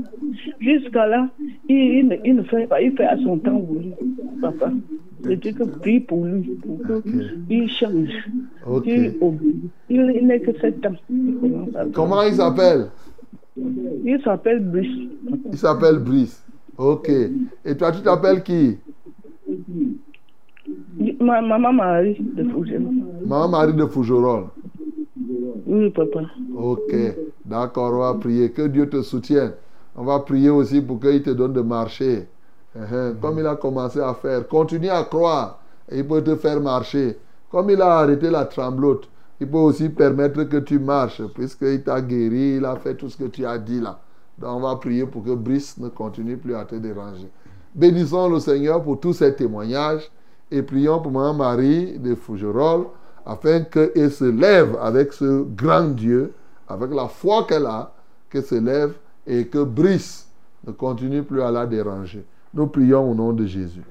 Jusqu'à 0.61 1.07
là, 1.07 1.29
il, 1.69 2.19
il 2.25 2.35
ne 2.37 2.43
fait 2.43 2.67
pas, 2.67 2.83
il 2.83 2.93
fait 2.93 3.05
à 3.05 3.17
son 3.19 3.39
temps 3.39 3.59
voulu, 3.59 3.91
papa. 4.43 4.71
Je 5.29 5.35
dis 5.35 5.55
que 5.55 5.65
prie 5.65 6.01
pour 6.01 6.25
lui, 6.25 6.59
pour 6.63 6.79
qu'il 7.03 7.69
change. 7.71 8.11
Ok. 8.67 8.85
qu'il 8.85 9.15
obéisse. 9.21 9.55
Il, 9.89 10.27
n'est 10.27 10.41
que 10.41 10.53
7 10.59 10.85
ans. 10.87 10.95
Il 11.11 11.37
commence 11.41 11.75
à- 11.77 11.85
Comment 11.93 12.23
il 12.23 12.35
s'appelle? 12.35 12.89
Il 13.57 14.21
s'appelle 14.23 14.61
Brice. 14.71 15.09
Il 15.53 15.59
s'appelle 15.59 15.99
Brice. 15.99 16.43
Ok. 16.79 17.09
Et 17.65 17.77
toi, 17.77 17.93
tu 17.93 18.03
t'appelles 18.03 18.43
qui? 18.43 18.77
Ma 21.21 21.41
maman 21.41 21.73
Marie 21.73 22.17
de 22.21 22.45
Fougène. 22.51 23.05
Maman 23.25 23.49
Marie 23.49 23.75
de 23.75 23.87
Fougerolles. 23.87 24.47
Oui, 25.67 25.91
papa. 25.91 26.21
Ok. 26.57 26.95
D'accord, 27.45 27.93
on 27.95 27.99
va 28.01 28.15
prier. 28.15 28.51
Que 28.51 28.67
Dieu 28.69 28.89
te 28.89 29.03
soutienne. 29.03 29.53
On 29.97 30.05
va 30.05 30.19
prier 30.21 30.51
aussi 30.51 30.81
pour 30.81 31.01
qu'il 31.01 31.23
te 31.23 31.31
donne 31.31 31.53
de 31.53 31.61
marcher. 31.63 32.27
Uhum. 32.79 33.17
Comme 33.21 33.39
il 33.39 33.47
a 33.47 33.57
commencé 33.57 34.01
à 34.01 34.15
faire. 34.15 34.47
Continue 34.47 34.89
à 34.89 35.05
croire. 35.05 35.61
Et 35.89 35.99
il 35.99 36.07
peut 36.07 36.23
te 36.23 36.37
faire 36.37 36.61
marcher. 36.61 37.19
Comme 37.51 37.71
il 37.71 37.81
a 37.81 37.99
arrêté 37.99 38.29
la 38.29 38.45
tremblote, 38.45 39.09
il 39.41 39.49
peut 39.49 39.59
aussi 39.59 39.89
permettre 39.89 40.45
que 40.45 40.59
tu 40.59 40.79
marches. 40.79 41.23
Puisqu'il 41.35 41.83
t'a 41.83 42.01
guéri, 42.01 42.57
il 42.57 42.65
a 42.65 42.77
fait 42.77 42.95
tout 42.95 43.09
ce 43.09 43.17
que 43.17 43.25
tu 43.25 43.47
as 43.47 43.59
dit 43.59 43.81
là. 43.81 43.99
Donc 44.39 44.57
on 44.57 44.61
va 44.61 44.77
prier 44.77 45.07
pour 45.07 45.25
que 45.25 45.35
Brice 45.35 45.79
ne 45.79 45.89
continue 45.89 46.37
plus 46.37 46.55
à 46.55 46.65
te 46.65 46.75
déranger. 46.75 47.31
Bénissons 47.75 48.29
le 48.29 48.41
Seigneur 48.41 48.83
pour 48.83 49.01
tous 49.01 49.15
ces 49.15 49.35
témoignages 49.35 50.11
et 50.51 50.63
prions 50.63 51.01
pour 51.01 51.13
Maman 51.13 51.35
Marie 51.35 51.99
de 51.99 52.15
Fougerolles 52.15 52.87
afin 53.25 53.61
qu'elle 53.61 54.11
se 54.11 54.25
lève 54.25 54.77
avec 54.81 55.13
ce 55.13 55.43
grand 55.43 55.89
Dieu, 55.89 56.33
avec 56.69 56.93
la 56.93 57.09
foi 57.09 57.45
qu'elle 57.49 57.67
a, 57.67 57.93
qu'elle 58.31 58.45
se 58.45 58.55
lève 58.55 58.95
et 59.27 59.47
que 59.47 59.63
Brice 59.65 60.29
ne 60.67 60.73
continue 60.73 61.23
plus 61.23 61.43
à 61.43 61.51
la 61.51 61.67
déranger. 61.67 62.25
Nous 62.57 62.69
prions 62.69 63.11
au 63.11 63.15
nom 63.15 63.35
de 63.35 63.45
Jésus. 63.45 63.83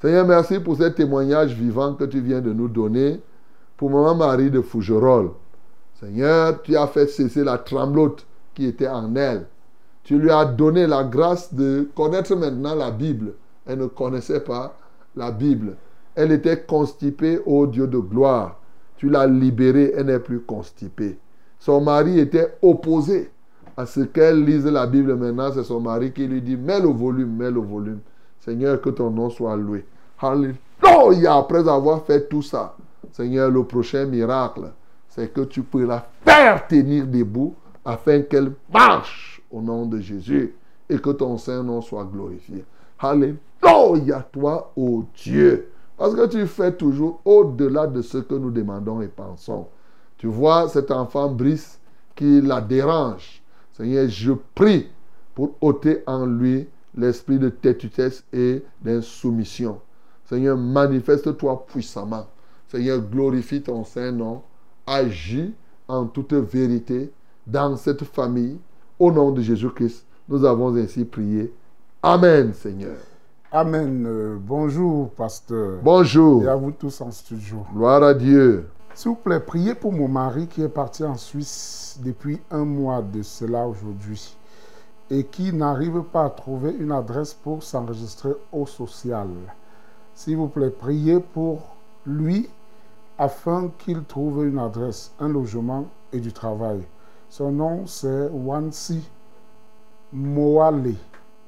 Seigneur, 0.00 0.24
merci 0.24 0.60
pour 0.60 0.76
ces 0.76 0.94
témoignages 0.94 1.54
vivants 1.54 1.94
que 1.94 2.04
tu 2.04 2.20
viens 2.20 2.40
de 2.40 2.52
nous 2.52 2.68
donner 2.68 3.20
pour 3.76 3.90
Maman 3.90 4.14
Marie 4.14 4.48
de 4.48 4.60
Fougerolles. 4.60 5.32
Seigneur, 5.98 6.62
tu 6.62 6.76
as 6.76 6.86
fait 6.86 7.08
cesser 7.08 7.42
la 7.42 7.58
tremblote 7.58 8.24
qui 8.54 8.66
était 8.66 8.86
en 8.86 9.16
elle. 9.16 9.46
Tu 10.04 10.20
lui 10.20 10.30
as 10.30 10.44
donné 10.44 10.86
la 10.86 11.02
grâce 11.02 11.52
de 11.52 11.88
connaître 11.96 12.36
maintenant 12.36 12.76
la 12.76 12.92
Bible. 12.92 13.32
Elle 13.66 13.80
ne 13.80 13.86
connaissait 13.86 14.40
pas 14.40 14.76
la 15.16 15.32
Bible. 15.32 15.74
Elle 16.14 16.30
était 16.30 16.60
constipée, 16.60 17.40
ô 17.44 17.66
Dieu 17.66 17.88
de 17.88 17.98
gloire. 17.98 18.60
Tu 18.98 19.08
l'as 19.10 19.26
libérée, 19.26 19.94
elle 19.96 20.06
n'est 20.06 20.20
plus 20.20 20.42
constipée. 20.42 21.18
Son 21.58 21.80
mari 21.80 22.20
était 22.20 22.54
opposé 22.62 23.32
à 23.76 23.84
ce 23.84 24.02
qu'elle 24.02 24.44
lise 24.44 24.66
la 24.66 24.86
Bible 24.86 25.16
maintenant. 25.16 25.50
C'est 25.52 25.64
son 25.64 25.80
mari 25.80 26.12
qui 26.12 26.28
lui 26.28 26.40
dit, 26.40 26.56
mets 26.56 26.78
le 26.78 26.88
volume, 26.88 27.36
mets 27.36 27.50
le 27.50 27.60
volume. 27.60 27.98
Seigneur, 28.44 28.80
que 28.80 28.90
ton 28.90 29.08
nom 29.10 29.30
soit 29.30 29.56
loué. 29.56 29.84
Alléluia. 30.18 31.34
Après 31.36 31.68
avoir 31.68 32.02
fait 32.04 32.28
tout 32.28 32.42
ça, 32.42 32.74
Seigneur, 33.12 33.50
le 33.50 33.62
prochain 33.62 34.04
miracle, 34.04 34.72
c'est 35.08 35.32
que 35.32 35.42
tu 35.42 35.62
peux 35.62 35.84
la 35.84 36.04
faire 36.24 36.66
tenir 36.66 37.06
debout 37.06 37.54
afin 37.84 38.22
qu'elle 38.22 38.52
marche 38.72 39.40
au 39.50 39.60
nom 39.60 39.86
de 39.86 40.00
Jésus 40.00 40.54
et 40.88 40.98
que 40.98 41.10
ton 41.10 41.38
Saint-Nom 41.38 41.82
soit 41.82 42.04
glorifié. 42.04 42.64
Alléluia, 42.98 44.26
toi, 44.32 44.72
ô 44.76 45.04
Dieu. 45.14 45.68
Parce 45.96 46.14
que 46.14 46.26
tu 46.26 46.44
fais 46.46 46.72
toujours 46.72 47.20
au-delà 47.24 47.86
de 47.86 48.02
ce 48.02 48.18
que 48.18 48.34
nous 48.34 48.50
demandons 48.50 49.02
et 49.02 49.08
pensons. 49.08 49.68
Tu 50.18 50.26
vois 50.26 50.68
cet 50.68 50.90
enfant 50.90 51.28
Brice 51.28 51.78
qui 52.16 52.40
la 52.40 52.60
dérange. 52.60 53.40
Seigneur, 53.72 54.08
je 54.08 54.32
prie 54.54 54.88
pour 55.34 55.54
ôter 55.60 56.02
en 56.06 56.26
lui 56.26 56.66
l'esprit 56.94 57.38
de 57.38 57.48
tétutesse 57.48 58.24
et 58.32 58.62
d'insoumission. 58.82 59.80
Seigneur, 60.24 60.56
manifeste-toi 60.56 61.66
puissamment. 61.66 62.26
Seigneur, 62.68 63.00
glorifie 63.00 63.62
ton 63.62 63.84
Saint-Nom. 63.84 64.42
Agis 64.86 65.54
en 65.88 66.06
toute 66.06 66.32
vérité 66.32 67.12
dans 67.46 67.76
cette 67.76 68.04
famille. 68.04 68.58
Au 68.98 69.10
nom 69.10 69.30
de 69.30 69.42
Jésus-Christ, 69.42 70.04
nous 70.28 70.44
avons 70.44 70.74
ainsi 70.76 71.04
prié. 71.04 71.52
Amen, 72.02 72.52
Seigneur. 72.54 72.96
Amen. 73.50 74.06
Euh, 74.06 74.38
bonjour, 74.40 75.10
pasteur. 75.10 75.80
Bonjour. 75.82 76.44
Et 76.44 76.48
à 76.48 76.56
vous 76.56 76.70
tous 76.70 77.00
en 77.00 77.10
studio. 77.10 77.58
Gloire 77.74 78.02
à 78.02 78.14
Dieu. 78.14 78.66
S'il 78.94 79.10
vous 79.10 79.16
plaît, 79.16 79.40
priez 79.40 79.74
pour 79.74 79.92
mon 79.92 80.08
mari 80.08 80.46
qui 80.46 80.62
est 80.62 80.68
parti 80.68 81.04
en 81.04 81.16
Suisse 81.16 81.98
depuis 82.02 82.40
un 82.50 82.64
mois 82.64 83.02
de 83.02 83.22
cela 83.22 83.66
aujourd'hui 83.66 84.36
et 85.10 85.24
qui 85.24 85.52
n'arrive 85.52 86.02
pas 86.02 86.24
à 86.26 86.30
trouver 86.30 86.74
une 86.78 86.92
adresse 86.92 87.34
pour 87.34 87.62
s'enregistrer 87.62 88.32
au 88.52 88.66
social. 88.66 89.28
S'il 90.14 90.36
vous 90.36 90.48
plaît, 90.48 90.70
priez 90.70 91.20
pour 91.20 91.60
lui 92.06 92.48
afin 93.18 93.70
qu'il 93.78 94.04
trouve 94.04 94.46
une 94.46 94.58
adresse, 94.58 95.12
un 95.20 95.28
logement 95.28 95.86
et 96.12 96.20
du 96.20 96.32
travail. 96.32 96.82
Son 97.28 97.50
nom, 97.52 97.86
c'est 97.86 98.28
Wansi 98.30 99.08
Moale 100.12 100.94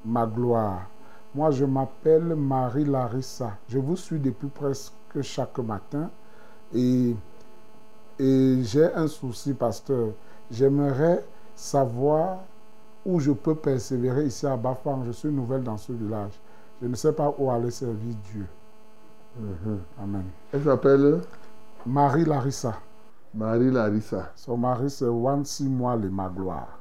Magloire. 0.03 0.87
Moi, 1.33 1.51
je 1.51 1.65
m'appelle 1.65 2.35
Marie 2.35 2.85
Larissa. 2.85 3.57
Je 3.67 3.77
vous 3.79 3.95
suis 3.95 4.19
depuis 4.19 4.47
presque 4.47 4.93
chaque 5.21 5.59
matin 5.59 6.09
Et, 6.73 7.15
et 8.19 8.63
j'ai 8.63 8.93
un 8.93 9.07
souci, 9.07 9.53
pasteur. 9.53 10.09
J'aimerais 10.49 11.23
savoir 11.55 12.39
où 13.05 13.19
je 13.19 13.31
peux 13.31 13.55
persévérer 13.55 14.25
ici 14.25 14.47
à 14.47 14.57
Bafang. 14.57 15.03
Je 15.05 15.11
suis 15.11 15.29
nouvelle 15.29 15.63
dans 15.63 15.77
ce 15.77 15.91
village. 15.91 16.39
Je 16.81 16.87
ne 16.87 16.95
sais 16.95 17.13
pas 17.13 17.33
où 17.37 17.49
aller 17.51 17.71
servir 17.71 18.15
Dieu. 18.31 18.45
Mhm. 19.39 19.79
Amen. 20.01 20.23
Elle 20.53 20.63
s'appelle? 20.63 21.21
Marie 21.85 22.25
Larissa. 22.25 22.73
Marie 23.33 23.71
Larissa. 23.71 24.31
Son 24.35 24.57
mari, 24.57 24.89
c'est 24.89 25.05
Wansi 25.07 25.67
Moile 25.69 26.09
Magloire. 26.09 26.79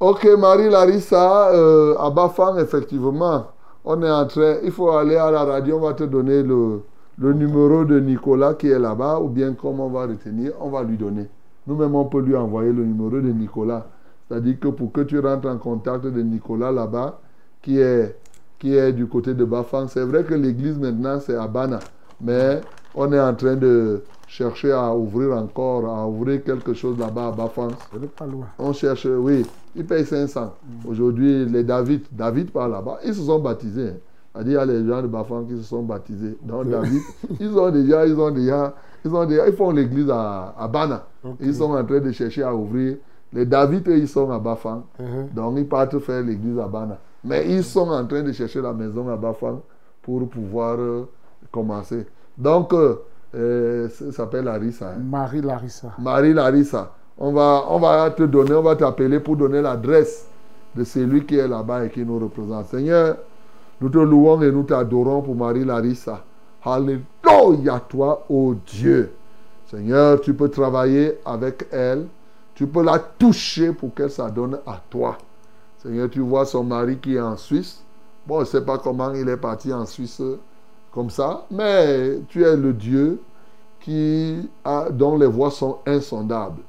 Ok, 0.00 0.26
Marie 0.38 0.68
Larissa, 0.68 1.50
euh, 1.52 1.96
à 1.98 2.10
Bafang, 2.10 2.58
effectivement, 2.58 3.46
on 3.84 4.02
est 4.02 4.10
en 4.10 4.26
train, 4.26 4.56
il 4.64 4.72
faut 4.72 4.90
aller 4.90 5.16
à 5.16 5.30
la 5.30 5.44
radio, 5.44 5.76
on 5.76 5.80
va 5.80 5.94
te 5.94 6.02
donner 6.04 6.42
le, 6.42 6.82
le 7.16 7.32
numéro 7.32 7.84
de 7.84 8.00
Nicolas 8.00 8.54
qui 8.54 8.68
est 8.68 8.78
là-bas, 8.78 9.20
ou 9.20 9.28
bien 9.28 9.54
comme 9.54 9.78
on 9.80 9.88
va 9.88 10.06
retenir, 10.06 10.52
on 10.60 10.68
va 10.70 10.82
lui 10.82 10.96
donner. 10.96 11.28
Nous-mêmes, 11.66 11.94
on 11.94 12.04
peut 12.04 12.20
lui 12.20 12.36
envoyer 12.36 12.72
le 12.72 12.84
numéro 12.84 13.10
de 13.10 13.30
Nicolas. 13.30 13.86
C'est-à-dire 14.28 14.58
que 14.58 14.68
pour 14.68 14.92
que 14.92 15.02
tu 15.02 15.18
rentres 15.18 15.48
en 15.48 15.58
contact 15.58 16.04
de 16.06 16.22
Nicolas 16.22 16.72
là-bas, 16.72 17.20
qui 17.62 17.78
est, 17.78 18.16
qui 18.58 18.74
est 18.76 18.92
du 18.92 19.06
côté 19.06 19.34
de 19.34 19.44
Bafang, 19.44 19.86
c'est 19.88 20.04
vrai 20.04 20.24
que 20.24 20.34
l'église 20.34 20.78
maintenant, 20.78 21.18
c'est 21.20 21.34
à 21.36 21.46
Bana, 21.46 21.78
mais 22.20 22.60
on 22.94 23.12
est 23.12 23.20
en 23.20 23.34
train 23.34 23.56
de 23.56 24.02
chercher 24.26 24.72
à 24.72 24.94
ouvrir 24.94 25.36
encore, 25.36 25.86
à 25.86 26.06
ouvrir 26.08 26.42
quelque 26.42 26.72
chose 26.72 26.98
là-bas 26.98 27.28
à 27.28 27.32
Bafang. 27.32 27.68
On 28.58 28.72
cherche, 28.72 29.06
oui, 29.06 29.44
ils 29.76 29.84
payent 29.84 30.04
500. 30.06 30.54
Aujourd'hui, 30.88 31.44
les 31.46 31.62
David, 31.64 32.02
David 32.12 32.50
par 32.50 32.68
là-bas, 32.68 32.98
ils 33.04 33.14
se 33.14 33.22
sont 33.22 33.38
baptisés. 33.38 33.88
hein. 33.90 33.96
C'est-à-dire, 34.34 34.64
il 34.64 34.68
y 34.68 34.76
a 34.76 34.80
les 34.80 34.88
gens 34.88 35.02
de 35.02 35.06
Bafang 35.06 35.44
qui 35.44 35.56
se 35.56 35.62
sont 35.62 35.82
baptisés. 35.82 36.36
Donc, 36.42 36.68
David, 36.68 37.00
ils 37.40 37.56
ont 37.56 37.70
déjà, 37.70 38.04
ils 38.06 38.18
ont 38.18 38.30
déjà, 38.30 38.74
ils 39.04 39.14
ont 39.14 39.24
déjà, 39.26 39.46
ils 39.48 39.54
font 39.54 39.70
l'église 39.70 40.10
à, 40.10 40.54
à 40.58 40.66
Bana. 40.66 41.06
Ils 41.40 41.54
sont 41.54 41.70
en 41.72 41.84
train 41.84 42.00
de 42.00 42.10
chercher 42.10 42.42
à 42.42 42.54
ouvrir. 42.54 42.96
Les 43.34 43.44
David, 43.44 43.86
ils 43.88 44.06
sont 44.08 44.30
à 44.30 44.38
Bafang. 44.38 44.84
Mhm. 44.98 45.28
Donc, 45.34 45.54
ils 45.58 45.66
partent 45.68 45.98
faire 45.98 46.22
l'église 46.22 46.58
à 46.58 46.68
Bana. 46.68 46.98
Mais 47.24 47.44
ils 47.50 47.64
sont 47.64 47.88
en 47.90 48.06
train 48.06 48.22
de 48.22 48.30
chercher 48.32 48.60
la 48.62 48.72
maison 48.72 49.08
à 49.08 49.16
Bafang 49.16 49.60
pour 50.02 50.28
pouvoir 50.28 50.76
euh, 50.78 51.08
commencer. 51.50 52.06
Donc, 52.38 52.72
euh, 52.72 52.96
euh, 53.34 53.88
ça 53.88 54.12
s'appelle 54.12 54.44
Larissa. 54.44 54.90
hein. 54.90 55.02
Marie 55.02 55.40
Larissa. 55.42 55.92
Marie 55.98 56.32
Larissa, 56.32 56.92
on 57.18 57.32
va, 57.32 57.64
on 57.70 57.78
va 57.80 58.10
te 58.10 58.22
donner, 58.22 58.54
on 58.54 58.62
va 58.62 58.76
t'appeler 58.76 59.18
pour 59.18 59.36
donner 59.36 59.60
l'adresse 59.60 60.26
de 60.76 60.84
celui 60.84 61.24
qui 61.26 61.36
est 61.36 61.48
là-bas 61.48 61.84
et 61.86 61.90
qui 61.90 62.04
nous 62.04 62.18
représente. 62.18 62.66
Seigneur, 62.66 63.16
nous 63.80 63.88
te 63.88 63.98
louons 63.98 64.40
et 64.42 64.52
nous 64.52 64.62
t'adorons 64.62 65.22
pour 65.22 65.34
Marie 65.34 65.64
Larissa. 65.64 66.22
Alléluia 66.64 67.80
toi, 67.88 68.24
ô 68.28 68.54
Dieu. 68.66 69.10
Seigneur, 69.66 70.20
tu 70.20 70.34
peux 70.34 70.48
travailler 70.48 71.18
avec 71.24 71.66
elle. 71.72 72.06
Tu 72.54 72.66
peux 72.66 72.82
la 72.82 72.98
toucher 72.98 73.72
pour 73.72 73.94
qu'elle 73.94 74.10
s'adonne 74.10 74.58
à 74.66 74.80
toi. 74.88 75.18
Seigneur, 75.78 76.08
tu 76.08 76.20
vois 76.20 76.46
son 76.46 76.64
mari 76.64 76.98
qui 76.98 77.16
est 77.16 77.20
en 77.20 77.36
Suisse. 77.36 77.82
Bon, 78.26 78.36
je 78.36 78.40
ne 78.40 78.46
sais 78.46 78.64
pas 78.64 78.78
comment 78.78 79.12
il 79.12 79.28
est 79.28 79.36
parti 79.36 79.72
en 79.72 79.84
Suisse 79.84 80.20
euh, 80.20 80.38
comme 80.92 81.10
ça, 81.10 81.44
mais 81.50 82.20
tu 82.28 82.42
es 82.42 82.56
le 82.56 82.72
Dieu 82.72 83.20
qui 83.80 84.48
dont 84.92 85.18
les 85.18 85.26
voies 85.26 85.50
sont 85.50 85.78
insondables. 85.84 86.62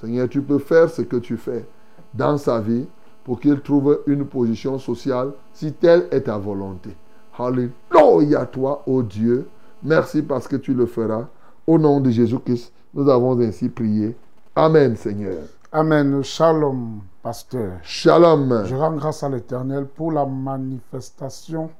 Seigneur, 0.00 0.28
tu 0.28 0.40
peux 0.40 0.58
faire 0.58 0.88
ce 0.88 1.02
que 1.02 1.16
tu 1.16 1.36
fais 1.36 1.66
dans 2.14 2.38
sa 2.38 2.60
vie 2.60 2.86
pour 3.24 3.40
qu'il 3.40 3.60
trouve 3.60 4.00
une 4.06 4.24
position 4.24 4.78
sociale 4.78 5.32
si 5.52 5.72
telle 5.72 6.06
est 6.12 6.22
ta 6.22 6.38
volonté. 6.38 6.90
Alléluia 7.38 8.46
toi, 8.46 8.82
ô 8.86 9.02
Dieu. 9.02 9.48
Merci 9.82 10.22
parce 10.22 10.46
que 10.46 10.56
tu 10.56 10.74
le 10.74 10.86
feras. 10.86 11.26
Au 11.66 11.78
nom 11.78 12.00
de 12.00 12.10
Jésus-Christ, 12.10 12.72
nous 12.94 13.08
avons 13.08 13.38
ainsi 13.40 13.68
prié. 13.68 14.14
Amen, 14.56 14.96
Seigneur. 14.96 15.44
Amen. 15.70 16.24
Shalom, 16.24 17.02
pasteur. 17.22 17.78
Shalom. 17.84 18.64
Je 18.66 18.74
rends 18.74 18.96
grâce 18.96 19.22
à 19.22 19.28
l'Éternel 19.28 19.86
pour 19.86 20.10
la 20.10 20.26
manifestation 20.26 21.70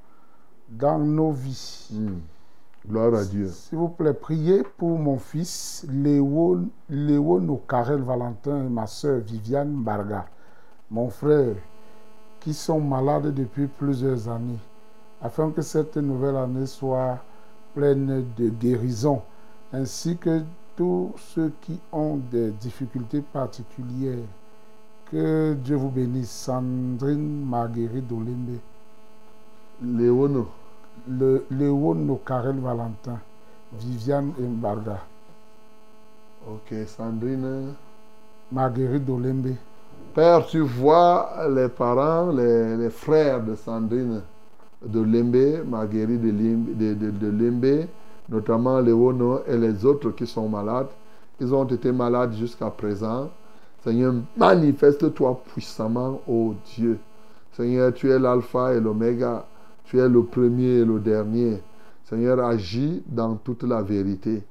dans 0.69 0.97
nos 1.01 1.33
vies. 1.33 1.89
Hmm. 1.93 2.21
Gloire 2.89 3.15
à 3.15 3.25
Dieu. 3.25 3.49
S'il 3.49 3.77
vous 3.77 3.89
plaît, 3.89 4.15
priez 4.15 4.63
pour 4.79 4.97
mon 5.01 5.19
fils 5.19 5.85
Léo, 5.91 6.61
Léo 6.89 7.41
Nocarel 7.41 8.03
Valentin 8.03 8.65
et 8.65 8.69
ma 8.69 8.87
soeur 8.87 9.19
Viviane 9.19 9.73
Barga, 9.73 10.27
mon 10.93 11.11
frère, 11.11 11.57
qui 12.39 12.55
sont 12.55 12.81
malades 12.81 13.35
depuis 13.35 13.67
plusieurs 13.67 14.29
années, 14.29 14.61
afin 15.21 15.51
que 15.51 15.61
cette 15.61 15.97
nouvelle 15.97 16.37
année 16.37 16.67
soit 16.67 17.19
pleine 17.75 18.25
de 18.37 18.49
guérison, 18.49 19.23
ainsi 19.73 20.17
que 20.17 20.41
tous 20.81 21.13
ceux 21.35 21.53
qui 21.61 21.79
ont 21.93 22.17
des 22.33 22.53
difficultés 22.53 23.21
particulières. 23.21 24.25
Que 25.11 25.53
Dieu 25.53 25.77
vous 25.77 25.91
bénisse. 25.91 26.31
Sandrine 26.31 27.45
Marguerite 27.45 28.07
Dolembe. 28.09 28.57
Léono. 29.85 30.49
Le, 31.07 31.45
Léo 31.51 31.95
Nocarel 31.95 32.57
Valentin. 32.61 33.19
Viviane 33.79 34.33
Mbarga. 34.39 35.01
Ok, 36.49 36.73
Sandrine. 36.87 37.75
Marguerite 38.51 39.05
Dolembe. 39.05 39.55
Père, 40.15 40.47
tu 40.47 40.61
vois 40.61 41.47
les 41.55 41.69
parents, 41.69 42.31
les, 42.33 42.79
les 42.79 42.89
frères 42.91 43.43
de 43.45 43.55
Sandrine 43.55 44.23
de 44.83 45.01
Lembe, 45.03 45.63
Marguerite 45.69 46.23
de 46.23 46.31
Lembe, 46.31 46.75
de, 46.75 46.95
de- 46.95 47.11
de 47.11 47.27
Lembe, 47.27 47.87
notamment 48.31 48.81
Léono 48.81 49.41
et 49.47 49.57
les 49.57 49.85
autres 49.85 50.11
qui 50.13 50.27
sont 50.27 50.49
malades. 50.49 50.89
Ils 51.41 51.53
ont 51.53 51.65
été 51.65 51.91
malades 51.91 52.33
jusqu'à 52.35 52.71
présent. 52.71 53.31
Seigneur, 53.83 54.15
manifeste-toi 54.37 55.43
puissamment, 55.53 56.21
ô 56.29 56.55
Dieu. 56.77 56.99
Seigneur, 57.53 57.93
tu 57.93 58.11
es 58.11 58.19
l'alpha 58.19 58.75
et 58.75 58.81
l'oméga. 58.81 59.47
Tu 59.85 59.99
es 59.99 60.09
le 60.09 60.23
premier 60.23 60.79
et 60.81 60.85
le 60.85 61.01
dernier. 61.01 61.61
Seigneur, 62.05 62.41
agis 62.41 63.03
dans 63.07 63.35
toute 63.37 63.65
la 63.65 63.83
vérité. 63.83 64.45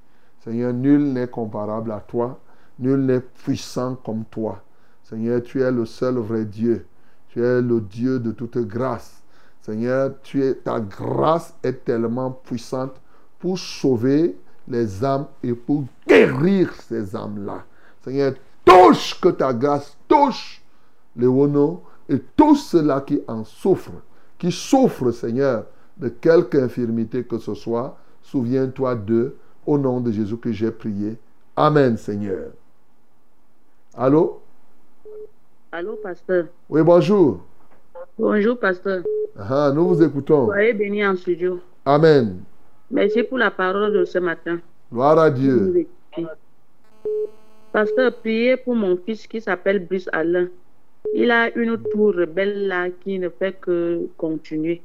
Seigneur, 0.43 0.73
nul 0.73 1.13
n'est 1.13 1.27
comparable 1.27 1.91
à 1.91 1.99
toi. 1.99 2.39
Nul 2.79 3.05
n'est 3.05 3.19
puissant 3.19 3.95
comme 4.03 4.25
toi. 4.25 4.61
Seigneur, 5.03 5.41
tu 5.43 5.61
es 5.61 5.71
le 5.71 5.85
seul 5.85 6.15
vrai 6.15 6.45
Dieu. 6.45 6.85
Tu 7.29 7.43
es 7.43 7.61
le 7.61 7.79
Dieu 7.79 8.19
de 8.19 8.31
toute 8.31 8.57
grâce. 8.57 9.21
Seigneur, 9.61 10.11
tu 10.23 10.43
es, 10.43 10.55
ta 10.55 10.79
grâce 10.79 11.53
est 11.63 11.85
tellement 11.85 12.31
puissante 12.31 12.93
pour 13.39 13.57
sauver 13.57 14.35
les 14.67 15.03
âmes 15.03 15.25
et 15.43 15.53
pour 15.53 15.85
guérir 16.07 16.73
ces 16.73 17.15
âmes-là. 17.15 17.63
Seigneur, 18.03 18.33
touche 18.63 19.19
que 19.19 19.29
ta 19.29 19.53
grâce 19.53 19.97
touche 20.07 20.61
les 21.15 21.27
Wono 21.27 21.83
et 22.07 22.19
tous 22.35 22.55
ceux-là 22.55 23.01
qui 23.01 23.21
en 23.27 23.43
souffrent, 23.43 24.01
qui 24.37 24.51
souffrent, 24.51 25.11
Seigneur, 25.11 25.65
de 25.97 26.09
quelque 26.09 26.57
infirmité 26.57 27.23
que 27.23 27.37
ce 27.37 27.53
soit. 27.53 27.97
Souviens-toi 28.21 28.95
d'eux. 28.95 29.35
Au 29.65 29.77
nom 29.77 29.99
de 29.99 30.11
Jésus 30.11 30.37
que 30.37 30.51
j'ai 30.51 30.71
prié. 30.71 31.17
Amen, 31.55 31.95
Seigneur. 31.95 32.47
Allô? 33.95 34.41
Allô, 35.71 35.95
pasteur. 36.01 36.45
Oui, 36.69 36.81
bonjour. 36.81 37.41
Bonjour, 38.17 38.57
pasteur. 38.57 39.03
Ah, 39.37 39.71
nous 39.75 39.89
vous 39.89 40.01
écoutons. 40.01 40.47
Soyez 40.47 40.73
bénis 40.73 41.05
en 41.05 41.15
studio. 41.15 41.59
Amen. 41.85 42.41
Merci 42.91 43.23
pour 43.23 43.37
la 43.37 43.51
parole 43.51 43.93
de 43.93 44.05
ce 44.05 44.17
matin. 44.17 44.59
Gloire 44.91 45.19
à 45.19 45.29
Dieu. 45.29 45.87
Pasteur, 47.71 48.15
priez 48.15 48.57
pour 48.57 48.75
mon 48.75 48.97
fils 48.97 49.27
qui 49.27 49.39
s'appelle 49.39 49.85
Brice 49.85 50.09
Alain. 50.11 50.47
Il 51.13 51.29
a 51.29 51.55
une 51.55 51.77
tour 51.91 52.15
belle 52.27 52.67
là 52.67 52.89
qui 52.89 53.19
ne 53.19 53.29
fait 53.29 53.53
que 53.59 54.07
continuer. 54.17 54.81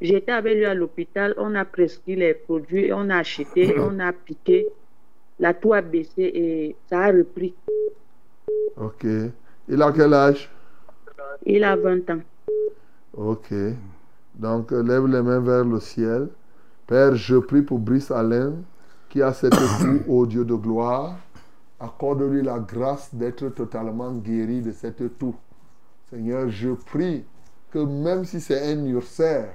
J'étais 0.00 0.32
avec 0.32 0.56
lui 0.56 0.64
à 0.64 0.74
l'hôpital, 0.74 1.34
on 1.36 1.54
a 1.54 1.64
prescrit 1.64 2.16
les 2.16 2.34
produits, 2.34 2.92
on 2.92 3.10
a 3.10 3.18
acheté, 3.18 3.74
on 3.78 4.00
a 4.00 4.12
piqué. 4.12 4.66
La 5.38 5.54
tour 5.54 5.74
a 5.74 5.82
baissé 5.82 6.22
et 6.22 6.76
ça 6.88 7.00
a 7.00 7.12
repris. 7.12 7.54
Ok. 8.76 9.04
Il 9.68 9.82
a 9.82 9.92
quel 9.92 10.14
âge? 10.14 10.50
Il 11.44 11.64
a 11.64 11.76
20 11.76 12.10
ans. 12.10 12.20
Ok. 13.14 13.52
Donc, 14.34 14.70
lève 14.70 15.06
les 15.06 15.22
mains 15.22 15.40
vers 15.40 15.64
le 15.64 15.80
ciel. 15.80 16.28
Père, 16.86 17.14
je 17.14 17.36
prie 17.36 17.62
pour 17.62 17.78
Brice 17.78 18.10
Alain, 18.10 18.54
qui 19.08 19.22
a 19.22 19.32
cette 19.32 19.52
toux, 19.80 20.02
ô 20.08 20.26
Dieu 20.26 20.44
de 20.44 20.54
gloire. 20.54 21.16
Accorde-lui 21.80 22.42
la 22.42 22.58
grâce 22.58 23.14
d'être 23.14 23.48
totalement 23.48 24.12
guéri 24.12 24.60
de 24.60 24.72
cette 24.72 25.18
toux. 25.18 25.34
Seigneur, 26.10 26.48
je 26.48 26.70
prie 26.70 27.24
que 27.70 27.78
même 27.78 28.24
si 28.24 28.40
c'est 28.40 28.72
un 28.72 28.84
ulcère 28.84 29.48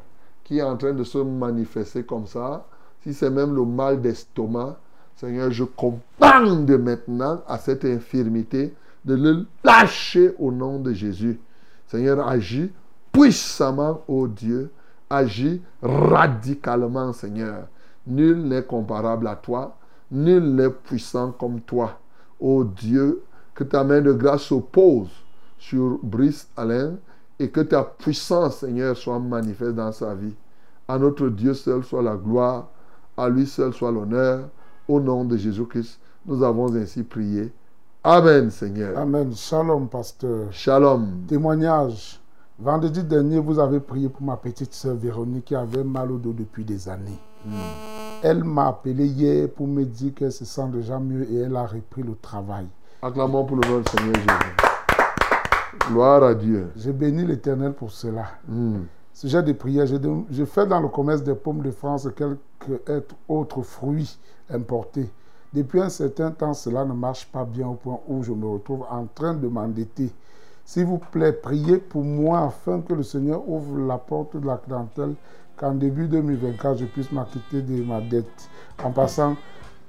qui 0.44 0.58
est 0.58 0.64
en 0.64 0.76
train 0.76 0.94
de 0.94 1.04
se 1.04 1.20
manifester 1.20 2.04
comme 2.04 2.28
ça, 2.28 2.66
si 3.04 3.14
c'est 3.14 3.30
même 3.30 3.56
le 3.56 3.64
mal 3.64 4.02
d'estomac, 4.02 4.78
Seigneur, 5.16 5.52
je 5.52 5.64
commande 5.64 6.70
maintenant 6.70 7.42
à 7.48 7.58
cette 7.58 7.86
infirmité 7.86 8.74
de 9.06 9.16
le 9.16 9.46
lâcher 9.64 10.34
au 10.38 10.52
nom 10.52 10.80
de 10.80 10.94
Jésus. 10.94 11.40
Seigneur, 11.88 12.28
agis 12.28 12.72
puissamment, 13.12 14.04
ô 14.08 14.28
Dieu. 14.28 14.72
Agis 15.10 15.62
radicalement, 15.82 17.14
Seigneur. 17.14 17.68
Nul 18.06 18.38
n'est 18.48 18.64
comparable 18.64 19.28
à 19.28 19.36
toi. 19.36 19.78
Nul 20.12 20.56
n'est 20.56 20.70
puissant 20.70 21.32
comme 21.32 21.62
toi. 21.62 22.00
Ô 22.40 22.64
Dieu, 22.64 23.24
que 23.54 23.64
ta 23.64 23.84
main 23.84 24.02
de 24.02 24.14
grâce 24.14 24.44
se 24.44 24.56
pose 24.56 25.10
sur 25.58 26.00
Brice 26.04 26.48
Alain 26.56 26.94
et 27.40 27.50
que 27.50 27.62
ta 27.62 27.84
puissance, 27.84 28.60
Seigneur, 28.60 28.96
soit 28.96 29.20
manifeste 29.20 29.76
dans 29.76 29.92
sa 29.92 30.14
vie. 30.14 30.36
À 30.88 30.98
notre 30.98 31.28
Dieu 31.30 31.54
seul 31.54 31.84
soit 31.84 32.02
la 32.02 32.16
gloire, 32.16 32.70
à 33.18 33.28
lui 33.30 33.46
seul 33.46 33.74
soit 33.74 33.92
l'honneur. 33.92 34.48
Au 34.88 35.02
nom 35.02 35.26
de 35.26 35.36
Jésus-Christ, 35.36 36.00
nous 36.26 36.44
avons 36.44 36.74
ainsi 36.76 37.04
prié. 37.04 37.52
Amen, 38.04 38.50
Seigneur. 38.50 38.98
Amen. 38.98 39.36
Shalom, 39.36 39.90
pasteur. 39.90 40.48
Shalom. 40.52 41.26
Témoignage. 41.28 42.22
Vendredi 42.60 43.04
dernier, 43.04 43.38
vous 43.38 43.60
avez 43.60 43.80
prié 43.80 44.10
pour 44.10 44.24
ma 44.24 44.36
petite 44.36 44.74
sœur 44.74 44.96
Véronique 44.96 45.46
qui 45.46 45.56
avait 45.56 45.84
mal 45.84 46.12
au 46.12 46.18
dos 46.18 46.34
depuis 46.34 46.66
des 46.66 46.90
années. 46.90 47.20
Elle 48.24 48.44
m'a 48.44 48.70
appelé 48.70 49.06
hier 49.06 49.48
pour 49.48 49.68
me 49.68 49.86
dire 49.86 50.16
qu'elle 50.16 50.32
se 50.32 50.44
sent 50.44 50.68
déjà 50.74 50.98
mieux 50.98 51.30
et 51.32 51.42
elle 51.42 51.56
a 51.56 51.68
repris 51.68 52.02
le 52.02 52.16
travail. 52.16 52.66
Acclamons 53.04 53.46
pour 53.46 53.58
le 53.58 53.70
nom 53.70 53.78
du 53.78 53.92
Seigneur 53.92 54.16
Jésus. 54.16 54.28
Gloire 55.88 56.24
à 56.24 56.34
Dieu. 56.34 56.72
Je 56.76 56.90
bénis 56.90 57.26
l'Éternel 57.26 57.74
pour 57.74 57.92
cela. 57.92 58.26
Hmm. 58.48 58.86
Sujet 59.14 59.44
de 59.44 59.54
prière, 59.54 59.86
je 59.86 60.46
fais 60.46 60.66
dans 60.66 60.80
le 60.80 60.88
commerce 60.88 61.22
des 61.22 61.36
pommes 61.36 61.62
de 61.62 61.70
France 61.70 62.10
quelques 62.16 63.04
autres 63.28 63.62
fruits 63.62 64.18
importés. 64.50 65.12
Depuis 65.54 65.80
un 65.80 65.90
certain 65.90 66.32
temps, 66.32 66.56
cela 66.56 66.86
ne 66.86 66.94
marche 66.94 67.28
pas 67.32 67.46
bien 67.46 67.68
au 67.68 67.76
point 67.76 68.00
où 68.08 68.24
je 68.24 68.32
me 68.32 68.48
retrouve 68.48 68.84
en 68.90 69.06
train 69.06 69.36
de 69.36 69.48
m'endetter. 69.48 70.12
S'il 70.68 70.84
vous 70.84 70.98
plaît, 70.98 71.32
priez 71.32 71.78
pour 71.78 72.04
moi 72.04 72.40
afin 72.40 72.82
que 72.82 72.94
le 72.94 73.02
Seigneur 73.02 73.42
ouvre 73.48 73.80
la 73.88 73.98
porte 73.98 74.36
de 74.36 74.46
la 74.46 74.58
clientèle, 74.58 75.14
qu'en 75.56 75.74
début 75.74 76.10
2024, 76.10 76.80
je 76.80 76.86
puisse 76.86 77.10
m'acquitter 77.10 77.62
de 77.62 77.82
ma 77.86 78.02
dette. 78.02 78.50
En 78.84 78.92
passant, 78.92 79.38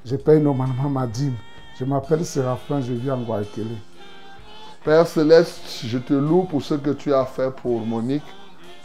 je 0.05 0.15
paye 0.15 0.41
normalement 0.41 0.89
ma 0.89 1.09
dîme. 1.09 1.35
Je 1.77 1.85
m'appelle 1.85 2.25
Séraphin, 2.25 2.81
je 2.81 2.93
vis 2.93 3.11
en 3.11 3.21
Guayaquil. 3.23 3.67
Père 4.85 5.09
Céleste, 5.09 5.81
je 5.85 5.99
te 5.99 6.15
loue 6.15 6.45
pour 6.45 6.63
ce 6.63 6.75
que 6.75 6.91
tu 6.91 7.13
as 7.13 7.25
fait 7.25 7.51
pour 7.51 7.81
Monique, 7.81 8.23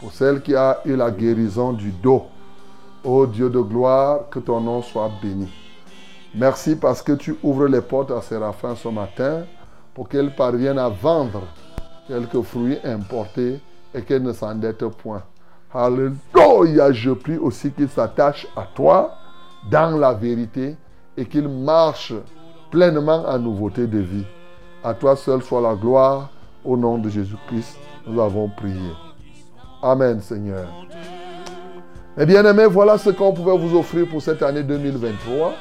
pour 0.00 0.10
celle 0.10 0.42
qui 0.42 0.56
a 0.56 0.80
eu 0.84 0.96
la 0.96 1.12
guérison 1.12 1.72
du 1.72 1.92
dos. 1.92 2.24
Ô 3.04 3.24
Dieu 3.24 3.48
de 3.48 3.60
gloire, 3.60 4.28
que 4.30 4.40
ton 4.40 4.60
nom 4.60 4.82
soit 4.82 5.12
béni. 5.22 5.48
Merci 6.34 6.74
parce 6.74 7.02
que 7.02 7.12
tu 7.12 7.36
ouvres 7.44 7.68
les 7.68 7.82
portes 7.82 8.10
à 8.10 8.20
Séraphin 8.20 8.74
ce 8.74 8.88
matin 8.88 9.44
pour 9.94 10.08
qu'elle 10.08 10.34
parvienne 10.34 10.80
à 10.80 10.88
vendre 10.88 11.42
quelques 12.08 12.42
fruits 12.42 12.78
importés 12.84 13.60
et 13.94 14.02
qu'elle 14.02 14.22
ne 14.22 14.32
s'endette 14.32 14.86
point. 14.88 15.22
Alléluia, 15.72 16.92
je 16.92 17.10
prie 17.10 17.36
aussi 17.36 17.70
qu'il 17.70 17.88
s'attache 17.88 18.46
à 18.56 18.66
toi 18.74 19.14
dans 19.70 19.96
la 19.96 20.12
vérité 20.12 20.76
et 21.16 21.24
qu'il 21.24 21.48
marche 21.48 22.12
pleinement 22.70 23.24
en 23.26 23.38
nouveauté 23.38 23.86
de 23.86 23.98
vie. 23.98 24.24
À 24.82 24.94
toi 24.94 25.16
seul 25.16 25.42
soit 25.42 25.60
la 25.60 25.74
gloire. 25.74 26.30
Au 26.64 26.76
nom 26.76 26.96
de 26.96 27.10
Jésus-Christ, 27.10 27.76
nous 28.06 28.20
avons 28.20 28.48
prié. 28.48 28.90
Amen, 29.82 30.20
Seigneur. 30.20 30.66
Mes 32.16 32.24
bien-aimés, 32.24 32.66
voilà 32.66 32.96
ce 32.96 33.10
qu'on 33.10 33.32
pouvait 33.32 33.58
vous 33.58 33.76
offrir 33.76 34.08
pour 34.08 34.22
cette 34.22 34.42
année 34.42 34.62
2023. 34.62 35.52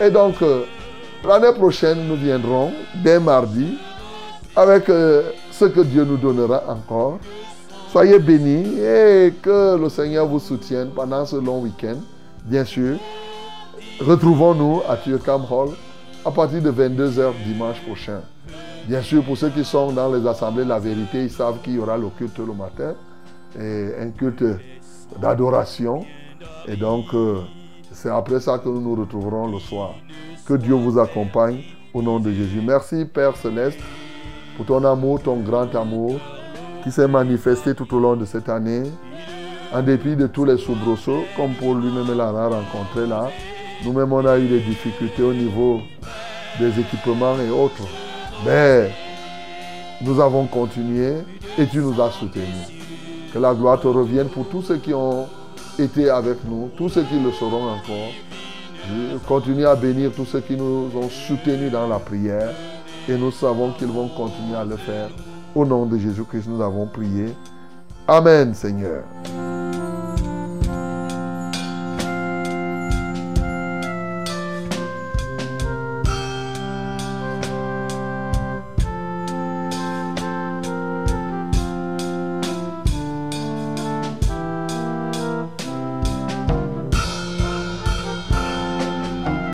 Et 0.00 0.10
donc, 0.10 0.42
euh, 0.42 0.64
l'année 1.24 1.52
prochaine, 1.52 2.08
nous 2.08 2.16
viendrons 2.16 2.72
dès 3.04 3.20
mardi 3.20 3.78
avec 4.56 4.88
euh, 4.88 5.30
ce 5.52 5.66
que 5.66 5.80
Dieu 5.80 6.04
nous 6.04 6.16
donnera 6.16 6.64
encore. 6.68 7.18
Soyez 7.90 8.18
bénis 8.18 8.80
et 8.80 9.34
que 9.42 9.76
le 9.76 9.88
Seigneur 9.88 10.26
vous 10.26 10.40
soutienne 10.40 10.90
pendant 10.94 11.24
ce 11.26 11.36
long 11.36 11.60
week-end. 11.60 11.96
Bien 12.44 12.64
sûr, 12.64 12.96
retrouvons-nous 14.00 14.80
à 14.88 14.96
Turcam 14.96 15.42
Hall 15.48 15.68
à 16.24 16.30
partir 16.30 16.62
de 16.62 16.72
22h 16.72 17.32
dimanche 17.44 17.80
prochain. 17.82 18.22
Bien 18.88 19.02
sûr, 19.02 19.22
pour 19.22 19.36
ceux 19.36 19.50
qui 19.50 19.64
sont 19.64 19.92
dans 19.92 20.12
les 20.12 20.26
assemblées 20.26 20.64
la 20.64 20.78
vérité, 20.78 21.24
ils 21.24 21.30
savent 21.30 21.60
qu'il 21.62 21.74
y 21.74 21.78
aura 21.78 21.96
le 21.96 22.08
culte 22.08 22.38
le 22.38 22.54
matin 22.54 22.94
et 23.60 23.90
un 24.00 24.10
culte 24.10 24.44
d'adoration. 25.20 26.04
Et 26.66 26.76
donc, 26.76 27.04
euh, 27.14 27.40
c'est 27.92 28.08
après 28.10 28.40
ça 28.40 28.58
que 28.58 28.68
nous 28.68 28.80
nous 28.80 28.94
retrouverons 28.94 29.48
le 29.52 29.58
soir. 29.58 29.94
Que 30.46 30.54
Dieu 30.54 30.74
vous 30.74 30.98
accompagne 30.98 31.62
au 31.92 32.02
nom 32.02 32.18
de 32.18 32.32
Jésus. 32.32 32.60
Merci, 32.64 33.04
Père 33.04 33.36
Céleste, 33.36 33.78
pour 34.56 34.66
ton 34.66 34.84
amour, 34.84 35.22
ton 35.22 35.36
grand 35.36 35.74
amour 35.74 36.18
qui 36.82 36.90
s'est 36.90 37.08
manifesté 37.08 37.74
tout 37.74 37.94
au 37.94 38.00
long 38.00 38.16
de 38.16 38.24
cette 38.24 38.48
année. 38.48 38.84
En 39.72 39.82
dépit 39.82 40.16
de 40.16 40.26
tous 40.26 40.44
les 40.44 40.58
soubresauts, 40.58 41.24
comme 41.36 41.54
pour 41.54 41.74
lui-même 41.74 42.14
l'a 42.16 42.30
rencontré 42.30 43.06
là, 43.06 43.30
nous-mêmes 43.84 44.12
on 44.12 44.26
a 44.26 44.38
eu 44.38 44.46
des 44.46 44.60
difficultés 44.60 45.22
au 45.22 45.32
niveau 45.32 45.80
des 46.58 46.78
équipements 46.78 47.36
et 47.38 47.50
autres. 47.50 47.88
Mais 48.44 48.90
nous 50.02 50.20
avons 50.20 50.46
continué 50.46 51.14
et 51.58 51.66
tu 51.66 51.78
nous 51.78 52.00
as 52.02 52.10
soutenus. 52.10 52.46
Que 53.32 53.38
la 53.38 53.54
gloire 53.54 53.80
te 53.80 53.88
revienne 53.88 54.28
pour 54.28 54.46
tous 54.48 54.62
ceux 54.62 54.76
qui 54.76 54.92
ont 54.92 55.26
été 55.78 56.10
avec 56.10 56.44
nous, 56.44 56.70
tous 56.76 56.90
ceux 56.90 57.02
qui 57.04 57.18
le 57.18 57.32
seront 57.32 57.70
encore. 57.70 58.12
Continue 59.26 59.64
à 59.64 59.74
bénir 59.74 60.10
tous 60.14 60.26
ceux 60.26 60.40
qui 60.40 60.56
nous 60.56 60.90
ont 60.94 61.08
soutenus 61.08 61.70
dans 61.70 61.86
la 61.88 61.98
prière 61.98 62.50
et 63.08 63.16
nous 63.16 63.30
savons 63.30 63.72
qu'ils 63.72 63.88
vont 63.88 64.08
continuer 64.08 64.56
à 64.56 64.64
le 64.64 64.76
faire. 64.76 65.08
Au 65.54 65.64
nom 65.64 65.86
de 65.86 65.98
Jésus-Christ, 65.98 66.48
nous 66.48 66.62
avons 66.62 66.86
prié. 66.86 67.26
Amen, 68.08 68.54
Seigneur. 68.54 69.04